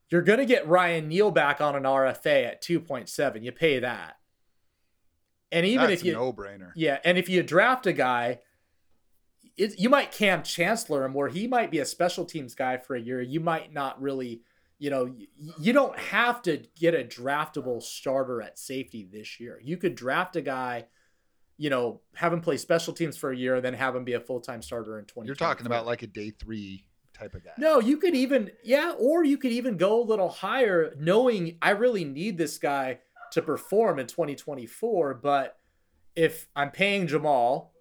You're 0.09 0.21
going 0.21 0.37
to 0.37 0.45
get 0.45 0.67
Ryan 0.67 1.07
Neal 1.07 1.31
back 1.31 1.61
on 1.61 1.75
an 1.75 1.83
RFA 1.83 2.45
at 2.45 2.63
2.7. 2.63 3.43
You 3.43 3.51
pay 3.51 3.79
that. 3.79 4.17
And 5.51 5.65
even 5.65 5.87
That's 5.87 6.01
if 6.01 6.05
you 6.05 6.13
no-brainer. 6.13 6.71
yeah, 6.75 6.99
and 7.03 7.17
if 7.17 7.27
you 7.27 7.41
draft 7.41 7.87
a 7.87 7.93
guy, 7.93 8.41
it, 9.57 9.79
you 9.79 9.89
might 9.89 10.11
Kam 10.11 10.43
Chancellor 10.43 11.03
him, 11.03 11.15
where 11.15 11.29
he 11.29 11.47
might 11.47 11.71
be 11.71 11.79
a 11.79 11.85
special 11.85 12.23
teams 12.23 12.53
guy 12.53 12.77
for 12.77 12.95
a 12.95 13.01
year. 13.01 13.19
You 13.19 13.39
might 13.39 13.73
not 13.73 13.99
really, 13.99 14.43
you 14.79 14.89
know, 14.89 15.13
you 15.59 15.73
don't 15.73 15.97
have 15.99 16.41
to 16.43 16.63
get 16.77 16.95
a 16.95 17.03
draftable 17.03 17.83
starter 17.83 18.41
at 18.41 18.57
safety 18.57 19.07
this 19.11 19.39
year. 19.39 19.59
You 19.61 19.75
could 19.75 19.93
draft 19.93 20.37
a 20.37 20.41
guy, 20.41 20.85
you 21.57 21.69
know, 21.69 21.99
have 22.15 22.31
him 22.31 22.39
play 22.39 22.55
special 22.55 22.93
teams 22.93 23.17
for 23.17 23.31
a 23.31 23.35
year, 23.35 23.55
and 23.55 23.65
then 23.65 23.73
have 23.73 23.93
him 23.93 24.05
be 24.05 24.13
a 24.13 24.21
full 24.21 24.39
time 24.39 24.61
starter 24.61 24.97
in 24.97 25.05
twenty. 25.05 25.27
You're 25.27 25.35
talking 25.35 25.65
about 25.65 25.85
like 25.85 26.01
a 26.01 26.07
day 26.07 26.31
three 26.31 26.85
type 27.13 27.35
of 27.35 27.43
guy. 27.43 27.51
No, 27.57 27.79
you 27.79 27.97
could 27.97 28.15
even 28.15 28.51
yeah, 28.63 28.93
or 28.97 29.25
you 29.25 29.37
could 29.37 29.51
even 29.51 29.75
go 29.75 30.01
a 30.01 30.03
little 30.03 30.29
higher, 30.29 30.95
knowing 30.97 31.57
I 31.61 31.71
really 31.71 32.05
need 32.05 32.37
this 32.37 32.57
guy 32.57 32.99
to 33.33 33.41
perform 33.41 33.99
in 33.99 34.07
2024. 34.07 35.15
But 35.15 35.57
if 36.15 36.47
I'm 36.55 36.71
paying 36.71 37.07
Jamal 37.07 37.73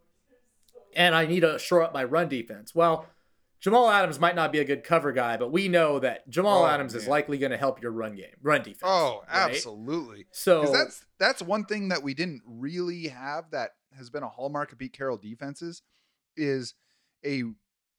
and 0.97 1.15
I 1.15 1.27
need 1.27 1.41
to 1.41 1.61
shore 1.61 1.83
up 1.83 1.95
my 1.95 2.03
run 2.03 2.29
defense, 2.29 2.75
well, 2.75 3.07
Jamal 3.61 3.91
Adams 3.91 4.21
might 4.21 4.37
not 4.37 4.53
be 4.53 4.61
a 4.61 4.65
good 4.65 4.85
cover 4.85 5.11
guy, 5.13 5.37
but 5.37 5.51
we 5.51 5.69
know 5.69 5.99
that 5.99 6.29
Jamal 6.29 6.63
Oh, 6.63 6.67
Adams 6.67 6.95
is 6.95 7.09
likely 7.09 7.39
going 7.39 7.51
to 7.51 7.57
help 7.57 7.83
your 7.83 7.91
run 7.91 8.15
game, 8.15 8.37
run 8.41 8.63
defense. 8.63 8.83
Oh, 8.85 9.23
right? 9.29 9.51
absolutely. 9.51 10.27
So 10.31 10.71
that's 10.73 11.05
that's 11.19 11.43
one 11.43 11.65
thing 11.65 11.89
that 11.89 12.03
we 12.03 12.15
didn't 12.15 12.43
really 12.47 13.09
have 13.09 13.51
that 13.51 13.71
has 13.97 14.11
been 14.11 14.23
a 14.23 14.29
hallmark 14.29 14.71
of 14.73 14.79
Pete 14.79 14.93
Carroll 14.93 15.17
defenses 15.17 15.83
is 16.37 16.75
a 17.27 17.43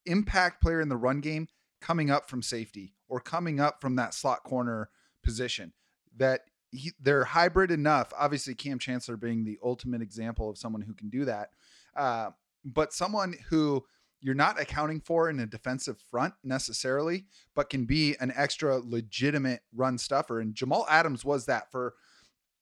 impact 0.06 0.62
player 0.62 0.80
in 0.80 0.88
the 0.88 0.96
run 0.98 1.20
game 1.20 1.48
coming 1.82 2.10
up 2.10 2.30
from 2.30 2.42
safety 2.42 2.94
or 3.10 3.20
coming 3.20 3.60
up 3.60 3.82
from 3.82 3.96
that 3.98 4.14
slot 4.14 4.44
corner 4.44 4.90
position. 5.24 5.74
That 6.16 6.42
he, 6.72 6.92
they're 7.02 7.26
hybrid 7.26 7.72
enough. 7.72 8.14
Obviously, 8.18 8.56
Kam 8.56 8.80
Chancellor 8.80 9.18
being 9.18 9.44
the 9.44 9.60
ultimate 9.64 10.02
example 10.02 10.50
of 10.50 10.58
someone 10.58 10.82
who 10.82 10.94
can 10.94 11.10
do 11.10 11.26
that, 11.26 11.50
uh, 11.96 12.30
but 12.64 12.94
someone 12.94 13.36
who 13.50 13.84
you're 14.22 14.36
not 14.36 14.60
accounting 14.60 15.00
for 15.00 15.30
in 15.30 15.40
a 15.40 15.46
defensive 15.46 16.00
front 16.12 16.34
necessarily, 16.44 17.26
but 17.56 17.70
can 17.70 17.86
be 17.86 18.16
an 18.20 18.34
extra 18.36 18.80
legitimate 18.80 19.62
run 19.74 19.98
stuffer. 19.98 20.40
And 20.40 20.54
Jamal 20.54 20.86
Adams 20.90 21.24
was 21.24 21.46
that 21.46 21.72
for 21.72 21.96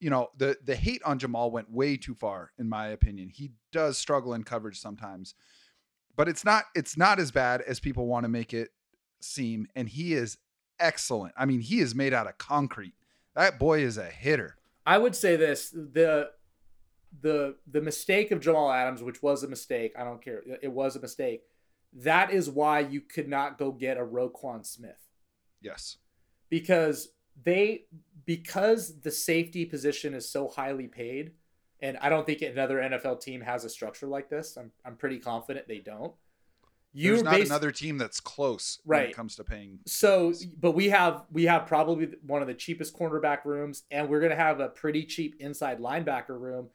you 0.00 0.10
know 0.10 0.28
the 0.36 0.56
the 0.64 0.76
hate 0.76 1.02
on 1.04 1.18
Jamal 1.18 1.50
went 1.50 1.70
way 1.70 1.96
too 1.96 2.14
far 2.14 2.52
in 2.58 2.68
my 2.68 2.88
opinion. 2.88 3.30
He 3.32 3.52
does 3.72 3.98
struggle 3.98 4.34
in 4.34 4.44
coverage 4.44 4.80
sometimes. 4.80 5.34
But 6.16 6.28
it's 6.28 6.44
not 6.44 6.64
it's 6.74 6.96
not 6.96 7.18
as 7.18 7.30
bad 7.30 7.62
as 7.62 7.80
people 7.80 8.06
want 8.06 8.24
to 8.24 8.28
make 8.28 8.52
it 8.52 8.70
seem 9.20 9.66
and 9.74 9.88
he 9.88 10.14
is 10.14 10.38
excellent. 10.78 11.34
I 11.36 11.44
mean, 11.44 11.60
he 11.60 11.80
is 11.80 11.94
made 11.94 12.14
out 12.14 12.28
of 12.28 12.38
concrete. 12.38 12.94
That 13.34 13.58
boy 13.58 13.80
is 13.80 13.98
a 13.98 14.06
hitter. 14.06 14.56
I 14.86 14.98
would 14.98 15.14
say 15.14 15.36
this: 15.36 15.70
the 15.70 16.30
the 17.20 17.56
the 17.70 17.80
mistake 17.80 18.30
of 18.30 18.40
Jamal 18.40 18.70
Adams, 18.70 19.02
which 19.02 19.22
was 19.22 19.42
a 19.42 19.48
mistake, 19.48 19.92
I 19.98 20.04
don't 20.04 20.22
care, 20.22 20.42
it 20.62 20.72
was 20.72 20.96
a 20.96 21.00
mistake. 21.00 21.42
That 21.92 22.30
is 22.32 22.50
why 22.50 22.80
you 22.80 23.00
could 23.00 23.28
not 23.28 23.58
go 23.58 23.72
get 23.72 23.96
a 23.96 24.02
Roquan 24.04 24.64
Smith 24.66 25.08
Yes. 25.62 25.96
because 26.50 27.08
they 27.44 27.84
because 28.26 29.00
the 29.00 29.10
safety 29.10 29.64
position 29.64 30.12
is 30.14 30.28
so 30.28 30.48
highly 30.48 30.86
paid, 30.86 31.32
and 31.80 31.96
I 31.98 32.08
don't 32.10 32.26
think 32.26 32.42
another 32.42 32.78
NFL 32.78 33.20
team 33.22 33.40
has 33.40 33.64
a 33.64 33.70
structure 33.70 34.06
like 34.06 34.28
this. 34.28 34.56
I'm 34.56 34.70
I'm 34.84 34.96
pretty 34.96 35.18
confident 35.18 35.66
they 35.68 35.78
don't. 35.78 36.12
There's 36.94 37.04
You're 37.20 37.22
not 37.24 37.34
basi- 37.34 37.46
another 37.46 37.70
team 37.70 37.96
that's 37.98 38.18
close 38.18 38.80
when 38.84 38.98
Right. 39.00 39.10
it 39.10 39.14
comes 39.16 39.36
to 39.36 39.44
paying. 39.44 39.78
So, 39.86 40.32
but 40.58 40.72
we 40.72 40.88
have 40.88 41.24
we 41.30 41.44
have 41.44 41.66
probably 41.66 42.10
one 42.26 42.42
of 42.42 42.48
the 42.48 42.54
cheapest 42.54 42.96
cornerback 42.96 43.44
rooms, 43.44 43.84
and 43.90 44.08
we're 44.08 44.20
gonna 44.20 44.34
have 44.36 44.60
a 44.60 44.68
pretty 44.68 45.04
cheap 45.04 45.36
inside 45.40 45.78
linebacker 45.80 46.38
room. 46.40 46.68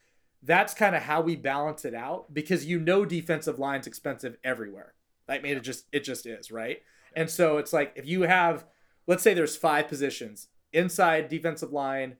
That's 0.46 0.74
kind 0.74 0.96
of 0.96 1.04
how 1.04 1.22
we 1.22 1.36
balance 1.36 1.86
it 1.86 1.94
out 1.94 2.34
because 2.34 2.66
you 2.66 2.80
know 2.80 3.06
defensive 3.06 3.60
line's 3.60 3.88
expensive 3.88 4.38
everywhere. 4.44 4.94
I 5.28 5.40
mean, 5.40 5.58
it 5.58 5.64
just 5.64 5.86
it 5.92 6.04
just 6.04 6.26
is 6.26 6.52
right. 6.52 6.82
And 7.16 7.30
so 7.30 7.58
it's 7.58 7.74
like 7.74 7.94
if 7.96 8.06
you 8.06 8.24
have, 8.24 8.66
let's 9.08 9.24
say 9.24 9.34
there's 9.34 9.56
five 9.56 9.88
positions: 9.88 10.48
inside 10.74 11.30
defensive 11.30 11.72
line, 11.72 12.18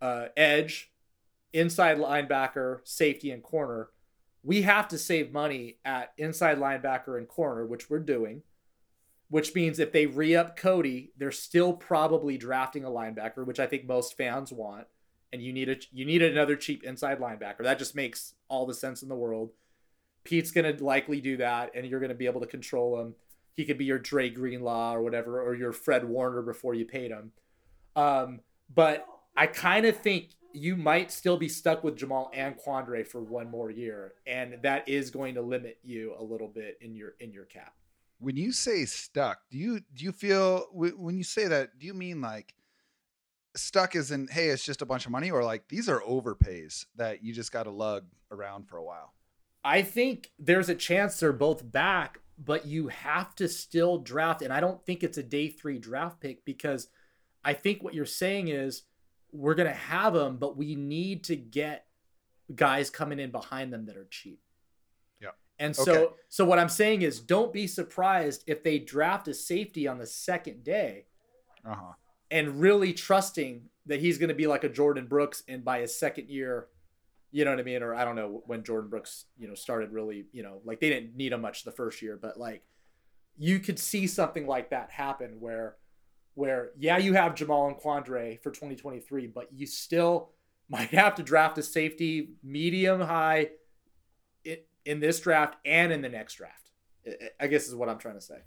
uh, 0.00 0.26
edge, 0.36 0.92
inside 1.52 1.98
linebacker, 1.98 2.80
safety, 2.84 3.30
and 3.30 3.42
corner. 3.42 3.90
We 4.42 4.62
have 4.62 4.88
to 4.88 4.98
save 4.98 5.32
money 5.32 5.76
at 5.84 6.12
inside 6.16 6.58
linebacker 6.58 7.18
and 7.18 7.28
corner, 7.28 7.66
which 7.66 7.90
we're 7.90 7.98
doing. 7.98 8.42
Which 9.30 9.54
means 9.54 9.78
if 9.78 9.92
they 9.92 10.06
re 10.06 10.34
up 10.34 10.56
Cody, 10.56 11.12
they're 11.18 11.30
still 11.30 11.74
probably 11.74 12.38
drafting 12.38 12.84
a 12.84 12.88
linebacker, 12.88 13.44
which 13.44 13.60
I 13.60 13.66
think 13.66 13.86
most 13.86 14.16
fans 14.16 14.50
want. 14.52 14.86
And 15.32 15.42
you 15.42 15.52
need 15.52 15.68
a 15.68 15.76
you 15.92 16.04
need 16.04 16.22
another 16.22 16.56
cheap 16.56 16.84
inside 16.84 17.20
linebacker. 17.20 17.62
That 17.62 17.78
just 17.78 17.94
makes 17.94 18.34
all 18.48 18.66
the 18.66 18.74
sense 18.74 19.02
in 19.02 19.08
the 19.08 19.14
world. 19.14 19.50
Pete's 20.24 20.50
gonna 20.50 20.74
likely 20.80 21.20
do 21.20 21.36
that, 21.38 21.72
and 21.74 21.86
you're 21.86 22.00
gonna 22.00 22.14
be 22.14 22.26
able 22.26 22.40
to 22.40 22.46
control 22.46 23.00
him. 23.00 23.14
He 23.56 23.64
could 23.64 23.78
be 23.78 23.84
your 23.84 23.98
Dre 23.98 24.30
Greenlaw 24.30 24.94
or 24.94 25.02
whatever, 25.02 25.42
or 25.42 25.54
your 25.54 25.72
Fred 25.72 26.04
Warner 26.04 26.42
before 26.42 26.74
you 26.74 26.84
paid 26.84 27.10
him. 27.10 27.32
Um, 27.96 28.40
but 28.74 29.06
I 29.36 29.46
kind 29.46 29.84
of 29.84 29.96
think 29.96 30.30
you 30.52 30.76
might 30.76 31.10
still 31.10 31.36
be 31.36 31.48
stuck 31.48 31.84
with 31.84 31.96
Jamal 31.96 32.30
and 32.34 32.56
Quandre 32.56 33.06
for 33.06 33.20
one 33.20 33.50
more 33.50 33.70
year, 33.70 34.14
and 34.26 34.58
that 34.62 34.88
is 34.88 35.10
going 35.10 35.34
to 35.34 35.42
limit 35.42 35.78
you 35.82 36.14
a 36.18 36.22
little 36.22 36.48
bit 36.48 36.78
in 36.80 36.94
your 36.94 37.14
in 37.20 37.32
your 37.32 37.44
cap. 37.44 37.74
When 38.20 38.36
you 38.36 38.52
say 38.52 38.84
stuck, 38.84 39.38
do 39.50 39.58
you 39.58 39.80
do 39.94 40.04
you 40.04 40.12
feel 40.12 40.66
when 40.72 41.16
you 41.16 41.24
say 41.24 41.46
that? 41.48 41.78
Do 41.78 41.86
you 41.86 41.94
mean 41.94 42.20
like 42.20 42.54
stuck 43.56 43.96
as 43.96 44.10
in 44.10 44.28
hey, 44.28 44.48
it's 44.48 44.64
just 44.64 44.82
a 44.82 44.86
bunch 44.86 45.06
of 45.06 45.12
money, 45.12 45.30
or 45.30 45.42
like 45.44 45.68
these 45.68 45.88
are 45.88 46.00
overpays 46.00 46.86
that 46.96 47.22
you 47.22 47.32
just 47.32 47.52
got 47.52 47.64
to 47.64 47.70
lug 47.70 48.04
around 48.30 48.68
for 48.68 48.76
a 48.76 48.84
while? 48.84 49.14
I 49.64 49.82
think 49.82 50.30
there's 50.38 50.68
a 50.68 50.74
chance 50.74 51.18
they're 51.18 51.32
both 51.32 51.70
back, 51.70 52.20
but 52.38 52.66
you 52.66 52.88
have 52.88 53.34
to 53.36 53.48
still 53.48 53.98
draft, 53.98 54.42
and 54.42 54.52
I 54.52 54.60
don't 54.60 54.84
think 54.84 55.02
it's 55.02 55.18
a 55.18 55.22
day 55.22 55.48
three 55.48 55.78
draft 55.78 56.20
pick 56.20 56.44
because 56.44 56.88
I 57.44 57.54
think 57.54 57.82
what 57.82 57.94
you're 57.94 58.06
saying 58.06 58.48
is 58.48 58.82
we're 59.32 59.54
going 59.54 59.68
to 59.68 59.74
have 59.74 60.14
them, 60.14 60.36
but 60.36 60.56
we 60.56 60.74
need 60.74 61.24
to 61.24 61.36
get 61.36 61.86
guys 62.54 62.90
coming 62.90 63.18
in 63.18 63.30
behind 63.30 63.72
them 63.72 63.86
that 63.86 63.96
are 63.96 64.06
cheap. 64.10 64.40
Yeah. 65.20 65.30
And 65.58 65.74
so 65.74 65.92
okay. 65.92 66.14
so 66.28 66.44
what 66.44 66.58
I'm 66.58 66.68
saying 66.68 67.02
is 67.02 67.20
don't 67.20 67.52
be 67.52 67.66
surprised 67.66 68.44
if 68.46 68.62
they 68.62 68.78
draft 68.78 69.28
a 69.28 69.34
safety 69.34 69.86
on 69.86 69.98
the 69.98 70.06
second 70.06 70.64
day. 70.64 71.06
Uh-huh. 71.64 71.92
And 72.30 72.60
really 72.60 72.92
trusting 72.92 73.62
that 73.86 74.00
he's 74.00 74.18
going 74.18 74.28
to 74.28 74.34
be 74.34 74.46
like 74.46 74.64
a 74.64 74.68
Jordyn 74.68 75.08
Brooks 75.08 75.42
and 75.48 75.64
by 75.64 75.80
his 75.80 75.98
second 75.98 76.28
year, 76.28 76.66
you 77.30 77.44
know 77.44 77.50
what 77.50 77.60
I 77.60 77.64
mean? 77.64 77.82
Or 77.82 77.94
I 77.94 78.04
don't 78.04 78.16
know 78.16 78.42
when 78.46 78.62
Jordyn 78.62 78.90
Brooks, 78.90 79.26
you 79.38 79.48
know, 79.48 79.54
started 79.54 79.92
really, 79.92 80.26
you 80.32 80.42
know, 80.42 80.60
like 80.64 80.80
they 80.80 80.88
didn't 80.88 81.16
need 81.16 81.32
him 81.32 81.40
much 81.40 81.64
the 81.64 81.72
first 81.72 82.02
year, 82.02 82.18
but 82.20 82.38
like 82.38 82.62
you 83.36 83.58
could 83.60 83.78
see 83.78 84.06
something 84.06 84.46
like 84.46 84.70
that 84.70 84.90
happen 84.90 85.36
where 85.40 85.76
where 86.34 86.70
yeah, 86.78 86.98
you 86.98 87.14
have 87.14 87.34
Jamal 87.34 87.66
and 87.66 87.76
Quandre 87.76 88.40
for 88.42 88.50
2023, 88.50 89.26
but 89.26 89.48
you 89.52 89.66
still 89.66 90.30
might 90.68 90.90
have 90.90 91.14
to 91.16 91.22
draft 91.22 91.58
a 91.58 91.62
safety 91.62 92.34
medium 92.42 93.00
high 93.00 93.48
in, 94.44 94.58
in 94.84 95.00
this 95.00 95.18
draft 95.20 95.56
and 95.64 95.92
in 95.92 96.02
the 96.02 96.08
next 96.08 96.34
draft. 96.34 96.70
I 97.40 97.46
guess 97.46 97.66
is 97.66 97.74
what 97.74 97.88
I'm 97.88 97.98
trying 97.98 98.16
to 98.16 98.20
say. 98.20 98.38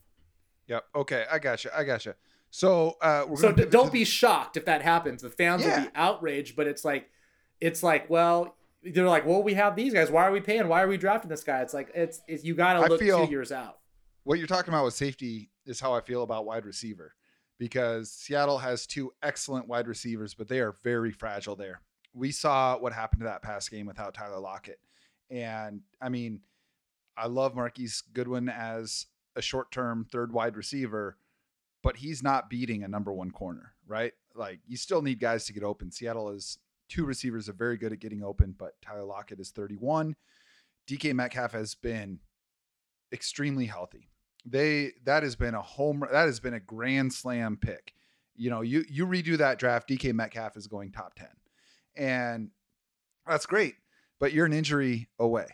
Yep. 0.68 0.86
Okay, 0.96 1.26
I 1.30 1.40
got 1.40 1.64
you. 1.64 1.72
I 1.76 1.84
got 1.84 2.06
you. 2.06 2.14
So, 2.52 2.98
uh, 3.02 3.34
so 3.36 3.54
don't 3.54 3.92
be 3.92 4.04
shocked 4.04 4.58
if 4.58 4.66
that 4.66 4.82
happens. 4.82 5.22
The 5.22 5.30
fans 5.30 5.64
yeah. 5.64 5.78
will 5.78 5.86
be 5.86 5.92
outraged, 5.96 6.56
but 6.56 6.68
it's 6.68 6.84
like, 6.84 7.10
it's 7.60 7.82
like, 7.82 8.10
well, 8.10 8.56
they're 8.84 9.08
like, 9.08 9.26
well, 9.26 9.42
we 9.42 9.54
have 9.54 9.76
these 9.76 9.94
guys. 9.94 10.12
Why 10.12 10.26
are 10.26 10.32
we 10.32 10.42
paying? 10.42 10.68
Why 10.68 10.82
are 10.84 10.88
we 10.88 10.98
drafting 10.98 11.30
this 11.30 11.44
guy? 11.44 11.62
It's 11.62 11.74
like, 11.74 11.92
it's, 11.96 12.22
it's 12.28 12.44
you 12.44 12.54
got 12.54 12.74
to 12.74 12.82
look 12.82 13.00
two 13.00 13.28
years 13.30 13.52
out. 13.52 13.80
What 14.24 14.38
you're 14.38 14.48
talking 14.48 14.74
about 14.74 14.86
with 14.86 14.94
safety 14.94 15.50
is 15.66 15.80
how 15.80 15.94
I 15.94 16.02
feel 16.02 16.24
about 16.24 16.46
wide 16.46 16.66
receiver 16.66 17.14
because 17.58 18.12
Seattle 18.12 18.58
has 18.58 18.86
two 18.86 19.14
excellent 19.24 19.68
wide 19.68 19.88
receivers, 19.88 20.34
but 20.34 20.48
they 20.48 20.60
are 20.60 20.76
very 20.84 21.12
fragile 21.12 21.56
there. 21.56 21.80
We 22.14 22.32
saw 22.32 22.78
what 22.78 22.92
happened 22.92 23.22
to 23.22 23.26
that 23.26 23.44
pass 23.44 23.70
game 23.70 23.86
without 23.86 24.14
Tyler 24.14 24.40
Lockett. 24.40 24.80
And 25.30 25.82
I 26.02 26.10
mean, 26.10 26.42
I 27.16 27.28
love 27.28 27.56
Marquise 27.56 28.04
Goodwin 28.14 28.50
as 28.50 29.06
a 29.36 29.42
short 29.42 29.72
term 29.72 30.08
third 30.12 30.34
wide 30.34 30.58
receiver, 30.58 31.18
but 31.84 31.98
he's 31.98 32.22
not 32.24 32.50
beating 32.50 32.84
a 32.84 32.88
number 32.88 33.12
one 33.12 33.32
corner, 33.32 33.74
right? 33.88 34.14
Like 34.36 34.60
you 34.68 34.78
still 34.78 35.02
need 35.02 35.20
guys 35.20 35.46
to 35.46 35.54
get 35.54 35.64
open. 35.64 35.92
Seattle 35.92 36.30
is 36.30 36.58
two 36.90 37.06
receivers 37.06 37.50
are 37.50 37.54
very 37.54 37.78
good 37.78 37.94
at 37.94 38.00
getting 38.00 38.24
open, 38.24 38.56
but 38.58 38.82
Tyler 38.82 39.04
Lockett 39.04 39.40
is 39.40 39.52
31. 39.52 40.16
DK 40.90 41.14
Metcalf 41.14 41.52
has 41.54 41.76
been 41.76 42.20
extremely 43.14 43.66
healthy 43.66 44.12
they 44.46 44.92
that 45.06 45.24
has 45.24 45.36
been 45.36 45.54
a 45.54 45.62
home 45.62 46.04
that 46.12 46.26
has 46.26 46.40
been 46.40 46.54
a 46.54 46.60
grand 46.60 47.14
slam 47.14 47.58
pick. 47.58 47.94
You 48.36 48.50
know, 48.50 48.62
you 48.62 48.84
you 48.90 49.06
redo 49.06 49.38
that 49.38 49.60
draft, 49.60 49.90
DK 49.90 50.14
Metcalf 50.14 50.58
is 50.58 50.68
going 50.68 50.92
top 50.92 51.16
10. 51.16 51.28
And 51.96 52.50
that's 53.28 53.46
great, 53.46 53.76
but 54.20 54.34
you're 54.34 54.46
an 54.46 54.54
injury 54.54 55.10
away. 55.20 55.48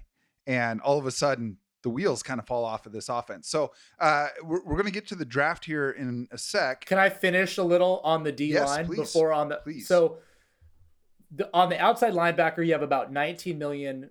And 0.45 0.79
all 0.81 0.97
of 0.97 1.05
a 1.05 1.11
sudden 1.11 1.57
the 1.87 1.93
wheels 1.93 2.21
kind 2.21 2.37
of 2.37 2.45
fall 2.45 2.65
off 2.65 2.85
of 2.85 2.91
this 2.91 3.07
offense. 3.07 3.47
So 3.47 3.71
uh, 3.97 4.27
we're, 4.43 4.61
we're 4.65 4.75
going 4.75 4.87
to 4.87 4.91
get 4.91 5.07
to 5.07 5.15
the 5.15 5.23
draft 5.23 5.63
here 5.63 5.91
in 5.91 6.27
a 6.31 6.37
sec. 6.37 6.83
Can 6.83 6.97
I 6.97 7.07
finish 7.07 7.57
a 7.57 7.63
little 7.63 8.01
on 8.03 8.23
the 8.23 8.31
D 8.33 8.47
yes, 8.47 8.67
line 8.67 8.85
please. 8.85 8.99
before 8.99 9.31
on 9.31 9.47
the 9.47 9.55
please. 9.63 9.87
so 9.87 10.17
the, 11.31 11.49
on 11.53 11.69
the 11.69 11.79
outside 11.79 12.11
linebacker, 12.11 12.65
you 12.65 12.73
have 12.73 12.81
about 12.81 13.13
19 13.13 13.57
million 13.57 14.09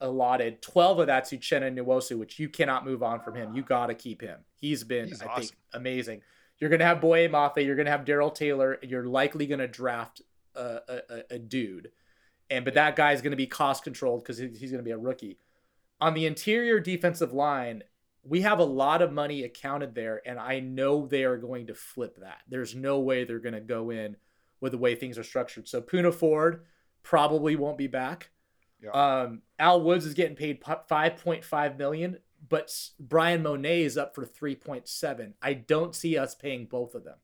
allotted. 0.00 0.62
12 0.62 1.00
of 1.00 1.06
that's 1.06 1.30
Uchenna 1.30 1.70
Nwosu, 1.78 2.18
which 2.18 2.38
you 2.38 2.48
cannot 2.48 2.86
move 2.86 3.02
on 3.02 3.20
from 3.20 3.34
him. 3.34 3.54
You 3.54 3.62
got 3.62 3.88
to 3.88 3.94
keep 3.94 4.22
him. 4.22 4.38
He's 4.58 4.84
been, 4.84 5.08
He's 5.08 5.20
I 5.20 5.26
awesome. 5.26 5.42
think, 5.42 5.52
amazing. 5.74 6.22
You're 6.58 6.70
going 6.70 6.80
to 6.80 6.86
have 6.86 7.02
Boye 7.02 7.28
Mafe. 7.28 7.62
You're 7.62 7.76
going 7.76 7.86
to 7.86 7.92
have 7.92 8.06
Darrell 8.06 8.30
Taylor. 8.30 8.78
You're 8.82 9.06
likely 9.06 9.46
going 9.46 9.60
to 9.60 9.68
draft 9.68 10.22
a, 10.54 10.80
a, 10.88 11.34
a, 11.34 11.38
dude. 11.38 11.90
And 12.50 12.64
but 12.64 12.74
that 12.74 12.96
guy's 12.96 13.20
going 13.20 13.32
to 13.32 13.36
be 13.36 13.46
cost 13.46 13.84
controlled 13.84 14.22
because 14.24 14.38
he's 14.38 14.70
going 14.70 14.82
to 14.82 14.82
be 14.82 14.92
a 14.92 14.98
rookie. 14.98 15.38
On 16.00 16.14
the 16.14 16.26
interior 16.26 16.80
defensive 16.80 17.32
line, 17.32 17.82
we 18.22 18.42
have 18.42 18.58
a 18.58 18.64
lot 18.64 19.02
of 19.02 19.12
money 19.12 19.42
accounted 19.42 19.94
there, 19.94 20.20
and 20.24 20.38
I 20.38 20.60
know 20.60 21.06
they 21.06 21.24
are 21.24 21.38
going 21.38 21.66
to 21.68 21.74
flip 21.74 22.18
that. 22.20 22.38
There's 22.48 22.74
no 22.74 23.00
way 23.00 23.24
they're 23.24 23.38
going 23.38 23.54
to 23.54 23.60
go 23.60 23.90
in– 23.90 24.16
with 24.60 24.72
the 24.72 24.78
way 24.78 24.94
things 24.94 25.18
are 25.18 25.24
structured. 25.24 25.68
So 25.68 25.80
Poona 25.80 26.12
Ford 26.12 26.64
probably 27.02 27.56
won't 27.56 27.78
be 27.78 27.86
back. 27.86 28.30
Yeah. 28.82 28.90
Um, 28.90 29.42
Al 29.58 29.82
Woods 29.82 30.06
is 30.06 30.14
getting 30.14 30.36
paid 30.36 30.60
5.5 30.62 31.78
million, 31.78 32.18
but 32.48 32.72
Bryan 32.98 33.42
Mone 33.42 33.64
is 33.64 33.96
up 33.96 34.14
for 34.14 34.24
3.7. 34.24 35.32
I 35.42 35.52
don't 35.54 35.94
see 35.94 36.16
us 36.16 36.34
paying 36.34 36.66
both 36.66 36.94
of 36.94 37.04
them. 37.04 37.16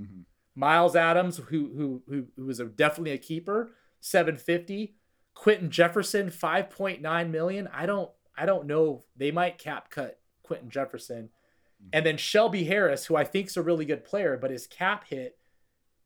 Mm-hmm. 0.00 0.20
Myles 0.54 0.96
Adams, 0.96 1.36
who 1.36 1.70
who 1.76 2.02
who 2.08 2.26
who 2.36 2.46
was 2.46 2.58
a, 2.58 2.64
definitely 2.64 3.12
a 3.12 3.18
keeper, 3.18 3.70
750. 4.00 4.96
Quinton 5.38 5.70
Jefferson, 5.70 6.30
5.9 6.30 7.30
million. 7.30 7.68
I 7.72 7.86
don't 7.86 8.10
I 8.36 8.44
don't 8.44 8.66
know. 8.66 9.04
They 9.16 9.30
might 9.30 9.56
cap 9.56 9.88
cut 9.88 10.18
Quinton 10.42 10.68
Jefferson. 10.68 11.30
Mm-hmm. 11.80 11.88
And 11.92 12.04
then 12.04 12.16
Shelby 12.16 12.64
Harris, 12.64 13.06
who 13.06 13.14
I 13.14 13.22
think 13.22 13.46
is 13.46 13.56
a 13.56 13.62
really 13.62 13.84
good 13.84 14.04
player, 14.04 14.36
but 14.36 14.50
his 14.50 14.66
cap 14.66 15.04
hit 15.08 15.38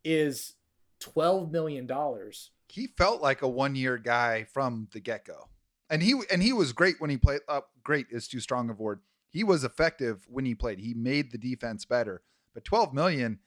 is 0.04 0.56
twelve 1.00 1.50
million 1.50 1.86
dollars. 1.86 2.50
He 2.68 2.88
felt 2.98 3.22
like 3.22 3.40
a 3.40 3.48
one 3.48 3.74
year 3.74 3.96
guy 3.96 4.44
from 4.44 4.88
the 4.92 5.00
get 5.00 5.24
go, 5.24 5.48
and 5.88 6.02
he 6.02 6.20
and 6.30 6.42
he 6.42 6.52
was 6.52 6.74
great 6.74 7.00
when 7.00 7.08
he 7.08 7.16
played. 7.16 7.40
Uh, 7.48 7.62
great 7.82 8.08
is 8.10 8.28
too 8.28 8.40
strong 8.40 8.68
a 8.68 8.74
word. 8.74 9.00
He 9.30 9.44
was 9.44 9.64
effective 9.64 10.26
when 10.28 10.44
he 10.44 10.54
played. 10.54 10.78
He 10.78 10.92
made 10.92 11.32
the 11.32 11.38
defense 11.38 11.86
better. 11.86 12.20
But 12.52 12.66
twelve 12.66 12.92
million 12.92 13.38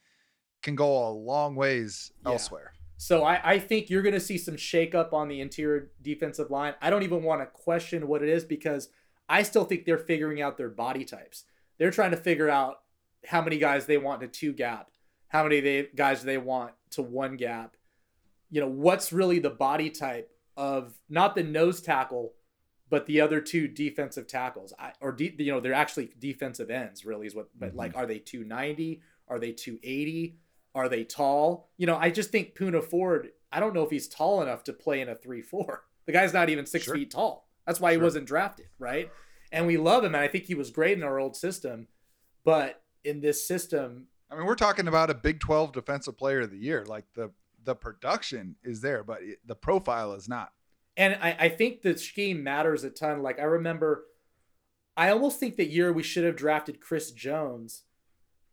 can 0.62 0.74
go 0.74 1.08
a 1.08 1.10
long 1.10 1.54
ways 1.54 2.10
yeah. 2.24 2.32
elsewhere. 2.32 2.72
So 2.96 3.24
I, 3.24 3.40
I 3.44 3.58
think 3.58 3.90
you're 3.90 4.02
going 4.02 4.14
to 4.14 4.20
see 4.20 4.38
some 4.38 4.56
shakeup 4.56 5.12
on 5.12 5.28
the 5.28 5.40
interior 5.40 5.90
defensive 6.00 6.50
line. 6.50 6.74
I 6.80 6.90
don't 6.90 7.02
even 7.02 7.22
want 7.22 7.42
to 7.42 7.46
question 7.46 8.08
what 8.08 8.22
it 8.22 8.28
is 8.28 8.44
because 8.44 8.88
I 9.28 9.42
still 9.42 9.64
think 9.64 9.84
they're 9.84 9.98
figuring 9.98 10.40
out 10.40 10.56
their 10.56 10.70
body 10.70 11.04
types. 11.04 11.44
They're 11.78 11.90
trying 11.90 12.12
to 12.12 12.16
figure 12.16 12.48
out 12.48 12.80
how 13.26 13.42
many 13.42 13.58
guys 13.58 13.86
they 13.86 13.98
want 13.98 14.20
to 14.22 14.28
two 14.28 14.52
gap, 14.52 14.90
how 15.28 15.42
many 15.42 15.60
they 15.60 15.88
guys 15.94 16.22
they 16.22 16.38
want 16.38 16.72
to 16.90 17.02
one 17.02 17.36
gap. 17.36 17.76
You 18.50 18.60
know, 18.60 18.68
what's 18.68 19.12
really 19.12 19.40
the 19.40 19.50
body 19.50 19.90
type 19.90 20.30
of 20.56 20.98
not 21.10 21.34
the 21.34 21.42
nose 21.42 21.82
tackle, 21.82 22.32
but 22.88 23.06
the 23.06 23.20
other 23.20 23.40
two 23.40 23.68
defensive 23.68 24.26
tackles, 24.26 24.72
I, 24.78 24.92
or 25.00 25.12
de, 25.12 25.34
you 25.38 25.52
know, 25.52 25.60
they're 25.60 25.74
actually 25.74 26.12
defensive 26.18 26.70
ends. 26.70 27.04
Really, 27.04 27.26
is 27.26 27.34
what. 27.34 27.48
But 27.58 27.70
mm-hmm. 27.70 27.78
like, 27.78 27.96
are 27.96 28.06
they 28.06 28.20
two 28.20 28.44
ninety? 28.44 29.02
Are 29.28 29.38
they 29.38 29.52
two 29.52 29.78
eighty? 29.82 30.38
Are 30.76 30.88
they 30.88 31.02
tall? 31.02 31.70
You 31.78 31.86
know, 31.86 31.96
I 31.96 32.10
just 32.10 32.30
think 32.30 32.54
Poona 32.54 32.84
Ford. 32.84 33.30
I 33.50 33.58
don't 33.58 33.74
know 33.74 33.82
if 33.82 33.90
he's 33.90 34.06
tall 34.06 34.42
enough 34.42 34.62
to 34.64 34.72
play 34.72 35.00
in 35.00 35.08
a 35.08 35.16
three 35.16 35.42
four. 35.42 35.84
The 36.06 36.12
guy's 36.12 36.32
not 36.32 36.50
even 36.50 36.66
six 36.66 36.84
sure. 36.84 36.94
feet 36.94 37.10
tall. 37.10 37.48
That's 37.66 37.80
why 37.80 37.90
sure. 37.90 37.98
he 37.98 38.04
wasn't 38.04 38.28
drafted, 38.28 38.66
right? 38.78 39.10
And 39.50 39.66
we 39.66 39.76
love 39.76 40.04
him, 40.04 40.14
and 40.14 40.22
I 40.22 40.28
think 40.28 40.44
he 40.44 40.54
was 40.54 40.70
great 40.70 40.96
in 40.96 41.02
our 41.02 41.18
old 41.18 41.34
system, 41.34 41.88
but 42.44 42.80
in 43.02 43.22
this 43.22 43.44
system, 43.44 44.06
I 44.30 44.36
mean, 44.36 44.46
we're 44.46 44.54
talking 44.54 44.86
about 44.86 45.10
a 45.10 45.14
Big 45.14 45.40
12 45.40 45.72
defensive 45.72 46.16
player 46.16 46.42
of 46.42 46.52
the 46.52 46.58
year. 46.58 46.84
Like 46.84 47.06
the 47.14 47.32
the 47.64 47.74
production 47.74 48.54
is 48.62 48.82
there, 48.82 49.02
but 49.02 49.20
it, 49.22 49.40
the 49.44 49.56
profile 49.56 50.12
is 50.12 50.28
not. 50.28 50.52
And 50.96 51.18
I, 51.20 51.36
I 51.40 51.48
think 51.48 51.82
the 51.82 51.98
scheme 51.98 52.44
matters 52.44 52.84
a 52.84 52.90
ton. 52.90 53.22
Like 53.22 53.40
I 53.40 53.44
remember 53.44 54.04
I 54.96 55.10
almost 55.10 55.38
think 55.38 55.56
that 55.56 55.70
year 55.70 55.92
we 55.92 56.02
should 56.02 56.24
have 56.24 56.36
drafted 56.36 56.80
Chris 56.80 57.10
Jones. 57.10 57.82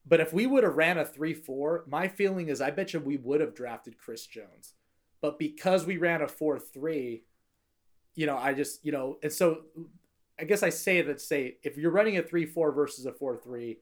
But 0.06 0.20
if 0.20 0.34
we 0.34 0.46
would 0.46 0.64
have 0.64 0.76
ran 0.76 0.98
a 0.98 1.06
3 1.06 1.34
4, 1.34 1.86
my 1.88 2.08
feeling 2.08 2.50
is 2.50 2.62
I 2.62 2.72
bet 2.72 2.94
you 2.94 3.00
we 3.00 3.18
would 3.18 3.42
have 3.42 3.56
drafted 3.56 3.98
Chris 3.98 4.26
Jones. 4.26 4.74
But 5.22 5.40
because 5.40 5.86
we 5.86 5.98
ran 5.98 6.22
a 6.22 6.28
4 6.28 6.60
3, 6.60 7.24
you 8.16 8.26
know, 8.26 8.38
I 8.38 8.54
just, 8.54 8.86
you 8.86 8.92
know, 8.92 9.18
and 9.24 9.32
so 9.32 9.62
I 10.40 10.44
guess 10.44 10.64
I 10.64 10.70
say 10.70 11.02
that 11.02 11.22
say 11.22 11.58
if 11.64 11.78
you're 11.78 11.92
running 11.92 12.18
a 12.18 12.24
3 12.24 12.46
4 12.46 12.72
versus 12.72 13.06
a 13.06 13.14
4 13.14 13.38
3 13.38 13.78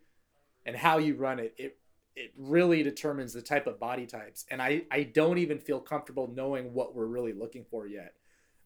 and 0.65 0.75
how 0.75 0.99
you 0.99 1.15
run 1.15 1.39
it, 1.39 1.55
it 1.57 1.77
it 2.15 2.33
really 2.37 2.83
determines 2.83 3.33
the 3.33 3.41
type 3.41 3.67
of 3.67 3.79
body 3.79 4.05
types. 4.05 4.45
And 4.51 4.61
I, 4.61 4.83
I 4.91 5.03
don't 5.03 5.37
even 5.37 5.59
feel 5.59 5.79
comfortable 5.79 6.31
knowing 6.33 6.73
what 6.73 6.93
we're 6.93 7.05
really 7.05 7.33
looking 7.33 7.65
for 7.69 7.87
yet. 7.87 8.13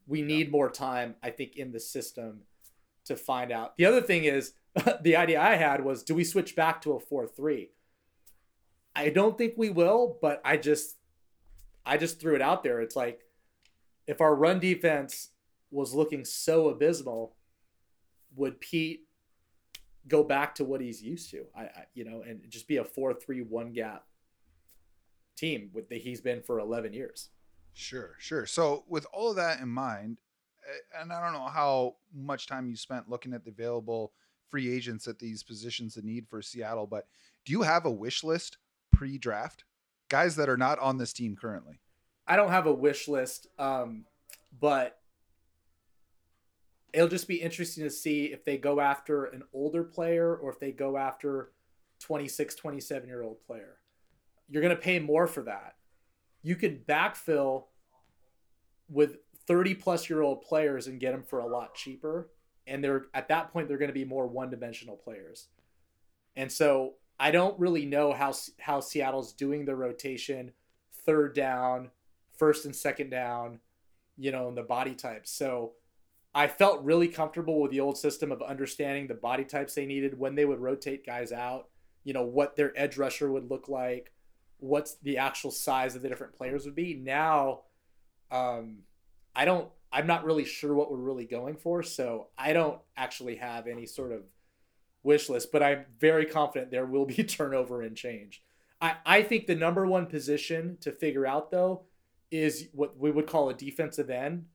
We 0.08 0.22
need 0.22 0.52
more 0.52 0.70
time, 0.70 1.16
I 1.22 1.30
think, 1.30 1.56
in 1.56 1.72
the 1.72 1.80
system 1.80 2.42
to 3.06 3.16
find 3.16 3.52
out. 3.52 3.78
The 3.78 3.86
other 3.86 4.02
thing 4.02 4.24
is 4.24 4.54
the 5.02 5.16
idea 5.16 5.42
I 5.42 5.56
had 5.56 5.84
was 5.84 6.04
do 6.04 6.16
we 6.16 6.24
switch 6.24 6.56
back 6.56 6.82
to 6.82 6.94
a 6.94 7.00
4 7.00 7.28
3? 7.28 7.70
I 8.96 9.10
don't 9.10 9.38
think 9.38 9.54
we 9.58 9.70
will, 9.70 10.18
but 10.22 10.42
I 10.46 10.58
just 10.58 10.98
I 11.86 11.98
just 11.98 12.20
threw 12.20 12.36
it 12.36 12.42
out 12.42 12.64
there. 12.64 12.82
It's 12.82 12.96
like 12.96 13.22
if 14.08 14.22
our 14.22 14.36
run 14.36 14.60
defense 14.60 15.30
was 15.72 15.94
looking 15.94 16.24
so 16.24 16.70
abysmal, 16.70 17.36
would 18.36 18.60
Pete 18.60 19.08
go 20.08 20.24
back 20.24 20.56
to 20.56 20.64
what 20.64 20.82
he's 20.82 21.02
used 21.02 21.30
to? 21.32 21.46
I, 21.56 21.62
I 21.62 21.86
you 21.94 22.06
know, 22.06 22.24
and 22.28 22.42
just 22.50 22.68
be 22.68 22.78
a 22.78 22.84
four 22.84 23.14
three 23.14 23.42
one 23.42 23.74
gap 23.74 24.06
team 25.36 25.70
with 25.74 25.90
the 25.90 25.98
he's 25.98 26.22
been 26.22 26.42
for 26.42 26.60
eleven 26.60 26.94
years. 26.94 27.30
Sure, 27.74 28.16
sure. 28.18 28.46
So 28.46 28.86
with 28.88 29.06
all 29.12 29.32
of 29.32 29.36
that 29.36 29.60
in 29.60 29.68
mind, 29.68 30.18
eh, 30.66 31.02
and 31.02 31.12
I 31.12 31.22
don't 31.22 31.34
know 31.34 31.48
how 31.48 31.96
much 32.14 32.48
time 32.48 32.70
you 32.70 32.78
spent 32.78 33.10
looking 33.10 33.34
at 33.34 33.44
the 33.44 33.52
available 33.52 34.14
free 34.50 34.74
agents 34.74 35.08
at 35.08 35.20
these 35.20 35.44
positions 35.44 35.98
of 35.98 36.04
need 36.04 36.28
for 36.28 36.42
Seattle, 36.42 36.88
but 36.88 37.08
do 37.46 37.52
you 37.52 37.62
have 37.62 37.86
a 37.86 37.92
wish 37.92 38.24
list 38.24 38.58
pre-draft? 38.92 39.64
Guys 40.10 40.36
that 40.36 40.50
are 40.50 40.58
not 40.58 40.80
on 40.80 40.98
this 40.98 41.14
team 41.14 41.36
currently. 41.36 41.80
I 42.28 42.36
don't 42.36 42.52
have 42.52 42.68
a 42.68 42.74
wish 42.74 43.08
list, 43.08 43.48
um, 43.60 44.06
but 44.60 45.00
it'll 46.94 47.08
just 47.08 47.28
be 47.28 47.36
interesting 47.36 47.84
to 47.84 47.90
see 47.90 48.26
if 48.26 48.46
they 48.46 48.58
go 48.58 48.80
after 48.80 49.26
an 49.26 49.44
older 49.54 49.84
player 49.84 50.36
or 50.36 50.52
if 50.52 50.60
they 50.60 50.72
go 50.72 50.98
after 50.98 51.52
26, 52.00 52.56
27 52.56 53.08
year 53.08 53.22
old 53.22 53.42
player. 53.46 53.78
You're 54.48 54.62
going 54.62 54.76
to 54.76 54.82
pay 54.82 55.00
more 55.00 55.28
for 55.28 55.44
that. 55.44 55.76
You 56.42 56.56
could 56.56 56.88
backfill 56.88 57.66
with 58.90 59.18
30 59.48 59.76
plus 59.76 60.10
year 60.10 60.22
old 60.22 60.42
players 60.42 60.88
and 60.88 61.00
get 61.00 61.12
them 61.12 61.24
for 61.24 61.40
a 61.40 61.48
lot 61.48 61.76
cheaper. 61.76 62.30
And 62.68 62.84
they're 62.84 63.06
at 63.14 63.28
that 63.28 63.52
point, 63.52 63.68
they're 63.68 63.78
going 63.78 63.90
to 63.90 63.94
be 63.94 64.06
more 64.06 64.28
one 64.28 64.50
dimensional 64.50 64.96
players. 64.96 65.48
And 66.36 66.52
so 66.52 66.96
I 67.20 67.32
don't 67.32 67.60
really 67.60 67.86
know 67.86 68.14
how, 68.14 68.34
how 68.60 68.80
Seattle's 68.80 69.34
doing 69.34 69.66
the 69.66 69.76
rotation, 69.76 70.52
third 71.06 71.36
down, 71.36 71.92
first 72.38 72.66
and 72.66 72.76
second 72.76 73.10
down, 73.10 73.60
you 74.18 74.32
know, 74.32 74.48
and 74.48 74.58
the 74.58 74.64
body 74.64 74.96
types. 74.96 75.32
So 75.32 75.74
I 76.34 76.48
felt 76.48 76.84
really 76.84 77.08
comfortable 77.08 77.62
with 77.62 77.72
the 77.72 77.80
old 77.80 77.98
system 77.98 78.32
of 78.32 78.42
understanding 78.42 79.08
the 79.08 79.14
body 79.14 79.46
types 79.46 79.76
they 79.76 79.86
needed 79.86 80.20
when 80.20 80.36
they 80.36 80.44
would 80.44 80.60
rotate 80.60 81.06
guys 81.06 81.32
out, 81.32 81.70
you 82.04 82.14
know, 82.14 82.24
what 82.24 82.58
their 82.58 82.78
edge 82.78 82.98
rusher 82.98 83.32
would 83.32 83.50
look 83.50 83.70
like, 83.70 84.12
what's 84.60 84.96
the 84.96 85.18
actual 85.18 85.52
size 85.52 85.96
of 85.96 86.02
the 86.02 86.10
different 86.10 86.34
players 86.34 86.66
would 86.66 86.76
be. 86.76 86.94
Now, 86.94 87.62
um, 88.32 88.80
I 89.34 89.46
don't, 89.46 89.70
I'm 89.96 90.08
not 90.08 90.26
really 90.26 90.46
sure 90.46 90.74
what 90.74 90.92
we're 90.92 90.98
really 90.98 91.26
going 91.26 91.56
for. 91.56 91.82
So 91.82 92.28
I 92.38 92.54
don't 92.54 92.80
actually 92.98 93.38
have 93.38 93.66
any 93.66 93.86
sort 93.86 94.12
of 94.12 94.24
wish 95.04 95.30
list, 95.30 95.52
but 95.52 95.64
I'm 95.64 95.86
very 96.00 96.26
confident 96.26 96.70
there 96.70 96.86
will 96.86 97.06
be 97.06 97.24
turnover 97.24 97.82
and 97.82 97.96
change. 97.96 98.44
I, 98.82 98.96
I 99.06 99.22
think 99.24 99.48
the 99.48 99.56
number 99.56 99.86
one 99.86 100.06
position 100.06 100.78
to 100.82 100.92
figure 100.92 101.26
out, 101.26 101.50
though, 101.50 101.84
is 102.30 102.68
what 102.74 103.00
we 103.00 103.10
would 103.10 103.26
call 103.28 103.50
a 103.50 103.54
defensive 103.54 104.10
end 104.10 104.46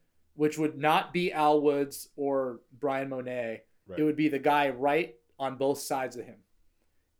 which 0.40 0.56
would 0.56 0.78
not 0.78 1.12
be 1.12 1.30
Al 1.32 1.60
Woods 1.60 2.08
or 2.16 2.60
Bryan 2.78 3.10
Mone. 3.10 3.26
Right. 3.26 3.98
It 3.98 4.02
would 4.02 4.16
be 4.16 4.28
the 4.28 4.38
guy 4.38 4.70
right 4.70 5.14
on 5.38 5.56
both 5.56 5.80
sides 5.80 6.16
of 6.16 6.24
him. 6.24 6.36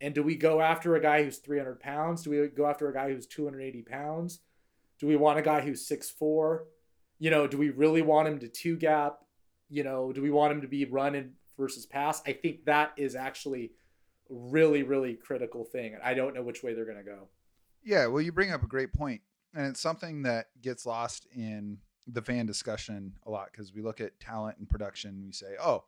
And 0.01 0.15
do 0.15 0.23
we 0.23 0.37
go 0.37 0.63
after 0.63 0.97
a 0.97 1.03
guy 1.03 1.23
who's 1.23 1.37
300 1.37 1.81
pounds? 1.81 2.23
Do 2.23 2.31
we 2.31 2.49
go 2.49 2.65
after 2.65 2.89
a 2.89 2.95
guy 2.95 3.13
who's 3.13 3.27
280 3.27 3.83
pounds? 3.83 4.41
Do 4.99 5.07
we 5.07 5.17
want 5.17 5.39
a 5.39 5.43
guy 5.43 5.61
who's 5.61 5.87
6'4? 5.87 6.61
You 7.21 7.31
know, 7.31 7.47
do 7.47 7.57
we 7.57 7.71
really 7.71 8.03
want 8.03 8.27
him 8.27 8.41
to 8.41 8.49
two 8.49 8.77
gap? 8.77 9.21
You 9.69 9.85
know, 9.85 10.13
do 10.13 10.21
we 10.21 10.31
want 10.31 10.53
him 10.53 10.63
to 10.63 10.67
be 10.67 10.85
running 10.87 11.35
versus 11.57 11.87
pass? 11.87 12.21
I 12.27 12.33
think 12.33 12.65
that 12.65 12.93
is 12.97 13.15
actually 13.15 13.71
really, 14.29 14.83
really 14.83 15.15
critical 15.15 15.65
thing. 15.65 15.95
And 15.95 16.03
I 16.03 16.15
don't 16.15 16.35
know 16.35 16.43
which 16.43 16.65
way 16.65 16.75
they're 16.75 16.85
going 16.85 16.99
to 16.99 17.05
go. 17.05 17.29
Yeah, 17.85 18.07
well, 18.07 18.21
you 18.21 18.33
bring 18.33 18.51
up 18.51 18.63
a 18.63 18.67
great 18.67 18.93
point, 18.93 19.21
and 19.55 19.67
it's 19.67 19.81
something 19.81 20.23
that 20.23 20.47
gets 20.61 20.85
lost 20.85 21.27
in 21.35 21.79
the 22.07 22.23
fan 22.23 22.47
discussion 22.47 23.15
a 23.27 23.31
lot 23.31 23.49
because 23.53 23.73
we 23.73 23.83
look 23.83 24.01
at 24.01 24.19
talent 24.19 24.59
and 24.59 24.69
production. 24.69 25.23
We 25.25 25.33
say, 25.33 25.55
oh, 25.63 25.85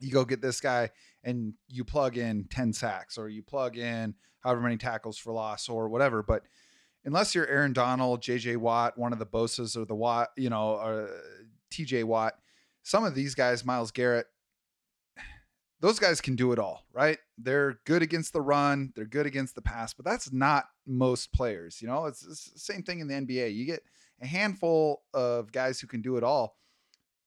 you 0.00 0.10
go 0.10 0.24
get 0.24 0.40
this 0.40 0.60
guy 0.60 0.90
and 1.22 1.54
you 1.68 1.84
plug 1.84 2.16
in 2.16 2.44
10 2.50 2.72
sacks 2.72 3.18
or 3.18 3.28
you 3.28 3.42
plug 3.42 3.76
in 3.76 4.14
however 4.40 4.60
many 4.60 4.78
tackles 4.78 5.18
for 5.18 5.32
loss 5.32 5.68
or 5.68 5.88
whatever. 5.88 6.22
But 6.22 6.44
unless 7.04 7.34
you're 7.34 7.46
Aaron 7.46 7.72
Donald, 7.72 8.22
JJ 8.22 8.56
Watt, 8.58 8.98
one 8.98 9.12
of 9.12 9.18
the 9.18 9.26
Bosa's 9.26 9.76
or 9.76 9.84
the 9.84 9.94
Watt, 9.94 10.28
you 10.36 10.50
know, 10.50 10.74
uh, 10.74 11.08
TJ 11.70 12.04
Watt, 12.04 12.34
some 12.82 13.04
of 13.04 13.14
these 13.14 13.34
guys, 13.34 13.64
Myles 13.64 13.90
Garrett, 13.90 14.26
those 15.80 15.98
guys 15.98 16.20
can 16.20 16.36
do 16.36 16.52
it 16.52 16.58
all, 16.58 16.84
right? 16.92 17.18
They're 17.38 17.80
good 17.86 18.02
against 18.02 18.32
the 18.32 18.42
run, 18.42 18.92
they're 18.94 19.06
good 19.06 19.26
against 19.26 19.54
the 19.54 19.62
pass, 19.62 19.94
but 19.94 20.04
that's 20.04 20.32
not 20.32 20.66
most 20.86 21.32
players. 21.32 21.80
You 21.80 21.88
know, 21.88 22.06
it's, 22.06 22.24
it's 22.26 22.50
the 22.50 22.58
same 22.58 22.82
thing 22.82 23.00
in 23.00 23.08
the 23.08 23.14
NBA. 23.14 23.54
You 23.54 23.64
get 23.64 23.82
a 24.20 24.26
handful 24.26 25.02
of 25.14 25.52
guys 25.52 25.80
who 25.80 25.86
can 25.86 26.02
do 26.02 26.16
it 26.16 26.24
all, 26.24 26.56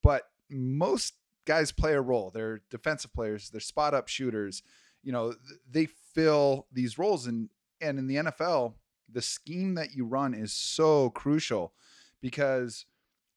but 0.03 0.24
most 0.49 1.15
guys 1.45 1.71
play 1.71 1.93
a 1.93 2.01
role. 2.01 2.32
They're 2.32 2.61
defensive 2.69 3.13
players, 3.13 3.49
they're 3.49 3.59
spot 3.59 3.93
up 3.93 4.07
shooters. 4.07 4.61
You 5.01 5.11
know, 5.11 5.34
they 5.69 5.88
fill 6.13 6.67
these 6.71 6.97
roles 6.97 7.28
and 7.28 7.49
and 7.82 7.99
in 7.99 8.07
the 8.07 8.15
NFL, 8.15 8.76
the 9.14 9.22
scheme 9.22 9.76
that 9.76 9.93
you 9.93 10.05
run 10.05 10.34
is 10.34 10.51
so 10.51 11.09
crucial 11.11 11.74
because 12.22 12.86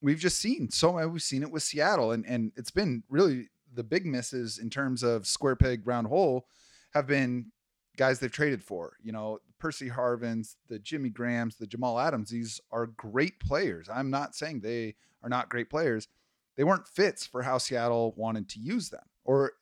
we've 0.01 0.19
just 0.19 0.39
seen 0.39 0.71
so 0.71 1.07
we've 1.09 1.23
seen 1.23 1.43
it 1.43 1.51
with 1.51 1.63
Seattle 1.63 2.13
and 2.13 2.25
and 2.27 2.53
it's 2.57 2.71
been 2.71 3.03
really 3.09 3.49
the 3.75 3.85
big 3.85 4.07
misses 4.07 4.59
in 4.59 4.71
terms 4.71 5.03
of 5.03 5.27
square 5.27 5.57
peg 5.57 5.87
round 5.87 6.07
hole 6.07 6.47
have 6.93 7.07
been 7.07 7.53
guys 7.97 8.19
they've 8.19 8.33
traded 8.33 8.63
for. 8.63 8.97
You 9.03 9.13
know, 9.13 9.41
Percy 9.59 9.89
Harvins, 9.89 10.57
the 10.69 10.79
Jimmy 10.79 11.11
Grahams, 11.11 11.57
the 11.57 11.67
Jamal 11.67 11.99
Adams, 11.99 12.31
these 12.31 12.61
are 12.71 12.87
great 12.87 13.39
players. 13.41 13.89
I'm 13.93 14.11
not 14.11 14.35
saying 14.35 14.61
they 14.61 14.95
are 15.23 15.29
not 15.29 15.49
great 15.49 15.71
players. 15.71 16.09
They 16.57 16.65
weren't 16.65 16.89
fits 16.89 17.27
for 17.27 17.43
how 17.43 17.59
Seattle 17.59 18.15
wanted 18.17 18.49
to 18.51 18.61
use 18.61 18.89
them. 18.89 19.05
Or, 19.25 19.53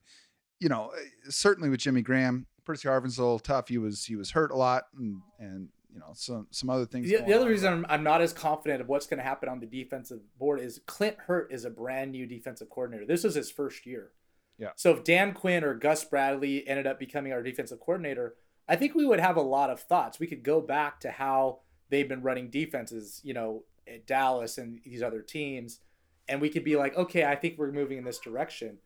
you 0.61 0.69
know, 0.69 0.91
eh, 0.97 1.05
certainly 1.29 1.69
with 1.69 1.81
Jimmy 1.81 2.03
Graham, 2.03 2.47
Percy 2.65 2.89
Harvin's 2.89 3.19
a 3.19 3.23
little 3.23 3.39
tough. 3.39 3.69
He 3.69 3.79
was 3.79 4.05
he 4.05 4.17
was 4.17 4.31
hurt 4.31 4.51
a 4.51 4.57
lot 4.57 4.85
and 4.97 5.21
and 5.39 5.69
you 5.95 6.01
know 6.01 6.11
some 6.13 6.49
some 6.51 6.69
other 6.69 6.85
things. 6.85 7.09
The, 7.09 7.23
the 7.25 7.33
other 7.33 7.49
reason 7.49 7.73
I'm, 7.73 7.87
I'm, 7.89 8.03
not 8.03 8.21
as 8.21 8.33
confident 8.33 8.81
of 8.81 8.89
what's 8.89 9.07
going 9.07 9.19
to 9.19 9.25
happen 9.25 9.49
on 9.49 9.61
the 9.61 9.67
defensive 9.67 10.21
board 10.39 10.61
is 10.61 10.81
Clint 10.87 11.17
Hurtt 11.27 11.53
is 11.53 11.65
a 11.65 11.71
brand 11.71 12.13
new 12.13 12.27
defensive 12.27 12.69
coordinator. 12.69 13.07
This 13.07 13.25
is 13.25 13.37
his 13.37 13.51
first 13.51 13.87
year. 13.87 14.11
Yeah. 14.59 14.71
So 14.77 14.91
if 14.91 15.05
Dan 15.05 15.33
Quinn 15.33 15.63
or 15.65 15.75
Gus 15.75 16.05
Bradley 16.05 16.67
ended 16.67 16.87
up 16.87 16.99
becoming 16.99 17.33
our 17.33 17.43
defensive 17.43 17.81
coordinator, 17.81 18.35
I 18.69 18.77
think 18.77 18.95
we 18.95 19.07
would 19.07 19.21
have 19.21 19.37
a 19.37 19.43
lot 19.43 19.71
of 19.71 19.81
thoughts. 19.81 20.19
We 20.19 20.27
could 20.27 20.43
go 20.43 20.61
back 20.61 21.01
to 21.01 21.11
how 21.11 21.61
they've 21.91 22.09
been 22.09 22.23
running 22.23 22.51
defenses, 22.51 23.21
you 23.23 23.35
know, 23.35 23.63
at 23.87 24.07
Dallas 24.07 24.59
and 24.59 24.81
these 24.85 25.03
other 25.03 25.23
teams, 25.23 25.81
and 26.29 26.41
we 26.41 26.49
could 26.49 26.65
be 26.65 26.77
like, 26.77 26.97
okay, 26.97 27.25
I 27.25 27.37
think 27.37 27.59
we're 27.59 27.73
moving 27.73 27.99
in 27.99 28.05
this 28.05 28.19
direction. 28.19 28.79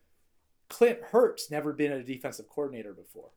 Clint 0.69 0.99
Hurtt's 1.13 1.51
never 1.51 1.73
been 1.73 1.93
a 1.93 2.03
defensive 2.03 2.49
coordinator 2.49 2.93
before. 2.93 3.31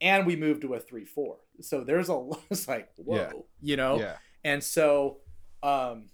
And 0.00 0.26
we 0.26 0.36
moved 0.36 0.62
to 0.62 0.74
a 0.74 0.80
3 0.80 1.04
4. 1.04 1.36
So 1.60 1.84
there's 1.84 2.08
a 2.08 2.28
it's 2.50 2.68
like, 2.68 2.90
whoa, 2.96 3.16
yeah. 3.16 3.30
you 3.60 3.76
know? 3.76 3.98
Yeah. 3.98 4.16
And 4.44 4.62
so 4.64 5.18
um, 5.62 6.06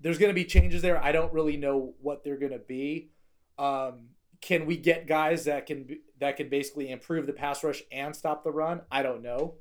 there's 0.00 0.18
going 0.18 0.30
to 0.30 0.34
be 0.34 0.44
changes 0.44 0.82
there. 0.82 1.02
I 1.02 1.12
don't 1.12 1.32
really 1.32 1.56
know 1.56 1.94
what 2.00 2.24
they're 2.24 2.38
going 2.38 2.52
to 2.52 2.58
be. 2.58 3.10
Um, 3.58 4.08
can 4.40 4.66
we 4.66 4.76
get 4.76 5.06
guys 5.06 5.44
that 5.44 5.66
can 5.66 5.98
that 6.20 6.36
can 6.36 6.48
basically 6.50 6.90
improve 6.90 7.26
the 7.26 7.32
pass 7.32 7.64
rush 7.64 7.82
and 7.90 8.14
stop 8.14 8.44
the 8.44 8.52
run? 8.52 8.82
I 8.90 9.02
don't 9.02 9.22
know. 9.22 9.54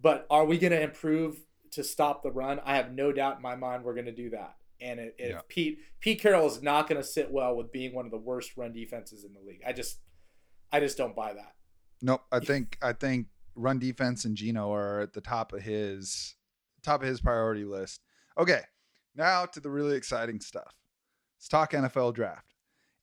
But 0.00 0.26
are 0.30 0.44
we 0.44 0.58
going 0.58 0.72
to 0.72 0.80
improve 0.80 1.40
to 1.72 1.84
stop 1.84 2.22
the 2.22 2.30
run? 2.30 2.60
I 2.64 2.76
have 2.76 2.92
no 2.92 3.12
doubt 3.12 3.36
in 3.36 3.42
my 3.42 3.56
mind 3.56 3.84
we're 3.84 3.94
going 3.94 4.06
to 4.06 4.12
do 4.12 4.30
that. 4.30 4.56
And 4.80 5.00
if 5.00 5.12
yeah. 5.18 5.40
Pete 5.48 5.78
Pete 6.00 6.20
Carroll 6.20 6.46
is 6.46 6.62
not 6.62 6.88
going 6.88 7.00
to 7.00 7.06
sit 7.06 7.30
well 7.30 7.56
with 7.56 7.72
being 7.72 7.94
one 7.94 8.04
of 8.04 8.10
the 8.10 8.18
worst 8.18 8.56
run 8.56 8.72
defenses 8.72 9.24
in 9.24 9.32
the 9.32 9.40
league. 9.40 9.62
I 9.66 9.72
just 9.72 9.98
I 10.72 10.80
just 10.80 10.96
don't 10.96 11.16
buy 11.16 11.34
that. 11.34 11.54
Nope. 12.02 12.22
I 12.32 12.40
think 12.40 12.78
I 12.82 12.92
think 12.92 13.26
run 13.54 13.78
defense 13.78 14.24
and 14.24 14.36
Geno 14.36 14.72
are 14.72 15.00
at 15.00 15.12
the 15.12 15.20
top 15.20 15.52
of 15.52 15.62
his 15.62 16.36
top 16.82 17.02
of 17.02 17.08
his 17.08 17.20
priority 17.20 17.64
list. 17.64 18.00
Okay. 18.38 18.62
Now 19.14 19.44
to 19.46 19.60
the 19.60 19.70
really 19.70 19.96
exciting 19.96 20.40
stuff. 20.40 20.74
Let's 21.38 21.48
talk 21.48 21.72
NFL 21.72 22.14
draft. 22.14 22.54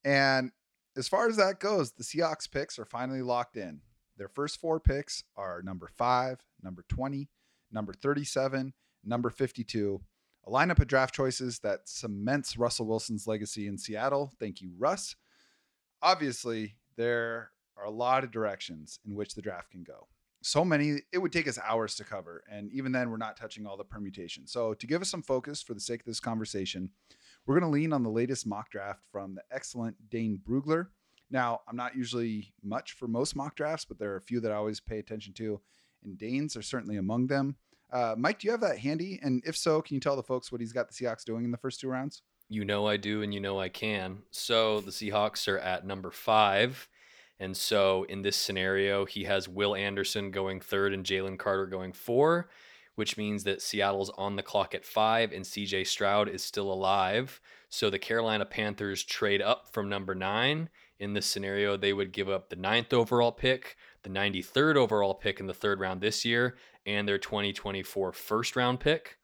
And 0.04 0.52
as 0.96 1.08
far 1.08 1.28
as 1.28 1.38
that 1.38 1.60
goes, 1.60 1.92
the 1.92 2.04
Seahawks 2.04 2.50
picks 2.50 2.80
are 2.80 2.86
finally 2.86 3.22
locked 3.22 3.58
in. 3.58 3.82
Their 4.18 4.30
first 4.30 4.60
four 4.60 4.80
picks 4.80 5.24
are 5.36 5.62
number 5.62 5.88
five, 5.96 6.40
number 6.64 6.84
20, 6.90 7.30
number 7.72 7.94
37, 7.94 8.74
number 9.04 9.30
52. 9.30 10.02
A 10.46 10.50
lineup 10.50 10.80
of 10.80 10.88
draft 10.88 11.14
choices 11.14 11.60
that 11.60 11.82
cements 11.88 12.58
Russell 12.58 12.88
Wilson's 12.88 13.28
legacy 13.28 13.68
in 13.68 13.78
Seattle. 13.78 14.32
Thank 14.40 14.62
you, 14.62 14.72
Russ. 14.78 15.16
Obviously, 16.02 16.78
there 16.96 17.52
are 17.78 17.86
a 17.86 17.92
lot 17.92 18.24
of 18.24 18.32
directions 18.32 19.00
in 19.06 19.16
which 19.16 19.36
the 19.36 19.42
draft 19.42 19.72
can 19.72 19.84
go. 19.84 20.08
So 20.42 20.64
many, 20.64 21.00
it 21.12 21.18
would 21.18 21.32
take 21.32 21.48
us 21.48 21.60
hours 21.64 21.96
to 21.96 22.04
cover. 22.04 22.44
And 22.50 22.72
even 22.72 22.92
then, 22.92 23.10
we're 23.10 23.18
not 23.18 23.38
touching 23.38 23.66
all 23.66 23.76
the 23.76 23.84
permutations. 23.84 24.52
So, 24.52 24.74
to 24.74 24.88
give 24.88 25.02
us 25.02 25.10
some 25.10 25.24
focus 25.24 25.62
for 25.62 25.74
the 25.74 25.80
sake 25.80 26.02
of 26.02 26.06
this 26.06 26.20
conversation, 26.20 26.92
we're 27.46 27.60
going 27.60 27.70
to 27.70 27.76
lean 27.76 27.92
on 27.92 28.04
the 28.04 28.10
latest 28.10 28.46
mock 28.46 28.70
draft 28.70 29.02
from 29.12 29.36
the 29.36 29.44
excellent 29.52 29.96
Dane 30.10 30.40
Brugler. 30.48 30.88
Now, 31.30 31.62
I'm 31.68 31.76
not 31.76 31.96
usually 31.96 32.54
much 32.64 32.94
for 32.94 33.08
most 33.08 33.36
mock 33.36 33.56
drafts, 33.56 33.86
but 33.86 34.00
there 34.00 34.14
are 34.14 34.18
a 34.18 34.22
few 34.22 34.40
that 34.42 34.52
I 34.52 34.56
always 34.56 34.80
pay 34.80 35.00
attention 35.00 35.34
to, 35.36 35.60
and 36.04 36.18
Dane's 36.18 36.56
are 36.56 36.62
certainly 36.62 36.98
among 36.98 37.28
them. 37.28 37.58
Uh, 37.92 38.16
Mike, 38.18 38.40
do 38.40 38.48
you 38.48 38.52
have 38.52 38.62
that 38.62 38.80
handy? 38.80 39.20
And 39.22 39.42
if 39.46 39.58
so, 39.58 39.82
can 39.82 39.96
you 39.96 40.00
tell 40.00 40.16
the 40.16 40.24
folks 40.24 40.52
what 40.52 40.62
he's 40.62 40.74
got 40.74 40.90
the 40.90 40.94
Seahawks 40.94 41.24
doing 41.24 41.46
in 41.46 41.52
the 41.52 41.58
first 41.58 41.80
two 41.80 41.90
rounds? 41.90 42.22
You 42.50 42.64
know 42.64 42.88
I 42.88 42.98
do, 42.98 43.22
and 43.24 43.34
you 43.34 43.40
know 43.40 43.60
I 43.60 43.70
can. 43.70 44.20
So 44.32 44.80
the 44.82 44.92
Seahawks 44.92 45.48
are 45.48 45.60
at 45.60 45.86
number 45.86 46.12
five. 46.12 46.88
And 47.40 47.56
so 47.56 48.04
in 48.10 48.22
this 48.22 48.36
scenario, 48.36 49.06
he 49.06 49.26
has 49.26 49.48
Will 49.48 49.76
Anderson 49.76 50.32
going 50.32 50.60
third 50.60 50.94
and 50.94 51.06
Jalen 51.06 51.38
Carter 51.38 51.68
going 51.68 51.94
four, 51.94 52.50
which 52.96 53.18
means 53.18 53.44
that 53.44 53.62
Seattle's 53.62 54.10
on 54.18 54.36
the 54.36 54.44
clock 54.44 54.74
at 54.74 54.86
five 54.86 55.32
and 55.32 55.46
CJ 55.46 55.86
Stroud 55.86 56.30
is 56.30 56.44
still 56.44 56.72
alive. 56.72 57.40
So 57.70 57.90
the 57.90 58.00
Carolina 58.00 58.46
Panthers 58.46 59.04
trade 59.04 59.42
up 59.42 59.70
from 59.72 59.90
number 59.90 60.16
nine. 60.16 60.70
In 61.00 61.14
this 61.14 61.28
scenario, 61.28 61.78
they 61.78 61.94
would 61.94 62.12
give 62.12 62.28
up 62.28 62.50
the 62.50 62.56
ninth 62.56 62.92
overall 62.92 63.32
pick, 63.32 63.78
the 64.02 64.10
93rd 64.10 64.78
overall 64.78 65.14
pick 65.14 65.40
in 65.40 65.46
the 65.46 65.54
third 65.54 65.80
round 65.80 66.02
this 66.02 66.26
year, 66.26 66.58
and 66.88 67.08
their 67.08 67.20
2024 67.20 68.14
first 68.14 68.56
round 68.56 68.80
pick. 68.80 69.18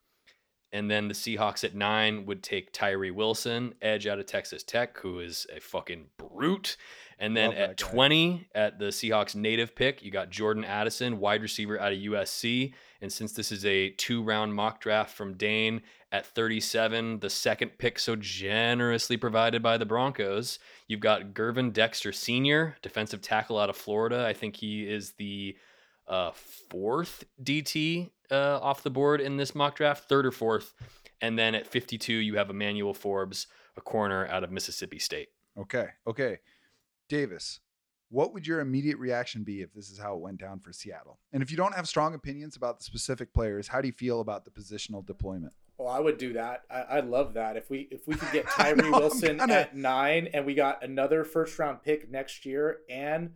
And 0.72 0.90
then 0.90 1.08
the 1.08 1.14
Seahawks 1.14 1.64
at 1.64 1.76
nine 1.76 2.26
would 2.26 2.44
take 2.44 2.74
Tyree 2.74 3.12
Wilson, 3.12 3.76
edge 3.82 4.08
out 4.08 4.20
of 4.20 4.26
Texas 4.26 4.64
Tech, 4.64 4.98
who 5.00 5.20
is 5.20 5.48
a 5.56 5.60
fucking 5.60 6.08
brute. 6.18 6.78
And 7.20 7.36
then 7.36 7.52
Love 7.52 7.60
at 7.60 7.78
20, 7.78 8.48
at 8.56 8.80
the 8.80 8.86
Seahawks 8.86 9.36
native 9.36 9.76
pick, 9.76 10.04
you 10.04 10.12
got 10.12 10.30
Jordan 10.30 10.66
Addison, 10.66 11.20
wide 11.20 11.42
receiver 11.42 11.80
out 11.80 11.94
of 11.94 12.00
USC. 12.00 12.74
And 13.02 13.12
since 13.12 13.34
this 13.34 13.52
is 13.52 13.66
a 13.66 13.90
two 13.92 14.24
round 14.24 14.54
mock 14.56 14.82
draft 14.82 15.16
from 15.16 15.36
Dane, 15.36 15.82
at 16.14 16.28
37, 16.28 17.20
the 17.20 17.30
second 17.30 17.72
pick 17.80 17.98
so 17.98 18.16
generously 18.16 19.18
provided 19.18 19.64
by 19.64 19.80
the 19.80 19.86
Broncos, 19.86 20.60
you've 20.88 21.00
got 21.00 21.34
Gervon 21.34 21.74
Dexter 21.74 22.12
Sr., 22.12 22.78
defensive 22.84 23.20
tackle 23.20 23.58
out 23.58 23.72
of 23.72 23.76
Florida. 23.76 24.24
I 24.28 24.34
think 24.34 24.56
he 24.56 24.88
is 24.88 25.14
the 25.14 25.58
uh, 26.08 26.30
fourth 26.70 27.24
DT 27.44 28.12
uh, 28.30 28.60
off 28.62 28.84
the 28.84 28.92
board 28.92 29.22
in 29.22 29.38
this 29.38 29.56
mock 29.56 29.76
draft, 29.76 30.08
third 30.08 30.28
or 30.28 30.32
fourth. 30.32 30.76
And 31.20 31.38
then 31.38 31.56
at 31.56 31.66
52, 31.66 32.14
you 32.14 32.36
have 32.36 32.52
Emmanuel 32.52 32.94
Forbes, 32.94 33.48
a 33.76 33.82
corner 33.82 34.28
out 34.28 34.44
of 34.44 34.52
Mississippi 34.52 35.00
State. 35.00 35.30
Okay. 35.58 35.88
Okay. 36.06 36.40
Davis, 37.14 37.60
what 38.10 38.34
would 38.34 38.48
your 38.48 38.60
immediate 38.60 38.98
reaction 38.98 39.44
be 39.44 39.62
if 39.62 39.72
this 39.72 39.92
is 39.92 40.00
how 40.00 40.16
it 40.16 40.20
went 40.20 40.40
down 40.40 40.60
for 40.60 40.74
Seattle? 40.74 41.20
And 41.32 41.44
if 41.44 41.52
you 41.52 41.58
don't 41.58 41.76
have 41.76 41.88
strong 41.88 42.16
opinions 42.16 42.56
about 42.56 42.80
the 42.80 42.84
specific 42.84 43.36
players, 43.36 43.68
how 43.68 43.82
do 43.82 43.88
you 43.88 43.94
feel 43.94 44.20
about 44.20 44.46
the 44.46 44.50
positional 44.50 45.06
deployment? 45.06 45.54
Well, 45.78 45.90
I 45.90 46.00
would 46.00 46.18
do 46.18 46.34
that. 46.34 46.64
I, 46.72 46.98
I'd 46.98 47.06
love 47.06 47.36
that 47.36 47.56
if 47.56 47.70
we 47.70 47.88
if 47.92 48.08
we 48.08 48.16
could 48.16 48.32
get 48.32 48.48
Tyree 48.58 48.90
Wilson 48.90 49.40
at 49.40 49.76
nine, 49.76 50.28
and 50.34 50.44
we 50.44 50.56
got 50.56 50.84
another 50.84 51.24
first 51.24 51.60
round 51.60 51.84
pick 51.84 52.10
next 52.10 52.48
year, 52.48 52.80
and 52.90 53.34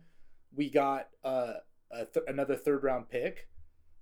we 0.52 0.70
got 0.70 1.10
uh, 1.22 1.54
a 1.92 2.04
th- 2.04 2.26
another 2.26 2.56
third 2.56 2.82
round 2.82 3.08
pick. 3.08 3.46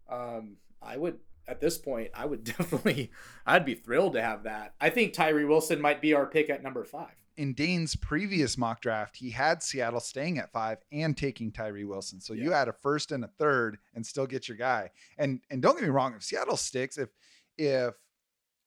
Um, 0.08 0.56
I 0.80 0.96
would 0.96 1.18
at 1.46 1.60
this 1.60 1.76
point, 1.76 2.12
I 2.14 2.24
would 2.24 2.44
definitely, 2.56 3.10
I'd 3.44 3.66
be 3.66 3.74
thrilled 3.74 4.14
to 4.14 4.22
have 4.22 4.44
that. 4.44 4.74
I 4.80 4.88
think 4.88 5.12
Tyree 5.12 5.44
Wilson 5.44 5.82
might 5.82 6.00
be 6.00 6.14
our 6.14 6.26
pick 6.26 6.48
at 6.48 6.62
number 6.62 6.84
five. 6.84 7.25
In 7.36 7.52
Dane's 7.52 7.96
previous 7.96 8.56
mock 8.56 8.80
draft, 8.80 9.16
he 9.16 9.30
had 9.30 9.62
Seattle 9.62 10.00
staying 10.00 10.38
at 10.38 10.50
five 10.52 10.78
and 10.90 11.14
taking 11.16 11.52
Tyree 11.52 11.84
Wilson. 11.84 12.20
So 12.20 12.32
you 12.32 12.50
Yeah. 12.50 12.58
had 12.60 12.68
a 12.68 12.72
first 12.72 13.12
and 13.12 13.24
a 13.24 13.28
third 13.28 13.78
and 13.94 14.06
still 14.06 14.26
get 14.26 14.48
your 14.48 14.56
guy. 14.56 14.90
And 15.18 15.42
and 15.50 15.60
don't 15.60 15.74
get 15.74 15.82
me 15.84 15.90
wrong, 15.90 16.14
if 16.14 16.22
Seattle 16.24 16.56
sticks, 16.56 16.96
if 16.96 17.10
if 17.58 17.94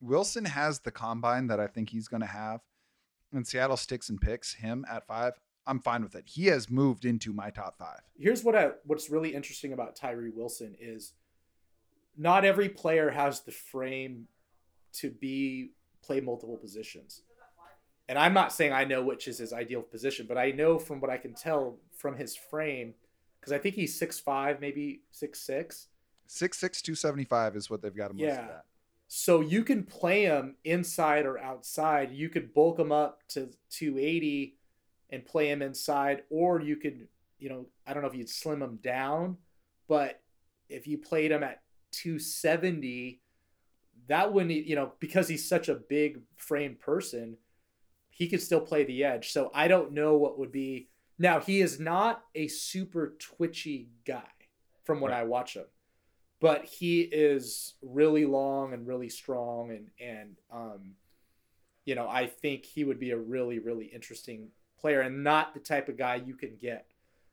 Wilson 0.02 0.46
has 0.46 0.80
the 0.82 0.92
combine 0.92 1.48
that 1.48 1.60
I 1.60 1.68
think 1.68 1.90
he's 1.90 2.08
going 2.08 2.22
to 2.22 2.28
have, 2.28 2.62
and 3.34 3.46
Seattle 3.46 3.78
sticks 3.78 4.10
and 4.10 4.20
picks 4.22 4.54
him 4.54 4.86
at 4.90 5.06
five, 5.06 5.40
I'm 5.68 5.80
fine 5.80 6.02
with 6.04 6.16
it. 6.16 6.26
He 6.28 6.46
has 6.48 6.70
moved 6.70 7.06
into 7.06 7.34
my 7.34 7.50
top 7.50 7.78
five. 7.78 8.02
Here's 8.18 8.44
what 8.44 8.56
I 8.56 8.72
what's 8.86 9.10
really 9.10 9.34
interesting 9.34 9.74
about 9.74 9.96
Tyree 9.96 10.30
Wilson 10.30 10.76
is 10.80 11.14
not 12.16 12.46
every 12.46 12.70
player 12.70 13.10
has 13.10 13.42
the 13.42 13.52
frame 13.52 14.28
to 14.94 15.10
be 15.10 15.72
play 16.02 16.22
multiple 16.22 16.58
positions. 16.58 17.24
And 18.10 18.18
I'm 18.18 18.34
not 18.34 18.52
saying 18.52 18.74
I 18.74 18.86
know 18.86 19.04
which 19.04 19.28
is 19.28 19.38
his 19.38 19.54
ideal 19.54 19.84
position, 19.84 20.26
but 20.28 20.36
I 20.36 20.50
know 20.50 20.80
from 20.80 21.00
what 21.00 21.12
I 21.12 21.18
can 21.18 21.36
tell 21.36 21.78
from 21.96 22.18
his 22.18 22.36
frame, 22.36 22.96
because 23.40 23.54
I 23.54 23.60
think 23.60 23.76
he's 23.76 23.98
six 23.98 24.20
five, 24.20 24.60
maybe 24.60 25.04
six 25.12 25.40
six. 25.40 25.88
Six 26.26 26.58
six 26.58 26.82
two 26.82 26.96
seventy 26.96 27.24
five 27.24 27.56
is 27.56 27.70
what 27.70 27.84
they've 27.84 27.96
got 27.96 28.10
him 28.10 28.18
listed 28.18 28.46
Yeah. 28.46 28.56
at. 28.56 28.66
So 29.08 29.42
you 29.42 29.64
can 29.64 29.84
play 29.84 30.24
him 30.24 30.56
inside 30.64 31.26
or 31.28 31.38
outside. 31.40 32.12
You 32.12 32.30
could 32.30 32.52
bulk 32.54 32.78
him 32.80 32.92
up 32.92 33.22
to 33.30 33.50
280 33.70 34.56
and 35.12 35.26
play 35.26 35.50
him 35.50 35.62
inside, 35.64 36.24
or 36.30 36.62
you 36.62 36.76
could, 36.78 37.08
you 37.40 37.50
know, 37.50 37.66
I 37.88 37.94
don't 37.94 38.04
know 38.04 38.10
if 38.10 38.16
you'd 38.16 38.30
slim 38.30 38.62
him 38.62 38.78
down, 38.84 39.38
but 39.88 40.22
if 40.68 40.86
you 40.88 40.98
played 41.00 41.32
him 41.32 41.42
at 41.42 41.62
270, 41.92 43.20
that 44.08 44.32
wouldn't, 44.32 44.52
you 44.66 44.76
know, 44.76 44.94
because 45.00 45.28
he's 45.28 45.48
such 45.48 45.70
a 45.70 45.76
big 45.76 46.20
frame 46.36 46.76
person, 46.76 47.38
he 48.20 48.28
could 48.28 48.42
still 48.42 48.62
play 48.62 48.84
the 48.84 49.04
edge. 49.04 49.32
So 49.32 49.50
I 49.56 49.68
don't 49.68 49.94
know 49.94 50.18
what 50.18 50.38
would 50.38 50.52
be. 50.52 50.90
Now, 51.18 51.40
he 51.40 51.60
is 51.62 51.80
not 51.80 52.24
a 52.36 52.48
super 52.48 53.16
twitchy 53.18 53.90
guy 54.06 54.22
from 54.84 55.02
when 55.02 55.12
Right. 55.12 55.22
I 55.22 55.24
watch 55.24 55.56
him 55.56 55.66
but 56.40 56.66
he 56.66 57.02
is 57.02 57.74
really 57.82 58.26
long 58.26 58.74
and 58.74 58.88
really 58.88 59.10
strong 59.10 59.72
and 59.72 59.90
and 60.00 60.38
um 60.52 60.92
you 61.86 61.96
know 61.96 62.08
i 62.08 62.26
think 62.28 62.66
he 62.66 62.84
would 62.84 63.00
be 63.00 63.12
a 63.12 63.18
really 63.18 63.60
really 63.60 63.86
interesting 63.86 64.50
player 64.80 65.02
and 65.02 65.24
not 65.24 65.54
the 65.54 65.60
type 65.60 65.90
of 65.90 65.98
guy 65.98 66.16
you 66.16 66.36
can 66.36 66.56
get 66.56 66.86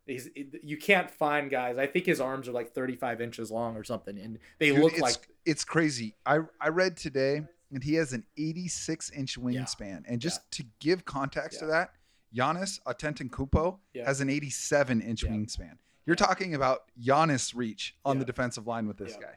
He's, 0.07 0.28
you 0.62 0.76
can't 0.76 1.11
find 1.11 1.51
guys 1.51 1.78
i 1.78 1.87
think 1.87 2.07
his 2.07 2.20
arms 2.20 2.49
are 2.49 2.53
like 2.53 2.72
35 2.72 3.20
inches 3.20 3.51
long 3.51 3.76
or 3.76 3.82
something 3.82 4.18
and 4.18 4.39
they 4.59 4.70
Dude, 4.70 4.80
look 4.80 4.93
it's, 4.93 5.03
like 5.03 5.28
it's 5.45 5.64
crazy. 5.64 6.14
I 6.24 6.41
I 6.61 6.68
read 6.68 6.97
today 6.97 7.43
and 7.72 7.82
he 7.82 7.94
has 7.94 8.12
an 8.12 8.24
86 8.36 9.10
inch 9.10 9.38
wingspan. 9.38 10.04
And 10.06 10.20
just 10.20 10.40
to 10.52 10.64
give 10.80 11.04
context 11.04 11.58
to 11.60 11.66
that, 11.66 11.90
Giannis 12.34 12.80
Antetokounmpo 12.86 13.78
Yeah. 13.94 14.04
has 14.04 14.20
an 14.20 14.28
87 14.30 15.00
inch 15.00 15.22
Yeah. 15.24 15.30
wingspan. 15.30 15.78
You're 16.04 16.16
talking 16.16 16.54
about 16.54 16.90
Giannis 17.00 17.54
reach 17.54 17.96
on 18.04 18.16
Yeah. 18.16 18.20
the 18.20 18.24
defensive 18.26 18.66
line 18.66 18.86
with 18.86 18.98
this 18.98 19.12
Yeah. 19.20 19.26
guy. 19.26 19.36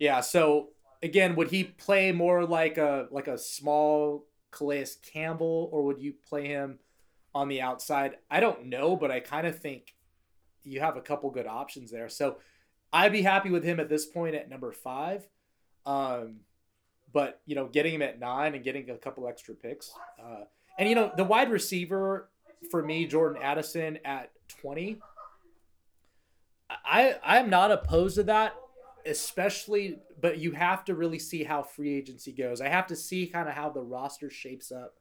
yeah 0.00 0.20
so 0.20 0.70
again 1.04 1.36
would 1.36 1.50
he 1.50 1.62
play 1.62 2.10
more 2.10 2.44
like 2.44 2.76
a 2.78 3.06
like 3.12 3.28
a 3.28 3.38
small 3.38 4.26
calais 4.50 4.86
campbell 5.02 5.68
or 5.72 5.84
would 5.84 6.00
you 6.00 6.12
play 6.12 6.48
him 6.48 6.80
on 7.32 7.46
the 7.46 7.62
outside 7.62 8.18
i 8.28 8.40
don't 8.40 8.66
know 8.66 8.96
but 8.96 9.12
i 9.12 9.20
kind 9.20 9.46
of 9.46 9.56
think 9.56 9.94
you 10.64 10.80
have 10.80 10.96
a 10.96 11.00
couple 11.00 11.30
good 11.30 11.46
options 11.46 11.92
there 11.92 12.08
so 12.08 12.38
i'd 12.92 13.12
be 13.12 13.22
happy 13.22 13.50
with 13.50 13.62
him 13.62 13.78
at 13.78 13.88
this 13.88 14.04
point 14.04 14.34
at 14.34 14.48
number 14.50 14.72
five 14.72 15.28
um 15.86 16.40
but 17.14 17.40
you 17.46 17.54
know 17.54 17.66
getting 17.66 17.94
him 17.94 18.02
at 18.02 18.20
nine 18.20 18.54
and 18.54 18.62
getting 18.62 18.90
a 18.90 18.96
couple 18.98 19.26
extra 19.26 19.54
picks 19.54 19.92
uh 20.22 20.44
and 20.78 20.86
you 20.88 20.94
know 20.94 21.10
the 21.16 21.24
wide 21.24 21.50
receiver 21.50 22.28
for 22.70 22.82
me 22.82 23.06
jordan 23.06 23.40
addison 23.42 23.98
at 24.04 24.30
20 24.60 24.98
i 26.84 27.14
i'm 27.24 27.48
not 27.48 27.70
opposed 27.70 28.16
to 28.16 28.22
that 28.24 28.54
especially 29.06 29.98
but 30.20 30.38
you 30.38 30.52
have 30.52 30.84
to 30.84 30.94
really 30.94 31.18
see 31.18 31.44
how 31.44 31.62
free 31.62 31.94
agency 31.96 32.32
goes 32.32 32.60
i 32.60 32.68
have 32.68 32.86
to 32.86 32.96
see 32.96 33.26
kind 33.26 33.48
of 33.48 33.54
how 33.54 33.70
the 33.70 33.80
roster 33.80 34.28
shapes 34.30 34.72
up 34.72 34.94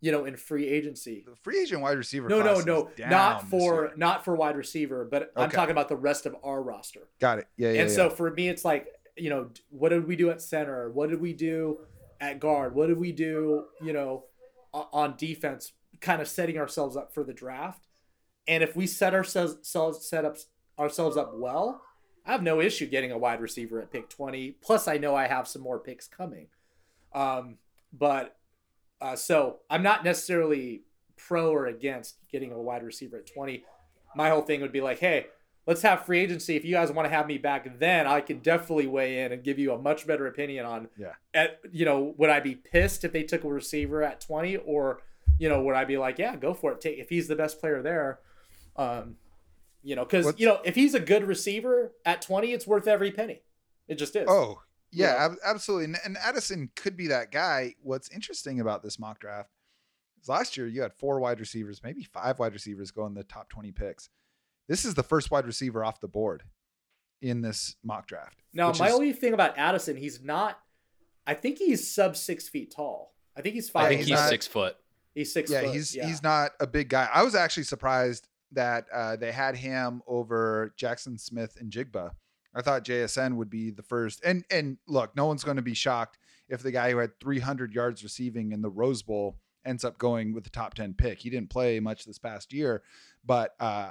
you 0.00 0.12
know 0.12 0.24
in 0.24 0.36
free 0.36 0.68
agency 0.68 1.24
The 1.26 1.34
free 1.36 1.60
agent 1.62 1.80
wide 1.80 1.96
receiver. 1.98 2.28
no 2.28 2.40
no 2.42 2.60
no 2.60 2.90
not 2.98 3.48
for 3.48 3.92
not 3.96 4.24
for 4.24 4.36
wide 4.36 4.56
receiver 4.56 5.04
but 5.10 5.32
i'm 5.36 5.50
talking 5.50 5.72
about 5.72 5.88
the 5.88 5.96
rest 5.96 6.26
of 6.26 6.36
our 6.44 6.62
roster 6.62 7.08
Got 7.20 7.38
it. 7.40 7.48
Yeah, 7.56 7.72
yeah. 7.72 7.80
and 7.82 7.90
yeah. 7.90 7.96
so 7.96 8.10
for 8.10 8.30
me 8.30 8.48
it's 8.48 8.64
like 8.64 8.88
you 9.16 9.30
know 9.30 9.50
what 9.70 9.90
did 9.90 10.06
we 10.06 10.16
do 10.16 10.30
at 10.30 10.42
center? 10.42 10.90
What 10.90 11.10
did 11.10 11.20
we 11.20 11.32
do 11.32 11.78
at 12.20 12.40
guard? 12.40 12.74
What 12.74 12.88
did 12.88 12.98
we 12.98 13.12
do 13.12 13.64
you 13.82 13.92
know 13.92 14.24
on 14.72 15.14
defense 15.16 15.72
kind 16.00 16.20
of 16.20 16.28
setting 16.28 16.58
ourselves 16.58 16.96
up 16.96 17.12
for 17.14 17.24
the 17.24 17.32
draft? 17.32 17.86
And 18.48 18.62
if 18.62 18.76
we 18.76 18.86
set 18.86 19.14
ourselves 19.14 19.56
set 20.08 20.24
up 20.24 20.36
ourselves 20.78 21.16
up 21.16 21.32
well 21.34 21.80
i 22.26 22.32
have 22.32 22.42
no 22.42 22.60
issue 22.60 22.84
getting 22.84 23.10
a 23.10 23.16
wide 23.16 23.40
receiver 23.40 23.80
at 23.80 23.90
pick 23.90 24.10
20 24.10 24.58
plus 24.62 24.86
i 24.86 24.98
know 24.98 25.14
i 25.14 25.26
have 25.26 25.48
some 25.48 25.62
more 25.62 25.78
picks 25.78 26.06
coming. 26.06 26.48
Um, 27.14 27.56
but 27.92 28.36
uh, 29.00 29.16
so 29.16 29.60
i'm 29.70 29.82
not 29.82 30.04
necessarily 30.04 30.82
pro 31.16 31.50
or 31.50 31.66
against 31.66 32.16
getting 32.30 32.52
a 32.52 32.60
wide 32.60 32.82
receiver 32.82 33.18
at 33.18 33.26
20. 33.26 33.64
My 34.14 34.30
whole 34.30 34.42
thing 34.42 34.60
would 34.60 34.72
be 34.72 34.80
like, 34.80 34.98
hey, 34.98 35.26
let's 35.66 35.82
have 35.82 36.06
free 36.06 36.20
agency. 36.20 36.56
If 36.56 36.64
you 36.64 36.72
guys 36.74 36.92
want 36.92 37.06
to 37.08 37.14
have 37.14 37.26
me 37.26 37.38
back 37.38 37.78
then, 37.78 38.06
I 38.06 38.20
can 38.20 38.38
definitely 38.38 38.86
weigh 38.86 39.24
in 39.24 39.32
and 39.32 39.42
give 39.42 39.58
you 39.58 39.72
a 39.72 39.78
much 39.78 40.06
better 40.06 40.26
opinion 40.26 40.64
on 40.64 40.88
Yeah. 40.96 41.14
at 41.34 41.60
you 41.72 41.84
know, 41.84 42.14
would 42.16 42.30
I 42.30 42.40
be 42.40 42.54
pissed 42.54 43.04
if 43.04 43.12
they 43.12 43.22
took 43.24 43.44
a 43.44 43.48
receiver 43.48 44.02
at 44.02 44.20
20 44.20 44.56
or 44.58 45.02
you 45.38 45.48
know, 45.50 45.60
would 45.62 45.74
I 45.74 45.84
be 45.84 45.98
like, 45.98 46.18
yeah, 46.18 46.34
go 46.36 46.54
for 46.54 46.72
it. 46.72 46.80
Take 46.80 46.98
if 46.98 47.08
he's 47.10 47.28
the 47.28 47.36
best 47.36 47.60
player 47.60 47.82
there. 47.82 48.20
Um 48.76 49.16
you 49.82 49.94
know, 49.96 50.04
cuz 50.04 50.34
you 50.38 50.46
know, 50.46 50.60
if 50.64 50.74
he's 50.74 50.94
a 50.94 51.00
good 51.00 51.24
receiver 51.24 51.92
at 52.04 52.22
20, 52.22 52.52
it's 52.52 52.66
worth 52.66 52.86
every 52.88 53.10
penny. 53.12 53.42
It 53.88 53.96
just 53.96 54.16
is. 54.16 54.26
Oh, 54.28 54.62
yeah, 54.90 55.14
Yeah. 55.14 55.24
ab- 55.26 55.38
absolutely. 55.44 55.84
And, 55.86 55.96
and 56.04 56.16
Addison 56.18 56.70
could 56.74 56.96
be 56.96 57.06
that 57.08 57.30
guy. 57.30 57.74
What's 57.82 58.08
interesting 58.10 58.60
about 58.60 58.82
this 58.82 58.98
mock 58.98 59.20
draft 59.20 59.50
is 60.22 60.28
last 60.28 60.56
year 60.56 60.66
you 60.66 60.82
had 60.82 60.92
four 60.94 61.20
wide 61.20 61.38
receivers, 61.38 61.82
maybe 61.84 62.02
five 62.02 62.38
wide 62.38 62.52
receivers 62.52 62.90
go 62.90 63.06
in 63.06 63.14
the 63.14 63.22
top 63.24 63.48
20 63.48 63.70
picks. 63.72 64.08
This 64.68 64.84
is 64.84 64.94
the 64.94 65.02
first 65.02 65.30
wide 65.30 65.46
receiver 65.46 65.84
off 65.84 66.00
the 66.00 66.08
board 66.08 66.42
in 67.22 67.40
this 67.40 67.76
mock 67.84 68.06
draft. 68.06 68.42
Now, 68.52 68.72
my 68.78 68.88
is- 68.88 68.94
only 68.94 69.12
thing 69.12 69.32
about 69.32 69.56
Addison, 69.58 69.96
he's 69.96 70.22
not. 70.22 70.58
I 71.26 71.34
think 71.34 71.58
he's 71.58 71.92
sub 71.92 72.16
six 72.16 72.48
feet 72.48 72.72
tall. 72.74 73.14
I 73.36 73.40
think 73.40 73.54
he's 73.54 73.68
five. 73.68 73.86
I 73.86 73.88
think 73.88 74.00
he's 74.00 74.08
he's 74.08 74.18
not- 74.18 74.28
six 74.28 74.46
foot. 74.46 74.76
He's 75.14 75.32
six. 75.32 75.50
yeah, 75.50 75.62
foot, 75.62 75.74
he's 75.74 75.94
yeah. 75.96 76.06
he's 76.06 76.22
not 76.22 76.52
a 76.60 76.66
big 76.66 76.90
guy. 76.90 77.08
I 77.12 77.22
was 77.22 77.34
actually 77.34 77.62
surprised 77.62 78.28
that 78.52 78.86
uh, 78.92 79.16
they 79.16 79.32
had 79.32 79.56
him 79.56 80.02
over 80.06 80.74
Jaxon 80.78 81.18
Smith-Njigba. 81.18 82.10
I 82.54 82.62
thought 82.62 82.84
JSN 82.84 83.36
would 83.36 83.50
be 83.50 83.70
the 83.70 83.82
first. 83.82 84.20
And 84.24 84.44
and 84.50 84.76
look, 84.86 85.16
no 85.16 85.26
one's 85.26 85.42
going 85.42 85.56
to 85.56 85.62
be 85.62 85.74
shocked 85.74 86.18
if 86.48 86.62
the 86.62 86.70
guy 86.70 86.90
who 86.90 86.98
had 86.98 87.18
300 87.20 87.74
yards 87.74 88.02
receiving 88.02 88.52
in 88.52 88.62
the 88.62 88.70
Rose 88.70 89.02
Bowl 89.02 89.38
ends 89.64 89.84
up 89.84 89.98
going 89.98 90.32
with 90.32 90.44
the 90.44 90.50
top 90.50 90.74
10 90.74 90.94
pick. 90.94 91.18
He 91.18 91.28
didn't 91.30 91.50
play 91.50 91.80
much 91.80 92.04
this 92.04 92.18
past 92.18 92.52
year, 92.52 92.82
but 93.24 93.54
uh, 93.58 93.90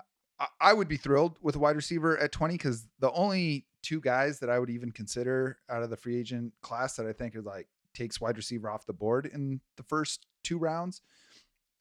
I, 0.60 0.74
would 0.74 0.88
be 0.88 0.98
thrilled 0.98 1.38
with 1.42 1.56
a 1.56 1.60
wide 1.60 1.76
receiver 1.76 2.18
at 2.18 2.32
20 2.32 2.56
because 2.56 2.88
the 3.00 3.12
only 3.12 3.66
two 3.82 4.02
guys 4.02 4.40
that 4.40 4.50
I 4.50 4.60
would 4.60 4.70
even 4.70 4.92
consider 4.92 5.60
out 5.70 5.84
of 5.84 5.90
the 5.90 5.98
free 5.98 6.20
agent 6.20 6.54
class 6.62 6.96
that 6.98 7.06
I 7.06 7.14
think 7.14 7.36
is 7.36 7.46
like 7.46 7.68
takes 7.94 8.20
wide 8.20 8.36
receiver 8.36 8.70
off 8.70 8.86
the 8.86 8.94
board 8.94 9.28
in 9.28 9.62
the 9.78 9.84
first 9.84 10.26
two 10.44 10.58
rounds 10.58 11.02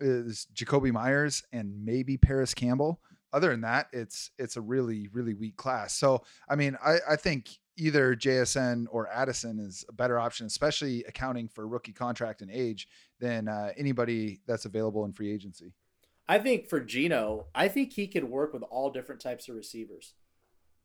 is 0.00 0.46
Jakobi 0.54 0.92
Meyers 0.92 1.42
and 1.52 1.84
maybe 1.84 2.16
Parris 2.16 2.54
Campbell. 2.54 3.00
Other 3.32 3.50
than 3.50 3.62
that, 3.62 3.88
it's 3.92 4.30
it's 4.38 4.56
a 4.56 4.60
really 4.60 5.08
really 5.12 5.34
weak 5.34 5.56
class. 5.56 5.94
So 5.94 6.22
I 6.48 6.54
mean, 6.54 6.76
I 6.84 6.98
I 7.10 7.16
think 7.16 7.48
either 7.76 8.14
JSN 8.14 8.86
or 8.90 9.08
Addison 9.08 9.58
is 9.58 9.84
a 9.88 9.92
better 9.92 10.18
option, 10.20 10.46
especially 10.46 11.02
accounting 11.08 11.48
for 11.48 11.66
rookie 11.66 11.92
contract 11.92 12.42
and 12.42 12.50
age 12.50 12.86
than 13.18 13.48
uh, 13.48 13.70
anybody 13.76 14.40
that's 14.46 14.66
available 14.66 15.04
in 15.04 15.12
free 15.12 15.32
agency. 15.32 15.72
I 16.26 16.38
think 16.38 16.68
for 16.68 16.80
Geno, 16.80 17.46
I 17.54 17.68
think 17.68 17.92
he 17.92 18.06
could 18.08 18.24
work 18.24 18.52
with 18.54 18.62
all 18.64 18.90
different 18.90 19.20
types 19.20 19.48
of 19.48 19.56
receivers. 19.56 20.14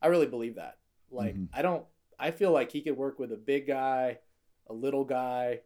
I 0.01 0.07
really 0.07 0.27
believe 0.27 0.55
that. 0.55 0.77
Like, 1.11 1.35
Mhm. 1.35 1.49
I 1.53 1.61
don't. 1.61 1.85
I 2.17 2.31
feel 2.31 2.51
like 2.51 2.71
he 2.71 2.81
could 2.81 2.97
work 2.97 3.17
with 3.19 3.31
a 3.31 3.37
big 3.37 3.65
guy, 3.65 4.19
a 4.67 4.73
little 4.73 5.05
guy, 5.05 5.61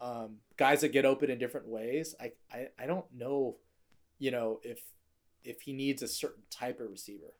um, 0.00 0.40
guys 0.56 0.80
that 0.80 0.88
get 0.88 1.04
open 1.04 1.30
in 1.30 1.38
different 1.38 1.66
ways. 1.68 2.14
I, 2.18 2.32
I 2.50 2.68
I 2.78 2.86
don't 2.86 3.10
know, 3.12 3.58
you 4.18 4.30
know, 4.30 4.60
if 4.62 4.82
if 5.44 5.60
he 5.62 5.72
needs 5.72 6.02
a 6.02 6.08
certain 6.08 6.42
type 6.50 6.80
of 6.80 6.90
receiver, 6.90 7.34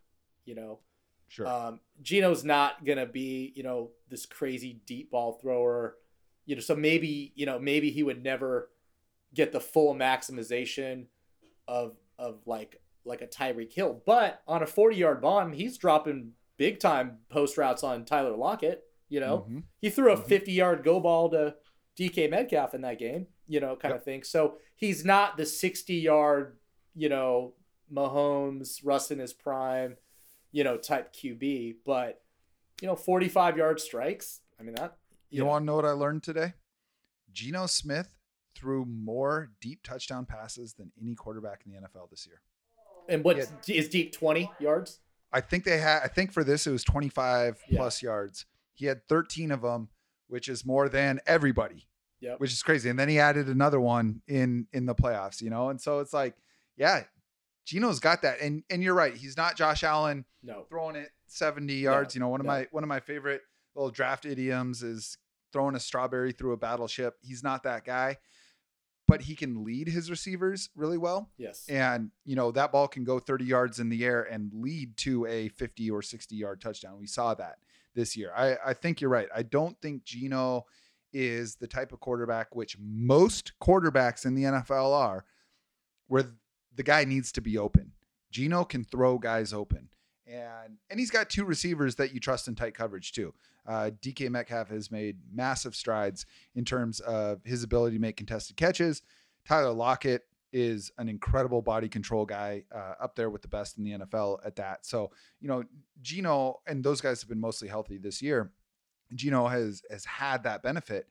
you 0.44 0.54
know. 0.54 0.80
Sure. 1.28 1.46
Um, 1.46 1.80
Geno's 2.02 2.44
not 2.44 2.84
gonna 2.84 3.06
be, 3.06 3.52
you 3.56 3.62
know, 3.62 3.92
this 4.08 4.26
crazy 4.26 4.74
deep 4.84 5.10
ball 5.10 5.32
thrower, 5.40 5.96
you 6.44 6.54
know. 6.54 6.60
So 6.60 6.76
maybe, 6.76 7.32
you 7.34 7.46
know, 7.46 7.58
maybe 7.58 7.90
he 7.90 8.02
would 8.02 8.22
never 8.22 8.70
get 9.32 9.50
the 9.52 9.60
full 9.60 9.94
maximization 9.94 11.06
of 11.68 11.96
of 12.18 12.40
like 12.46 12.80
like 13.04 13.20
a 13.22 13.26
Tyreek 13.26 13.72
Hill. 13.72 14.02
But 14.06 14.42
on 14.46 14.62
a 14.62 14.66
forty 14.66 14.96
yard 14.96 15.20
bomb, 15.20 15.52
he's 15.52 15.76
dropping 15.78 16.32
big 16.56 16.78
time 16.78 17.18
post 17.28 17.56
routes 17.58 17.82
on 17.82 18.04
Tyler 18.04 18.36
Lockett. 18.36 18.84
You 19.08 19.20
know, 19.20 19.46
Mhm. 19.50 19.64
he 19.80 19.90
threw 19.90 20.12
a 20.12 20.16
Mhm. 20.16 20.24
50 20.26 20.52
yard 20.52 20.84
go 20.84 21.00
ball 21.00 21.28
to 21.30 21.56
DK 21.96 22.28
Metcalf 22.28 22.74
in 22.74 22.80
that 22.82 22.98
game, 22.98 23.26
you 23.46 23.60
know, 23.60 23.76
kind 23.76 23.92
of 23.94 24.02
thing. 24.04 24.22
So 24.22 24.58
he's 24.76 25.04
not 25.04 25.36
the 25.36 25.44
60 25.44 25.94
yard, 25.96 26.58
you 26.94 27.08
know, 27.10 27.54
Mahomes, 27.92 28.80
Russ 28.84 29.10
in 29.10 29.18
his 29.18 29.34
prime, 29.34 29.96
you 30.50 30.64
know, 30.64 30.76
type 30.78 31.12
QB, 31.12 31.76
but 31.84 32.22
you 32.80 32.86
know, 32.88 32.96
45 32.96 33.56
yard 33.56 33.80
strikes. 33.80 34.40
I 34.58 34.62
mean 34.62 34.74
that 34.76 34.96
You, 35.30 35.40
know, 35.40 35.46
want 35.46 35.62
to 35.62 35.66
know 35.66 35.76
what 35.76 35.84
I 35.84 35.90
learned 35.92 36.22
today? 36.22 36.54
Geno 37.32 37.66
Smith 37.66 38.16
threw 38.54 38.84
more 38.84 39.50
deep 39.60 39.82
touchdown 39.82 40.26
passes 40.26 40.74
than 40.74 40.92
any 41.00 41.14
quarterback 41.14 41.62
in 41.66 41.72
the 41.72 41.78
NFL 41.78 42.10
this 42.10 42.26
year. 42.26 42.40
and 43.08 43.24
what 43.24 43.36
is 43.68 43.88
deep 43.88 44.12
20 44.12 44.50
yards? 44.60 45.00
I 45.32 45.40
think 45.40 45.64
they 45.64 45.78
had. 45.78 46.02
I 46.04 46.08
think 46.08 46.32
for 46.32 46.44
this 46.44 46.66
it 46.66 46.70
was 46.70 46.84
25 46.84 47.60
Yeah. 47.68 47.78
plus 47.78 48.02
yards. 48.02 48.46
He 48.74 48.86
had 48.86 49.06
13 49.08 49.50
of 49.50 49.62
them, 49.62 49.88
which 50.28 50.48
is 50.48 50.64
more 50.64 50.88
than 50.88 51.20
everybody. 51.26 51.88
Yep. 52.20 52.38
Which 52.38 52.52
is 52.52 52.62
crazy. 52.62 52.88
And 52.88 52.98
then 52.98 53.08
he 53.08 53.18
added 53.18 53.48
another 53.48 53.80
one 53.80 54.22
in 54.28 54.68
in 54.72 54.86
the 54.86 54.94
playoffs. 54.94 55.40
You 55.42 55.50
know, 55.50 55.70
and 55.70 55.80
so 55.80 55.98
it's 55.98 56.12
like, 56.12 56.36
yeah, 56.76 57.04
Geno's 57.64 57.98
got 57.98 58.22
that. 58.22 58.40
And 58.40 58.62
and 58.70 58.82
you're 58.82 58.94
right. 58.94 59.14
He's 59.16 59.36
not 59.36 59.56
Josh 59.56 59.82
Allen 59.82 60.24
No. 60.42 60.64
throwing 60.68 60.94
it 60.94 61.10
70 61.26 61.74
yards. 61.74 62.14
you 62.14 62.20
know, 62.20 62.28
one 62.28 62.40
of 62.40 62.46
no. 62.46 62.52
my 62.52 62.68
one 62.70 62.84
of 62.84 62.88
my 62.88 63.00
favorite 63.00 63.42
little 63.74 63.90
draft 63.90 64.24
idioms 64.26 64.82
is 64.84 65.16
throwing 65.52 65.74
a 65.74 65.80
strawberry 65.80 66.30
through 66.32 66.52
a 66.52 66.56
battleship. 66.56 67.16
He's 67.22 67.42
not 67.42 67.62
that 67.64 67.84
guy, 67.84 68.18
but 69.08 69.22
he 69.22 69.34
can 69.34 69.64
lead 69.64 69.88
his 69.88 70.10
receivers 70.10 70.70
really 70.74 70.98
well. 70.98 71.30
Yes. 71.36 71.66
and 71.68 72.10
you 72.24 72.36
know 72.36 72.50
that 72.52 72.72
ball 72.72 72.88
can 72.88 73.04
go 73.04 73.18
30 73.18 73.44
yards 73.44 73.78
in 73.80 73.88
the 73.88 74.04
air 74.04 74.22
and 74.22 74.50
lead 74.54 74.96
to 74.98 75.26
a 75.26 75.48
50 75.48 75.90
or 75.90 76.02
60 76.02 76.34
yard 76.36 76.60
touchdown. 76.60 76.98
We 76.98 77.06
saw 77.06 77.34
that 77.34 77.56
this 77.94 78.16
year. 78.16 78.32
I, 78.36 78.56
I 78.64 78.74
think 78.74 79.00
you're 79.00 79.10
right. 79.10 79.28
I 79.34 79.42
don't 79.42 79.80
think 79.80 80.04
Geno 80.04 80.66
is 81.12 81.56
the 81.56 81.66
type 81.66 81.92
of 81.92 82.00
quarterback 82.00 82.54
which 82.56 82.78
most 82.80 83.52
quarterbacks 83.62 84.24
in 84.24 84.34
the 84.34 84.44
nfl 84.44 84.94
are 84.94 85.26
where 86.06 86.24
the 86.74 86.82
guy 86.82 87.04
needs 87.04 87.30
to 87.32 87.42
be 87.42 87.58
open. 87.58 87.92
Geno 88.30 88.64
can 88.64 88.82
throw 88.82 89.18
guys 89.18 89.52
open 89.52 89.88
and 90.26 90.78
and 90.90 91.00
he's 91.00 91.10
got 91.10 91.28
two 91.28 91.44
receivers 91.44 91.96
that 91.96 92.12
you 92.12 92.20
trust 92.20 92.48
in 92.48 92.54
tight 92.54 92.74
coverage 92.74 93.12
too 93.12 93.32
uh, 93.66 93.90
dk 94.00 94.30
metcalf 94.30 94.68
has 94.68 94.90
made 94.90 95.16
massive 95.32 95.74
strides 95.74 96.26
in 96.54 96.64
terms 96.64 97.00
of 97.00 97.40
his 97.44 97.62
ability 97.62 97.96
to 97.96 98.00
make 98.00 98.16
contested 98.16 98.56
catches 98.56 99.02
tyler 99.44 99.72
lockett 99.72 100.22
is 100.52 100.92
an 100.98 101.08
incredible 101.08 101.62
body 101.62 101.88
control 101.88 102.26
guy, 102.26 102.62
uh, 102.74 102.94
up 103.00 103.16
there 103.16 103.30
with 103.30 103.42
the 103.42 103.48
best 103.48 103.78
in 103.78 103.84
the 103.84 103.92
NFL 103.92 104.38
at 104.44 104.56
that. 104.56 104.84
So, 104.84 105.10
you 105.40 105.48
know, 105.48 105.64
Geno 106.02 106.60
and 106.66 106.84
those 106.84 107.00
guys 107.00 107.20
have 107.22 107.28
been 107.28 107.40
mostly 107.40 107.68
healthy 107.68 107.98
this 107.98 108.20
year. 108.20 108.52
Geno 109.14 109.46
has 109.46 109.82
has 109.90 110.04
had 110.04 110.42
that 110.44 110.62
benefit, 110.62 111.06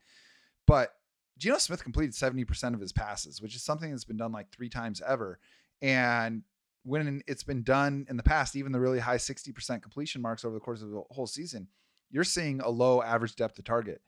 but 0.66 0.94
Geno 1.38 1.58
Smith 1.58 1.82
completed 1.82 2.14
70% 2.14 2.74
of 2.74 2.80
his 2.80 2.92
passes, 2.92 3.40
which 3.40 3.54
is 3.54 3.62
something 3.62 3.90
that's 3.90 4.04
been 4.04 4.16
done 4.16 4.32
like 4.32 4.50
three 4.50 4.68
times 4.68 5.00
ever. 5.06 5.38
And 5.80 6.42
when 6.84 7.22
it's 7.26 7.44
been 7.44 7.62
done 7.62 8.06
in 8.08 8.16
the 8.16 8.22
past, 8.22 8.56
even 8.56 8.72
the 8.72 8.80
really 8.80 8.98
high 8.98 9.16
60% 9.16 9.82
completion 9.82 10.20
marks 10.20 10.44
over 10.44 10.54
the 10.54 10.60
course 10.60 10.82
of 10.82 10.90
the 10.90 11.02
whole 11.10 11.26
season, 11.26 11.68
you're 12.10 12.24
seeing 12.24 12.60
a 12.60 12.68
low 12.68 13.02
average 13.02 13.36
depth 13.36 13.58
of 13.58 13.64
target. 13.64 14.00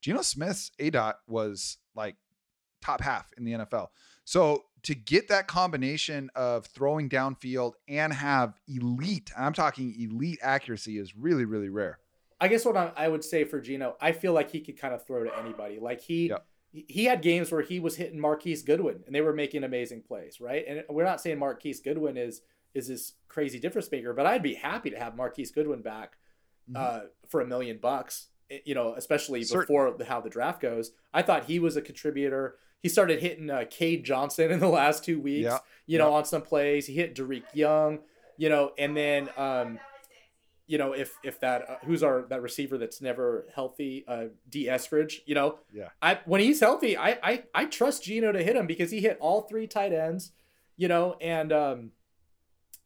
Geno 0.00 0.22
Smith's 0.22 0.70
A 0.78 0.90
dot 0.90 1.20
was 1.26 1.78
like 1.94 2.16
top 2.82 3.00
half 3.00 3.30
in 3.36 3.44
the 3.44 3.52
NFL. 3.52 3.88
So 4.24 4.64
to 4.82 4.94
get 4.94 5.28
that 5.28 5.46
combination 5.46 6.30
of 6.34 6.66
throwing 6.66 7.08
downfield 7.08 7.72
and 7.88 8.12
have 8.12 8.54
elite, 8.68 9.30
I'm 9.36 9.52
talking 9.52 9.94
elite 9.98 10.38
accuracy 10.42 10.98
is 10.98 11.16
really, 11.16 11.44
really 11.44 11.68
rare. 11.68 11.98
I 12.40 12.48
guess 12.48 12.64
what 12.64 12.76
I, 12.76 12.92
I 12.96 13.08
would 13.08 13.24
say 13.24 13.44
for 13.44 13.60
Geno, 13.60 13.96
I 14.00 14.12
feel 14.12 14.32
like 14.32 14.50
he 14.50 14.60
could 14.60 14.78
kind 14.78 14.92
of 14.92 15.06
throw 15.06 15.24
to 15.24 15.38
anybody. 15.38 15.78
Like 15.80 16.00
he 16.00 16.28
Yep. 16.28 16.44
He 16.88 17.04
had 17.06 17.22
games 17.22 17.50
where 17.50 17.62
he 17.62 17.80
was 17.80 17.96
hitting 17.96 18.20
Marquise 18.20 18.62
Goodwin 18.62 19.02
and 19.06 19.14
they 19.14 19.20
were 19.22 19.32
making 19.32 19.64
amazing 19.64 20.02
plays, 20.02 20.40
right? 20.40 20.64
And 20.68 20.84
we're 20.90 21.04
not 21.04 21.20
saying 21.20 21.38
Marquise 21.38 21.80
Goodwin 21.80 22.16
is 22.16 22.42
is 22.74 22.88
this 22.88 23.14
crazy 23.28 23.58
difference 23.58 23.90
maker, 23.90 24.12
but 24.12 24.26
I'd 24.26 24.42
be 24.42 24.54
happy 24.54 24.90
to 24.90 24.98
have 24.98 25.16
Marquise 25.16 25.50
Goodwin 25.50 25.80
back 25.80 26.18
Mhm. 26.70 26.76
uh, 26.76 27.00
for 27.28 27.40
a 27.40 27.46
million 27.46 27.78
bucks. 27.78 28.28
eh, 28.50 28.58
You 28.66 28.74
know, 28.74 28.92
especially 28.94 29.42
Certain- 29.44 29.62
before 29.62 29.92
the, 29.96 30.04
how 30.04 30.20
the 30.20 30.28
draft 30.30 30.60
goes. 30.60 30.92
I 31.14 31.22
thought 31.22 31.44
he 31.46 31.58
was 31.58 31.76
a 31.76 31.82
contributor. 31.82 32.58
He 32.82 32.88
started 32.90 33.20
hitting 33.20 33.48
uh, 33.50 33.64
Cade 33.70 34.04
Johnson 34.04 34.50
in 34.52 34.58
the 34.60 34.68
last 34.68 35.02
two 35.04 35.18
weeks. 35.20 35.44
Yeah. 35.44 35.58
You 35.86 35.96
know, 35.98 36.10
Yeah. 36.10 36.16
on 36.18 36.24
some 36.26 36.42
plays, 36.42 36.86
he 36.86 36.92
hit 36.94 37.14
Dareke 37.14 37.54
Young. 37.54 38.00
You 38.36 38.50
know, 38.50 38.72
and 38.76 38.94
then 38.94 39.30
um, 39.38 39.78
you 40.66 40.78
know, 40.78 40.92
if 40.92 41.16
if 41.22 41.40
that 41.40 41.68
uh, 41.70 41.76
who's 41.84 42.02
our 42.02 42.22
that 42.28 42.42
receiver 42.42 42.76
that's 42.78 43.00
never 43.00 43.46
healthy, 43.54 44.04
uh, 44.08 44.26
Dee 44.48 44.66
Eskridge, 44.66 45.20
you 45.26 45.34
know, 45.34 45.58
Yeah. 45.72 45.90
I 46.02 46.20
when 46.24 46.40
he's 46.40 46.60
healthy, 46.60 46.96
I 46.96 47.18
I 47.22 47.44
I 47.54 47.64
trust 47.66 48.02
Geno 48.04 48.32
to 48.32 48.42
hit 48.42 48.56
him 48.56 48.66
because 48.66 48.90
he 48.90 49.00
hit 49.00 49.16
all 49.20 49.42
three 49.42 49.66
tight 49.66 49.92
ends, 49.92 50.32
you 50.76 50.88
know, 50.88 51.16
and 51.20 51.52
um, 51.52 51.90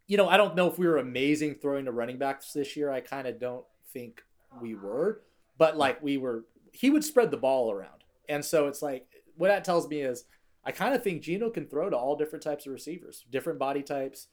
you 0.06 0.16
know, 0.16 0.28
I 0.28 0.36
don't 0.36 0.54
know 0.56 0.68
if 0.68 0.78
we 0.78 0.86
were 0.86 0.98
amazing 0.98 1.54
throwing 1.54 1.86
to 1.86 1.92
running 1.92 2.18
backs 2.18 2.52
this 2.52 2.76
year. 2.76 2.90
I 2.90 3.00
kind 3.00 3.26
of 3.26 3.38
don't 3.40 3.64
think 3.92 4.22
we 4.60 4.74
were, 4.74 5.22
but 5.56 5.76
like 5.76 6.02
we 6.02 6.18
were, 6.18 6.44
he 6.72 6.90
would 6.90 7.04
spread 7.04 7.30
the 7.30 7.36
ball 7.36 7.70
around, 7.72 8.04
and 8.28 8.44
so 8.44 8.66
it's 8.66 8.82
like 8.82 9.06
what 9.36 9.48
that 9.48 9.64
tells 9.64 9.88
me 9.88 10.02
is 10.02 10.24
I 10.64 10.72
kind 10.72 10.94
of 10.94 11.02
think 11.02 11.22
Geno 11.22 11.48
can 11.48 11.66
throw 11.66 11.88
to 11.88 11.96
all 11.96 12.16
different 12.16 12.42
types 12.42 12.66
of 12.66 12.72
receivers, 12.72 13.24
different 13.30 13.58
body 13.58 13.82
types. 13.82 14.26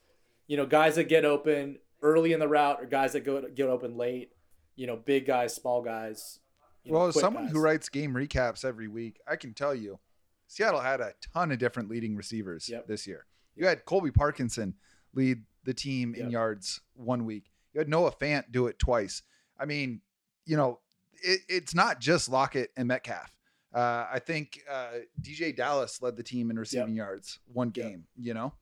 You 0.46 0.56
know, 0.56 0.66
guys 0.66 0.96
that 0.96 1.04
get 1.04 1.24
open 1.24 1.78
early 2.02 2.32
in 2.32 2.40
the 2.40 2.48
route 2.48 2.78
or 2.80 2.86
guys 2.86 3.12
that 3.12 3.24
go 3.24 3.42
get 3.54 3.68
open 3.68 3.96
late. 3.96 4.32
You 4.76 4.86
know, 4.86 4.96
big 4.96 5.26
guys, 5.26 5.54
small 5.54 5.82
guys. 5.82 6.38
you 6.84 6.92
know, 6.92 6.98
well, 6.98 7.08
as 7.08 7.18
someone 7.18 7.44
guys. 7.44 7.52
who 7.52 7.60
writes 7.60 7.88
game 7.88 8.14
recaps 8.14 8.64
every 8.64 8.86
week, 8.88 9.20
I 9.26 9.34
can 9.36 9.52
tell 9.54 9.74
you, 9.74 9.98
Seattle 10.46 10.80
had 10.80 11.00
a 11.00 11.12
ton 11.34 11.50
of 11.50 11.58
different 11.58 11.90
leading 11.90 12.14
receivers 12.16 12.68
Yep. 12.68 12.86
this 12.86 13.06
year. 13.06 13.26
You 13.56 13.66
had 13.66 13.84
Colby 13.84 14.10
Parkinson 14.12 14.74
lead 15.14 15.42
the 15.64 15.74
team 15.74 16.14
in 16.14 16.24
Yep. 16.24 16.30
yards 16.32 16.80
one 16.94 17.24
week. 17.24 17.50
You 17.74 17.80
had 17.80 17.88
Noah 17.88 18.12
Fant 18.12 18.50
do 18.52 18.68
it 18.68 18.78
twice. 18.78 19.22
I 19.58 19.64
mean, 19.66 20.00
you 20.46 20.56
know, 20.56 20.78
it, 21.22 21.40
it's 21.48 21.74
not 21.74 22.00
just 22.00 22.28
Lockett 22.28 22.70
and 22.76 22.86
Metcalf. 22.88 23.34
Uh, 23.74 24.06
I 24.10 24.20
think 24.24 24.60
uh, 24.70 24.92
DeeJay 25.20 25.56
Dallas 25.56 26.00
led 26.00 26.16
the 26.16 26.22
team 26.22 26.50
in 26.50 26.58
receiving 26.58 26.94
yards 26.94 27.40
one 27.52 27.72
Yep. 27.74 27.86
game. 27.86 28.06
You 28.16 28.32
know, 28.34 28.54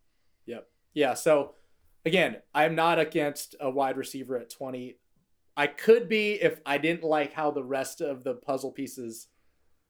Yep. 0.47 0.67
Yeah. 0.95 1.13
So 1.15 1.55
again, 2.07 2.37
I'm 2.55 2.75
not 2.75 2.99
against 2.99 3.57
a 3.61 3.69
wide 3.69 3.97
receiver 3.97 4.39
at 4.39 4.49
20. 4.51 4.97
I 5.57 5.67
could 5.67 6.09
be 6.09 6.35
if 6.35 6.61
I 6.65 6.79
didn't 6.79 7.03
like 7.03 7.33
how 7.33 7.51
the 7.51 7.65
rest 7.65 8.01
of 8.01 8.25
the 8.25 8.35
puzzle 8.35 8.73
pieces, 8.73 9.29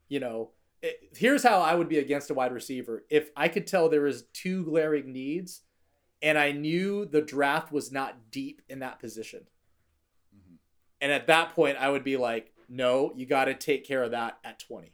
you 0.09 0.21
know, 0.21 0.53
it, 0.83 0.97
here's 1.17 1.43
how 1.43 1.61
I 1.61 1.75
would 1.75 1.89
be 1.89 1.99
against 1.99 2.31
a 2.31 2.35
wide 2.35 2.53
receiver. 2.53 3.05
If 3.11 3.31
I 3.37 3.49
could 3.49 3.67
tell 3.67 3.89
there 3.89 4.03
was 4.03 4.25
two 4.33 4.65
glaring 4.65 5.13
needs 5.13 5.63
and 6.23 6.39
I 6.39 6.53
knew 6.53 7.05
the 7.05 7.23
draft 7.23 7.73
was 7.73 7.93
not 7.93 8.31
deep 8.31 8.63
in 8.69 8.79
that 8.81 8.99
position. 8.99 9.47
Mhm. 10.35 10.57
And 11.01 11.13
at 11.13 11.27
that 11.27 11.55
point 11.55 11.77
I 11.79 11.91
would 11.91 12.05
be 12.05 12.17
like, 12.17 12.53
no, 12.69 13.13
you 13.15 13.27
got 13.27 13.47
to 13.47 13.55
take 13.55 13.87
care 13.87 14.03
of 14.03 14.13
that 14.13 14.39
at 14.45 14.59
20. 14.61 14.93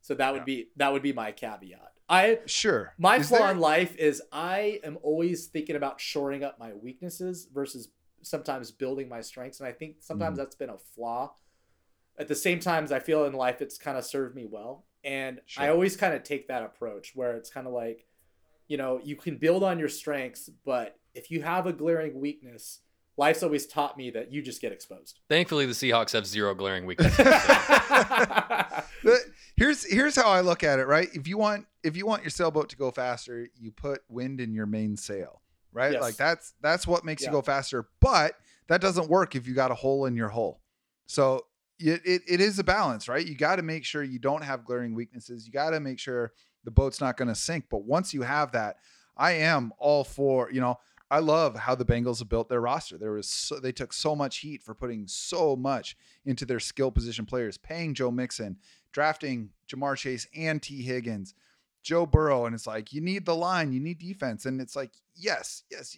So 0.00 0.14
that 0.14 0.32
would 0.32 0.40
Yeah. 0.42 0.44
be 0.44 0.68
that 0.76 0.92
would 0.92 1.02
be 1.02 1.12
my 1.12 1.32
caveat. 1.32 1.93
I 2.08 2.40
sure. 2.46 2.92
my 2.98 3.16
Is 3.16 3.28
flaw 3.28 3.38
there- 3.38 3.50
in 3.52 3.58
life 3.60 3.96
is 3.96 4.22
I 4.30 4.80
am 4.84 4.98
always 5.02 5.46
thinking 5.46 5.76
about 5.76 6.00
shoring 6.00 6.44
up 6.44 6.58
my 6.58 6.72
weaknesses 6.74 7.46
versus 7.52 7.88
sometimes 8.22 8.70
building 8.70 9.08
my 9.08 9.20
strengths. 9.20 9.60
And 9.60 9.66
I 9.68 9.72
think 9.72 9.96
sometimes 10.00 10.34
Mhm. 10.34 10.42
that's 10.42 10.54
been 10.56 10.70
a 10.70 10.78
flaw. 10.78 11.34
At 12.18 12.28
the 12.28 12.34
same 12.34 12.60
times, 12.60 12.92
I 12.92 13.00
feel 13.00 13.24
in 13.24 13.32
life 13.32 13.60
it's 13.60 13.76
kind 13.78 13.96
of 13.98 14.04
served 14.04 14.34
me 14.36 14.46
well. 14.46 14.86
And 15.02 15.40
I 15.58 15.68
always 15.68 15.96
kind 15.96 16.14
of 16.14 16.22
take 16.22 16.48
that 16.48 16.62
approach 16.62 17.12
where 17.14 17.36
it's 17.36 17.50
kind 17.50 17.66
of 17.66 17.72
like, 17.72 18.06
you 18.68 18.76
know, 18.78 19.00
you 19.02 19.16
can 19.16 19.36
build 19.36 19.62
on 19.62 19.78
your 19.78 19.88
strengths, 19.90 20.48
but 20.64 20.98
if 21.14 21.30
you 21.30 21.42
have 21.42 21.66
a 21.66 21.72
glaring 21.72 22.18
weakness, 22.20 22.80
life's 23.18 23.42
always 23.42 23.66
taught 23.66 23.96
me 23.98 24.10
that 24.10 24.32
you 24.32 24.40
just 24.40 24.60
get 24.62 24.72
exposed. 24.72 25.20
Thankfully, 25.28 25.66
the 25.66 25.72
Seahawks 25.72 26.12
have 26.12 26.26
zero 26.26 26.54
glaring 26.54 26.86
weaknesses. 26.86 27.26
But 27.26 29.20
here's 29.56 29.84
here's 29.84 30.16
how 30.16 30.30
I 30.30 30.40
look 30.40 30.64
at 30.64 30.78
it, 30.78 30.86
right? 30.86 31.08
If 31.14 31.28
you 31.28 31.36
want 31.38 31.66
if 31.84 31.96
you 31.96 32.06
want 32.06 32.22
your 32.22 32.30
sailboat 32.30 32.68
to 32.70 32.76
go 32.76 32.90
faster, 32.90 33.48
you 33.56 33.70
put 33.70 34.02
wind 34.08 34.40
in 34.40 34.52
your 34.52 34.66
main 34.66 34.96
sail, 34.96 35.42
right? 35.72 35.92
Yes. 35.92 36.02
Like 36.02 36.16
that's 36.16 36.54
that's 36.60 36.86
what 36.86 37.04
makes 37.04 37.22
Yeah. 37.22 37.28
you 37.28 37.32
go 37.32 37.42
faster. 37.42 37.88
But 38.00 38.34
that 38.68 38.80
doesn't 38.80 39.08
work 39.08 39.36
if 39.36 39.46
you 39.46 39.54
got 39.54 39.70
a 39.70 39.74
hole 39.74 40.06
in 40.06 40.16
your 40.16 40.30
hull. 40.30 40.60
So 41.06 41.46
it, 41.78 42.00
it, 42.04 42.22
it 42.26 42.40
is 42.40 42.58
a 42.58 42.64
balance, 42.64 43.08
right? 43.08 43.26
You 43.26 43.34
got 43.36 43.56
to 43.56 43.62
make 43.62 43.84
sure 43.84 44.02
you 44.02 44.18
don't 44.18 44.42
have 44.42 44.64
glaring 44.64 44.94
weaknesses. 44.94 45.46
You 45.46 45.52
got 45.52 45.70
to 45.70 45.80
make 45.80 45.98
sure 45.98 46.32
the 46.64 46.70
boat's 46.70 47.00
not 47.00 47.16
going 47.16 47.28
to 47.28 47.34
sink. 47.34 47.66
But 47.70 47.84
once 47.84 48.14
you 48.14 48.22
have 48.22 48.52
that, 48.52 48.76
I 49.16 49.32
am 49.32 49.72
all 49.78 50.02
for, 50.04 50.50
you 50.50 50.60
know, 50.60 50.78
I 51.10 51.18
love 51.18 51.54
how 51.56 51.74
the 51.74 51.84
Bengals 51.84 52.20
have 52.20 52.28
built 52.30 52.48
their 52.48 52.60
roster. 52.62 52.96
There 52.96 53.12
was 53.12 53.28
so, 53.28 53.60
they 53.60 53.72
took 53.72 53.92
so 53.92 54.16
much 54.16 54.38
heat 54.38 54.62
for 54.62 54.74
putting 54.74 55.06
so 55.06 55.54
much 55.54 55.96
into 56.24 56.46
their 56.46 56.58
skill 56.60 56.90
position 56.90 57.26
players, 57.26 57.58
paying 57.58 57.92
Joe 57.92 58.10
Mixon, 58.10 58.56
drafting 58.92 59.50
Ja'Marr 59.68 59.96
Chase 59.96 60.26
and 60.34 60.62
Tee 60.62 60.82
Higgins, 60.82 61.34
Joe 61.84 62.06
Burrow, 62.06 62.46
and 62.46 62.54
it's 62.54 62.66
like 62.66 62.92
you 62.92 63.00
need 63.00 63.26
the 63.26 63.36
line, 63.36 63.72
you 63.72 63.78
need 63.78 63.98
defense, 63.98 64.46
and 64.46 64.60
it's 64.60 64.74
like 64.74 64.90
yes, 65.14 65.62
yes. 65.70 65.96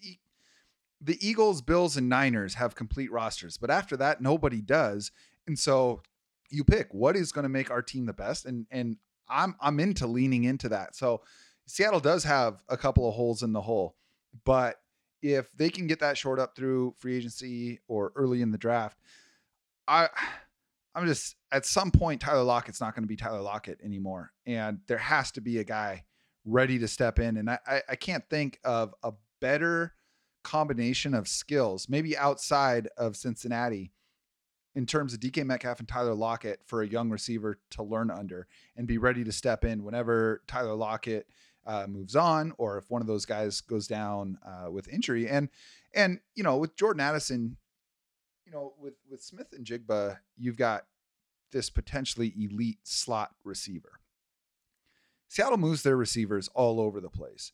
The 1.00 1.18
Eagles, 1.26 1.62
Bills, 1.62 1.96
and 1.96 2.08
Niners 2.08 2.54
have 2.54 2.74
complete 2.74 3.10
rosters, 3.12 3.56
but 3.56 3.70
after 3.70 3.96
that, 3.96 4.20
nobody 4.20 4.60
does, 4.60 5.12
and 5.46 5.58
so 5.58 6.02
you 6.50 6.64
pick 6.64 6.92
what 6.92 7.16
is 7.16 7.32
going 7.32 7.44
to 7.44 7.48
make 7.48 7.70
our 7.70 7.82
team 7.82 8.04
the 8.04 8.12
best, 8.12 8.44
and 8.44 8.66
and 8.70 8.96
I'm 9.28 9.54
I'm 9.60 9.80
into 9.80 10.06
leaning 10.06 10.44
into 10.44 10.68
that. 10.70 10.96
So 10.96 11.22
Seattle 11.66 12.00
does 12.00 12.24
have 12.24 12.62
a 12.68 12.76
couple 12.76 13.08
of 13.08 13.14
holes 13.14 13.42
in 13.42 13.52
the 13.52 13.62
hole, 13.62 13.94
but 14.44 14.80
if 15.22 15.50
they 15.56 15.70
can 15.70 15.86
get 15.86 16.00
that 16.00 16.18
short 16.18 16.38
up 16.38 16.54
through 16.54 16.94
free 16.98 17.16
agency 17.16 17.80
or 17.88 18.12
early 18.16 18.42
in 18.42 18.50
the 18.50 18.58
draft, 18.58 18.98
I 19.88 20.08
I'm 20.96 21.06
just 21.06 21.36
at 21.52 21.66
some 21.66 21.90
point 21.90 22.22
Tyler 22.22 22.42
Lockett's 22.42 22.80
not 22.80 22.94
going 22.94 23.04
to 23.04 23.08
be 23.08 23.16
Tyler 23.16 23.42
Lockett 23.42 23.80
anymore, 23.84 24.32
and 24.46 24.80
there 24.88 24.98
has 24.98 25.30
to 25.32 25.40
be 25.42 25.58
a 25.58 25.64
guy 25.64 26.04
ready 26.44 26.78
to 26.78 26.88
step 26.88 27.18
in. 27.18 27.36
And 27.36 27.50
I 27.50 27.58
I, 27.66 27.82
I 27.90 27.96
can't 27.96 28.24
think 28.28 28.58
of 28.64 28.94
a 29.02 29.12
better 29.40 29.92
combination 30.42 31.12
of 31.12 31.28
skills, 31.28 31.88
maybe 31.88 32.16
outside 32.16 32.88
of 32.96 33.16
Cincinnati, 33.16 33.92
in 34.74 34.86
terms 34.86 35.12
of 35.12 35.20
DK 35.20 35.44
Metcalf 35.44 35.80
and 35.80 35.88
Tyler 35.88 36.14
Lockett 36.14 36.60
for 36.64 36.82
a 36.82 36.88
young 36.88 37.10
receiver 37.10 37.58
to 37.72 37.82
learn 37.82 38.10
under 38.10 38.46
and 38.76 38.86
be 38.86 38.96
ready 38.96 39.24
to 39.24 39.32
step 39.32 39.64
in 39.64 39.84
whenever 39.84 40.42
Tyler 40.46 40.74
Lockett 40.74 41.26
uh, 41.66 41.86
moves 41.88 42.16
on 42.16 42.52
or 42.58 42.78
if 42.78 42.90
one 42.90 43.02
of 43.02 43.08
those 43.08 43.26
guys 43.26 43.60
goes 43.60 43.86
down 43.86 44.38
uh, 44.46 44.70
with 44.70 44.88
injury. 44.88 45.28
And 45.28 45.48
and 45.94 46.20
you 46.34 46.42
know 46.42 46.56
with 46.56 46.76
Jordan 46.76 47.00
Addison, 47.00 47.56
you 48.46 48.52
know 48.52 48.72
with 48.80 48.94
with 49.10 49.22
Smith-Njigba, 49.22 50.18
you've 50.36 50.56
got 50.56 50.86
this 51.52 51.68
potentially 51.68 52.32
elite 52.38 52.78
slot 52.84 53.32
receiver. 53.44 54.00
Seattle 55.28 55.58
moves 55.58 55.82
their 55.82 55.96
receivers 55.96 56.48
all 56.54 56.80
over 56.80 57.00
the 57.00 57.10
place. 57.10 57.52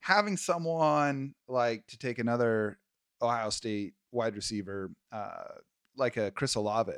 Having 0.00 0.36
someone 0.36 1.34
like 1.48 1.86
to 1.88 1.98
take 1.98 2.18
another 2.18 2.78
Ohio 3.20 3.50
State 3.50 3.94
wide 4.12 4.36
receiver, 4.36 4.90
uh, 5.10 5.44
like 5.96 6.16
a 6.16 6.30
Chris 6.30 6.54
Olave. 6.54 6.92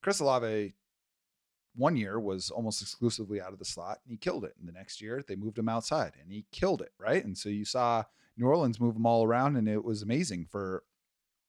Chris 0.00 0.20
Olave, 0.20 0.74
one 1.74 1.96
year 1.96 2.20
was 2.20 2.50
almost 2.50 2.80
exclusively 2.80 3.40
out 3.40 3.52
of 3.52 3.58
the 3.58 3.64
slot, 3.64 3.98
and 4.04 4.12
he 4.12 4.16
killed 4.16 4.44
it. 4.44 4.54
And 4.58 4.68
the 4.68 4.72
next 4.72 5.00
year, 5.00 5.22
they 5.26 5.36
moved 5.36 5.58
him 5.58 5.68
outside, 5.68 6.12
and 6.20 6.32
he 6.32 6.46
killed 6.52 6.80
it. 6.80 6.92
Right, 6.98 7.24
and 7.24 7.36
so 7.36 7.48
you 7.48 7.64
saw 7.64 8.04
New 8.36 8.46
Orleans 8.46 8.80
move 8.80 8.96
him 8.96 9.06
all 9.06 9.24
around, 9.24 9.56
and 9.56 9.68
it 9.68 9.84
was 9.84 10.02
amazing 10.02 10.46
for 10.50 10.84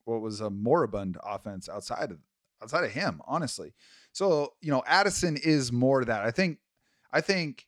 what 0.10 0.22
was 0.22 0.42
a 0.42 0.50
moribund 0.50 1.18
offense 1.24 1.70
outside 1.70 2.12
of 2.12 2.18
outside 2.62 2.84
of 2.84 2.92
him, 2.92 3.22
honestly. 3.28 3.74
So 4.12 4.54
you 4.62 4.72
know, 4.72 4.84
Addison 4.86 5.38
is 5.38 5.72
more 5.72 6.02
to 6.02 6.06
that. 6.08 6.26
I 6.26 6.32
think, 6.32 6.58
I 7.12 7.22
think 7.22 7.66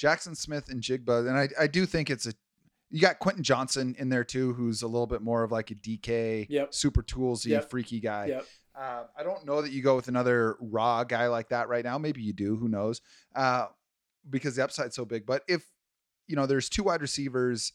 Jaxon 0.00 0.36
Smith-Njigba, 0.36 1.28
and 1.28 1.36
I, 1.38 1.48
I 1.58 1.66
do 1.66 1.86
think 1.86 2.10
it's 2.10 2.26
a. 2.26 2.32
You 2.92 3.00
got 3.00 3.20
Quentin 3.20 3.44
Johnston 3.44 3.94
in 3.98 4.08
there 4.08 4.24
too, 4.24 4.52
who's 4.54 4.82
a 4.82 4.86
little 4.88 5.06
bit 5.06 5.22
more 5.22 5.44
of 5.44 5.52
like 5.52 5.70
a 5.70 5.76
DK, 5.76 6.46
Yep. 6.48 6.74
super 6.74 7.02
toolsy, 7.04 7.50
Yep. 7.50 7.70
freaky 7.70 8.00
guy. 8.00 8.26
Yep. 8.26 8.46
Uh, 8.74 9.04
I 9.16 9.22
don't 9.22 9.44
know 9.46 9.62
that 9.62 9.70
you 9.70 9.80
go 9.80 9.94
with 9.94 10.08
another 10.08 10.56
raw 10.60 11.04
guy 11.04 11.28
like 11.28 11.50
that 11.50 11.68
right 11.68 11.84
now. 11.84 11.98
Maybe 11.98 12.20
you 12.22 12.32
do. 12.32 12.56
Who 12.56 12.68
knows? 12.68 13.00
Uh, 13.34 13.66
because 14.28 14.56
the 14.56 14.64
upside's 14.64 14.96
so 14.96 15.04
big. 15.04 15.24
But 15.24 15.44
if 15.46 15.64
you 16.26 16.34
know, 16.34 16.46
there's 16.46 16.68
two 16.68 16.82
wide 16.84 17.00
receivers. 17.00 17.72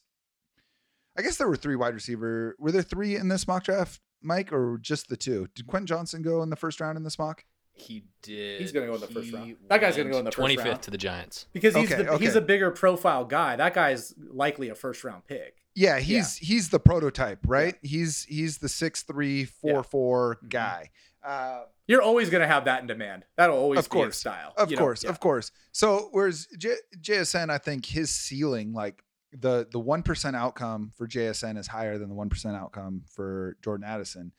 I 1.17 1.21
guess 1.21 1.37
there 1.37 1.47
were 1.47 1.55
three 1.55 1.75
wide 1.75 1.93
receiver. 1.93 2.55
Were 2.59 2.71
there 2.71 2.81
three 2.81 3.15
in 3.15 3.27
this 3.29 3.47
mock 3.47 3.63
draft, 3.63 4.01
Mike, 4.21 4.51
or 4.51 4.77
just 4.81 5.07
the 5.09 5.17
two? 5.17 5.47
Did 5.55 5.67
Quentin 5.67 5.87
Johnston 5.87 6.21
go 6.21 6.41
in 6.43 6.49
the 6.49 6.55
first 6.55 6.79
round 6.81 6.97
in 6.97 7.03
this 7.03 7.17
mock? 7.19 7.43
he 7.77 8.05
did. 8.21 8.61
He's 8.61 8.71
gonna 8.71 8.85
go 8.85 8.95
in 8.95 9.01
the 9.01 9.07
first 9.07 9.33
round. 9.33 9.57
That 9.67 9.81
guy's 9.81 9.97
gonna 9.97 10.09
go 10.09 10.17
in 10.19 10.23
the 10.23 10.31
first 10.31 10.37
twenty 10.37 10.55
round. 10.55 10.69
fifth 10.69 10.81
to 10.83 10.91
the 10.91 10.97
Giants. 10.97 11.47
because 11.51 11.75
he's 11.75 11.91
Okay, 11.91 12.03
the, 12.03 12.17
he's 12.17 12.35
a 12.37 12.39
bigger 12.41 12.71
profile 12.71 13.25
guy. 13.25 13.57
That 13.57 13.73
guy's 13.73 14.13
likely 14.17 14.69
a 14.69 14.75
first 14.75 15.03
round 15.03 15.27
pick. 15.27 15.57
Yeah, 15.75 15.99
he's 15.99 16.37
he's 16.37 16.69
the 16.69 16.79
prototype, 16.79 17.39
right? 17.45 17.75
He's 17.81 18.23
he's 18.29 18.59
the 18.59 18.69
six 18.69 19.03
three 19.03 19.43
four 19.43 19.71
Yeah. 19.71 19.81
four 19.81 20.37
Mhm. 20.45 20.49
guy. 20.51 20.91
Uh, 21.21 21.63
You're 21.85 22.01
always 22.01 22.29
gonna 22.29 22.47
have 22.47 22.63
that 22.63 22.79
in 22.79 22.87
demand. 22.87 23.25
That'll 23.35 23.57
always 23.57 23.79
Of 23.79 23.89
be 23.89 23.97
in 23.97 24.03
course. 24.05 24.17
style. 24.19 24.53
Of 24.55 24.71
you 24.71 24.77
know? 24.77 24.81
course, 24.83 25.03
Yeah. 25.03 25.09
of 25.09 25.19
course. 25.19 25.51
So 25.73 26.07
whereas 26.13 26.47
J- 26.57 26.77
JSN, 27.01 27.49
I 27.49 27.57
think 27.57 27.87
his 27.87 28.09
ceiling, 28.09 28.71
like 28.71 29.03
the 29.39 29.67
the 29.71 29.79
one 29.79 30.03
percent 30.03 30.35
outcome 30.35 30.91
for 30.95 31.07
JSN 31.07 31.57
is 31.57 31.67
higher 31.67 31.97
than 31.97 32.09
the 32.09 32.15
one 32.15 32.29
percent 32.29 32.55
outcome 32.55 33.03
for 33.07 33.57
Jordan 33.63 33.85
Addison. 33.85 34.31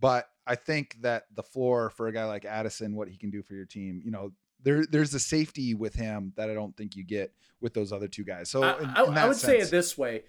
But 0.00 0.28
I 0.46 0.54
think 0.56 0.96
that 1.00 1.24
the 1.34 1.42
floor 1.42 1.90
for 1.90 2.08
a 2.08 2.12
guy 2.12 2.24
like 2.24 2.44
Addison, 2.44 2.94
what 2.94 3.08
he 3.08 3.16
can 3.16 3.30
do 3.30 3.42
for 3.42 3.54
your 3.54 3.64
team, 3.64 4.02
you 4.04 4.10
know, 4.10 4.32
there 4.62 4.84
there's 4.86 5.14
a 5.14 5.20
safety 5.20 5.74
with 5.74 5.94
him 5.94 6.32
that 6.36 6.50
I 6.50 6.54
don't 6.54 6.76
think 6.76 6.96
you 6.96 7.04
get 7.04 7.32
with 7.60 7.74
those 7.74 7.92
other 7.92 8.08
two 8.08 8.24
guys. 8.24 8.50
So 8.50 8.62
I, 8.62 8.78
in- 8.80 8.84
I- 8.90 9.04
in 9.04 9.18
I 9.18 9.28
would 9.28 9.36
say 9.36 9.58
it 9.58 9.70
this 9.70 9.96
way, 9.96 10.24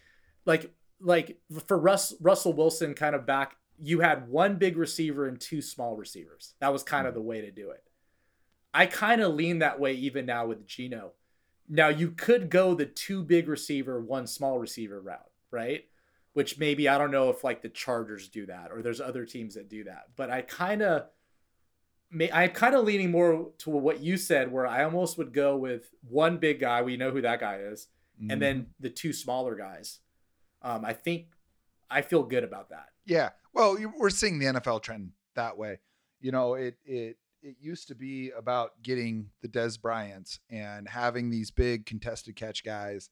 like 0.46 0.72
like 1.00 1.38
for 1.68 1.78
Russ 1.78 2.14
Russell 2.22 2.54
Wilson, 2.54 2.94
kind 2.94 3.16
of 3.16 3.26
back. 3.26 3.56
You 3.78 4.00
had 4.00 4.30
one 4.30 4.56
big 4.56 4.78
receiver 4.78 5.28
and 5.28 5.38
two 5.40 5.62
small 5.62 5.98
receivers. 5.98 6.54
That 6.62 6.72
was 6.72 6.82
kind 6.84 7.06
of 7.08 7.12
Mm-hmm. 7.14 7.20
the 7.22 7.28
way 7.28 7.42
to 7.42 7.52
do 7.52 7.72
it. 7.72 7.84
I 8.74 8.86
kind 8.86 9.22
of 9.22 9.34
lean 9.34 9.60
that 9.60 9.80
way 9.82 9.94
even 9.94 10.26
now 10.26 10.46
with 10.48 10.66
Geno. 10.66 11.12
Now 11.68 11.88
you 11.90 12.12
could 12.12 12.50
go 12.50 12.74
the 12.74 12.86
two 12.86 13.24
big 13.24 13.48
receiver, 13.48 14.00
one 14.02 14.28
small 14.28 14.60
receiver 14.60 15.02
route, 15.02 15.30
right? 15.52 15.86
Which 16.34 16.60
maybe 16.60 16.88
I 16.90 16.98
don't 16.98 17.12
know 17.12 17.30
if 17.30 17.44
like 17.44 17.62
the 17.62 17.70
Chargers 17.70 18.30
do 18.30 18.46
that 18.48 18.72
or 18.72 18.82
there's 18.82 19.02
other 19.02 19.26
teams 19.26 19.56
that 19.56 19.70
do 19.70 19.84
that. 19.86 20.06
But 20.16 20.30
I 20.30 20.42
kind 20.42 20.82
of 20.82 21.08
may, 22.12 22.32
I'm 22.32 22.52
kind 22.52 22.76
of 22.76 22.86
leaning 22.86 23.10
more 23.12 23.50
to 23.60 23.70
what 23.70 24.02
you 24.02 24.18
said, 24.18 24.52
where 24.52 24.68
I 24.68 24.84
almost 24.84 25.18
would 25.18 25.34
go 25.34 25.56
with 25.58 25.90
one 26.08 26.38
big 26.38 26.60
guy. 26.60 26.82
We 26.82 26.98
know 26.98 27.12
who 27.12 27.22
that 27.22 27.40
guy 27.40 27.58
is, 27.58 27.88
Mm-hmm. 28.18 28.32
and 28.32 28.42
then 28.42 28.68
the 28.80 28.90
two 28.90 29.12
smaller 29.12 29.56
guys. 29.56 30.00
Um, 30.62 30.86
I 30.86 30.94
think 30.94 31.26
I 31.92 32.02
feel 32.02 32.24
good 32.24 32.46
about 32.46 32.70
that. 32.70 32.88
Yeah. 33.06 33.32
Well, 33.54 33.78
we're 33.98 34.10
seeing 34.10 34.40
the 34.40 34.46
NFL 34.46 34.84
trend 34.84 35.12
that 35.36 35.58
way. 35.58 35.80
You 36.22 36.32
know, 36.32 36.54
it 36.54 36.78
it 36.86 37.18
it 37.46 37.56
used 37.62 37.88
to 37.90 37.96
be 37.96 38.32
about 38.32 38.82
getting 38.82 39.30
the 39.42 39.48
Dez 39.48 39.80
Bryants 39.80 40.40
and 40.50 40.90
having 40.90 41.30
these 41.30 41.52
big 41.52 41.86
contested 41.86 42.36
catch 42.36 42.64
guys, 42.64 43.10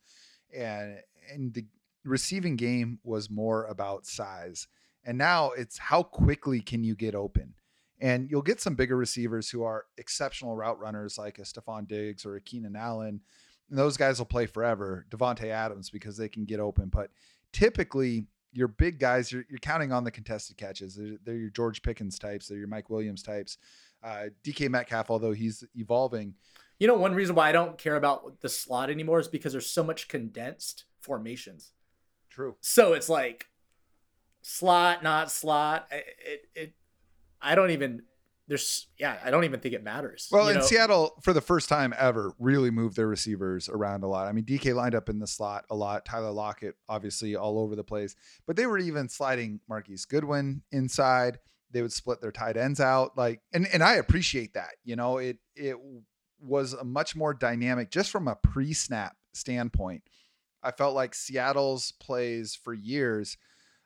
and 0.56 0.98
and 1.32 1.54
the 1.54 1.66
receiving 2.04 2.56
game 2.56 3.00
was 3.04 3.30
more 3.30 3.66
about 3.66 4.06
size. 4.06 4.68
And 5.06 5.18
now 5.18 5.52
it's 5.52 5.78
how 5.78 6.04
quickly 6.04 6.62
can 6.62 6.84
you 6.84 6.96
get 6.96 7.16
open. 7.16 7.54
And 8.02 8.30
you'll 8.30 8.42
get 8.42 8.60
some 8.60 8.76
bigger 8.76 8.98
receivers 8.98 9.50
who 9.50 9.64
are 9.64 9.86
exceptional 9.98 10.56
route 10.56 10.80
runners 10.80 11.18
like 11.18 11.40
a 11.40 11.44
Stefon 11.44 11.88
Diggs 11.88 12.26
or 12.26 12.36
a 12.36 12.42
Keenan 12.42 12.76
Allen. 12.76 13.22
And 13.70 13.80
those 13.80 13.96
guys 13.96 14.20
will 14.20 14.26
play 14.26 14.46
forever. 14.46 15.06
Davante 15.10 15.46
Adams 15.46 15.90
because 15.90 16.18
they 16.18 16.28
can 16.28 16.44
get 16.44 16.60
open. 16.60 16.90
But 16.90 17.12
typically 17.54 18.28
your 18.52 18.68
big 18.68 19.00
guys, 19.00 19.32
you're, 19.32 19.46
you're 19.50 19.60
counting 19.60 19.92
on 19.92 20.04
the 20.04 20.12
contested 20.12 20.58
catches. 20.58 20.96
They're, 20.96 21.18
they're 21.24 21.36
your 21.36 21.50
George 21.50 21.82
Pickens 21.82 22.20
types. 22.20 22.48
They're 22.48 22.58
your 22.58 22.68
Mike 22.68 22.90
Williams 22.90 23.24
types. 23.24 23.58
Uh, 24.04 24.26
DK 24.44 24.70
Metcalf, 24.70 25.10
although 25.10 25.32
he's 25.32 25.64
evolving, 25.76 26.34
You 26.80 26.88
know, 26.88 26.96
one 26.96 27.14
reason 27.16 27.36
why 27.36 27.50
I 27.50 27.52
don't 27.54 27.78
care 27.78 27.96
about 27.96 28.42
the 28.42 28.50
slot 28.50 28.90
anymore 28.90 29.20
is 29.20 29.28
because 29.28 29.54
there's 29.54 29.70
so 29.70 29.84
much 29.84 30.08
condensed 30.08 30.86
formations. 31.02 31.72
true. 32.30 32.56
So 32.62 32.94
it's 32.94 33.08
like 33.08 33.48
slot, 34.42 35.04
not 35.04 35.32
slot. 35.32 35.88
It, 35.92 36.06
it, 36.26 36.42
it 36.56 36.74
I 37.42 37.56
don't 37.56 37.72
even. 37.72 38.04
There's 38.46 38.88
yeah, 38.98 39.18
I 39.24 39.32
don't 39.32 39.46
even 39.46 39.62
think 39.62 39.74
it 39.74 39.84
matters. 39.84 40.28
Well, 40.30 40.50
in? 40.50 40.62
Seattle, 40.62 41.14
for 41.24 41.32
the 41.32 41.40
first 41.40 41.70
time 41.70 41.94
ever, 41.98 42.34
really 42.40 42.72
moved 42.72 42.98
their 42.98 43.08
receivers 43.08 43.70
around 43.70 44.04
a 44.04 44.08
lot. 44.08 44.28
I 44.28 44.34
mean, 44.34 44.44
DK 44.44 44.76
lined 44.76 44.96
up 44.96 45.08
in 45.08 45.18
the 45.18 45.28
slot 45.28 45.64
a 45.70 45.76
lot. 45.76 46.04
Tyler 46.04 46.32
Lockett, 46.32 46.76
obviously, 46.90 47.38
all 47.38 47.58
over 47.58 47.78
the 47.78 47.86
place. 47.86 48.16
But 48.46 48.58
they 48.58 48.66
were 48.66 48.80
even 48.80 49.08
sliding 49.08 49.62
Marquise 49.70 50.04
Goodwin 50.04 50.62
inside. 50.74 51.40
They 51.74 51.82
would 51.82 51.92
split 51.92 52.22
their 52.22 52.32
tight 52.32 52.56
ends 52.56 52.80
out, 52.80 53.18
like, 53.18 53.42
and 53.52 53.68
and 53.68 53.84
I 53.84 53.96
appreciate 53.96 54.54
that. 54.54 54.76
You 54.84 54.96
know, 54.96 55.18
it 55.18 55.38
it 55.56 55.76
was 56.40 56.74
a 56.74 56.84
much 56.84 57.16
more 57.16 57.34
dynamic, 57.34 57.90
just 57.90 58.12
from 58.12 58.28
a 58.28 58.36
pre-snap 58.36 59.16
standpoint. 59.34 60.04
I 60.62 60.72
felt 60.72 60.96
like 60.96 61.14
Seattle's 61.14 61.92
plays 62.00 62.56
for 62.56 62.74
years. 62.74 63.38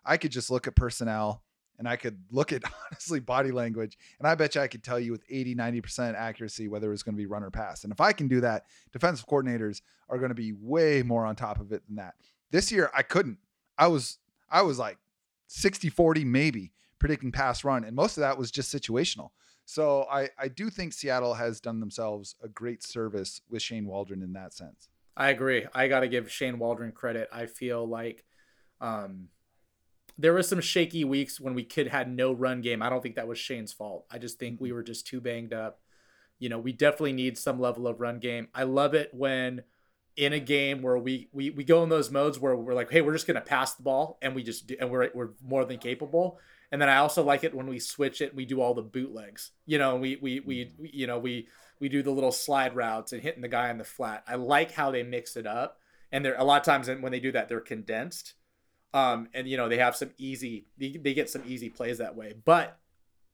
I 0.05 0.17
could 0.17 0.31
just 0.31 0.51
look 0.51 0.67
at 0.67 0.75
personnel 0.75 1.43
and 1.77 1.87
I 1.87 1.95
could 1.95 2.19
look 2.31 2.53
at 2.53 2.63
honestly 2.91 3.19
body 3.19 3.51
language 3.51 3.97
and 4.19 4.27
I 4.27 4.35
bet 4.35 4.55
you 4.55 4.61
I 4.61 4.67
could 4.67 4.83
tell 4.83 4.99
you 4.99 5.11
with 5.11 5.23
80, 5.29 5.55
90% 5.55 6.15
accuracy 6.15 6.67
whether 6.67 6.87
it 6.87 6.91
was 6.91 7.03
going 7.03 7.15
to 7.15 7.21
be 7.21 7.25
run 7.25 7.43
or 7.43 7.51
pass. 7.51 7.83
And 7.83 7.91
if 7.91 8.01
I 8.01 8.13
can 8.13 8.27
do 8.27 8.41
that, 8.41 8.65
defensive 8.91 9.27
coordinators 9.27 9.81
are 10.09 10.17
going 10.17 10.29
to 10.29 10.35
be 10.35 10.53
way 10.53 11.03
more 11.03 11.25
on 11.25 11.35
top 11.35 11.59
of 11.59 11.71
it 11.71 11.85
than 11.87 11.97
that. 11.97 12.15
This 12.51 12.71
year 12.71 12.91
I 12.95 13.03
couldn't. 13.03 13.39
I 13.77 13.87
was 13.87 14.17
I 14.49 14.61
was 14.61 14.79
like 14.79 14.97
60 15.47 15.89
40 15.89 16.25
maybe 16.25 16.71
predicting 16.99 17.31
pass 17.31 17.63
run 17.63 17.83
and 17.83 17.95
most 17.95 18.17
of 18.17 18.21
that 18.21 18.37
was 18.37 18.51
just 18.51 18.73
situational. 18.73 19.29
So 19.65 20.07
I 20.09 20.29
I 20.37 20.47
do 20.47 20.69
think 20.69 20.93
Seattle 20.93 21.33
has 21.33 21.59
done 21.59 21.79
themselves 21.79 22.35
a 22.41 22.47
great 22.47 22.83
service 22.83 23.41
with 23.49 23.61
Shane 23.61 23.85
Waldron 23.85 24.23
in 24.23 24.33
that 24.33 24.53
sense. 24.53 24.89
I 25.17 25.29
agree. 25.29 25.65
I 25.73 25.87
got 25.87 26.01
to 26.01 26.07
give 26.07 26.31
Shane 26.31 26.59
Waldron 26.59 26.91
credit. 26.91 27.27
I 27.33 27.47
feel 27.47 27.85
like 27.87 28.23
um, 28.79 29.29
there 30.17 30.31
were 30.31 30.43
some 30.43 30.61
shaky 30.61 31.03
weeks 31.03 31.39
when 31.39 31.55
we 31.55 31.63
kid 31.63 31.87
had 31.87 32.09
no 32.09 32.31
run 32.31 32.61
game. 32.61 32.83
I 32.83 32.89
don't 32.89 33.01
think 33.01 33.15
that 33.15 33.27
was 33.27 33.39
Shane's 33.39 33.73
fault. 33.73 34.05
I 34.11 34.19
just 34.19 34.37
think 34.37 34.61
we 34.61 34.71
were 34.71 34.83
just 34.83 35.07
too 35.07 35.19
banged 35.19 35.53
up. 35.53 35.79
You 36.37 36.49
know, 36.49 36.59
we 36.59 36.71
definitely 36.71 37.13
need 37.13 37.35
some 37.37 37.59
level 37.59 37.87
of 37.87 37.99
run 37.99 38.19
game. 38.19 38.47
I 38.53 38.63
love 38.63 38.93
it 38.93 39.09
when 39.11 39.63
in 40.15 40.33
a 40.33 40.39
game 40.39 40.83
where 40.83 40.97
we 40.97 41.29
we, 41.31 41.49
we 41.49 41.63
go 41.63 41.83
in 41.83 41.89
those 41.89 42.11
modes 42.11 42.39
where 42.39 42.55
we're 42.55 42.75
like, 42.75 42.91
hey, 42.91 43.01
we're 43.01 43.13
just 43.13 43.25
gonna 43.25 43.41
pass 43.41 43.73
the 43.73 43.83
ball 43.83 44.19
and 44.21 44.35
we 44.35 44.43
just 44.43 44.67
do, 44.67 44.75
and 44.79 44.91
we're 44.91 45.09
we're 45.15 45.31
more 45.43 45.65
than 45.65 45.79
capable. 45.79 46.39
And 46.71 46.81
then 46.81 46.89
I 46.89 46.97
also 46.97 47.23
like 47.23 47.43
it 47.43 47.55
when 47.55 47.67
we 47.67 47.79
switch 47.79 48.21
it 48.21 48.29
and 48.29 48.37
we 48.37 48.45
do 48.45 48.61
all 48.61 48.73
the 48.73 48.81
bootlegs. 48.81 49.51
You 49.65 49.77
know, 49.77 49.95
we 49.95 50.17
we 50.21 50.39
we, 50.41 50.71
we 50.77 50.89
you 50.93 51.07
know 51.07 51.17
we 51.19 51.47
we 51.79 51.89
do 51.89 52.01
the 52.03 52.11
little 52.11 52.31
slide 52.31 52.75
routes 52.75 53.13
and 53.13 53.21
hitting 53.21 53.41
the 53.41 53.47
guy 53.47 53.69
in 53.69 53.77
the 53.77 53.83
flat. 53.83 54.23
I 54.27 54.35
like 54.35 54.71
how 54.71 54.91
they 54.91 55.03
mix 55.03 55.35
it 55.37 55.45
up. 55.47 55.79
And 56.11 56.23
they're 56.25 56.35
a 56.37 56.43
lot 56.43 56.59
of 56.59 56.65
times 56.65 56.87
when 56.89 57.11
they 57.11 57.19
do 57.19 57.31
that, 57.33 57.49
they're 57.49 57.59
condensed. 57.59 58.33
Um, 58.93 59.27
and 59.33 59.47
you 59.47 59.57
know, 59.57 59.69
they 59.69 59.77
have 59.77 59.95
some 59.95 60.11
easy 60.17 60.67
they, 60.77 60.91
they 60.91 61.13
get 61.13 61.29
some 61.29 61.43
easy 61.45 61.69
plays 61.69 61.97
that 61.99 62.15
way. 62.15 62.33
But 62.43 62.77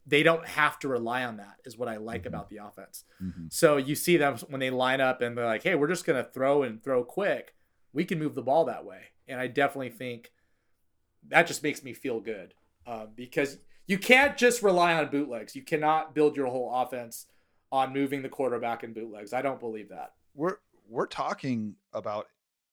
they 0.05 0.21
don't 0.21 0.45
have 0.45 0.77
to 0.79 0.87
rely 0.89 1.23
on 1.23 1.37
that 1.37 1.55
is 1.63 1.77
what 1.77 1.87
I 1.87 1.95
like 1.97 2.23
Mhm. 2.23 2.27
about 2.27 2.49
the 2.49 2.57
offense. 2.57 3.05
Mm-hmm. 3.23 3.45
So 3.49 3.77
you 3.77 3.95
see 3.95 4.17
them 4.17 4.37
when 4.49 4.59
they 4.59 4.69
line 4.69 4.99
up 4.99 5.21
and 5.21 5.37
they're 5.37 5.45
like, 5.45 5.63
"Hey, 5.63 5.75
we're 5.75 5.87
just 5.87 6.05
gonna 6.05 6.25
throw 6.25 6.63
and 6.63 6.83
throw 6.83 7.03
quick. 7.05 7.55
We 7.93 8.03
can 8.03 8.19
move 8.19 8.35
the 8.35 8.41
ball 8.41 8.65
that 8.65 8.83
way." 8.85 9.01
And 9.29 9.39
I 9.39 9.47
definitely 9.47 9.91
think 9.91 10.31
that 11.29 11.47
just 11.47 11.63
makes 11.63 11.83
me 11.83 11.93
feel 11.93 12.19
good 12.19 12.53
uh, 12.85 13.05
because 13.15 13.57
you 13.87 13.97
can't 13.97 14.37
just 14.37 14.61
rely 14.63 14.93
on 14.93 15.09
bootlegs. 15.09 15.55
You 15.55 15.61
cannot 15.61 16.15
build 16.15 16.35
your 16.35 16.47
whole 16.47 16.73
offense 16.73 17.27
on 17.71 17.93
moving 17.93 18.21
the 18.21 18.29
quarterback 18.29 18.83
in 18.83 18.93
bootlegs. 18.93 19.33
I 19.33 19.41
don't 19.41 19.59
believe 19.59 19.89
that. 19.89 20.13
we're 20.33 20.57
we're 20.89 21.07
talking 21.07 21.75
about 21.93 22.27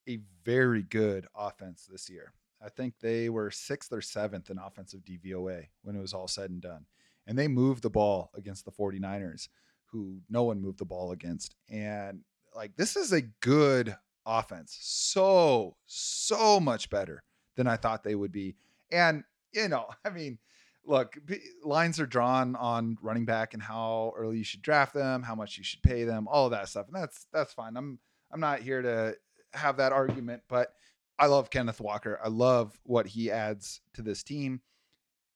a 0.08 0.18
very 0.44 0.82
good 0.82 1.26
offense 1.34 1.88
this 1.90 2.10
year. 2.10 2.32
I 2.62 2.68
think 2.68 2.94
they 3.00 3.28
were 3.28 3.50
sixth 3.50 3.92
or 3.92 4.02
seventh 4.02 4.50
in 4.50 4.58
offensive 4.58 5.00
DVOA 5.04 5.68
when 5.82 5.96
it 5.96 6.00
was 6.00 6.12
all 6.12 6.28
said 6.28 6.50
and 6.50 6.60
done. 6.60 6.84
And 7.26 7.38
they 7.38 7.48
moved 7.48 7.82
the 7.82 7.90
ball 7.90 8.30
against 8.34 8.64
the 8.64 8.72
49ers, 8.72 9.48
who 9.86 10.20
no 10.28 10.42
one 10.42 10.60
moved 10.60 10.78
the 10.78 10.84
ball 10.84 11.12
against. 11.12 11.54
And 11.70 12.22
like 12.54 12.76
this 12.76 12.96
is 12.96 13.12
a 13.12 13.22
good 13.22 13.96
offense. 14.26 14.76
So, 14.80 15.76
so 15.86 16.60
much 16.60 16.90
better 16.90 17.22
than 17.56 17.66
I 17.66 17.76
thought 17.76 18.02
they 18.02 18.14
would 18.14 18.32
be. 18.32 18.56
And, 18.90 19.24
you 19.52 19.68
know, 19.68 19.86
I 20.04 20.10
mean, 20.10 20.38
look, 20.84 21.16
lines 21.64 22.00
are 22.00 22.06
drawn 22.06 22.56
on 22.56 22.96
running 23.02 23.24
back 23.24 23.54
and 23.54 23.62
how 23.62 24.12
early 24.16 24.38
you 24.38 24.44
should 24.44 24.62
draft 24.62 24.94
them, 24.94 25.22
how 25.22 25.34
much 25.34 25.58
you 25.58 25.64
should 25.64 25.82
pay 25.82 26.04
them, 26.04 26.26
all 26.28 26.46
of 26.46 26.52
that 26.52 26.68
stuff. 26.68 26.86
And 26.86 26.96
that's 26.96 27.26
that's 27.32 27.52
fine. 27.52 27.76
I'm 27.76 27.98
I'm 28.32 28.40
not 28.40 28.60
here 28.60 28.82
to 28.82 29.16
have 29.52 29.76
that 29.78 29.92
argument, 29.92 30.42
but 30.48 30.72
I 31.18 31.26
love 31.26 31.50
Kenneth 31.50 31.80
Walker. 31.80 32.18
I 32.24 32.28
love 32.28 32.78
what 32.84 33.06
he 33.08 33.30
adds 33.30 33.82
to 33.94 34.02
this 34.02 34.22
team. 34.22 34.62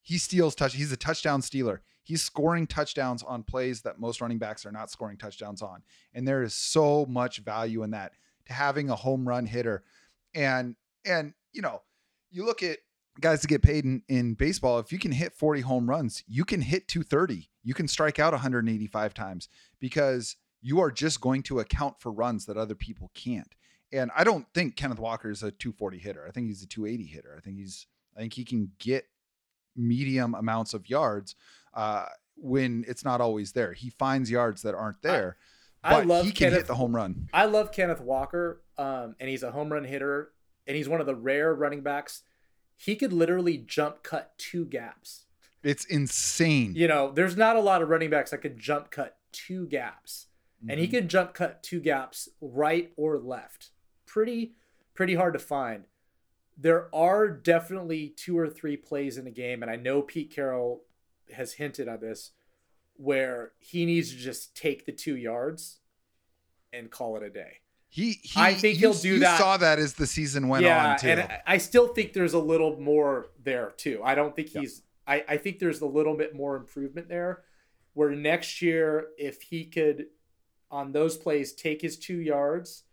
He 0.01 0.17
steals 0.17 0.55
touch. 0.55 0.73
He's 0.75 0.91
a 0.91 0.97
touchdown 0.97 1.41
stealer. 1.41 1.81
He's 2.03 2.21
scoring 2.21 2.67
touchdowns 2.67 3.23
on 3.23 3.43
plays 3.43 3.81
that 3.81 3.99
most 3.99 4.21
running 4.21 4.37
backs 4.37 4.65
are 4.65 4.71
not 4.71 4.91
scoring 4.91 5.17
touchdowns 5.17 5.61
on. 5.61 5.81
And 6.13 6.27
there 6.27 6.43
is 6.43 6.53
so 6.53 7.05
much 7.07 7.39
value 7.39 7.81
in 7.83 7.91
that 7.91 8.13
to 8.45 8.53
having 8.53 8.89
a 8.89 8.95
home 8.95 9.27
run 9.27 9.45
hitter. 9.45 9.83
And 10.33 10.75
and 11.05 11.33
you 11.53 11.61
know, 11.61 11.81
you 12.31 12.45
look 12.45 12.63
at 12.63 12.77
guys 13.21 13.41
to 13.41 13.47
get 13.47 13.61
paid 13.61 13.85
in, 13.85 14.01
in 14.07 14.33
baseball, 14.33 14.79
if 14.79 14.91
you 14.91 14.99
can 14.99 15.11
hit 15.11 15.33
40 15.33 15.61
home 15.61 15.89
runs, 15.89 16.23
you 16.27 16.45
can 16.45 16.61
hit 16.61 16.87
230. 16.87 17.49
You 17.63 17.73
can 17.73 17.87
strike 17.87 18.19
out 18.19 18.33
185 18.33 19.13
times 19.13 19.49
because 19.79 20.35
you 20.61 20.79
are 20.79 20.91
just 20.91 21.21
going 21.21 21.43
to 21.43 21.59
account 21.59 21.99
for 21.99 22.11
runs 22.11 22.45
that 22.45 22.57
other 22.57 22.75
people 22.75 23.11
can't. 23.13 23.55
And 23.91 24.11
I 24.15 24.23
don't 24.23 24.45
think 24.53 24.75
Kenneth 24.75 24.99
Walker 24.99 25.29
is 25.29 25.43
a 25.43 25.51
240 25.51 25.97
hitter. 25.99 26.25
I 26.27 26.31
think 26.31 26.47
he's 26.47 26.63
a 26.63 26.67
280 26.67 27.05
hitter. 27.09 27.35
I 27.37 27.41
think 27.41 27.57
he's 27.57 27.87
I 28.17 28.21
think 28.21 28.33
he 28.33 28.45
can 28.45 28.71
get 28.79 29.05
medium 29.75 30.33
amounts 30.35 30.73
of 30.73 30.89
yards 30.89 31.35
uh, 31.73 32.05
when 32.35 32.85
it's 32.87 33.03
not 33.03 33.21
always 33.21 33.51
there. 33.51 33.73
He 33.73 33.89
finds 33.89 34.31
yards 34.31 34.61
that 34.63 34.73
aren't 34.73 35.01
there. 35.01 35.37
I 35.83 35.91
but 35.97 36.07
love 36.07 36.25
he 36.25 36.31
can 36.31 36.47
Kenneth- 36.47 36.59
hit 36.59 36.67
the 36.67 36.75
home 36.75 36.95
run. 36.95 37.29
I 37.33 37.45
love 37.45 37.71
Kenneth 37.71 38.01
Walker, 38.01 38.61
um, 38.77 39.15
and 39.19 39.29
he's 39.29 39.43
a 39.43 39.51
home 39.51 39.71
run 39.71 39.83
hitter, 39.83 40.31
and 40.65 40.75
he's 40.75 40.89
one 40.89 40.99
of 40.99 41.05
the 41.05 41.15
rare 41.15 41.53
running 41.53 41.81
backs. 41.81 42.23
He 42.77 42.95
could 42.95 43.13
literally 43.13 43.57
jump 43.57 44.03
cut 44.03 44.37
two 44.37 44.65
gaps. 44.65 45.25
It's 45.63 45.85
insane. 45.85 46.73
You 46.75 46.87
know, 46.87 47.11
there's 47.11 47.35
not 47.37 47.55
a 47.55 47.61
lot 47.61 47.81
of 47.81 47.89
running 47.89 48.09
backs 48.09 48.31
that 48.31 48.39
could 48.39 48.59
jump 48.59 48.91
cut 48.91 49.17
two 49.31 49.65
gaps, 49.67 50.27
and 50.67 50.79
he 50.79 50.87
Mhm. 50.87 50.91
could 50.91 51.09
jump 51.09 51.33
cut 51.33 51.63
two 51.63 51.79
gaps 51.79 52.29
right 52.39 52.93
or 52.95 53.17
left. 53.17 53.71
Pretty, 54.05 54.55
pretty 54.93 55.15
hard 55.15 55.33
to 55.33 55.39
find. 55.39 55.87
There 56.57 56.93
are 56.95 57.27
definitely 57.27 58.09
two 58.09 58.37
or 58.37 58.49
three 58.49 58.77
plays 58.77 59.17
in 59.17 59.25
the 59.25 59.31
game, 59.31 59.61
and 59.61 59.69
I 59.71 59.75
know 59.75 60.01
Pete 60.01 60.31
Carroll 60.31 60.85
has 61.33 61.53
hinted 61.53 61.87
at 61.87 61.99
this, 62.01 62.31
where 62.93 63.53
he 63.59 63.85
needs 63.85 64.11
to 64.11 64.17
just 64.17 64.55
take 64.55 64.85
the 64.85 64.91
two 64.93 65.17
yards 65.17 65.79
and 66.71 66.91
call 66.91 67.17
it 67.17 67.23
a 67.23 67.29
day. 67.29 67.61
He, 67.95 68.19
he 68.23 68.41
I 68.41 68.53
think 68.53 68.73
you- 68.75 68.79
he'll 68.91 68.93
do 68.93 69.07
you 69.07 69.19
that. 69.19 69.37
saw 69.39 69.55
that 69.55 69.79
as 69.79 69.93
the 69.93 70.05
season 70.05 70.49
went 70.49 70.65
yeah, 70.65 70.91
on 70.91 70.99
too. 70.99 71.07
and 71.07 71.39
I- 71.47 71.57
still 71.59 71.87
think 71.87 72.11
there's 72.11 72.33
a 72.33 72.39
little 72.39 72.77
more 72.77 73.27
there 73.41 73.71
too. 73.77 74.01
I 74.03 74.15
don't 74.15 74.35
think 74.35 74.53
Yeah. 74.53 74.59
he's. 74.61 74.81
I, 75.07 75.23
I 75.29 75.37
think 75.37 75.59
there's 75.59 75.79
a 75.79 75.85
little 75.85 76.17
bit 76.17 76.35
more 76.35 76.57
improvement 76.57 77.07
there. 77.07 77.43
Where 77.93 78.09
next 78.09 78.61
year, 78.61 79.07
if 79.17 79.41
he 79.43 79.63
could, 79.63 80.07
on 80.69 80.91
those 80.91 81.15
plays, 81.15 81.53
take 81.53 81.81
his 81.81 81.95
two 81.97 82.17
yards, 82.17 82.83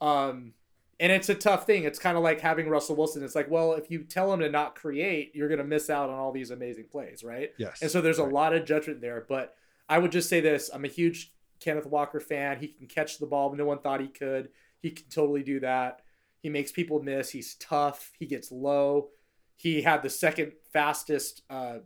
um, 0.00 0.54
and 0.98 1.12
it's 1.12 1.28
a 1.28 1.34
tough 1.34 1.66
thing. 1.66 1.84
It's 1.84 1.98
kind 1.98 2.16
of 2.16 2.22
like 2.22 2.40
having 2.40 2.68
Russell 2.68 2.96
Wilson. 2.96 3.22
It's 3.22 3.34
like, 3.34 3.50
well, 3.50 3.74
if 3.74 3.90
you 3.90 4.04
tell 4.04 4.32
him 4.32 4.40
to 4.40 4.48
not 4.50 4.74
create, 4.74 5.32
you're 5.34 5.48
gonna 5.50 5.64
miss 5.64 5.90
out 5.90 6.08
on 6.08 6.18
all 6.18 6.32
these 6.32 6.50
amazing 6.50 6.86
plays, 6.90 7.22
right? 7.22 7.52
yes. 7.58 7.82
And 7.82 7.90
so 7.90 8.00
there's 8.00 8.18
a 8.18 8.24
lot 8.24 8.54
of 8.54 8.64
judgment 8.64 9.02
there, 9.02 9.26
but 9.28 9.54
I 9.88 9.98
would 9.98 10.12
just 10.12 10.28
say 10.30 10.40
this: 10.40 10.70
I'm 10.72 10.84
a 10.86 10.88
huge 10.88 11.32
Kenneth 11.60 11.86
Walker 11.86 12.20
fan. 12.20 12.58
He 12.58 12.68
can 12.68 12.86
catch 12.86 13.18
the 13.18 13.26
ball. 13.26 13.54
No 13.54 13.64
one 13.64 13.78
thought 13.78 14.00
he 14.00 14.08
could. 14.08 14.48
He 14.80 14.90
can 14.90 15.08
totally 15.10 15.42
do 15.42 15.60
that. 15.60 16.00
He 16.40 16.48
makes 16.48 16.72
people 16.72 17.02
miss. 17.02 17.30
He's 17.30 17.54
tough. 17.56 18.12
He 18.18 18.26
gets 18.26 18.50
low. 18.50 19.08
He 19.56 19.82
had 19.82 20.02
the 20.02 20.08
second 20.08 20.52
fastest 20.72 21.42
uh, 21.50 21.78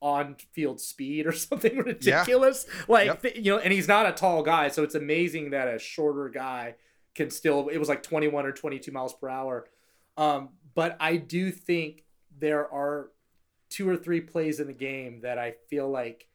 on-field 0.00 0.80
speed 0.80 1.26
or 1.26 1.32
something 1.32 1.78
ridiculous. 1.78 2.66
Yeah. 2.68 2.84
Like 2.88 3.06
yep. 3.24 3.36
you 3.36 3.52
know, 3.52 3.58
and 3.58 3.72
he's 3.72 3.88
not 3.88 4.06
a 4.06 4.12
tall 4.12 4.42
guy, 4.42 4.68
so 4.68 4.82
it's 4.82 4.94
amazing 4.94 5.50
that 5.50 5.68
a 5.68 5.78
shorter 5.78 6.28
guy 6.28 6.76
can 7.14 7.30
still. 7.30 7.68
It 7.68 7.78
was 7.78 7.88
like 7.88 8.02
21 8.02 8.46
or 8.46 8.52
22 8.52 8.92
miles 8.92 9.14
per 9.14 9.28
hour. 9.28 9.66
Um, 10.16 10.50
but 10.74 10.96
I 11.00 11.16
do 11.16 11.50
think 11.50 12.04
there 12.38 12.72
are 12.72 13.10
two 13.70 13.88
or 13.88 13.96
three 13.96 14.20
plays 14.20 14.60
in 14.60 14.66
the 14.66 14.72
game 14.72 15.20
that 15.22 15.38
I 15.38 15.54
feel 15.68 15.90
like 15.90 16.28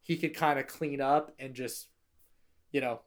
he 0.00 0.16
could 0.16 0.34
kind 0.34 0.58
of 0.58 0.66
clean 0.66 1.00
up 1.00 1.34
and 1.38 1.54
just, 1.54 1.88
you 2.72 2.80
know, 2.80 3.00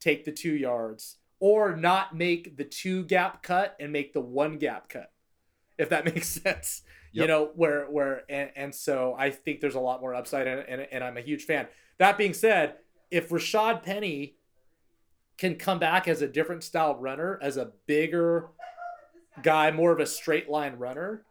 take 0.00 0.24
the 0.24 0.32
two 0.32 0.54
yards 0.54 1.16
or 1.38 1.76
not 1.76 2.16
make 2.16 2.56
the 2.56 2.64
two 2.64 3.04
gap 3.04 3.42
cut 3.42 3.76
and 3.78 3.92
make 3.92 4.12
the 4.12 4.20
one 4.20 4.58
gap 4.58 4.88
cut, 4.88 5.12
if 5.78 5.88
that 5.90 6.04
makes 6.14 6.28
sense. 6.28 6.82
Yep. 7.12 7.22
You 7.22 7.28
know, 7.28 7.50
where, 7.54 7.86
where, 7.86 8.22
and, 8.28 8.50
and 8.56 8.74
so 8.74 9.14
I 9.18 9.30
think 9.30 9.60
there's 9.60 9.74
a 9.74 9.80
lot 9.80 10.00
more 10.00 10.14
upside 10.14 10.46
and, 10.46 10.60
and, 10.68 10.86
and 10.90 11.04
I'm 11.04 11.16
a 11.16 11.22
huge 11.22 11.44
fan. 11.44 11.66
That 11.98 12.18
being 12.18 12.34
said, 12.34 12.76
if 13.10 13.30
Rashad 13.30 13.82
Penny 13.82 14.36
can 15.38 15.56
come 15.56 15.78
back 15.78 16.08
as 16.08 16.22
a 16.22 16.28
different 16.28 16.62
style 16.62 16.96
runner, 16.96 17.38
as 17.42 17.56
a 17.56 17.72
bigger 17.86 18.50
guy, 19.42 19.70
more 19.70 19.92
of 19.92 20.00
a 20.00 20.06
straight 20.06 20.50
line 20.50 20.76
runner, 20.76 21.24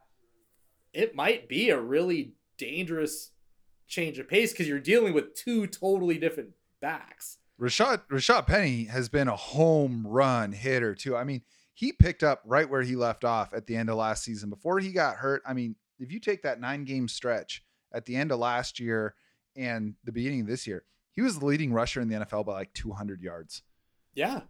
it 0.92 1.14
might 1.14 1.48
be 1.48 1.70
a 1.70 1.80
really 1.80 2.34
dangerous 2.56 3.32
change 3.86 4.18
of 4.18 4.28
pace 4.28 4.52
because 4.52 4.68
you're 4.68 4.80
dealing 4.80 5.12
with 5.12 5.34
two 5.34 5.66
totally 5.66 6.18
different 6.18 6.50
backs. 6.80 7.38
Rashad 7.60 8.02
Rashad 8.10 8.46
Penny 8.46 8.84
has 8.84 9.08
been 9.08 9.28
a 9.28 9.36
home 9.36 10.06
run 10.06 10.52
hitter 10.52 10.94
too. 10.94 11.16
I 11.16 11.24
mean, 11.24 11.42
he 11.74 11.92
picked 11.92 12.22
up 12.22 12.42
right 12.44 12.68
where 12.68 12.82
he 12.82 12.96
left 12.96 13.24
off 13.24 13.52
at 13.54 13.66
the 13.66 13.76
end 13.76 13.90
of 13.90 13.96
last 13.96 14.24
season 14.24 14.50
before 14.50 14.78
he 14.78 14.92
got 14.92 15.16
hurt. 15.16 15.42
I 15.46 15.54
mean, 15.54 15.76
if 15.98 16.12
you 16.12 16.20
take 16.20 16.42
that 16.42 16.60
nine 16.60 16.84
game 16.84 17.08
stretch 17.08 17.62
at 17.92 18.04
the 18.04 18.16
end 18.16 18.32
of 18.32 18.38
last 18.38 18.78
year 18.78 19.14
and 19.54 19.94
the 20.04 20.12
beginning 20.12 20.42
of 20.42 20.46
this 20.46 20.66
year, 20.66 20.84
he 21.12 21.22
was 21.22 21.38
the 21.38 21.46
leading 21.46 21.72
rusher 21.72 22.00
in 22.00 22.08
the 22.08 22.16
NFL 22.16 22.46
by 22.46 22.52
like 22.52 22.74
200 22.74 23.22
yards. 23.22 23.62
Yeah. 24.14 24.42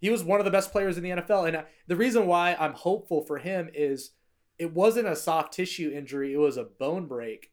He 0.00 0.10
was 0.10 0.24
one 0.24 0.40
of 0.40 0.44
the 0.44 0.50
best 0.50 0.72
players 0.72 0.96
in 0.96 1.02
the 1.02 1.10
NFL. 1.10 1.46
And 1.48 1.56
uh, 1.56 1.62
the 1.86 1.96
reason 1.96 2.26
why 2.26 2.56
I'm 2.58 2.72
hopeful 2.72 3.22
for 3.22 3.38
him 3.38 3.70
is 3.74 4.12
it 4.58 4.72
wasn't 4.72 5.08
a 5.08 5.16
soft 5.16 5.52
tissue 5.52 5.90
injury, 5.94 6.34
it 6.34 6.38
was 6.38 6.56
a 6.56 6.64
bone 6.64 7.06
break 7.06 7.50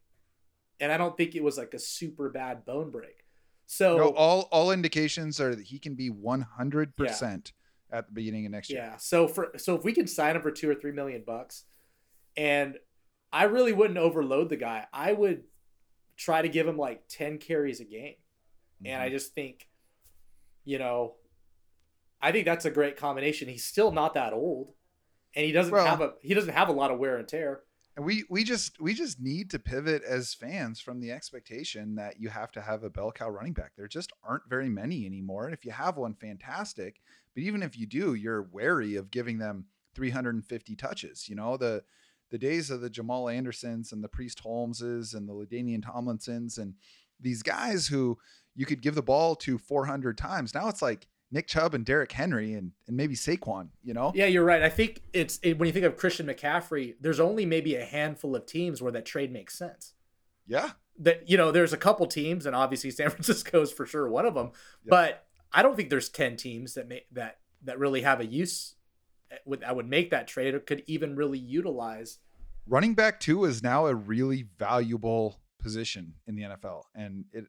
and 0.80 0.92
I 0.92 0.96
don't 0.96 1.16
think 1.16 1.34
it 1.34 1.42
was 1.42 1.58
like 1.58 1.74
a 1.74 1.78
super 1.78 2.28
bad 2.28 2.64
bone 2.64 2.90
break. 2.90 3.17
So 3.70 3.98
no, 3.98 4.08
all 4.14 4.48
all 4.50 4.72
indications 4.72 5.38
are 5.42 5.54
that 5.54 5.66
he 5.66 5.78
can 5.78 5.94
be 5.94 6.08
one 6.08 6.40
hundred 6.40 6.96
percent 6.96 7.52
at 7.92 8.06
the 8.06 8.12
beginning 8.14 8.46
of 8.46 8.52
next 8.52 8.70
year. 8.70 8.80
Yeah. 8.80 8.96
So 8.96 9.28
for 9.28 9.52
so 9.58 9.74
if 9.74 9.84
we 9.84 9.92
can 9.92 10.06
sign 10.06 10.36
him 10.36 10.42
for 10.42 10.50
two 10.50 10.70
or 10.70 10.74
three 10.74 10.90
million 10.90 11.22
bucks, 11.26 11.64
and 12.34 12.78
I 13.30 13.44
really 13.44 13.74
wouldn't 13.74 13.98
overload 13.98 14.48
the 14.48 14.56
guy. 14.56 14.86
I 14.90 15.12
would 15.12 15.42
try 16.16 16.40
to 16.40 16.48
give 16.48 16.66
him 16.66 16.78
like 16.78 17.02
ten 17.10 17.36
carries 17.36 17.80
a 17.80 17.84
game, 17.84 18.14
mm-hmm. 18.14 18.86
and 18.86 19.02
I 19.02 19.06
mm-hmm. 19.06 19.16
just 19.16 19.34
think, 19.34 19.68
you 20.64 20.78
know, 20.78 21.16
I 22.22 22.32
think 22.32 22.46
that's 22.46 22.64
a 22.64 22.70
great 22.70 22.96
combination. 22.96 23.48
He's 23.48 23.66
still 23.66 23.92
not 23.92 24.14
that 24.14 24.32
old, 24.32 24.72
and 25.36 25.44
he 25.44 25.52
doesn't 25.52 25.74
well, 25.74 25.84
have 25.84 26.00
a 26.00 26.14
he 26.22 26.32
doesn't 26.32 26.54
have 26.54 26.70
a 26.70 26.72
lot 26.72 26.90
of 26.90 26.98
wear 26.98 27.18
and 27.18 27.28
tear. 27.28 27.64
And 27.98 28.06
we 28.06 28.22
we 28.30 28.44
just 28.44 28.80
we 28.80 28.94
just 28.94 29.20
need 29.20 29.50
to 29.50 29.58
pivot 29.58 30.04
as 30.04 30.32
fans 30.32 30.78
from 30.78 31.00
the 31.00 31.10
expectation 31.10 31.96
that 31.96 32.20
you 32.20 32.28
have 32.28 32.52
to 32.52 32.60
have 32.60 32.84
a 32.84 32.90
bell 32.90 33.10
cow 33.10 33.28
running 33.28 33.54
back. 33.54 33.72
There 33.76 33.88
just 33.88 34.12
aren't 34.22 34.48
very 34.48 34.68
many 34.68 35.04
anymore. 35.04 35.46
And 35.46 35.52
if 35.52 35.64
you 35.64 35.72
have 35.72 35.96
one, 35.96 36.14
fantastic. 36.14 37.00
But 37.34 37.42
even 37.42 37.60
if 37.60 37.76
you 37.76 37.86
do, 37.86 38.14
you're 38.14 38.50
wary 38.52 38.94
of 38.94 39.10
giving 39.10 39.38
them 39.38 39.64
350 39.96 40.76
touches. 40.76 41.28
You 41.28 41.34
know, 41.34 41.56
the 41.56 41.82
the 42.30 42.38
days 42.38 42.70
of 42.70 42.82
the 42.82 42.88
Jamal 42.88 43.28
Andersons 43.28 43.90
and 43.90 44.04
the 44.04 44.08
Priest 44.08 44.44
Holmeses 44.44 45.16
and 45.16 45.28
the 45.28 45.32
LaDainian 45.32 45.82
Tomlinsons 45.82 46.58
and 46.58 46.74
these 47.18 47.42
guys 47.42 47.88
who 47.88 48.16
you 48.54 48.64
could 48.64 48.80
give 48.80 48.94
the 48.94 49.02
ball 49.02 49.34
to 49.34 49.58
400 49.58 50.16
times. 50.16 50.54
Now 50.54 50.68
it's 50.68 50.82
like 50.82 51.08
Nick 51.30 51.46
Chubb 51.46 51.74
and 51.74 51.84
Derrick 51.84 52.12
Henry 52.12 52.54
and, 52.54 52.72
and 52.86 52.96
maybe 52.96 53.14
Saquon, 53.14 53.68
you 53.82 53.92
know? 53.92 54.12
Yeah, 54.14 54.26
you're 54.26 54.44
right. 54.44 54.62
I 54.62 54.70
think 54.70 55.02
it's 55.12 55.38
it, 55.42 55.58
when 55.58 55.66
you 55.66 55.72
think 55.72 55.84
of 55.84 55.96
Christian 55.96 56.26
McCaffrey, 56.26 56.94
there's 57.00 57.20
only 57.20 57.44
maybe 57.44 57.74
a 57.74 57.84
handful 57.84 58.34
of 58.34 58.46
teams 58.46 58.80
where 58.80 58.92
that 58.92 59.04
trade 59.04 59.30
makes 59.30 59.56
sense. 59.56 59.94
Yeah. 60.46 60.70
That 60.98 61.28
you 61.28 61.36
know, 61.36 61.52
there's 61.52 61.72
a 61.72 61.76
couple 61.76 62.06
teams, 62.06 62.46
and 62.46 62.56
obviously 62.56 62.90
San 62.90 63.10
Francisco 63.10 63.60
is 63.62 63.72
for 63.72 63.86
sure 63.86 64.08
one 64.08 64.26
of 64.26 64.34
them. 64.34 64.50
But 64.86 65.26
I 65.52 65.62
don't 65.62 65.76
think 65.76 65.90
there's 65.90 66.08
ten 66.08 66.36
teams 66.36 66.74
that 66.74 66.88
may 66.88 67.04
that 67.12 67.38
that 67.64 67.78
really 67.78 68.02
have 68.02 68.20
a 68.20 68.26
use 68.26 68.74
eh, 69.30 69.36
would 69.44 69.62
I 69.62 69.72
would 69.72 69.88
make 69.88 70.10
that 70.10 70.26
trade 70.26 70.54
or 70.54 70.60
could 70.60 70.82
even 70.86 71.14
really 71.14 71.38
utilize. 71.38 72.18
Running 72.66 72.94
back 72.94 73.20
two 73.20 73.44
is 73.44 73.62
now 73.62 73.86
a 73.86 73.94
really 73.94 74.46
valuable 74.58 75.40
position 75.60 76.14
in 76.26 76.34
the 76.34 76.42
NFL, 76.42 76.82
and 76.94 77.26
it 77.32 77.44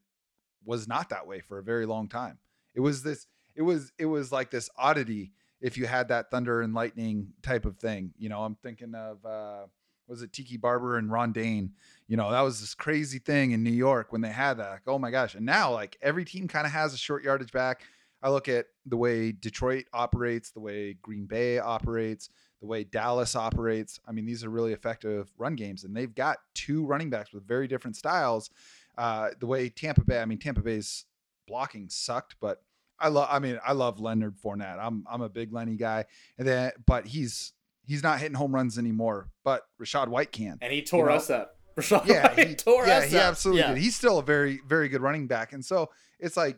was 0.63 0.87
not 0.87 1.09
that 1.09 1.25
way 1.25 1.39
for 1.39 1.57
a 1.57 1.63
very 1.63 1.85
long 1.85 2.07
time. 2.07 2.37
It 2.75 2.81
was 2.81 3.03
this 3.03 3.25
it 3.59 3.63
was 3.63 3.91
it 3.99 4.05
was 4.05 4.31
like 4.31 4.49
this 4.49 4.69
oddity 4.77 5.33
if 5.59 5.77
you 5.77 5.85
had 5.85 6.07
that 6.07 6.31
thunder 6.31 6.61
and 6.61 6.73
lightning 6.73 7.33
type 7.43 7.65
of 7.65 7.75
thing. 7.75 8.13
You 8.17 8.29
know, 8.29 8.41
I'm 8.41 8.55
thinking 8.55 8.95
of 8.95 9.23
uh 9.25 9.65
was 10.07 10.21
it 10.21 10.31
Tiki 10.31 10.55
Barber 10.55 10.97
and 10.97 11.11
Ron 11.11 11.33
Dayne? 11.33 11.73
You 12.07 12.15
know, 12.15 12.31
that 12.31 12.39
was 12.39 12.61
this 12.61 12.73
crazy 12.73 13.19
thing 13.19 13.51
in 13.51 13.61
New 13.61 13.69
York 13.69 14.13
when 14.13 14.21
they 14.21 14.29
had 14.29 14.57
that. 14.57 14.71
Like, 14.71 14.81
oh 14.87 14.97
my 14.97 15.11
gosh. 15.11 15.35
And 15.35 15.45
now 15.45 15.73
like 15.73 15.97
every 16.01 16.23
team 16.23 16.47
kind 16.47 16.65
of 16.65 16.71
has 16.71 16.93
a 16.93 16.97
short 16.97 17.21
yardage 17.21 17.51
back. 17.51 17.81
I 18.23 18.29
look 18.29 18.47
at 18.47 18.67
the 18.85 18.95
way 18.95 19.33
Detroit 19.33 19.85
operates, 19.91 20.51
the 20.51 20.61
way 20.61 20.93
Green 21.01 21.25
Bay 21.25 21.59
operates, 21.59 22.29
the 22.61 22.65
way 22.65 22.85
Dallas 22.85 23.35
operates. 23.35 23.99
I 24.07 24.13
mean, 24.13 24.25
these 24.25 24.45
are 24.45 24.49
really 24.49 24.71
effective 24.71 25.29
run 25.37 25.55
games, 25.55 25.83
and 25.83 25.95
they've 25.95 26.13
got 26.13 26.37
two 26.53 26.85
running 26.85 27.09
backs 27.09 27.33
with 27.33 27.47
very 27.47 27.67
different 27.67 27.97
styles. 27.97 28.49
Uh, 28.97 29.29
the 29.39 29.47
way 29.47 29.69
Tampa 29.69 30.03
Bay, 30.03 30.21
I 30.21 30.25
mean, 30.25 30.39
Tampa 30.39 30.61
Bay's 30.61 31.05
blocking 31.47 31.87
sucked, 31.89 32.35
but 32.41 32.61
I 32.99 33.09
love. 33.09 33.27
I 33.31 33.39
mean, 33.39 33.59
I 33.65 33.73
love 33.73 33.99
Leonard 33.99 34.35
Fournette. 34.37 34.77
I'm 34.79 35.05
I'm 35.09 35.21
a 35.21 35.29
big 35.29 35.53
Lenny 35.53 35.75
guy, 35.75 36.05
and 36.37 36.47
then 36.47 36.71
but 36.85 37.07
he's 37.07 37.53
he's 37.85 38.03
not 38.03 38.19
hitting 38.19 38.35
home 38.35 38.53
runs 38.53 38.77
anymore. 38.77 39.29
But 39.43 39.63
Rachaad 39.81 40.07
White 40.07 40.31
can, 40.31 40.57
and 40.61 40.73
he 40.73 40.81
tore 40.81 41.05
you 41.05 41.09
know? 41.11 41.15
us 41.15 41.29
up. 41.29 41.55
Rachaad 41.77 42.05
yeah, 42.07 42.33
White 42.33 42.47
he 42.47 42.55
tore 42.55 42.85
yeah, 42.85 42.97
us 42.97 43.11
he 43.11 43.17
up. 43.17 43.23
absolutely 43.23 43.61
yeah. 43.61 43.73
did. 43.73 43.81
He's 43.81 43.95
still 43.95 44.19
a 44.19 44.23
very 44.23 44.59
very 44.67 44.89
good 44.89 45.01
running 45.01 45.27
back, 45.27 45.53
and 45.53 45.63
so 45.63 45.89
it's 46.19 46.37
like 46.37 46.57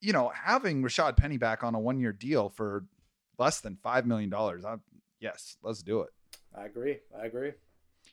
you 0.00 0.12
know 0.12 0.32
having 0.34 0.82
Rashad 0.82 1.16
Penny 1.16 1.36
back 1.36 1.64
on 1.64 1.74
a 1.74 1.80
one 1.80 1.98
year 1.98 2.12
deal 2.12 2.48
for 2.48 2.84
less 3.38 3.60
than 3.60 3.76
five 3.82 4.06
million 4.06 4.30
dollars. 4.30 4.64
Yes, 5.20 5.56
let's 5.62 5.82
do 5.82 6.02
it. 6.02 6.10
I 6.56 6.66
agree. 6.66 6.98
I 7.20 7.26
agree. 7.26 7.52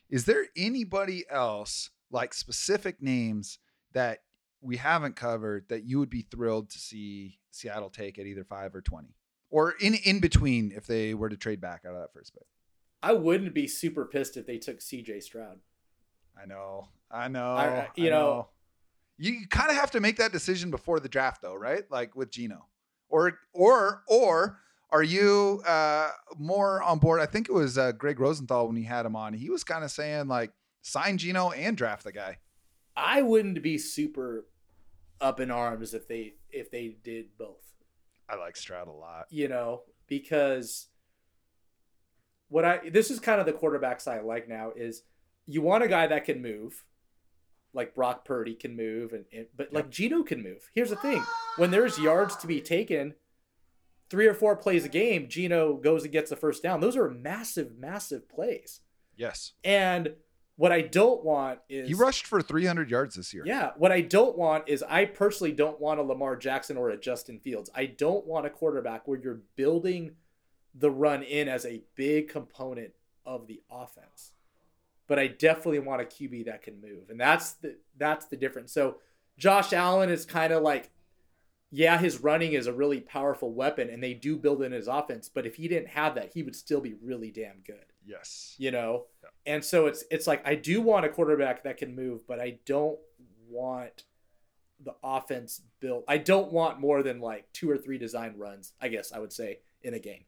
Is 0.08 0.24
there 0.24 0.46
anybody 0.56 1.24
else 1.30 1.90
like 2.10 2.34
specific 2.34 3.00
names 3.00 3.58
that 3.92 4.18
we 4.60 4.76
haven't 4.76 5.16
covered 5.16 5.68
that 5.68 5.84
you 5.84 5.98
would 5.98 6.10
be 6.10 6.22
thrilled 6.22 6.70
to 6.70 6.78
see 6.78 7.38
Seattle 7.50 7.90
take 7.90 8.18
at 8.18 8.26
either 8.26 8.44
five 8.44 8.74
or 8.74 8.80
twenty, 8.80 9.14
or 9.50 9.72
in 9.80 9.94
in 9.94 10.20
between 10.20 10.72
if 10.74 10.86
they 10.86 11.14
were 11.14 11.28
to 11.28 11.36
trade 11.36 11.60
back 11.60 11.82
out 11.86 11.94
of 11.94 12.00
that 12.00 12.12
first 12.12 12.34
pick. 12.34 12.46
I 13.02 13.12
wouldn't 13.14 13.54
be 13.54 13.66
super 13.66 14.04
pissed 14.04 14.36
if 14.36 14.46
they 14.46 14.58
took 14.58 14.80
C.J. 14.82 15.20
Stroud. 15.20 15.58
I 16.40 16.46
know, 16.46 16.88
I 17.10 17.28
know, 17.28 17.52
I, 17.52 17.88
you 17.96 18.08
I 18.08 18.10
know. 18.10 18.20
know. 18.20 18.48
You 19.16 19.46
kind 19.48 19.70
of 19.70 19.76
have 19.76 19.90
to 19.92 20.00
make 20.00 20.16
that 20.16 20.32
decision 20.32 20.70
before 20.70 21.00
the 21.00 21.08
draft, 21.08 21.42
though, 21.42 21.54
right? 21.54 21.84
Like 21.90 22.14
with 22.16 22.30
Geno. 22.30 22.66
or 23.08 23.38
or 23.52 24.02
or 24.06 24.58
are 24.90 25.02
you 25.02 25.62
uh, 25.66 26.10
more 26.38 26.82
on 26.82 26.98
board? 26.98 27.20
I 27.20 27.26
think 27.26 27.48
it 27.48 27.52
was 27.52 27.76
uh, 27.78 27.92
Greg 27.92 28.18
Rosenthal 28.18 28.66
when 28.66 28.76
he 28.76 28.84
had 28.84 29.04
him 29.06 29.14
on. 29.16 29.34
He 29.34 29.50
was 29.50 29.62
kind 29.64 29.84
of 29.84 29.90
saying 29.90 30.28
like 30.28 30.52
sign 30.82 31.18
Geno 31.18 31.50
and 31.50 31.76
draft 31.76 32.04
the 32.04 32.12
guy. 32.12 32.38
I 32.96 33.22
wouldn't 33.22 33.62
be 33.62 33.78
super 33.78 34.46
up 35.20 35.40
in 35.40 35.50
arms 35.50 35.94
if 35.94 36.08
they 36.08 36.34
if 36.50 36.70
they 36.70 36.96
did 37.02 37.36
both. 37.38 37.74
I 38.28 38.36
like 38.36 38.56
Stroud 38.56 38.88
a 38.88 38.92
lot. 38.92 39.26
You 39.30 39.48
know, 39.48 39.82
because 40.06 40.88
what 42.48 42.64
I 42.64 42.90
this 42.90 43.10
is 43.10 43.20
kind 43.20 43.40
of 43.40 43.46
the 43.46 43.52
quarterbacks 43.52 44.08
I 44.08 44.20
like 44.20 44.48
now 44.48 44.72
is 44.74 45.02
you 45.46 45.62
want 45.62 45.84
a 45.84 45.88
guy 45.88 46.06
that 46.06 46.24
can 46.24 46.42
move, 46.42 46.84
like 47.72 47.94
Brock 47.94 48.24
Purdy 48.24 48.54
can 48.54 48.76
move, 48.76 49.12
and, 49.12 49.24
and 49.32 49.46
but 49.56 49.72
like 49.72 49.90
Geno 49.90 50.22
can 50.22 50.42
move. 50.42 50.70
Here's 50.74 50.90
the 50.90 50.96
thing: 50.96 51.22
when 51.56 51.70
there's 51.70 51.98
yards 51.98 52.36
to 52.36 52.46
be 52.46 52.60
taken, 52.60 53.14
three 54.10 54.26
or 54.26 54.34
four 54.34 54.56
plays 54.56 54.84
a 54.84 54.88
game, 54.88 55.28
Geno 55.28 55.76
goes 55.76 56.02
and 56.02 56.12
gets 56.12 56.30
the 56.30 56.36
first 56.36 56.62
down. 56.62 56.80
Those 56.80 56.96
are 56.96 57.08
massive, 57.08 57.78
massive 57.78 58.28
plays. 58.28 58.80
Yes. 59.16 59.52
And 59.62 60.14
what 60.60 60.72
I 60.72 60.82
don't 60.82 61.24
want 61.24 61.60
is 61.70 61.88
he 61.88 61.94
rushed 61.94 62.26
for 62.26 62.42
300 62.42 62.90
yards 62.90 63.14
this 63.14 63.32
year. 63.32 63.44
Yeah. 63.46 63.70
What 63.78 63.92
I 63.92 64.02
don't 64.02 64.36
want 64.36 64.68
is 64.68 64.82
I 64.82 65.06
personally 65.06 65.52
don't 65.52 65.80
want 65.80 66.00
a 66.00 66.02
Lamar 66.02 66.36
Jackson 66.36 66.76
or 66.76 66.90
a 66.90 66.98
Justin 66.98 67.38
Fields. 67.38 67.70
I 67.74 67.86
don't 67.86 68.26
want 68.26 68.44
a 68.44 68.50
quarterback 68.50 69.08
where 69.08 69.18
you're 69.18 69.40
building 69.56 70.16
the 70.74 70.90
run 70.90 71.22
in 71.22 71.48
as 71.48 71.64
a 71.64 71.80
big 71.94 72.28
component 72.28 72.90
of 73.24 73.46
the 73.46 73.62
offense. 73.70 74.32
But 75.06 75.18
I 75.18 75.28
definitely 75.28 75.78
want 75.78 76.02
a 76.02 76.04
QB 76.04 76.44
that 76.44 76.60
can 76.60 76.78
move, 76.78 77.08
and 77.08 77.18
that's 77.18 77.52
the 77.52 77.76
that's 77.96 78.26
the 78.26 78.36
difference. 78.36 78.70
So 78.70 78.96
Josh 79.38 79.72
Allen 79.72 80.10
is 80.10 80.26
kind 80.26 80.52
of 80.52 80.62
like, 80.62 80.90
yeah, 81.70 81.96
his 81.96 82.20
running 82.20 82.52
is 82.52 82.66
a 82.66 82.72
really 82.74 83.00
powerful 83.00 83.50
weapon, 83.50 83.88
and 83.88 84.02
they 84.02 84.12
do 84.12 84.36
build 84.36 84.62
in 84.62 84.72
his 84.72 84.88
offense. 84.88 85.30
But 85.30 85.46
if 85.46 85.54
he 85.54 85.68
didn't 85.68 85.88
have 85.88 86.16
that, 86.16 86.32
he 86.34 86.42
would 86.42 86.54
still 86.54 86.82
be 86.82 86.96
really 87.02 87.30
damn 87.30 87.60
good. 87.64 87.89
Yes. 88.10 88.54
You 88.58 88.70
know, 88.72 89.06
Yeah. 89.22 89.28
and 89.54 89.64
so 89.64 89.86
it's 89.86 90.04
it's 90.10 90.26
like 90.26 90.46
I 90.46 90.54
do 90.56 90.80
want 90.80 91.04
a 91.06 91.08
quarterback 91.08 91.62
that 91.64 91.76
can 91.76 91.94
move, 91.94 92.26
but 92.26 92.40
I 92.40 92.58
don't 92.66 92.98
want 93.48 94.04
the 94.82 94.94
offense 95.04 95.60
built. 95.80 96.04
I 96.08 96.18
don't 96.18 96.52
want 96.52 96.80
more 96.80 97.02
than 97.02 97.20
like 97.20 97.52
two 97.52 97.70
or 97.70 97.76
three 97.78 97.98
design 97.98 98.34
runs. 98.36 98.72
I 98.80 98.88
guess 98.88 99.12
I 99.12 99.18
would 99.18 99.32
say 99.32 99.60
in 99.82 99.94
a 99.94 99.98
game 99.98 100.24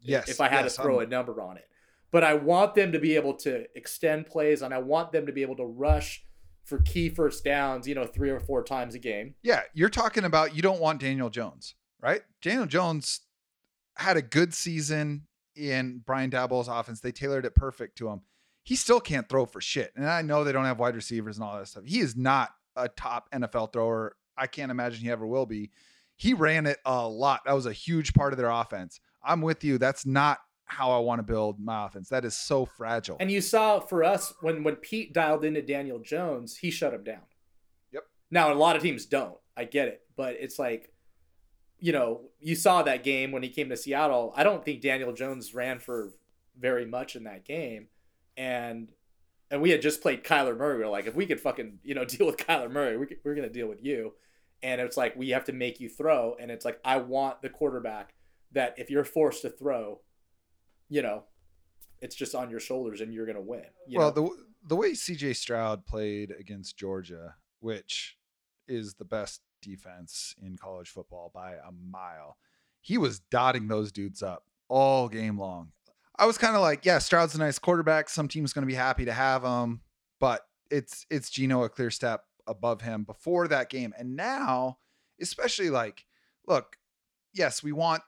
Yes. 0.00 0.28
if 0.28 0.40
I 0.40 0.48
had 0.48 0.64
yes, 0.64 0.76
to 0.76 0.82
throw 0.82 0.98
I'm- 1.00 1.06
a 1.06 1.10
number 1.10 1.40
on 1.40 1.56
it. 1.56 1.68
But 2.10 2.24
I 2.24 2.34
want 2.34 2.74
them 2.74 2.92
to 2.92 2.98
be 2.98 3.16
able 3.16 3.34
to 3.36 3.66
extend 3.76 4.26
plays 4.26 4.60
and 4.60 4.74
I 4.74 4.78
want 4.78 5.12
them 5.12 5.24
to 5.26 5.32
be 5.32 5.40
able 5.42 5.56
to 5.56 5.64
rush 5.64 6.24
for 6.64 6.78
key 6.82 7.08
first 7.08 7.42
downs, 7.42 7.88
you 7.88 7.94
know, 7.94 8.04
three 8.06 8.28
or 8.30 8.38
four 8.38 8.62
times 8.62 8.94
a 8.94 8.98
game. 8.98 9.34
Yeah, 9.42 9.62
you're 9.72 9.88
talking 9.88 10.24
about 10.24 10.54
you 10.54 10.60
don't 10.62 10.78
want 10.80 11.00
Daniel 11.00 11.30
Jones, 11.30 11.74
right? 12.00 12.22
Daniel 12.42 12.66
Jones 12.66 13.20
had 13.96 14.16
a 14.18 14.22
good 14.22 14.52
season 14.52 15.26
in 15.56 16.02
Brian 16.04 16.30
Daboll's 16.30 16.68
offense. 16.68 17.00
They 17.00 17.12
tailored 17.12 17.44
it 17.44 17.54
perfect 17.54 17.98
to 17.98 18.08
him. 18.08 18.22
He 18.64 18.76
still 18.76 19.00
can't 19.00 19.28
throw 19.28 19.44
for 19.44 19.60
shit. 19.60 19.92
And 19.96 20.08
I 20.08 20.22
know 20.22 20.44
they 20.44 20.52
don't 20.52 20.64
have 20.64 20.78
wide 20.78 20.94
receivers 20.94 21.36
and 21.36 21.44
all 21.44 21.58
that 21.58 21.68
stuff. 21.68 21.84
He 21.84 22.00
is 22.00 22.16
not 22.16 22.50
a 22.76 22.88
top 22.88 23.28
NFL 23.32 23.72
thrower. 23.72 24.16
I 24.36 24.46
can't 24.46 24.70
imagine 24.70 25.00
he 25.00 25.10
ever 25.10 25.26
will 25.26 25.46
be. 25.46 25.70
He 26.16 26.34
ran 26.34 26.66
it 26.66 26.78
a 26.84 27.06
lot. 27.08 27.40
That 27.44 27.54
was 27.54 27.66
a 27.66 27.72
huge 27.72 28.14
part 28.14 28.32
of 28.32 28.38
their 28.38 28.50
offense. 28.50 29.00
I'm 29.24 29.40
with 29.40 29.64
you. 29.64 29.78
That's 29.78 30.06
not 30.06 30.38
how 30.64 30.90
I 30.90 30.98
want 31.00 31.18
to 31.18 31.22
build 31.22 31.60
my 31.60 31.86
offense. 31.86 32.08
That 32.08 32.24
is 32.24 32.34
so 32.34 32.64
fragile. 32.64 33.16
And 33.20 33.30
you 33.30 33.40
saw 33.40 33.80
for 33.80 34.04
us 34.04 34.32
when 34.40 34.62
when 34.62 34.76
Pete 34.76 35.12
dialed 35.12 35.44
into 35.44 35.62
Daniel 35.62 35.98
Jones, 35.98 36.56
he 36.56 36.70
shut 36.70 36.94
him 36.94 37.04
down. 37.04 37.22
Yep. 37.92 38.04
Now 38.30 38.52
a 38.52 38.54
lot 38.54 38.76
of 38.76 38.82
teams 38.82 39.06
don't. 39.06 39.36
I 39.56 39.64
get 39.64 39.88
it, 39.88 40.00
but 40.16 40.36
it's 40.38 40.58
like, 40.58 40.91
you 41.82 41.90
know, 41.90 42.20
you 42.38 42.54
saw 42.54 42.84
that 42.84 43.02
game 43.02 43.32
when 43.32 43.42
he 43.42 43.48
came 43.48 43.68
to 43.68 43.76
Seattle. 43.76 44.32
I 44.36 44.44
don't 44.44 44.64
think 44.64 44.80
Daniel 44.80 45.12
Jones 45.12 45.52
ran 45.52 45.80
for 45.80 46.12
very 46.56 46.86
much 46.86 47.16
in 47.16 47.24
that 47.24 47.44
game, 47.44 47.88
and 48.36 48.92
and 49.50 49.60
we 49.60 49.70
had 49.70 49.82
just 49.82 50.00
played 50.00 50.22
Kyler 50.22 50.56
Murray. 50.56 50.78
We 50.78 50.84
are 50.84 50.88
like, 50.88 51.08
if 51.08 51.16
we 51.16 51.26
could 51.26 51.40
fucking 51.40 51.80
you 51.82 51.96
know 51.96 52.04
deal 52.06 52.24
with 52.24 52.36
Kyler 52.36 52.70
Murray, 52.70 52.96
we 52.96 53.08
we're 53.24 53.34
gonna 53.34 53.50
deal 53.50 53.66
with 53.66 53.84
you. 53.84 54.14
And 54.62 54.80
it's 54.80 54.96
like 54.96 55.16
we 55.16 55.30
have 55.30 55.44
to 55.46 55.52
make 55.52 55.80
you 55.80 55.88
throw, 55.88 56.36
and 56.38 56.52
it's 56.52 56.64
like 56.64 56.78
I 56.84 56.98
want 56.98 57.42
the 57.42 57.48
quarterback 57.48 58.14
that 58.52 58.74
if 58.78 58.88
you're 58.88 59.02
forced 59.02 59.42
to 59.42 59.50
throw, 59.50 60.02
you 60.88 61.02
know, 61.02 61.24
it's 62.00 62.14
just 62.14 62.36
on 62.36 62.48
your 62.48 62.60
shoulders 62.60 63.00
and 63.00 63.12
you're 63.12 63.26
gonna 63.26 63.40
win. 63.40 63.64
you 63.88 63.98
well, 63.98 64.14
know? 64.14 64.28
the 64.28 64.44
the 64.68 64.76
way 64.76 64.92
CJ 64.92 65.34
Stroud 65.34 65.84
played 65.84 66.32
against 66.38 66.76
Georgia, 66.76 67.34
which 67.58 68.16
is 68.68 68.94
the 68.94 69.04
best 69.04 69.40
defense 69.62 70.34
in 70.42 70.56
college 70.56 70.88
football 70.88 71.30
by 71.34 71.52
a 71.52 71.72
mile, 71.72 72.36
he 72.80 72.98
was 72.98 73.20
dotting 73.20 73.68
those 73.68 73.92
dudes 73.92 74.22
up 74.22 74.44
all 74.68 75.08
game 75.08 75.38
long. 75.38 75.72
I 76.18 76.26
was 76.26 76.36
kind 76.36 76.54
of 76.54 76.60
like, 76.60 76.84
yeah, 76.84 76.98
Stroud's 76.98 77.34
a 77.34 77.38
nice 77.38 77.58
quarterback. 77.58 78.08
Some 78.08 78.28
team's 78.28 78.52
going 78.52 78.62
to 78.62 78.70
be 78.70 78.74
happy 78.74 79.06
to 79.06 79.12
have 79.12 79.42
him, 79.42 79.80
but 80.20 80.42
it's 80.70 81.06
it's 81.10 81.30
Geno 81.30 81.62
a 81.62 81.68
clear 81.68 81.90
step 81.90 82.24
above 82.46 82.82
him 82.82 83.04
before 83.04 83.48
that 83.48 83.70
game, 83.70 83.94
and 83.96 84.16
now, 84.16 84.78
especially 85.20 85.70
like, 85.70 86.04
look, 86.46 86.76
yes, 87.32 87.62
we 87.62 87.72
want 87.72 88.02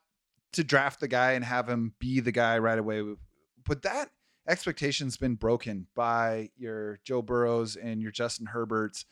to 0.52 0.64
draft 0.64 1.00
the 1.00 1.08
guy 1.08 1.32
and 1.32 1.44
have 1.44 1.68
him 1.68 1.94
be 1.98 2.20
the 2.20 2.32
guy 2.32 2.58
right 2.58 2.78
away, 2.78 3.02
but 3.64 3.82
that 3.82 4.10
expectation's 4.46 5.16
been 5.16 5.34
broken 5.34 5.86
by 5.94 6.50
your 6.56 7.00
Joe 7.04 7.22
Burrows 7.22 7.76
and 7.76 8.02
your 8.02 8.12
Justin 8.12 8.46
Herberts. 8.46 9.04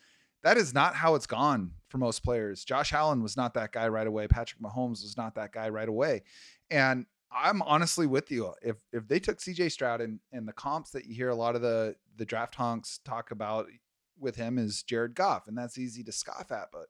That 0.43 0.57
is 0.57 0.73
not 0.73 0.95
how 0.95 1.15
it's 1.15 1.25
gone 1.25 1.71
for 1.87 1.97
most 1.97 2.23
players. 2.23 2.63
Josh 2.63 2.93
Allen 2.93 3.23
was 3.23 3.37
not 3.37 3.53
that 3.53 3.71
guy 3.71 3.87
right 3.87 4.07
away. 4.07 4.27
Patrick 4.27 4.61
Mahomes 4.61 5.01
was 5.01 5.15
not 5.17 5.35
that 5.35 5.53
guy 5.53 5.69
right 5.69 5.87
away. 5.87 6.23
And 6.69 7.05
I'm 7.31 7.61
honestly 7.61 8.07
with 8.07 8.29
you. 8.29 8.53
If 8.61 8.77
if 8.91 9.07
they 9.07 9.19
took 9.19 9.39
CJ 9.39 9.71
Stroud 9.71 10.01
and, 10.01 10.19
and 10.31 10.47
the 10.47 10.53
comps 10.53 10.91
that 10.91 11.05
you 11.05 11.15
hear 11.15 11.29
a 11.29 11.35
lot 11.35 11.55
of 11.55 11.61
the 11.61 11.95
the 12.17 12.25
draft 12.25 12.55
honks 12.55 12.99
talk 13.03 13.31
about 13.31 13.67
with 14.19 14.35
him 14.35 14.57
is 14.57 14.83
Jared 14.83 15.15
Goff, 15.15 15.47
and 15.47 15.57
that's 15.57 15.77
easy 15.77 16.03
to 16.03 16.11
scoff 16.11 16.51
at, 16.51 16.67
but 16.71 16.87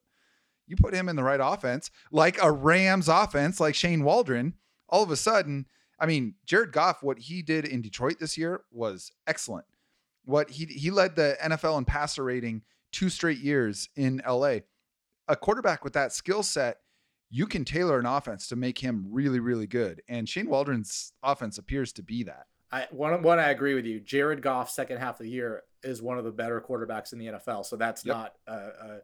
you 0.67 0.75
put 0.75 0.93
him 0.93 1.07
in 1.07 1.15
the 1.15 1.23
right 1.23 1.39
offense, 1.41 1.89
like 2.11 2.41
a 2.41 2.51
Rams 2.51 3.07
offense, 3.07 3.59
like 3.59 3.75
Shane 3.75 4.03
Waldron, 4.03 4.53
all 4.89 5.03
of 5.03 5.11
a 5.11 5.15
sudden 5.15 5.65
I 5.99 6.05
mean, 6.05 6.35
Jared 6.45 6.73
Goff, 6.73 7.01
what 7.01 7.17
he 7.17 7.41
did 7.41 7.65
in 7.65 7.81
Detroit 7.81 8.19
this 8.19 8.38
year 8.38 8.63
was 8.71 9.11
excellent. 9.27 9.65
What 10.25 10.49
he 10.49 10.65
he 10.65 10.91
led 10.91 11.15
the 11.15 11.38
NFL 11.41 11.77
in 11.77 11.85
passer 11.85 12.23
rating 12.23 12.63
two 12.94 13.10
straight 13.10 13.40
years 13.40 13.90
in 13.95 14.22
LA. 14.28 14.60
A 15.28 15.36
quarterback 15.36 15.84
with 15.84 15.94
that 15.94 16.14
skill 16.14 16.44
set, 16.44 16.80
you 17.30 17.48
can 17.48 17.65
tailor 17.65 17.99
an 17.99 18.06
offense 18.06 18.48
to 18.48 18.56
make 18.56 18.78
him 18.78 19.07
really, 19.10 19.40
really 19.40 19.68
good. 19.68 20.02
And 20.07 20.30
Shane 20.30 20.48
Waldron's 20.48 21.14
offense 21.24 21.57
appears 21.57 21.91
to 21.94 22.03
be 22.03 22.24
that. 22.24 22.45
I 22.72 22.88
one 22.91 23.22
one 23.22 23.40
I 23.40 23.49
agree 23.49 23.74
with 23.74 23.86
you. 23.86 23.99
Jared 23.99 24.41
Goff 24.41 24.70
second 24.70 24.98
half 24.98 25.20
of 25.20 25.26
the 25.26 25.32
year 25.32 25.64
is 25.84 26.02
one 26.02 26.18
of 26.18 26.24
the 26.24 26.32
better 26.32 26.61
quarterbacks 26.61 27.14
in 27.14 27.20
the 27.20 27.28
NFL. 27.28 27.65
So 27.65 27.76
that's 27.76 28.06
Yep. 28.06 28.15
not 28.15 28.34
uh, 28.48 28.52
uh 28.52 28.98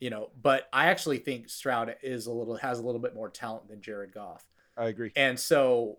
you 0.00 0.10
know, 0.10 0.30
but 0.40 0.68
I 0.72 0.86
actually 0.86 1.18
think 1.18 1.48
Stroud 1.48 1.96
is 2.02 2.26
a 2.26 2.32
little 2.32 2.56
has 2.56 2.78
a 2.78 2.82
little 2.82 3.00
bit 3.00 3.14
more 3.14 3.28
talent 3.28 3.68
than 3.68 3.80
Jared 3.80 4.12
Goff. 4.12 4.46
I 4.76 4.86
agree. 4.86 5.12
And 5.16 5.38
so 5.38 5.98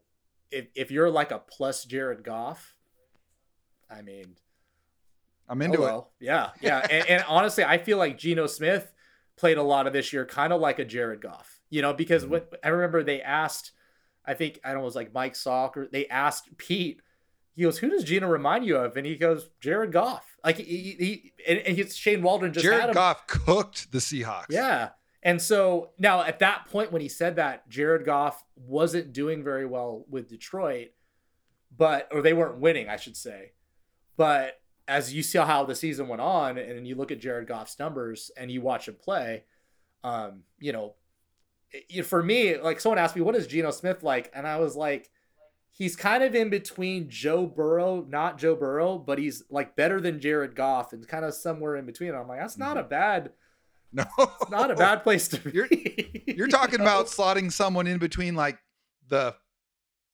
if 0.52 0.68
if 0.76 0.92
you're 0.92 1.10
like 1.10 1.32
a 1.32 1.40
plus 1.40 1.84
Jared 1.86 2.24
Goff, 2.24 2.76
I 3.90 4.02
mean, 4.02 4.36
I'm 5.50 5.62
into 5.62 5.84
it. 5.84 6.04
Yeah, 6.20 6.52
yeah. 6.62 6.86
and, 6.90 7.06
and 7.10 7.26
honestly, 7.28 7.64
I 7.64 7.78
feel 7.80 7.98
like 7.98 8.18
Geno 8.18 8.46
Smith 8.48 8.94
played 9.38 9.58
a 9.58 9.64
lot 9.64 9.88
of 9.88 9.94
this 9.94 10.14
year, 10.14 10.26
kind 10.26 10.54
of 10.54 10.62
like 10.62 10.80
a 10.80 10.86
Jared 10.86 11.22
Goff. 11.22 11.60
You 11.70 11.82
know, 11.82 11.94
because 11.94 12.26
Mhm. 12.26 12.30
what 12.30 12.60
I 12.64 12.70
remember 12.70 13.04
they 13.04 13.22
asked, 13.22 13.72
I 14.26 14.34
think 14.36 14.60
I 14.64 14.70
don't 14.70 14.78
know, 14.78 14.82
it 14.84 14.86
was 14.86 14.96
like 14.96 15.14
Mike 15.14 15.34
Salk 15.34 15.76
or 15.78 15.88
they 15.92 16.08
asked 16.08 16.56
Pete. 16.58 17.02
He 17.56 17.64
goes, 17.64 17.80
"Who 17.80 17.90
does 17.90 18.04
Geno 18.04 18.28
remind 18.28 18.66
you 18.66 18.78
of?" 18.78 18.96
And 18.96 19.06
he 19.06 19.18
goes, 19.18 19.50
"Jared 19.60 19.92
Goff." 19.92 20.38
Like 20.46 20.58
he, 20.58 20.64
he, 20.64 20.92
he 21.06 21.34
and, 21.48 21.60
and 21.60 21.76
he's 21.78 21.96
Shane 21.98 22.22
Waldron 22.22 22.54
just 22.54 22.66
had 22.66 22.72
Jared. 22.82 22.94
Goff 22.94 23.28
cooked 23.28 23.92
the 23.92 23.98
Seahawks. 24.00 24.46
Yeah. 24.50 24.90
And 25.22 25.42
so 25.42 25.90
now 26.00 26.22
at 26.24 26.40
that 26.40 26.68
point 26.68 26.92
when 26.94 27.02
he 27.02 27.10
said 27.10 27.36
that, 27.36 27.68
Jared 27.70 28.06
Goff 28.06 28.42
wasn't 28.56 29.12
doing 29.14 29.44
very 29.44 29.66
well 29.66 30.06
with 30.10 30.30
Detroit, 30.30 30.90
but 31.76 32.08
or 32.12 32.22
they 32.22 32.34
weren't 32.34 32.60
winning, 32.60 32.88
I 32.90 32.96
should 32.96 33.18
say. 33.18 33.52
But 34.16 34.59
as 34.90 35.14
you 35.14 35.22
see 35.24 35.38
how 35.38 35.64
the 35.64 35.76
season 35.76 36.08
went 36.08 36.22
on, 36.22 36.58
and 36.58 36.88
you 36.88 36.96
look 36.96 37.12
at 37.12 37.20
Jared 37.20 37.48
Goff's 37.48 37.78
numbers 37.80 38.32
and 38.36 38.50
you 38.52 38.60
watch 38.62 38.88
him 38.88 38.96
play, 38.96 39.44
um, 40.04 40.42
you 40.60 40.72
know, 40.74 40.96
it- 41.72 42.06
for 42.06 42.24
me, 42.24 42.58
like 42.58 42.80
someone 42.80 42.98
asked 42.98 43.16
me, 43.16 43.22
what 43.22 43.36
is 43.36 43.48
Geno 43.48 43.72
Smith 43.72 44.02
like? 44.04 44.32
And 44.34 44.48
I 44.48 44.58
was 44.60 44.76
like, 44.76 45.12
he's 45.72 45.96
kind 45.96 46.24
of 46.24 46.34
in 46.36 46.50
between 46.50 47.10
Joe 47.10 47.46
Burrow, 47.46 48.04
not 48.10 48.38
Joe 48.40 48.56
Burrow, 48.56 48.98
but 48.98 49.20
he's 49.20 49.44
like 49.50 49.76
better 49.76 50.02
than 50.02 50.20
Jared 50.20 50.56
Goff 50.56 50.92
and 50.94 51.08
kind 51.08 51.24
of 51.24 51.34
somewhere 51.36 51.76
in 51.78 51.86
between. 51.86 52.10
And 52.10 52.18
I'm 52.18 52.28
like, 52.28 52.40
that's 52.40 52.58
not 52.58 52.78
a 52.78 52.84
bad 52.84 53.32
No. 53.92 54.06
not 54.50 54.72
a 54.72 54.76
bad 54.76 55.04
place 55.04 55.28
to 55.30 55.38
be. 55.40 55.52
You're- 55.52 56.24
You're 56.28 56.48
talking 56.48 56.80
You 56.80 56.86
know? 56.86 56.92
about 57.00 57.06
slotting 57.08 57.52
someone 57.52 57.86
in 57.88 57.98
between 58.00 58.36
like 58.36 58.58
the 59.08 59.36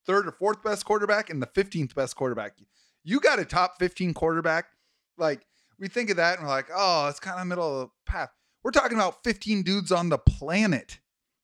third 0.05 0.27
or 0.27 0.31
fourth 0.33 0.61
best 0.63 0.85
quarterback 0.85 1.29
and 1.29 1.41
the 1.41 1.47
15th 1.47 1.95
best 1.95 2.15
quarterback. 2.15 2.57
You 3.05 3.21
got 3.21 3.39
a 3.39 3.45
top 3.45 3.79
15 3.79 4.13
quarterback. 4.13 4.65
Like 5.17 5.45
we 5.79 5.87
think 5.87 6.09
of 6.09 6.17
that 6.17 6.37
and 6.37 6.45
we're 6.45 6.53
like, 6.53 6.67
oh, 6.75 7.07
it's 7.07 7.21
kind 7.21 7.39
of 7.39 7.47
middle 7.47 7.81
of 7.81 7.87
the 7.87 8.11
path. 8.11 8.31
We're 8.63 8.71
talking 8.71 8.97
about 8.97 9.23
15 9.23 9.63
dudes 9.63 9.91
on 9.93 10.09
the 10.09 10.17
planet 10.17 10.99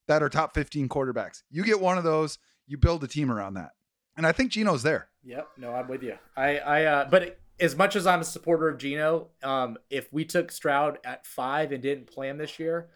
that 0.07 0.21
are 0.21 0.27
top 0.27 0.53
15 0.53 0.89
quarterbacks. 0.89 1.43
You 1.49 1.63
get 1.63 1.79
one 1.79 1.97
of 1.97 2.03
those, 2.03 2.37
you 2.67 2.77
build 2.77 3.03
a 3.03 3.07
team 3.07 3.31
around 3.31 3.53
that. 3.53 3.69
And 4.17 4.27
I 4.27 4.33
think 4.33 4.51
Geno's 4.51 4.83
there. 4.83 5.07
Yep. 5.23 5.47
No, 5.57 5.71
I'm 5.73 5.87
with 5.87 6.03
you. 6.03 6.17
I, 6.35 6.57
I, 6.57 6.83
uh, 6.83 7.09
but 7.09 7.39
as 7.59 7.75
much 7.75 7.95
as 7.95 8.05
I'm 8.05 8.21
a 8.21 8.25
supporter 8.25 8.67
of 8.67 8.79
Gino, 8.79 9.29
um, 9.43 9.77
if 9.89 10.11
we 10.11 10.25
took 10.25 10.51
Stroud 10.51 10.97
at 11.05 11.25
five 11.25 11.71
and 11.71 11.81
didn't 11.81 12.07
plan 12.07 12.37
this 12.37 12.59
year, 12.59 12.89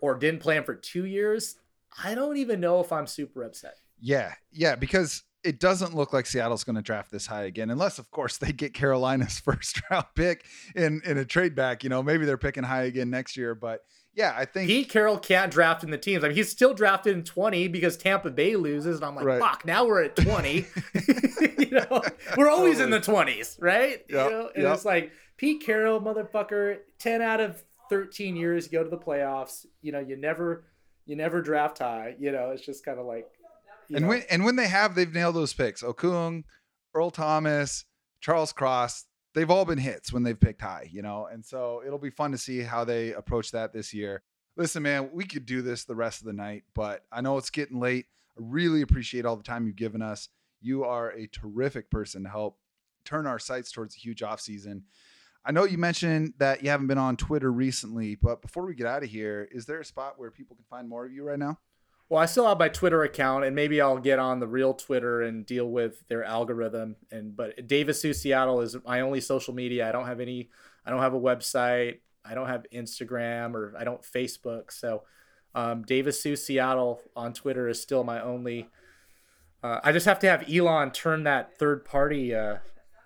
or 0.00 0.14
didn't 0.14 0.40
plan 0.40 0.64
for 0.64 0.74
two 0.74 1.04
years, 1.04 1.56
I 2.02 2.14
don't 2.14 2.36
even 2.36 2.60
know 2.60 2.80
if 2.80 2.92
I'm 2.92 3.06
super 3.06 3.42
upset. 3.42 3.74
Yeah, 4.00 4.34
yeah, 4.52 4.76
because 4.76 5.22
it 5.42 5.58
doesn't 5.60 5.94
look 5.94 6.12
like 6.12 6.26
Seattle's 6.26 6.64
going 6.64 6.76
to 6.76 6.82
draft 6.82 7.10
this 7.10 7.26
high 7.26 7.44
again, 7.44 7.70
unless, 7.70 7.98
of 7.98 8.10
course, 8.10 8.36
they 8.38 8.52
get 8.52 8.74
Carolina's 8.74 9.38
first 9.44 9.80
round 9.90 10.06
pick 10.14 10.44
in 10.74 11.00
in 11.04 11.18
a 11.18 11.24
trade 11.24 11.54
back. 11.54 11.82
You 11.82 11.90
know, 11.90 12.02
maybe 12.02 12.26
they're 12.26 12.38
picking 12.38 12.64
high 12.64 12.82
again 12.84 13.10
next 13.10 13.36
year. 13.36 13.54
But 13.54 13.80
yeah, 14.14 14.34
I 14.36 14.44
think 14.44 14.68
Pete 14.68 14.88
Carroll 14.88 15.18
can't 15.18 15.52
draft 15.52 15.84
in 15.84 15.90
the 15.90 15.98
teams. 15.98 16.24
I 16.24 16.28
mean, 16.28 16.36
he's 16.36 16.50
still 16.50 16.74
drafted 16.74 17.16
in 17.16 17.22
20 17.24 17.68
because 17.68 17.96
Tampa 17.96 18.30
Bay 18.30 18.56
loses, 18.56 18.96
and 18.96 19.04
I'm 19.04 19.14
like, 19.14 19.24
Right. 19.24 19.40
fuck, 19.40 19.64
now 19.64 19.84
we're 19.86 20.02
at 20.02 20.16
20. 20.16 20.66
you 21.58 21.70
know, 21.70 22.02
we're 22.36 22.50
always 22.50 22.80
in 22.80 22.90
the 22.90 23.00
20s, 23.00 23.56
right? 23.60 24.04
Yep, 24.08 24.08
You 24.08 24.14
know, 24.16 24.50
and 24.54 24.64
yep. 24.64 24.74
it's 24.74 24.84
like 24.84 25.12
Pete 25.36 25.62
Carroll, 25.64 26.00
motherfucker, 26.00 26.78
10 26.98 27.22
out 27.22 27.40
of 27.40 27.62
13 27.88 28.36
years 28.36 28.66
you 28.66 28.72
go 28.72 28.84
to 28.84 28.90
the 28.90 28.98
playoffs. 28.98 29.64
You 29.80 29.92
know, 29.92 30.00
you 30.00 30.16
never, 30.16 30.64
you 31.06 31.16
never 31.16 31.40
draft 31.40 31.78
high. 31.78 32.14
You 32.18 32.32
know, 32.32 32.50
it's 32.50 32.64
just 32.66 32.84
kind 32.84 32.98
of 32.98 33.06
like, 33.06 33.26
and 33.96 34.02
know, 34.02 34.08
when 34.08 34.22
and 34.30 34.44
when 34.44 34.56
they 34.56 34.68
have, 34.68 34.94
they've 34.94 35.12
nailed 35.12 35.36
those 35.36 35.52
picks: 35.52 35.82
Okung, 35.82 36.44
Earl 36.94 37.10
Thomas, 37.10 37.84
Charles 38.20 38.52
Cross. 38.52 39.06
they've 39.34 39.50
all 39.50 39.64
been 39.64 39.78
hits 39.78 40.12
when 40.12 40.22
they've 40.22 40.38
picked 40.38 40.60
high, 40.60 40.88
you 40.90 41.02
know, 41.02 41.26
and 41.30 41.44
so 41.44 41.82
it'll 41.86 41.98
be 41.98 42.10
fun 42.10 42.32
to 42.32 42.38
see 42.38 42.60
how 42.60 42.84
they 42.84 43.12
approach 43.12 43.52
that 43.52 43.72
this 43.72 43.94
year. 43.94 44.22
Listen, 44.56 44.82
man, 44.82 45.10
we 45.12 45.24
could 45.24 45.46
do 45.46 45.62
this 45.62 45.84
the 45.84 45.94
rest 45.94 46.20
of 46.20 46.26
the 46.26 46.32
night, 46.32 46.64
but 46.74 47.04
I 47.12 47.20
know 47.20 47.38
it's 47.38 47.50
getting 47.50 47.78
late. 47.78 48.06
I 48.36 48.42
really 48.42 48.82
appreciate 48.82 49.24
all 49.24 49.36
the 49.36 49.42
time 49.42 49.66
you've 49.66 49.76
given 49.76 50.02
us. 50.02 50.28
You 50.60 50.84
are 50.84 51.10
a 51.10 51.26
terrific 51.28 51.90
person 51.90 52.24
to 52.24 52.28
help 52.28 52.58
turn 53.04 53.26
our 53.26 53.38
sights 53.38 53.72
towards 53.72 53.94
a 53.94 53.98
huge 53.98 54.22
off 54.22 54.40
season. 54.40 54.84
I 55.44 55.52
know 55.52 55.64
you 55.64 55.78
mentioned 55.78 56.34
that 56.38 56.62
you 56.62 56.68
haven't 56.68 56.88
been 56.88 56.98
on 56.98 57.16
Twitter 57.16 57.50
recently, 57.50 58.14
but 58.14 58.42
before 58.42 58.66
we 58.66 58.74
get 58.74 58.86
out 58.86 59.02
of 59.02 59.08
here, 59.08 59.48
is 59.50 59.64
there 59.64 59.80
a 59.80 59.84
spot 59.84 60.18
where 60.18 60.30
people 60.30 60.54
can 60.54 60.66
find 60.68 60.86
more 60.86 61.06
of 61.06 61.12
you 61.12 61.24
right 61.24 61.38
now? 61.38 61.58
Well, 62.10 62.20
I 62.20 62.26
still 62.26 62.46
have 62.48 62.58
my 62.58 62.68
Twitter 62.68 63.04
account, 63.04 63.44
and 63.44 63.54
maybe 63.54 63.80
I'll 63.80 63.98
get 63.98 64.18
on 64.18 64.40
the 64.40 64.48
real 64.48 64.74
Twitter 64.74 65.22
and 65.22 65.46
deal 65.46 65.70
with 65.70 66.06
their 66.08 66.24
algorithm. 66.24 66.96
And 67.12 67.36
but 67.36 67.68
Davis 67.68 68.00
Hsu 68.00 68.12
Seattle 68.12 68.60
is 68.62 68.76
my 68.84 69.00
only 69.00 69.20
social 69.20 69.54
media. 69.54 69.88
I 69.88 69.92
don't 69.92 70.06
have 70.06 70.18
any. 70.18 70.50
I 70.84 70.90
don't 70.90 71.00
have 71.00 71.14
a 71.14 71.20
website. 71.20 72.00
I 72.24 72.34
don't 72.34 72.48
have 72.48 72.66
Instagram 72.74 73.54
or 73.54 73.74
I 73.78 73.84
don't 73.84 74.02
Facebook. 74.02 74.72
So 74.72 75.04
um, 75.54 75.82
Davis 75.82 76.20
Hsu 76.20 76.34
Seattle 76.34 77.00
on 77.14 77.32
Twitter 77.32 77.68
is 77.68 77.80
still 77.80 78.02
my 78.02 78.20
only. 78.20 78.68
Uh, 79.62 79.78
I 79.84 79.92
just 79.92 80.06
have 80.06 80.18
to 80.20 80.28
have 80.28 80.50
Elon 80.52 80.90
turn 80.90 81.22
that 81.24 81.58
third 81.60 81.84
party 81.84 82.34
uh, 82.34 82.56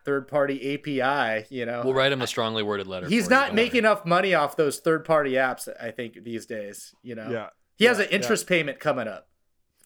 third 0.07 0.29
party 0.29 0.75
API. 0.75 1.47
You 1.51 1.67
know, 1.67 1.83
We'll 1.85 1.93
write 1.93 2.11
him 2.11 2.23
a 2.23 2.27
strongly 2.27 2.63
worded 2.63 2.87
letter. 2.87 3.07
he's 3.07 3.29
not 3.29 3.55
making 3.55 3.81
enough 3.81 4.07
money 4.07 4.33
off 4.33 4.57
those 4.57 4.79
third 4.79 5.05
party 5.05 5.33
apps. 5.33 5.69
I 5.79 5.91
think 5.91 6.25
these 6.25 6.47
days. 6.47 6.95
You 7.03 7.17
know, 7.17 7.29
he 7.77 7.85
has 7.87 7.99
an 7.99 8.09
interest 8.11 8.47
payment 8.47 8.81
coming 8.81 9.09
up, 9.09 9.29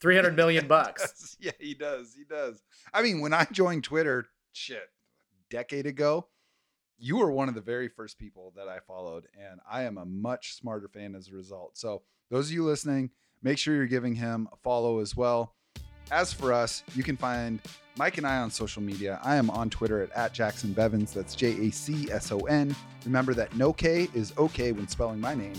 three 0.00 0.14
hundred 0.16 0.36
million 0.36 0.66
bucks. 0.68 1.36
yeah, 1.40 1.52
he 1.58 1.74
does. 1.74 2.14
He 2.16 2.24
does. 2.24 2.62
I 2.92 3.02
mean, 3.02 3.20
when 3.20 3.32
I 3.32 3.46
joined 3.52 3.84
Twitter, 3.84 4.26
shit, 4.52 4.88
decade 5.50 5.86
ago, 5.86 6.26
you 6.98 7.16
were 7.16 7.30
one 7.30 7.48
of 7.48 7.54
the 7.54 7.60
very 7.60 7.88
first 7.88 8.18
people 8.18 8.52
that 8.56 8.68
I 8.68 8.78
followed, 8.80 9.26
and 9.38 9.60
I 9.70 9.84
am 9.84 9.98
a 9.98 10.04
much 10.04 10.54
smarter 10.54 10.88
fan 10.88 11.14
as 11.14 11.28
a 11.28 11.32
result. 11.32 11.78
So, 11.78 12.02
those 12.30 12.48
of 12.48 12.52
you 12.52 12.64
listening, 12.64 13.10
make 13.42 13.58
sure 13.58 13.74
you're 13.74 13.86
giving 13.86 14.14
him 14.14 14.48
a 14.52 14.56
follow 14.56 15.00
as 15.00 15.16
well. 15.16 15.54
As 16.10 16.32
for 16.32 16.52
us, 16.54 16.82
you 16.94 17.02
can 17.02 17.16
find 17.16 17.60
Mike 17.98 18.16
and 18.16 18.26
I 18.26 18.38
on 18.38 18.50
social 18.50 18.80
media. 18.82 19.20
I 19.22 19.36
am 19.36 19.50
on 19.50 19.68
Twitter 19.68 20.02
at, 20.02 20.10
at 20.12 20.32
Jacson 20.32 20.74
Bevens. 20.74 21.12
That's 21.12 21.34
J 21.34 21.68
A 21.68 21.70
C 21.70 22.10
S 22.10 22.32
O 22.32 22.38
N. 22.40 22.74
Remember 23.04 23.34
that 23.34 23.54
no 23.56 23.72
K 23.72 24.08
is 24.14 24.32
okay 24.38 24.72
when 24.72 24.88
spelling 24.88 25.20
my 25.20 25.34
name. 25.34 25.54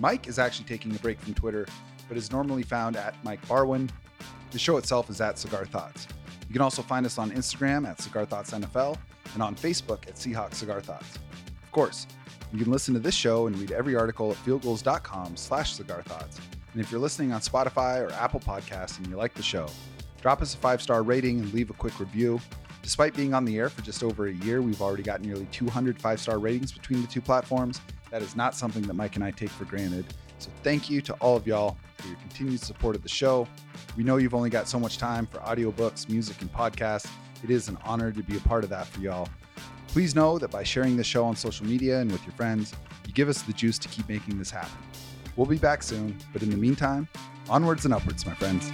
Mike 0.00 0.26
is 0.28 0.38
actually 0.38 0.64
taking 0.64 0.94
a 0.96 0.98
break 0.98 1.20
from 1.20 1.34
Twitter, 1.34 1.66
but 2.08 2.16
is 2.16 2.32
normally 2.32 2.62
found 2.62 2.96
at 2.96 3.14
Mike 3.22 3.46
Barwin. 3.46 3.90
The 4.50 4.58
show 4.58 4.78
itself 4.78 5.10
is 5.10 5.20
at 5.20 5.38
Cigar 5.38 5.66
Thoughts. 5.66 6.08
You 6.48 6.54
can 6.54 6.62
also 6.62 6.82
find 6.82 7.04
us 7.04 7.18
on 7.18 7.30
Instagram 7.30 7.86
at 7.86 8.00
Cigar 8.00 8.24
Thoughts 8.24 8.52
NFL 8.52 8.96
and 9.34 9.42
on 9.42 9.54
Facebook 9.54 10.08
at 10.08 10.14
Seahawks 10.14 10.54
Cigar 10.54 10.80
Thoughts. 10.80 11.18
Of 11.62 11.70
course, 11.70 12.06
you 12.52 12.58
can 12.58 12.72
listen 12.72 12.94
to 12.94 13.00
this 13.00 13.14
show 13.14 13.46
and 13.46 13.56
read 13.58 13.72
every 13.72 13.94
article 13.94 14.30
at 14.32 14.36
fieldgulls.com 14.38 15.36
slash 15.36 15.74
cigar 15.74 16.02
thoughts. 16.02 16.40
And 16.72 16.80
if 16.80 16.90
you're 16.90 17.00
listening 17.00 17.32
on 17.32 17.40
Spotify 17.40 18.00
or 18.00 18.10
Apple 18.14 18.40
Podcasts 18.40 18.98
and 18.98 19.06
you 19.06 19.16
like 19.16 19.34
the 19.34 19.42
show, 19.42 19.68
drop 20.20 20.42
us 20.42 20.54
a 20.54 20.56
five-star 20.56 21.02
rating 21.02 21.38
and 21.40 21.52
leave 21.52 21.70
a 21.70 21.74
quick 21.74 22.00
review. 22.00 22.40
Despite 22.82 23.14
being 23.14 23.34
on 23.34 23.44
the 23.44 23.58
air 23.58 23.68
for 23.68 23.82
just 23.82 24.02
over 24.02 24.26
a 24.26 24.32
year, 24.32 24.62
we've 24.62 24.80
already 24.80 25.02
got 25.02 25.20
nearly 25.20 25.46
200 25.52 26.00
five-star 26.00 26.38
ratings 26.38 26.72
between 26.72 27.02
the 27.02 27.08
two 27.08 27.20
platforms. 27.20 27.80
That 28.10 28.22
is 28.22 28.36
not 28.36 28.54
something 28.54 28.82
that 28.82 28.94
Mike 28.94 29.16
and 29.16 29.24
I 29.24 29.30
take 29.30 29.50
for 29.50 29.64
granted. 29.64 30.04
So 30.38 30.50
thank 30.62 30.88
you 30.88 31.00
to 31.02 31.14
all 31.14 31.36
of 31.36 31.46
y'all 31.46 31.76
for 31.98 32.08
your 32.08 32.16
continued 32.16 32.60
support 32.60 32.96
of 32.96 33.02
the 33.02 33.08
show. 33.08 33.46
We 33.96 34.04
know 34.04 34.16
you've 34.16 34.34
only 34.34 34.50
got 34.50 34.68
so 34.68 34.80
much 34.80 34.98
time 34.98 35.26
for 35.26 35.38
audiobooks, 35.38 36.08
music, 36.08 36.40
and 36.40 36.52
podcasts. 36.52 37.10
It 37.44 37.50
is 37.50 37.68
an 37.68 37.78
honor 37.84 38.10
to 38.10 38.22
be 38.22 38.36
a 38.36 38.40
part 38.40 38.64
of 38.64 38.70
that 38.70 38.86
for 38.86 39.00
y'all. 39.00 39.28
Please 39.88 40.14
know 40.14 40.38
that 40.38 40.50
by 40.50 40.62
sharing 40.62 40.96
this 40.96 41.06
show 41.06 41.24
on 41.24 41.36
social 41.36 41.66
media 41.66 42.00
and 42.00 42.10
with 42.10 42.24
your 42.24 42.32
friends, 42.32 42.74
you 43.06 43.12
give 43.12 43.28
us 43.28 43.42
the 43.42 43.52
juice 43.52 43.78
to 43.78 43.88
keep 43.88 44.08
making 44.08 44.38
this 44.38 44.50
happen. 44.50 44.78
We'll 45.36 45.46
be 45.46 45.58
back 45.58 45.82
soon, 45.82 46.16
but 46.32 46.42
in 46.42 46.50
the 46.50 46.56
meantime, 46.56 47.08
onwards 47.48 47.84
and 47.84 47.94
upwards, 47.94 48.24
my 48.24 48.34
friends. 48.34 48.70